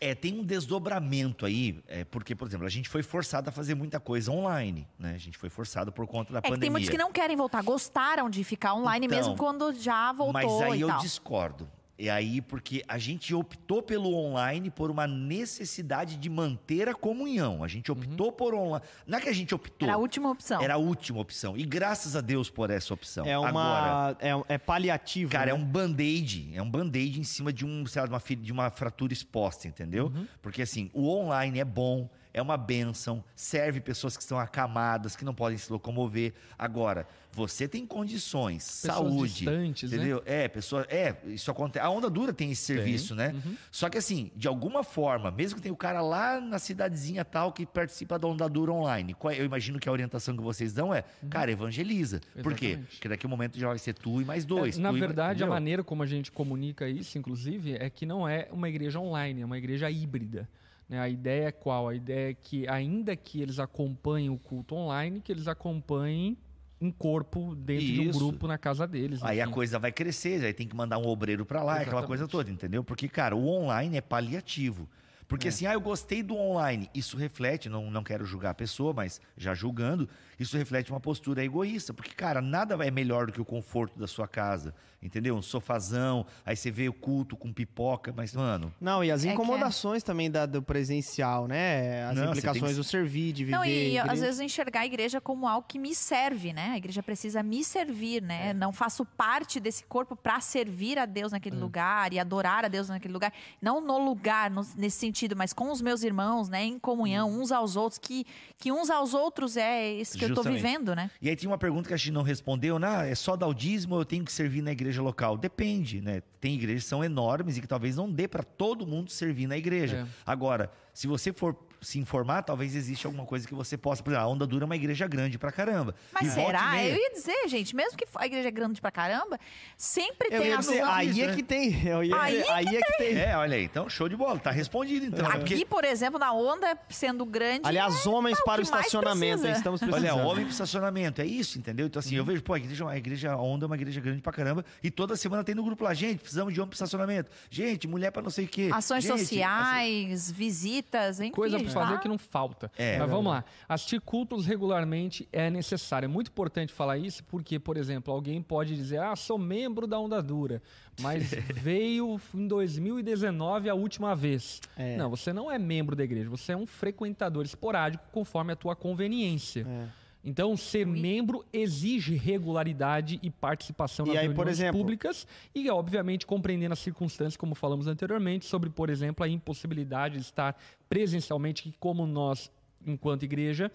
É, 0.00 0.14
tem 0.14 0.38
um 0.38 0.44
desdobramento 0.44 1.44
aí, 1.44 1.82
é, 1.88 2.04
porque, 2.04 2.32
por 2.34 2.46
exemplo, 2.46 2.66
a 2.66 2.70
gente 2.70 2.88
foi 2.88 3.02
forçado 3.02 3.48
a 3.48 3.52
fazer 3.52 3.74
muita 3.74 3.98
coisa 3.98 4.30
online, 4.30 4.86
né? 4.96 5.14
A 5.14 5.18
gente 5.18 5.36
foi 5.36 5.48
forçado 5.48 5.90
por 5.90 6.06
conta 6.06 6.32
da 6.32 6.38
é 6.38 6.42
que 6.42 6.48
pandemia. 6.50 6.60
tem 6.60 6.70
muitos 6.70 6.88
que 6.88 6.96
não 6.98 7.10
querem 7.10 7.36
voltar, 7.36 7.62
gostaram 7.64 8.30
de 8.30 8.44
ficar 8.44 8.74
online 8.74 9.06
Então, 9.06 9.18
mesmo 9.18 9.36
quando 9.36 9.72
já 9.72 10.12
voltou 10.12 10.32
Mas 10.32 10.62
aí 10.62 10.78
e 10.78 10.82
eu 10.82 10.88
tal. 10.88 11.00
discordo. 11.00 11.68
E 11.98 12.08
aí, 12.08 12.40
porque 12.40 12.84
a 12.86 12.96
gente 12.96 13.34
optou 13.34 13.82
pelo 13.82 14.14
online 14.14 14.70
por 14.70 14.88
uma 14.88 15.04
necessidade 15.04 16.16
de 16.16 16.30
manter 16.30 16.88
a 16.88 16.94
comunhão. 16.94 17.64
A 17.64 17.66
gente 17.66 17.90
optou 17.90 18.30
por 18.30 18.54
online. 18.54 18.86
Não 19.04 19.18
é 19.18 19.20
que 19.20 19.28
a 19.28 19.32
gente 19.32 19.52
optou. 19.52 19.88
Era 19.88 19.96
a 19.96 19.98
última 19.98 20.30
opção. 20.30 20.62
Era 20.62 20.74
a 20.74 20.76
última 20.76 21.18
opção. 21.20 21.56
E 21.56 21.64
graças 21.64 22.14
a 22.14 22.20
Deus 22.20 22.48
por 22.48 22.70
essa 22.70 22.94
opção. 22.94 23.26
É 23.26 23.36
uma. 23.36 23.48
Agora, 23.48 24.16
é, 24.20 24.54
é 24.54 24.58
paliativo. 24.58 25.32
Cara, 25.32 25.50
é 25.50 25.52
né? 25.52 25.60
um 25.60 25.64
band-aid. 25.64 26.52
É 26.54 26.62
um 26.62 26.70
band-aid 26.70 27.18
em 27.18 27.24
cima 27.24 27.52
de, 27.52 27.66
um, 27.66 27.84
sei 27.84 28.00
lá, 28.02 28.06
de, 28.06 28.12
uma, 28.14 28.42
de 28.44 28.52
uma 28.52 28.70
fratura 28.70 29.12
exposta, 29.12 29.66
entendeu? 29.66 30.12
Uhum. 30.14 30.26
Porque 30.40 30.62
assim, 30.62 30.90
o 30.94 31.08
online 31.08 31.58
é 31.58 31.64
bom, 31.64 32.08
é 32.38 32.42
uma 32.42 32.56
benção, 32.56 33.22
serve 33.34 33.80
pessoas 33.80 34.16
que 34.16 34.22
estão 34.22 34.38
acamadas, 34.38 35.16
que 35.16 35.24
não 35.24 35.34
podem 35.34 35.58
se 35.58 35.70
locomover. 35.72 36.32
Agora, 36.58 37.06
você 37.32 37.68
tem 37.68 37.86
condições, 37.86 38.62
saúde. 38.64 39.34
distantes, 39.34 39.90
né? 39.90 39.96
entendeu? 39.98 40.22
É, 40.24 40.48
pessoa. 40.48 40.86
É, 40.88 41.14
isso 41.26 41.50
acontece. 41.50 41.84
A 41.84 41.90
onda 41.90 42.08
dura 42.08 42.32
tem 42.32 42.50
esse 42.50 42.62
serviço, 42.62 43.14
né? 43.14 43.32
Uhum. 43.34 43.56
Só 43.70 43.88
que 43.88 43.98
assim, 43.98 44.30
de 44.34 44.48
alguma 44.48 44.82
forma, 44.82 45.30
mesmo 45.30 45.56
que 45.56 45.62
tenha 45.62 45.72
o 45.72 45.76
cara 45.76 46.00
lá 46.00 46.40
na 46.40 46.58
cidadezinha 46.58 47.24
tal 47.24 47.52
que 47.52 47.66
participa 47.66 48.18
da 48.18 48.26
onda 48.26 48.48
dura 48.48 48.72
online, 48.72 49.14
é- 49.30 49.40
eu 49.40 49.44
imagino 49.44 49.78
que 49.78 49.88
a 49.88 49.92
orientação 49.92 50.36
que 50.36 50.42
vocês 50.42 50.72
dão 50.72 50.92
é, 50.94 51.04
cara, 51.28 51.50
evangeliza. 51.50 52.20
Por 52.42 52.54
quê? 52.54 52.66
Uhum. 52.66 52.70
Exatamente. 52.72 52.90
Porque 52.96 53.08
daqui 53.08 53.26
a 53.26 53.28
um 53.28 53.30
momento 53.30 53.58
já 53.58 53.68
vai 53.68 53.78
ser 53.78 53.92
tu 53.94 54.20
e 54.20 54.24
mais 54.24 54.44
dois. 54.44 54.78
É, 54.78 54.80
Na 54.80 54.90
tu 54.90 54.96
e- 54.96 55.00
verdade, 55.00 55.44
a 55.44 55.46
maneira 55.46 55.84
como 55.84 56.02
a 56.02 56.06
gente 56.06 56.32
comunica 56.32 56.88
isso, 56.88 57.18
inclusive, 57.18 57.74
é 57.78 57.90
que 57.90 58.06
não 58.06 58.28
é 58.28 58.48
uma 58.50 58.68
igreja 58.68 58.98
online, 58.98 59.42
é 59.42 59.44
uma 59.44 59.58
igreja 59.58 59.90
híbrida. 59.90 60.48
Né? 60.88 60.98
A 60.98 61.08
ideia 61.08 61.48
é 61.48 61.52
qual? 61.52 61.88
A 61.88 61.94
ideia 61.94 62.30
é 62.30 62.34
que, 62.34 62.66
ainda 62.68 63.14
que 63.14 63.40
eles 63.40 63.58
acompanhem 63.58 64.30
o 64.30 64.38
culto 64.38 64.74
online, 64.74 65.20
que 65.20 65.30
eles 65.30 65.46
acompanhem 65.46 66.36
em 66.80 66.90
corpo 66.90 67.54
dentro 67.56 67.86
de 67.86 68.00
um 68.00 68.10
Isso. 68.10 68.18
grupo 68.18 68.46
na 68.46 68.56
casa 68.56 68.86
deles. 68.86 69.22
Aí 69.22 69.40
a 69.40 69.48
coisa 69.48 69.78
vai 69.78 69.90
crescer, 69.90 70.44
aí 70.44 70.52
tem 70.52 70.66
que 70.66 70.76
mandar 70.76 70.98
um 70.98 71.06
obreiro 71.06 71.44
pra 71.44 71.62
lá, 71.62 71.72
aquela 71.72 71.86
Exatamente. 71.86 72.06
coisa 72.06 72.28
toda, 72.28 72.50
entendeu? 72.50 72.84
Porque, 72.84 73.08
cara, 73.08 73.34
o 73.36 73.48
online 73.48 73.96
é 73.96 74.00
paliativo. 74.00 74.88
Porque 75.28 75.48
assim, 75.48 75.66
ah, 75.66 75.74
eu 75.74 75.80
gostei 75.80 76.22
do 76.22 76.34
online. 76.34 76.88
Isso 76.94 77.16
reflete, 77.16 77.68
não, 77.68 77.90
não 77.90 78.02
quero 78.02 78.24
julgar 78.24 78.50
a 78.50 78.54
pessoa, 78.54 78.94
mas 78.94 79.20
já 79.36 79.52
julgando, 79.54 80.08
isso 80.40 80.56
reflete 80.56 80.90
uma 80.90 80.98
postura 81.00 81.44
egoísta. 81.44 81.92
Porque, 81.92 82.14
cara, 82.14 82.40
nada 82.40 82.74
é 82.84 82.90
melhor 82.90 83.26
do 83.26 83.32
que 83.32 83.40
o 83.40 83.44
conforto 83.44 83.98
da 83.98 84.06
sua 84.06 84.26
casa. 84.26 84.74
entendeu? 85.00 85.36
Um 85.36 85.42
sofazão, 85.42 86.26
aí 86.44 86.56
você 86.56 86.72
vê 86.72 86.88
o 86.88 86.92
culto 86.92 87.36
com 87.36 87.52
pipoca, 87.52 88.12
mas, 88.16 88.34
mano. 88.34 88.74
Não, 88.80 89.04
e 89.04 89.12
as 89.12 89.24
É 89.24 89.28
é- 89.28 89.32
incomodações 89.32 90.02
também 90.02 90.28
da, 90.28 90.44
do 90.44 90.60
presencial, 90.60 91.46
né? 91.46 92.04
As 92.06 92.16
Não, 92.16 92.30
implicações 92.30 92.72
que- 92.72 92.76
do 92.78 92.82
servir, 92.82 93.32
de 93.32 93.44
viver. 93.44 93.56
Não, 93.56 93.64
e 93.64 93.90
igreja. 93.90 94.10
às 94.12 94.20
vezes 94.20 94.40
enxergar 94.40 94.80
a 94.80 94.86
igreja 94.86 95.20
como 95.20 95.46
algo 95.46 95.64
que 95.68 95.78
me 95.78 95.94
serve, 95.94 96.52
né? 96.52 96.70
A 96.72 96.78
igreja 96.78 97.00
precisa 97.00 97.44
me 97.44 97.62
servir, 97.62 98.20
né? 98.22 98.52
Não 98.52 98.72
faço 98.72 99.04
parte 99.04 99.60
desse 99.60 99.84
corpo 99.84 100.16
para 100.16 100.40
servir 100.40 100.98
a 100.98 101.06
Deus 101.06 101.30
naquele 101.30 101.54
lugar 101.56 102.12
e 102.12 102.18
adorar 102.18 102.64
a 102.64 102.68
Deus 102.68 102.88
naquele 102.88 103.14
lugar. 103.14 103.32
Não 103.62 103.80
no 103.80 103.98
lugar, 104.04 104.50
no- 104.50 104.66
nesse 104.76 104.98
sentido, 104.98 105.17
mas 105.36 105.52
com 105.52 105.70
os 105.70 105.80
meus 105.80 106.02
irmãos, 106.02 106.48
né? 106.48 106.64
Em 106.64 106.78
comunhão, 106.78 107.30
uns 107.30 107.50
aos 107.50 107.76
outros, 107.76 107.98
que, 107.98 108.26
que 108.58 108.70
uns 108.70 108.90
aos 108.90 109.14
outros 109.14 109.56
é 109.56 109.92
isso 109.92 110.18
que 110.18 110.24
eu 110.24 110.28
tô 110.28 110.36
Justamente. 110.36 110.62
vivendo, 110.62 110.94
né? 110.94 111.10
E 111.20 111.28
aí 111.28 111.36
tinha 111.36 111.50
uma 111.50 111.58
pergunta 111.58 111.88
que 111.88 111.94
a 111.94 111.96
gente 111.96 112.12
não 112.12 112.22
respondeu, 112.22 112.78
né? 112.78 113.10
É 113.10 113.14
só 113.14 113.36
dar 113.36 113.46
o 113.46 113.54
dízimo 113.54 113.94
ou 113.94 114.00
eu 114.00 114.04
tenho 114.04 114.24
que 114.24 114.32
servir 114.32 114.62
na 114.62 114.72
igreja 114.72 115.02
local? 115.02 115.36
Depende, 115.36 116.00
né? 116.00 116.22
Tem 116.40 116.54
igrejas 116.54 116.84
que 116.84 116.88
são 116.88 117.02
enormes 117.02 117.56
e 117.56 117.60
que 117.60 117.66
talvez 117.66 117.96
não 117.96 118.10
dê 118.10 118.28
para 118.28 118.42
todo 118.42 118.86
mundo 118.86 119.10
servir 119.10 119.46
na 119.46 119.56
igreja. 119.56 120.06
É. 120.08 120.22
Agora, 120.24 120.70
se 120.92 121.06
você 121.06 121.32
for 121.32 121.56
se 121.80 121.98
informar, 121.98 122.42
talvez 122.42 122.74
exista 122.74 123.06
alguma 123.08 123.24
coisa 123.24 123.46
que 123.46 123.54
você 123.54 123.76
possa. 123.76 124.02
Por 124.02 124.10
exemplo, 124.10 124.26
a 124.26 124.28
Onda 124.30 124.46
Dura 124.46 124.64
é 124.64 124.66
uma 124.66 124.76
igreja 124.76 125.06
grande 125.06 125.38
pra 125.38 125.52
caramba. 125.52 125.94
Mas 126.12 126.28
E 126.28 126.30
será? 126.34 126.70
meia- 126.72 126.90
Eu 126.90 126.96
ia 126.96 127.12
dizer, 127.12 127.48
gente, 127.48 127.74
mesmo 127.76 127.96
que 127.96 128.06
a 128.14 128.26
igreja 128.26 128.48
é 128.48 128.50
grande 128.50 128.80
pra 128.80 128.90
caramba, 128.90 129.38
sempre 129.76 130.28
Eu 130.30 130.42
tem 130.42 130.52
as 130.52 130.66
dizer, 130.66 130.82
aí 130.82 131.22
é 131.22 131.34
que 131.34 131.42
tem. 131.42 131.86
Eu 131.86 132.02
ia 132.02 132.20
Aí 132.20 132.38
dizer, 132.38 132.50
aí 132.52 132.66
é 132.76 132.80
que 132.80 132.96
tem. 132.98 133.16
É, 133.18 133.36
olha 133.36 133.56
aí. 133.56 133.64
Então, 133.64 133.88
show 133.88 134.08
de 134.08 134.16
bola. 134.16 134.38
Tá 134.38 134.50
respondido, 134.50 135.06
então. 135.06 135.24
É 135.26 135.28
Aqui, 135.36 135.38
porque- 135.38 135.64
por 135.66 135.84
exemplo, 135.84 136.18
na 136.18 136.32
onda, 136.32 136.76
sendo 136.90 137.24
grande. 137.24 137.62
Aliás, 137.64 138.06
homens 138.06 138.38
é 138.38 138.42
o 138.42 138.44
para 138.44 138.54
o 138.60 138.64
que 138.64 138.70
estacionamento. 138.70 139.38
precisa. 139.40 139.58
Estamos 139.58 139.82
Olha, 139.82 139.92
precisando. 139.92 140.26
homem 140.26 140.44
pro 140.44 140.52
estacionamento, 140.52 141.20
é 141.20 141.26
isso, 141.26 141.58
entendeu? 141.58 141.86
Então, 141.86 142.00
assim, 142.00 142.14
eu 142.16 142.24
vejo, 142.24 142.42
pô, 142.42 142.54
a 142.54 142.58
igreja, 142.58 142.88
a 142.88 142.96
igreja 142.96 143.36
Onda 143.36 143.64
é 143.64 143.68
uma 143.68 143.76
igreja 143.76 144.00
grande 144.00 144.20
pra 144.20 144.32
caramba, 144.32 144.64
e 144.82 144.90
toda 144.90 145.16
semana 145.16 145.44
tem 145.44 145.54
no 145.54 145.62
grupo 145.64 145.84
lá, 145.84 145.94
gente, 145.94 146.18
precisamos 146.20 146.52
de 146.52 146.60
homem 146.60 146.68
pro 146.70 146.74
estacionamento. 146.76 147.30
Gente, 147.50 147.86
mulher 147.86 148.10
pra 148.10 148.22
não 148.22 148.30
sei 148.30 148.44
o 148.46 148.48
quê. 148.48 148.70
Ações 148.72 149.04
Gente, 149.04 149.12
assim, 149.14 149.24
sociais, 149.24 150.30
visitas, 150.30 151.20
enfim. 151.20 151.30
Coisa 151.32 151.58
já. 151.68 151.80
fazer 151.80 152.00
que 152.00 152.08
não 152.08 152.18
falta. 152.18 152.70
É. 152.76 152.98
Mas 152.98 153.10
vamos 153.10 153.32
lá. 153.32 153.44
Assistir 153.68 154.00
cultos 154.00 154.46
regularmente 154.46 155.28
é 155.32 155.50
necessário. 155.50 156.06
É 156.06 156.08
muito 156.08 156.28
importante 156.28 156.72
falar 156.72 156.98
isso 156.98 157.22
porque, 157.24 157.58
por 157.58 157.76
exemplo, 157.76 158.12
alguém 158.12 158.42
pode 158.42 158.74
dizer: 158.74 159.00
Ah, 159.00 159.14
sou 159.16 159.38
membro 159.38 159.86
da 159.86 159.98
Onda 159.98 160.22
Dura, 160.22 160.62
mas 161.00 161.30
veio 161.54 162.20
em 162.34 162.46
2019 162.46 163.68
a 163.68 163.74
última 163.74 164.14
vez. 164.14 164.60
É. 164.76 164.96
Não, 164.96 165.10
você 165.10 165.32
não 165.32 165.50
é 165.50 165.58
membro 165.58 165.94
da 165.94 166.04
igreja, 166.04 166.28
você 166.28 166.52
é 166.52 166.56
um 166.56 166.66
frequentador 166.66 167.44
esporádico 167.44 168.04
conforme 168.12 168.52
a 168.52 168.56
tua 168.56 168.74
conveniência. 168.74 169.66
É. 169.68 170.07
Então, 170.24 170.56
ser 170.56 170.84
membro 170.86 171.44
exige 171.52 172.14
regularidade 172.16 173.18
e 173.22 173.30
participação 173.30 174.04
E 174.06 174.08
nas 174.08 174.18
aí, 174.18 174.26
reuniões 174.26 174.48
exemplo- 174.50 174.78
públicas 174.80 175.26
e, 175.54 175.70
obviamente, 175.70 176.26
compreendendo 176.26 176.72
as 176.72 176.80
circunstâncias, 176.80 177.36
como 177.36 177.54
falamos 177.54 177.86
anteriormente, 177.86 178.44
sobre, 178.44 178.68
por 178.68 178.90
exemplo, 178.90 179.24
a 179.24 179.28
impossibilidade 179.28 180.16
de 180.16 180.22
estar 180.22 180.60
presencialmente, 180.88 181.62
que 181.62 181.72
como 181.78 182.06
nós, 182.06 182.50
enquanto 182.86 183.22
igreja, 183.22 183.70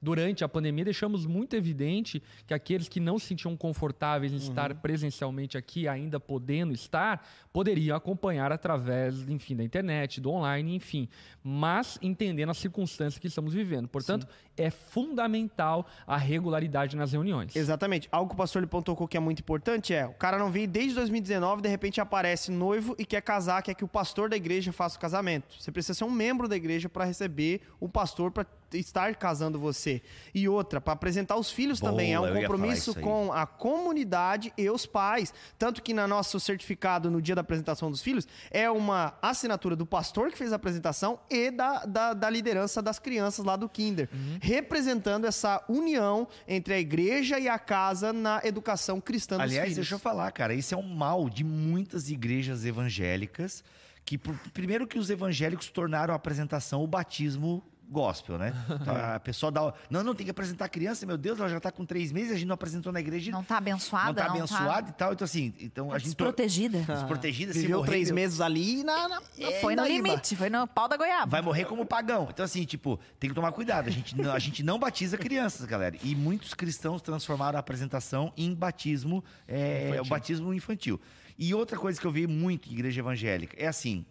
durante 0.00 0.44
a 0.44 0.48
pandemia, 0.48 0.84
deixamos 0.84 1.26
muito 1.26 1.54
evidente 1.54 2.22
que 2.46 2.54
aqueles 2.54 2.88
que 2.88 3.00
não 3.00 3.18
se 3.18 3.26
sentiam 3.26 3.56
confortáveis 3.56 4.32
em 4.32 4.36
estar 4.36 4.74
presencialmente 4.76 5.58
aqui, 5.58 5.88
ainda 5.88 6.20
podendo 6.20 6.72
estar, 6.72 7.26
poderiam 7.52 7.96
acompanhar 7.96 8.52
através, 8.52 9.28
enfim, 9.28 9.56
da 9.56 9.64
internet, 9.64 10.20
do 10.20 10.30
online, 10.30 10.76
enfim, 10.76 11.08
mas 11.42 11.98
entendendo 12.00 12.50
as 12.50 12.58
circunstâncias 12.58 13.18
que 13.18 13.26
estamos 13.26 13.52
vivendo. 13.52 13.88
Portanto, 13.88 14.26
é 14.56 14.70
fundamental 14.70 15.86
a 16.06 16.16
regularidade 16.16 16.96
nas 16.96 17.12
reuniões. 17.12 17.54
Exatamente. 17.54 18.08
Algo 18.10 18.28
que 18.28 18.34
o 18.34 18.38
pastor 18.38 18.62
Lipão 18.62 18.82
tocou 18.82 19.08
que 19.08 19.16
é 19.16 19.20
muito 19.20 19.40
importante 19.40 19.94
é: 19.94 20.06
o 20.06 20.14
cara 20.14 20.38
não 20.38 20.50
veio 20.50 20.68
desde 20.68 20.94
2019, 20.94 21.62
de 21.62 21.68
repente 21.68 22.00
aparece 22.00 22.50
noivo 22.50 22.94
e 22.98 23.04
quer 23.04 23.22
casar, 23.22 23.62
quer 23.62 23.74
que 23.74 23.84
o 23.84 23.88
pastor 23.88 24.28
da 24.28 24.36
igreja 24.36 24.72
faça 24.72 24.96
o 24.96 25.00
casamento. 25.00 25.54
Você 25.58 25.72
precisa 25.72 25.94
ser 25.94 26.04
um 26.04 26.10
membro 26.10 26.48
da 26.48 26.56
igreja 26.56 26.88
para 26.88 27.04
receber 27.04 27.62
o 27.80 27.88
pastor 27.88 28.30
para 28.30 28.46
estar 28.72 29.14
casando 29.16 29.58
você. 29.58 30.02
E 30.34 30.48
outra, 30.48 30.80
para 30.80 30.92
apresentar 30.92 31.36
os 31.36 31.50
filhos 31.50 31.80
Boa, 31.80 31.92
também. 31.92 32.12
É 32.12 32.20
um 32.20 32.34
compromisso 32.34 32.94
com 32.94 33.32
a 33.32 33.46
comunidade 33.46 34.52
e 34.56 34.68
os 34.68 34.86
pais. 34.86 35.32
Tanto 35.58 35.82
que 35.82 35.94
no 35.94 36.06
nosso 36.06 36.38
certificado 36.38 37.10
no 37.10 37.22
dia 37.22 37.34
da 37.34 37.40
apresentação 37.40 37.90
dos 37.90 38.02
filhos 38.02 38.26
é 38.50 38.70
uma 38.70 39.16
assinatura 39.22 39.74
do 39.74 39.86
pastor 39.86 40.30
que 40.30 40.38
fez 40.38 40.52
a 40.52 40.56
apresentação 40.56 41.18
e 41.30 41.50
da, 41.50 41.84
da, 41.84 42.14
da 42.14 42.30
liderança 42.30 42.82
das 42.82 42.98
crianças 42.98 43.44
lá 43.44 43.56
do 43.56 43.68
Kinder. 43.68 44.08
Representando 44.40 45.26
essa 45.26 45.64
união 45.68 46.28
entre 46.46 46.74
a 46.74 46.78
igreja 46.78 47.38
e 47.38 47.48
a 47.48 47.58
casa 47.58 48.12
na 48.12 48.40
educação 48.44 49.00
cristã 49.00 49.36
dos 49.36 49.44
Aliás, 49.44 49.64
filhos. 49.64 49.76
deixa 49.76 49.94
eu 49.94 49.98
falar, 49.98 50.30
cara, 50.32 50.54
isso 50.54 50.74
é 50.74 50.76
um 50.76 50.82
mal 50.94 51.28
de 51.28 51.44
muitas 51.44 52.10
igrejas 52.10 52.64
evangélicas, 52.64 53.62
que 54.04 54.18
primeiro 54.18 54.86
que 54.86 54.98
os 54.98 55.10
evangélicos 55.10 55.68
tornaram 55.68 56.12
a 56.14 56.16
apresentação 56.16 56.82
o 56.82 56.86
batismo 56.86 57.62
gospel, 57.90 58.38
né? 58.38 58.52
Então, 58.80 58.94
a 59.14 59.18
pessoa 59.18 59.50
dá, 59.50 59.72
não, 59.88 60.02
não 60.02 60.14
tem 60.14 60.24
que 60.24 60.30
apresentar 60.30 60.66
a 60.66 60.68
criança, 60.68 61.06
meu 61.06 61.16
Deus, 61.16 61.38
ela 61.38 61.48
já 61.48 61.60
tá 61.60 61.72
com 61.72 61.84
três 61.84 62.12
meses, 62.12 62.32
a 62.32 62.34
gente 62.34 62.46
não 62.46 62.54
apresentou 62.54 62.92
na 62.92 63.00
igreja, 63.00 63.30
Não 63.30 63.42
tá 63.42 63.58
abençoada, 63.58 64.06
não 64.06 64.14
tá 64.14 64.24
não 64.24 64.36
abençoada 64.36 64.90
e 64.90 64.92
tal, 64.92 65.12
então 65.12 65.24
assim, 65.24 65.54
então 65.60 65.92
a 65.92 65.98
gente 65.98 66.06
desprotegida. 66.06 66.78
desprotegida, 66.86 67.52
se 67.52 67.60
Viveu 67.60 67.78
morrer, 67.78 67.90
três 67.90 68.10
meses 68.10 68.40
ali 68.40 68.80
e 68.80 68.84
na, 68.84 69.08
na, 69.08 69.20
foi 69.60 69.74
no 69.74 69.84
limite, 69.84 70.36
foi 70.36 70.50
no 70.50 70.66
pau 70.66 70.88
da 70.88 70.96
goiaba. 70.96 71.30
vai 71.30 71.42
morrer 71.42 71.64
como 71.64 71.84
pagão. 71.86 72.28
Então, 72.30 72.44
assim, 72.44 72.64
tipo, 72.64 72.98
tem 73.18 73.30
que 73.30 73.34
tomar 73.34 73.52
cuidado. 73.52 73.88
A 73.88 73.90
gente 73.90 74.16
não, 74.16 74.32
a 74.32 74.38
gente 74.38 74.62
não 74.62 74.78
batiza 74.78 75.16
crianças, 75.16 75.66
galera. 75.66 75.96
E 76.02 76.14
muitos 76.14 76.54
cristãos 76.54 77.00
transformaram 77.02 77.56
a 77.56 77.60
apresentação 77.60 78.32
em 78.36 78.54
batismo, 78.54 79.24
é, 79.46 79.98
o 80.00 80.04
batismo 80.04 80.52
infantil. 80.52 81.00
E 81.38 81.54
outra 81.54 81.78
coisa 81.78 82.00
que 82.00 82.06
eu 82.06 82.10
vi 82.10 82.26
muito 82.26 82.68
em 82.68 82.72
igreja 82.72 83.00
evangélica 83.00 83.56
é 83.58 83.66
assim: 83.66 84.04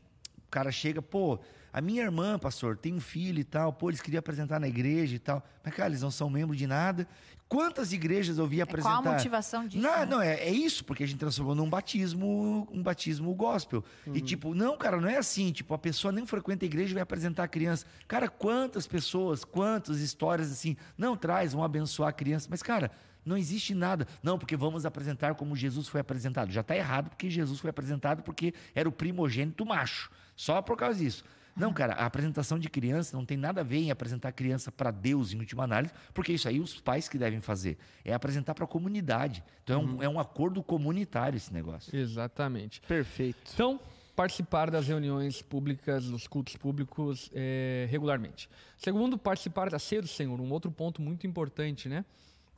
o 0.47 0.49
cara 0.49 0.71
chega, 0.71 1.01
pô. 1.01 1.39
A 1.77 1.81
minha 1.81 2.01
irmã, 2.01 2.39
pastor, 2.39 2.75
tem 2.75 2.95
um 2.95 2.99
filho 2.99 3.39
e 3.39 3.43
tal, 3.43 3.71
pô, 3.71 3.91
eles 3.91 4.01
queriam 4.01 4.17
apresentar 4.17 4.59
na 4.59 4.67
igreja 4.67 5.15
e 5.15 5.19
tal. 5.19 5.43
Mas, 5.63 5.75
cara, 5.75 5.89
eles 5.89 6.01
não 6.01 6.09
são 6.09 6.27
membros 6.27 6.57
de 6.57 6.65
nada. 6.65 7.07
Quantas 7.47 7.93
igrejas 7.93 8.39
eu 8.39 8.47
vi 8.47 8.63
apresentar? 8.63 8.97
É, 8.97 9.01
Qual 9.03 9.13
a 9.13 9.15
motivação 9.15 9.67
disso? 9.67 9.83
Não, 9.83 9.99
né? 9.99 10.05
não, 10.07 10.19
é, 10.19 10.39
é 10.39 10.49
isso, 10.49 10.83
porque 10.83 11.03
a 11.03 11.07
gente 11.07 11.19
transformou 11.19 11.53
num 11.53 11.69
batismo, 11.69 12.67
um 12.71 12.81
batismo 12.81 13.31
gospel. 13.35 13.85
E 14.11 14.19
tipo, 14.19 14.55
não, 14.55 14.75
cara, 14.75 14.99
não 14.99 15.07
é 15.07 15.17
assim, 15.17 15.51
tipo, 15.51 15.71
a 15.71 15.77
pessoa 15.77 16.11
nem 16.11 16.25
frequenta 16.25 16.65
a 16.65 16.67
igreja 16.67 16.89
e 16.89 16.93
vai 16.95 17.03
apresentar 17.03 17.43
a 17.43 17.47
criança. 17.47 17.85
Cara, 18.07 18.27
quantas 18.27 18.87
pessoas, 18.87 19.45
quantas 19.45 19.99
histórias 19.99 20.51
assim, 20.51 20.75
não 20.97 21.15
traz, 21.15 21.53
vão 21.53 21.63
abençoar 21.63 22.09
a 22.09 22.13
criança, 22.13 22.47
mas 22.49 22.63
cara, 22.63 22.89
não 23.23 23.37
existe 23.37 23.75
nada. 23.75 24.07
Não, 24.23 24.39
porque 24.39 24.57
vamos 24.57 24.83
apresentar 24.83 25.35
como 25.35 25.55
Jesus 25.55 25.87
foi 25.87 26.01
apresentado. 26.01 26.51
Já 26.51 26.61
está 26.61 26.75
errado, 26.75 27.11
porque 27.11 27.29
Jesus 27.29 27.59
foi 27.59 27.69
apresentado 27.69 28.23
porque 28.23 28.51
era 28.73 28.89
o 28.89 28.91
primogênito 28.91 29.63
macho. 29.63 30.09
Só 30.35 30.59
por 30.59 30.75
causa 30.75 30.97
disso. 30.97 31.23
Não, 31.57 31.73
cara, 31.73 31.93
a 31.93 32.05
apresentação 32.05 32.59
de 32.59 32.69
criança 32.69 33.15
não 33.17 33.25
tem 33.25 33.35
nada 33.37 33.61
a 33.61 33.63
ver 33.63 33.77
em 33.79 33.91
apresentar 33.91 34.29
a 34.29 34.31
criança 34.31 34.71
para 34.71 34.91
Deus 34.91 35.33
em 35.33 35.39
última 35.39 35.63
análise, 35.63 35.93
porque 36.13 36.31
isso 36.33 36.47
aí 36.47 36.59
os 36.59 36.79
pais 36.79 37.09
que 37.09 37.17
devem 37.17 37.41
fazer. 37.41 37.77
É 38.05 38.13
apresentar 38.13 38.53
para 38.53 38.63
a 38.65 38.67
comunidade. 38.67 39.43
Então 39.63 39.81
é, 39.81 39.85
um, 39.85 40.03
é 40.03 40.09
um 40.09 40.19
acordo 40.19 40.61
comunitário 40.63 41.35
esse 41.37 41.53
negócio. 41.53 41.95
Exatamente. 41.97 42.79
Perfeito. 42.81 43.37
Então, 43.53 43.79
participar 44.15 44.69
das 44.71 44.87
reuniões 44.87 45.41
públicas, 45.41 46.05
dos 46.05 46.27
cultos 46.27 46.55
públicos 46.55 47.29
é, 47.33 47.87
regularmente. 47.89 48.49
Segundo, 48.77 49.17
participar 49.17 49.69
da 49.69 49.79
ceia 49.79 50.01
do 50.01 50.07
Senhor, 50.07 50.39
um 50.39 50.51
outro 50.51 50.71
ponto 50.71 51.01
muito 51.01 51.25
importante, 51.27 51.87
né? 51.89 52.05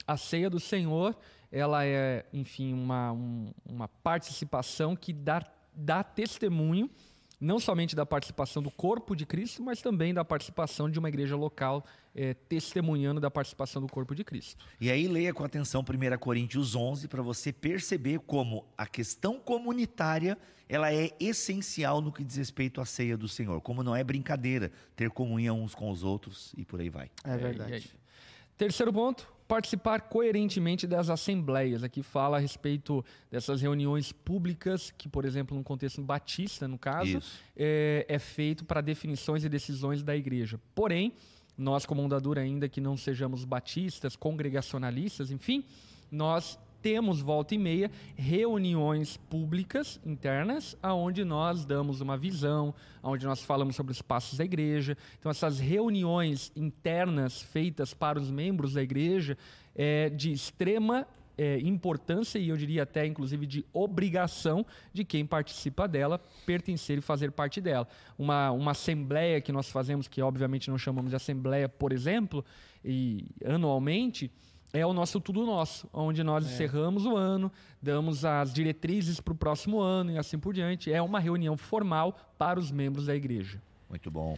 A 0.07 0.15
ceia 0.17 0.49
do 0.49 0.59
Senhor, 0.59 1.15
ela 1.51 1.85
é, 1.85 2.25
enfim, 2.33 2.73
uma, 2.73 3.11
um- 3.11 3.51
uma 3.65 3.87
participação 3.87 4.95
que 4.95 5.11
dá, 5.13 5.43
dá 5.75 6.03
testemunho, 6.03 6.89
não 7.39 7.59
somente 7.59 7.95
da 7.95 8.05
participação 8.05 8.61
do 8.61 8.69
corpo 8.69 9.15
de 9.15 9.25
Cristo, 9.25 9.63
mas 9.63 9.81
também 9.81 10.13
da 10.13 10.25
participação 10.25 10.89
de 10.89 10.99
uma 10.99 11.07
igreja 11.07 11.35
local, 11.35 11.85
é, 12.13 12.33
testemunhando 12.33 13.21
da 13.21 13.31
participação 13.31 13.81
do 13.81 13.87
corpo 13.87 14.13
de 14.13 14.23
Cristo. 14.23 14.65
E 14.79 14.91
aí 14.91 15.07
leia 15.07 15.33
com 15.33 15.43
atenção 15.43 15.81
1 15.81 16.17
Coríntios 16.17 16.75
11 16.75 17.07
para 17.07 17.21
você 17.21 17.53
perceber 17.53 18.19
como 18.19 18.65
a 18.77 18.85
questão 18.85 19.39
comunitária 19.39 20.37
ela 20.67 20.93
é 20.93 21.11
essencial 21.19 21.99
no 21.99 22.11
que 22.11 22.23
diz 22.23 22.35
respeito 22.35 22.79
à 22.79 22.85
ceia 22.85 23.17
do 23.17 23.27
Senhor. 23.27 23.59
Como 23.61 23.81
não 23.81 23.95
é 23.95 24.03
brincadeira 24.03 24.71
ter 24.95 25.09
comunhão 25.09 25.63
uns 25.63 25.73
com 25.73 25.89
os 25.89 26.03
outros 26.03 26.53
e 26.55 26.63
por 26.63 26.79
aí 26.79 26.89
vai. 26.89 27.09
É 27.23 27.33
e 27.33 27.37
verdade. 27.37 27.73
aí? 27.73 27.83
Terceiro 28.55 28.93
ponto, 28.93 29.27
participar 29.49 30.01
coerentemente 30.01 30.85
das 30.85 31.09
assembleias. 31.09 31.83
Aqui 31.83 32.03
fala 32.03 32.37
a 32.37 32.39
respeito 32.39 33.03
dessas 33.31 33.59
reuniões 33.59 34.11
públicas, 34.11 34.93
que, 34.95 35.09
por 35.09 35.25
exemplo, 35.25 35.57
no 35.57 35.63
contexto 35.63 35.99
batista, 36.03 36.67
no 36.67 36.77
caso, 36.77 37.19
é, 37.57 38.05
é 38.07 38.19
feito 38.19 38.63
para 38.63 38.79
definições 38.79 39.43
e 39.43 39.49
decisões 39.49 40.03
da 40.03 40.15
igreja. 40.15 40.61
Porém, 40.75 41.13
nós, 41.57 41.83
como 41.83 42.03
ondadura, 42.03 42.41
ainda 42.41 42.69
que 42.69 42.79
não 42.79 42.95
sejamos 42.95 43.43
batistas, 43.43 44.15
congregacionalistas, 44.15 45.31
enfim, 45.31 45.65
nós 46.11 46.59
temos 46.81 47.21
volta 47.21 47.55
e 47.55 47.57
meia 47.57 47.91
reuniões 48.15 49.17
públicas 49.17 49.99
internas, 50.05 50.77
aonde 50.81 51.23
nós 51.23 51.65
damos 51.65 52.01
uma 52.01 52.17
visão, 52.17 52.73
aonde 53.01 53.25
nós 53.25 53.41
falamos 53.43 53.75
sobre 53.75 53.91
os 53.91 54.01
passos 54.01 54.37
da 54.37 54.45
igreja. 54.45 54.97
Então 55.19 55.29
essas 55.29 55.59
reuniões 55.59 56.51
internas 56.55 57.41
feitas 57.41 57.93
para 57.93 58.19
os 58.19 58.31
membros 58.31 58.73
da 58.73 58.81
igreja 58.81 59.37
é 59.75 60.09
de 60.09 60.31
extrema 60.31 61.07
é, 61.39 61.57
importância 61.59 62.37
e 62.37 62.49
eu 62.49 62.57
diria 62.57 62.83
até 62.83 63.05
inclusive 63.05 63.45
de 63.45 63.65
obrigação 63.71 64.65
de 64.91 65.05
quem 65.05 65.25
participa 65.25 65.87
dela 65.87 66.19
pertencer 66.45 66.97
e 66.97 67.01
fazer 67.01 67.31
parte 67.31 67.61
dela. 67.61 67.87
Uma, 68.17 68.51
uma 68.51 68.71
assembleia 68.71 69.39
que 69.39 69.53
nós 69.53 69.69
fazemos, 69.69 70.05
que 70.05 70.21
obviamente 70.21 70.69
não 70.69 70.77
chamamos 70.77 71.11
de 71.11 71.15
assembleia, 71.15 71.69
por 71.69 71.93
exemplo, 71.93 72.43
e 72.83 73.25
anualmente, 73.45 74.29
é 74.71 74.85
o 74.85 74.93
nosso 74.93 75.19
tudo 75.19 75.45
nosso, 75.45 75.89
onde 75.93 76.23
nós 76.23 76.45
É. 76.45 76.49
encerramos 76.53 77.05
o 77.05 77.15
ano, 77.15 77.51
damos 77.81 78.23
as 78.25 78.53
diretrizes 78.53 79.19
para 79.19 79.33
o 79.33 79.35
próximo 79.35 79.79
ano 79.79 80.11
e 80.11 80.17
assim 80.17 80.37
por 80.37 80.53
diante. 80.53 80.91
É 80.91 81.01
uma 81.01 81.19
reunião 81.19 81.57
formal 81.57 82.17
para 82.37 82.59
os 82.59 82.71
membros 82.71 83.07
da 83.07 83.15
igreja. 83.15 83.61
Muito 83.89 84.11
bom. 84.11 84.37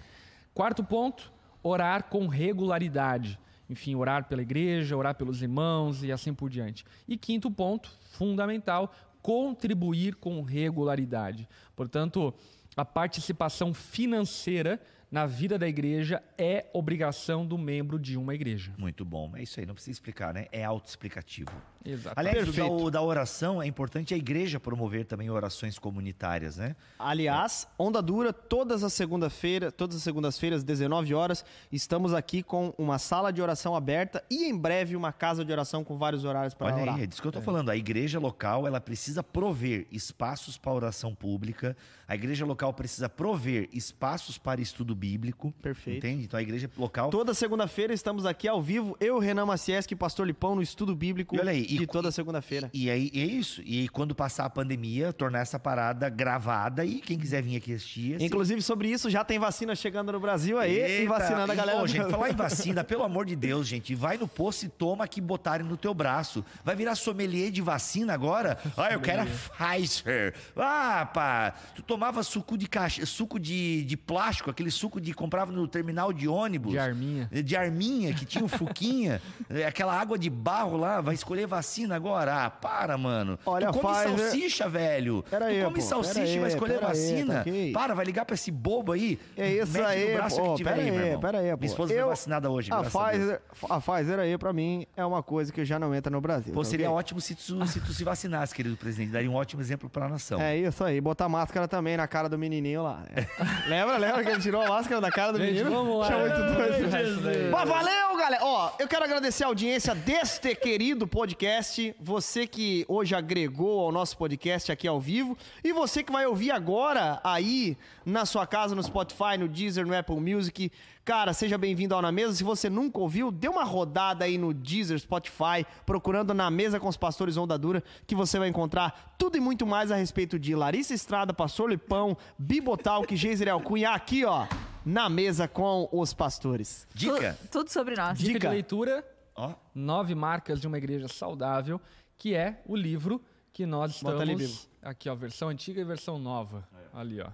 Quarto 0.53 0.83
ponto, 0.83 1.31
orar 1.61 2.05
com 2.05 2.27
regularidade. 2.27 3.37
Enfim, 3.69 3.95
orar 3.95 4.25
pela 4.27 4.41
igreja, 4.41 4.97
orar 4.97 5.15
pelos 5.15 5.41
irmãos 5.41 6.03
e 6.03 6.11
assim 6.11 6.33
por 6.33 6.49
diante. 6.49 6.83
E 7.07 7.15
quinto 7.17 7.49
ponto, 7.49 7.89
fundamental, 8.11 8.93
contribuir 9.21 10.15
com 10.15 10.41
regularidade. 10.41 11.47
Portanto, 11.75 12.33
a 12.75 12.83
participação 12.83 13.73
financeira 13.73 14.79
na 15.11 15.25
vida 15.25 15.59
da 15.59 15.67
igreja 15.67 16.23
é 16.37 16.65
obrigação 16.73 17.45
do 17.45 17.57
membro 17.57 17.99
de 17.99 18.17
uma 18.17 18.33
igreja. 18.33 18.73
Muito 18.77 19.03
bom. 19.03 19.35
É 19.35 19.43
isso 19.43 19.59
aí, 19.59 19.65
não 19.65 19.73
precisa 19.73 19.91
explicar, 19.91 20.33
né? 20.33 20.47
É 20.53 20.63
autoexplicativo. 20.63 21.51
Exato. 21.83 22.19
Aliás, 22.19 22.47
o 22.47 22.51
da, 22.51 22.65
o 22.67 22.91
da 22.91 23.01
oração 23.01 23.61
é 23.61 23.67
importante 23.67 24.13
a 24.13 24.17
igreja 24.17 24.59
promover 24.59 25.05
também 25.05 25.29
orações 25.29 25.79
comunitárias, 25.79 26.57
né? 26.57 26.75
Aliás, 26.99 27.67
Onda 27.77 28.01
Dura, 28.01 28.31
todas 28.31 28.83
as 28.83 28.93
segunda-feira, 28.93 29.71
todas 29.71 29.95
as 29.95 30.03
segundas-feiras, 30.03 30.63
19 30.63 31.13
horas, 31.13 31.43
estamos 31.71 32.13
aqui 32.13 32.43
com 32.43 32.73
uma 32.77 32.99
sala 32.99 33.31
de 33.31 33.41
oração 33.41 33.75
aberta 33.75 34.23
e 34.29 34.45
em 34.45 34.57
breve 34.57 34.95
uma 34.95 35.11
casa 35.11 35.43
de 35.43 35.51
oração 35.51 35.83
com 35.83 35.97
vários 35.97 36.23
horários 36.23 36.53
para 36.53 36.67
Olha 36.67 36.83
orar. 36.83 36.95
aí, 36.95 37.03
é 37.03 37.07
disso 37.07 37.21
que 37.21 37.27
eu 37.27 37.31
tô 37.31 37.41
falando. 37.41 37.69
A 37.69 37.75
igreja 37.75 38.19
local, 38.19 38.67
ela 38.67 38.79
precisa 38.79 39.23
prover 39.23 39.87
espaços 39.91 40.57
para 40.57 40.71
oração 40.71 41.15
pública. 41.15 41.75
A 42.07 42.15
igreja 42.15 42.45
local 42.45 42.73
precisa 42.73 43.07
prover 43.07 43.69
espaços 43.71 44.37
para 44.37 44.61
estudo 44.61 44.93
bíblico. 44.93 45.51
Perfeito. 45.61 46.05
Entende? 46.05 46.25
Então 46.25 46.37
a 46.37 46.43
igreja 46.43 46.69
local 46.77 47.09
Toda 47.09 47.33
segunda-feira 47.33 47.93
estamos 47.93 48.25
aqui 48.25 48.47
ao 48.47 48.61
vivo, 48.61 48.95
eu, 48.99 49.17
Renan 49.17 49.45
Macieski 49.45 49.95
Pastor 49.95 50.27
Lipão 50.27 50.55
no 50.55 50.61
estudo 50.61 50.95
bíblico 50.95 51.35
E 51.35 51.39
olha 51.39 51.51
aí, 51.51 51.65
de 51.77 51.83
e- 51.83 51.87
toda 51.87 52.11
segunda-feira. 52.11 52.69
E 52.73 52.89
aí, 52.89 53.11
é 53.13 53.19
isso. 53.19 53.61
E 53.65 53.87
quando 53.89 54.13
passar 54.15 54.45
a 54.45 54.49
pandemia, 54.49 55.11
tornar 55.13 55.39
essa 55.39 55.59
parada 55.59 56.09
gravada 56.09 56.85
e 56.85 56.99
quem 56.99 57.17
quiser 57.17 57.41
vir 57.41 57.57
aqui 57.57 57.73
assistir. 57.73 58.15
assim, 58.15 58.25
Inclusive, 58.25 58.61
sobre 58.61 58.89
isso, 58.89 59.09
já 59.09 59.23
tem 59.23 59.39
vacina 59.39 59.75
chegando 59.75 60.11
no 60.11 60.19
Brasil 60.19 60.57
aí 60.59 60.73
e 60.75 60.79
Eita, 60.79 61.09
vacinando 61.09 61.51
a 61.51 61.55
e, 61.55 61.57
galera. 61.57 61.81
ô, 61.81 61.87
gente, 61.87 62.09
falar 62.09 62.29
em 62.29 62.35
vacina, 62.35 62.83
pelo 62.83 63.03
amor 63.03 63.25
de 63.25 63.35
Deus, 63.35 63.67
gente, 63.67 63.93
vai 63.95 64.17
no 64.17 64.27
posto 64.27 64.65
e 64.65 64.69
toma 64.69 65.07
que 65.07 65.19
botarem 65.21 65.65
no 65.65 65.77
teu 65.77 65.93
braço. 65.93 66.43
Vai 66.63 66.75
virar 66.75 66.95
sommelier 66.95 67.51
de 67.51 67.61
vacina 67.61 68.13
agora? 68.13 68.57
Ah, 68.77 68.91
eu 68.91 68.99
quero 69.01 69.21
a 69.23 69.25
Pfizer. 69.25 70.33
Ah, 70.55 71.09
pá, 71.13 71.53
tu 71.75 71.81
tomava 71.81 72.23
suco 72.23 72.57
de 72.57 72.67
caixa, 72.67 73.05
suco 73.05 73.39
de, 73.39 73.83
de 73.83 73.97
plástico, 73.97 74.49
aquele 74.49 74.71
suco 74.71 74.99
de 74.99 75.13
comprava 75.13 75.51
no 75.51 75.67
terminal 75.67 76.11
de 76.13 76.27
ônibus. 76.27 76.71
De 76.71 76.79
arminha. 76.79 77.29
De 77.31 77.55
arminha, 77.55 78.13
que 78.13 78.25
tinha 78.25 78.43
o 78.43 78.47
fuquinha, 78.47 79.21
é, 79.49 79.65
aquela 79.65 79.93
água 79.99 80.17
de 80.17 80.29
barro 80.29 80.77
lá, 80.77 81.01
vai 81.01 81.13
escolher 81.15 81.47
vacina 81.47 81.60
agora? 81.95 82.45
Ah, 82.45 82.49
para, 82.49 82.97
mano. 82.97 83.37
Olha, 83.45 83.71
tu 83.71 83.79
come 83.79 83.93
Pfizer- 83.93 84.17
salsicha, 84.19 84.69
velho. 84.69 85.23
Pera 85.29 85.45
tu 85.45 85.49
aí, 85.51 85.63
come 85.63 85.75
pô, 85.75 85.81
salsicha 85.81 86.19
e 86.25 86.35
vai 86.39 86.43
aí, 86.49 86.53
escolher 86.53 86.73
pera 86.75 86.87
aí, 86.87 86.93
vacina. 86.93 87.43
tá? 87.43 87.51
Para, 87.73 87.93
vai 87.95 88.05
ligar 88.05 88.25
pra 88.25 88.33
esse 88.33 88.51
bobo 88.51 88.91
aí. 88.91 89.19
É 89.37 89.51
isso 89.53 89.71
Mete 89.71 89.85
aí, 89.85 90.07
no 90.11 90.15
braço 90.17 90.35
pô. 90.41 90.51
que 90.51 90.55
tiver 90.57 90.69
Pera 90.71 90.81
aí, 90.83 90.91
meu 90.91 90.99
aí, 91.01 91.05
irmão. 91.07 91.21
pera 91.21 91.39
aí, 91.39 91.51
pô. 91.51 91.57
Minha 91.57 91.69
esposa 91.69 91.93
Eu- 91.93 91.99
foi 92.01 92.09
vacinada 92.09 92.49
hoje, 92.49 92.71
A 92.71 92.79
graças 92.79 92.95
a 92.95 93.11
Deus. 93.11 93.17
Pfizer, 93.19 93.41
a 93.69 93.79
Pfizer 93.81 94.19
aí, 94.19 94.37
pra 94.37 94.53
mim, 94.53 94.85
é 94.95 95.05
uma 95.05 95.21
coisa 95.23 95.51
que 95.51 95.63
já 95.65 95.77
não 95.79 95.93
entra 95.93 96.11
no 96.11 96.21
Brasil. 96.21 96.53
Pô, 96.53 96.61
tá 96.63 96.69
seria 96.69 96.87
ok? 96.89 96.97
ótimo 96.99 97.21
se 97.21 97.35
tu, 97.35 97.65
se 97.67 97.79
tu 97.79 97.93
se 97.93 98.03
vacinasse, 98.03 98.53
querido 98.55 98.75
presidente. 98.77 99.11
Daria 99.11 99.29
um 99.29 99.35
ótimo 99.35 99.61
exemplo 99.61 99.89
pra 99.89 100.07
nação. 100.09 100.39
É 100.41 100.57
isso 100.57 100.83
aí, 100.83 100.99
botar 101.01 101.27
máscara 101.29 101.67
também 101.67 101.97
na 101.97 102.07
cara 102.07 102.27
do 102.29 102.37
menininho 102.37 102.83
lá. 102.83 103.03
né? 103.15 103.27
lembra, 103.67 103.97
lembra 103.97 104.23
que 104.23 104.29
ele 104.31 104.41
tirou 104.41 104.61
a 104.61 104.69
máscara 104.69 105.01
da 105.01 105.11
cara 105.11 105.31
do 105.33 105.39
Gente, 105.39 105.49
menino? 105.53 105.69
vamos 105.71 105.99
lá. 105.99 106.09
Doido. 106.09 106.61
Ai, 106.61 107.03
Jesus. 107.03 107.51
Mas 107.51 107.69
valeu, 107.69 108.17
galera. 108.17 108.43
Ó, 108.43 108.71
eu 108.79 108.87
quero 108.87 109.03
agradecer 109.03 109.43
a 109.43 109.47
audiência 109.47 109.93
deste 109.95 110.55
querido 110.55 111.07
podcast. 111.07 111.50
Você 111.99 112.47
que 112.47 112.85
hoje 112.87 113.13
agregou 113.13 113.81
ao 113.81 113.91
nosso 113.91 114.17
podcast 114.17 114.71
aqui 114.71 114.87
ao 114.87 114.99
vivo. 115.01 115.37
E 115.63 115.73
você 115.73 116.01
que 116.03 116.11
vai 116.11 116.25
ouvir 116.25 116.51
agora 116.51 117.19
aí 117.23 117.77
na 118.05 118.25
sua 118.25 118.47
casa, 118.47 118.73
no 118.73 118.81
Spotify, 118.81 119.37
no 119.37 119.47
Deezer, 119.47 119.85
no 119.85 119.95
Apple 119.97 120.15
Music. 120.19 120.71
Cara, 121.03 121.33
seja 121.33 121.57
bem-vindo 121.57 121.93
ao 121.93 122.01
Na 122.01 122.11
Mesa. 122.11 122.33
Se 122.35 122.43
você 122.43 122.69
nunca 122.69 122.99
ouviu, 122.99 123.31
dê 123.31 123.49
uma 123.49 123.63
rodada 123.63 124.23
aí 124.23 124.37
no 124.37 124.53
Deezer, 124.53 124.97
Spotify, 124.99 125.65
procurando 125.85 126.33
Na 126.33 126.49
Mesa 126.49 126.79
com 126.79 126.87
os 126.87 126.95
Pastores 126.95 127.35
Onda 127.37 127.57
Dura, 127.57 127.83
que 128.07 128.15
você 128.15 128.39
vai 128.39 128.47
encontrar 128.47 129.15
tudo 129.17 129.35
e 129.35 129.39
muito 129.39 129.65
mais 129.65 129.91
a 129.91 129.95
respeito 129.95 130.39
de 130.39 130.55
Larissa 130.55 130.93
Estrada, 130.93 131.33
Pastor 131.33 131.69
Lipão, 131.69 132.15
Bibotalk, 132.37 133.13
Geiseriel 133.17 133.59
Cunha, 133.61 133.89
aqui, 133.91 134.23
ó, 134.23 134.45
na 134.85 135.09
mesa 135.09 135.47
com 135.47 135.89
os 135.91 136.13
pastores. 136.13 136.87
Dica? 136.93 137.37
Tu- 137.43 137.47
tudo 137.49 137.69
sobre 137.69 137.95
nós. 137.95 138.17
Dica, 138.17 138.33
Dica. 138.33 138.47
de 138.47 138.53
leitura, 138.53 139.03
Ó, 139.35 139.53
Nove 139.73 140.15
Marcas 140.15 140.59
de 140.59 140.67
uma 140.67 140.77
Igreja 140.77 141.07
Saudável, 141.07 141.79
que 142.17 142.35
é 142.35 142.61
o 142.65 142.75
livro 142.75 143.21
que 143.53 143.65
nós 143.65 143.91
estamos... 143.91 144.13
Bota 144.13 144.23
ali, 144.23 144.35
Bibo. 144.35 144.57
Aqui, 144.81 145.09
ó, 145.09 145.15
versão 145.15 145.49
antiga 145.49 145.79
e 145.81 145.83
versão 145.83 146.17
nova. 146.17 146.67
Ali, 146.93 147.21
ó. 147.21 147.29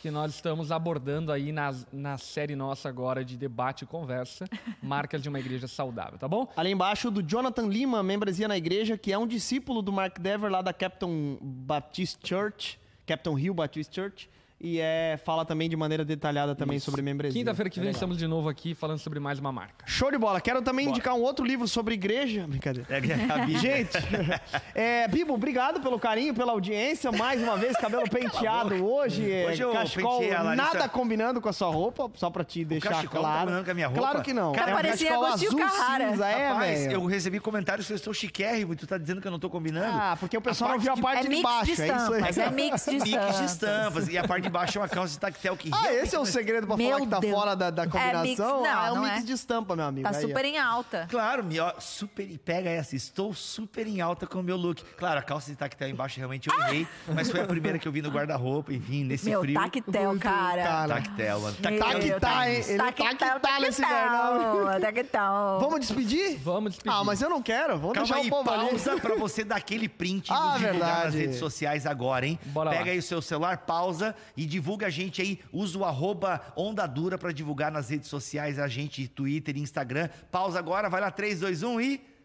Que 0.00 0.10
nós 0.10 0.34
estamos 0.34 0.70
abordando 0.70 1.32
aí 1.32 1.52
na, 1.52 1.74
na 1.92 2.18
série 2.18 2.54
nossa 2.54 2.88
agora 2.88 3.24
de 3.24 3.36
debate 3.36 3.82
e 3.82 3.86
conversa, 3.86 4.44
Marcas 4.82 5.22
de 5.22 5.28
uma 5.28 5.40
Igreja 5.40 5.66
Saudável, 5.66 6.18
tá 6.18 6.28
bom? 6.28 6.48
Ali 6.56 6.70
embaixo, 6.70 7.10
do 7.10 7.22
Jonathan 7.22 7.66
Lima, 7.66 8.02
membresia 8.02 8.46
na 8.46 8.56
igreja, 8.56 8.98
que 8.98 9.12
é 9.12 9.18
um 9.18 9.26
discípulo 9.26 9.80
do 9.82 9.92
Mark 9.92 10.18
Dever 10.18 10.50
lá 10.50 10.60
da 10.60 10.72
Captain 10.72 11.38
Baptist 11.40 12.18
Church, 12.26 12.78
Captain 13.06 13.38
Hill 13.38 13.54
Baptist 13.54 13.94
Church, 13.94 14.28
e 14.58 14.80
é, 14.80 15.18
fala 15.24 15.44
também 15.44 15.68
de 15.68 15.76
maneira 15.76 16.04
detalhada 16.04 16.54
também 16.54 16.78
sobre 16.78 17.02
membresia. 17.02 17.38
Quinta-feira 17.38 17.68
que 17.68 17.78
É 17.78 17.82
vem 17.82 17.88
legal. 17.88 17.96
estamos 17.96 18.16
de 18.16 18.26
novo 18.26 18.48
aqui 18.48 18.74
falando 18.74 18.98
sobre 18.98 19.20
mais 19.20 19.38
uma 19.38 19.52
marca. 19.52 19.84
Show 19.86 20.10
de 20.10 20.16
bola. 20.18 20.40
Quero 20.40 20.62
também 20.62 20.88
indicar 20.88 21.14
um 21.14 21.20
outro 21.20 21.44
livro 21.44 21.68
sobre 21.68 21.94
igreja. 21.94 22.46
Brincadeira. 22.48 22.88
é 22.90 23.32
a 23.32 23.38
Bíblia. 23.44 23.58
Gente, 23.58 23.90
é, 24.74 25.08
Bibo, 25.08 25.34
obrigado 25.34 25.80
pelo 25.80 25.98
carinho, 25.98 26.32
pela 26.34 26.52
audiência. 26.52 27.12
Mais 27.12 27.42
uma 27.42 27.56
vez, 27.56 27.76
cabelo 27.76 28.08
penteado 28.08 28.74
hoje. 28.84 29.30
é, 29.30 29.46
Hoje 29.48 29.62
eu 29.62 29.72
cachecol, 29.72 30.20
penteei 30.20 30.34
a 30.34 30.42
Larissa- 30.42 30.72
nada 30.74 30.88
combinando 30.88 31.40
com 31.40 31.48
a 31.48 31.52
sua 31.52 31.68
roupa, 31.68 32.10
só 32.14 32.30
pra 32.30 32.42
te 32.44 32.64
deixar 32.64 33.02
tá 33.02 33.08
claro. 33.08 33.40
combinando 33.40 33.64
com 33.64 33.70
a 33.70 33.74
minha 33.74 33.86
roupa? 33.88 34.00
Claro 34.02 34.22
que 34.22 34.32
não. 34.32 34.52
Cara, 34.52 34.70
é 34.70 34.72
um 34.72 34.76
parecia 34.76 35.14
Agostinho 35.14 35.48
azul 35.50 35.58
Carrara. 35.60 36.10
cinza, 36.10 36.26
é, 36.28 36.48
Rapaz, 36.48 36.86
eu 36.86 37.04
recebi 37.04 37.40
comentários 37.40 37.86
que 37.86 37.92
eu 37.92 37.96
estou 37.96 38.14
chiquérrimo 38.14 38.72
e 38.72 38.76
tu 38.76 38.86
tá 38.86 38.96
dizendo 38.96 39.20
que 39.20 39.26
eu 39.28 39.32
não 39.32 39.38
tô 39.38 39.50
combinando. 39.50 39.96
Ah, 39.98 40.16
porque 40.18 40.36
o 40.36 40.40
pessoal 40.40 40.70
não 40.72 40.78
viu 40.78 40.92
a 40.92 40.94
de- 40.94 41.02
parte 41.02 41.18
É 41.18 41.22
de 41.22 41.28
mix 41.28 41.42
baixo, 41.42 41.64
de 41.64 41.70
é 41.70 41.74
isso 41.74 41.82
aí. 41.82 41.88
estampas, 41.90 42.38
é 42.38 42.50
mix 42.50 42.84
de 42.86 42.90
Mix 42.92 43.04
de 43.04 43.10
estampas. 43.10 43.50
estampas. 43.50 44.08
E 44.08 44.18
a 44.18 44.26
parte 44.26 44.45
de 44.46 44.50
baixo 44.50 44.78
é 44.78 44.80
uma 44.82 44.88
calça 44.88 45.12
de 45.12 45.18
tactel 45.18 45.56
que 45.56 45.70
Ah, 45.74 45.92
esse 45.92 46.14
é 46.14 46.18
o 46.18 46.24
segredo 46.26 46.66
pra 46.66 46.76
Meu 46.76 46.88
falar 46.90 47.00
que 47.02 47.06
tá 47.08 47.18
Deus. 47.20 47.34
fora 47.34 47.54
da, 47.56 47.70
da 47.70 47.82
É 47.82 47.86
combinação? 47.86 48.22
mix- 48.22 48.38
não, 48.38 48.64
Ah, 48.66 48.86
é 48.88 48.92
um 48.92 48.94
não 48.96 49.02
mix 49.02 49.18
é. 49.18 49.22
de 49.22 49.32
estampa, 49.32 49.76
meu 49.76 49.84
amigo. 49.84 50.08
Tá 50.10 50.16
aí, 50.16 50.24
ó. 50.24 50.28
super 50.28 50.44
em 50.44 50.58
alta. 50.58 51.06
Claro, 51.10 51.44
me- 51.44 51.60
ó, 51.60 51.72
super, 51.78 52.30
e 52.30 52.38
pega 52.38 52.70
essa, 52.70 52.96
estou 52.96 53.34
super 53.34 53.86
em 53.86 54.00
alta 54.00 54.26
com 54.26 54.40
o 54.40 54.42
meu 54.42 54.56
look. 54.56 54.82
Claro, 54.96 55.18
a 55.18 55.22
calça 55.22 55.50
de 55.50 55.56
tactel 55.56 55.88
embaixo 55.88 56.16
realmente 56.18 56.48
eu 56.48 56.58
errei, 56.60 56.86
mas 57.14 57.30
foi 57.30 57.40
a 57.40 57.46
primeira 57.46 57.78
que 57.78 57.86
eu 57.86 57.92
vi 57.92 58.00
no 58.02 58.10
guarda-roupa, 58.10 58.72
enfim, 58.72 59.04
nesse 59.04 59.28
Meu, 59.28 59.40
frio. 59.40 59.54
tactel, 59.60 60.18
cara. 60.18 60.62
Cara. 60.62 60.94
Tactel, 60.94 61.40
mano. 61.40 61.56
Meu, 61.60 61.62
Tá 61.62 61.70
que 61.70 62.20
tá, 62.20 62.50
hein? 62.50 62.62
Ele 62.66 62.78
tá 62.78 62.92
que 62.92 63.16
tá 63.40 63.60
nesse 63.60 63.80
verão. 63.82 64.80
Tactel. 64.80 65.58
Vamos 65.60 65.80
despedir? 65.80 66.38
Vamos 66.38 66.72
despedir. 66.72 66.96
Ah, 66.96 67.04
mas 67.04 67.20
eu 67.22 67.28
não 67.30 67.42
quero. 67.42 67.78
Vamos 67.78 67.94
Calma 67.94 68.06
deixar 68.06 68.16
aí, 68.16 68.26
o 68.26 68.30
povo 68.30 68.50
ali. 68.50 68.68
pausa 68.68 68.96
pra 69.00 69.14
você 69.16 69.44
dar 69.44 69.56
aquele 69.56 69.88
print 69.88 70.28
e 70.28 70.32
Ah, 70.32 70.52
nos 70.52 70.60
divulgar 70.60 70.78
nas 70.88 70.96
verdade. 71.02 71.18
redes 71.18 71.38
sociais 71.38 71.86
agora, 71.86 72.26
hein? 72.26 72.38
Bora 72.46 72.70
Pega 72.70 72.84
lá. 72.86 72.90
aí 72.92 72.98
o 72.98 73.02
seu 73.02 73.20
celular, 73.22 73.58
pausa 73.58 74.14
e 74.36 74.46
divulga 74.46 74.86
a 74.86 74.90
gente 74.90 75.22
aí. 75.22 75.40
Usa 75.52 75.78
o 75.78 75.84
arroba 75.84 76.40
Onda 76.56 76.86
Dura 76.86 77.16
pra 77.16 77.32
divulgar 77.32 77.70
nas 77.70 77.88
redes 77.88 78.08
sociais 78.08 78.58
a 78.58 78.68
gente, 78.68 79.08
Twitter 79.08 79.56
e 79.56 79.60
Instagram. 79.60 80.08
Pausa 80.30 80.58
agora, 80.58 80.88
vai 80.88 81.00
lá, 81.00 81.10
3, 81.10 81.40
2, 81.40 81.62
1 81.62 81.80
e... 81.80 82.16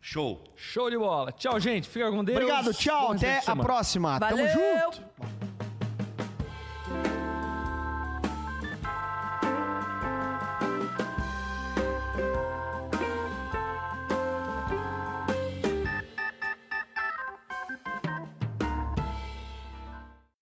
Show! 0.00 0.42
Show 0.56 0.90
de 0.90 0.98
bola. 0.98 1.30
Tchau, 1.30 1.60
gente. 1.60 1.88
Fica 1.88 2.10
com 2.10 2.24
Deus. 2.24 2.36
Obrigado, 2.36 2.74
tchau. 2.74 3.08
Bom 3.08 3.14
Até 3.14 3.38
a 3.38 3.42
semana. 3.42 3.62
próxima. 3.62 4.18
Tamo 4.18 4.36
Valeu. 4.36 4.92
junto. 4.92 5.39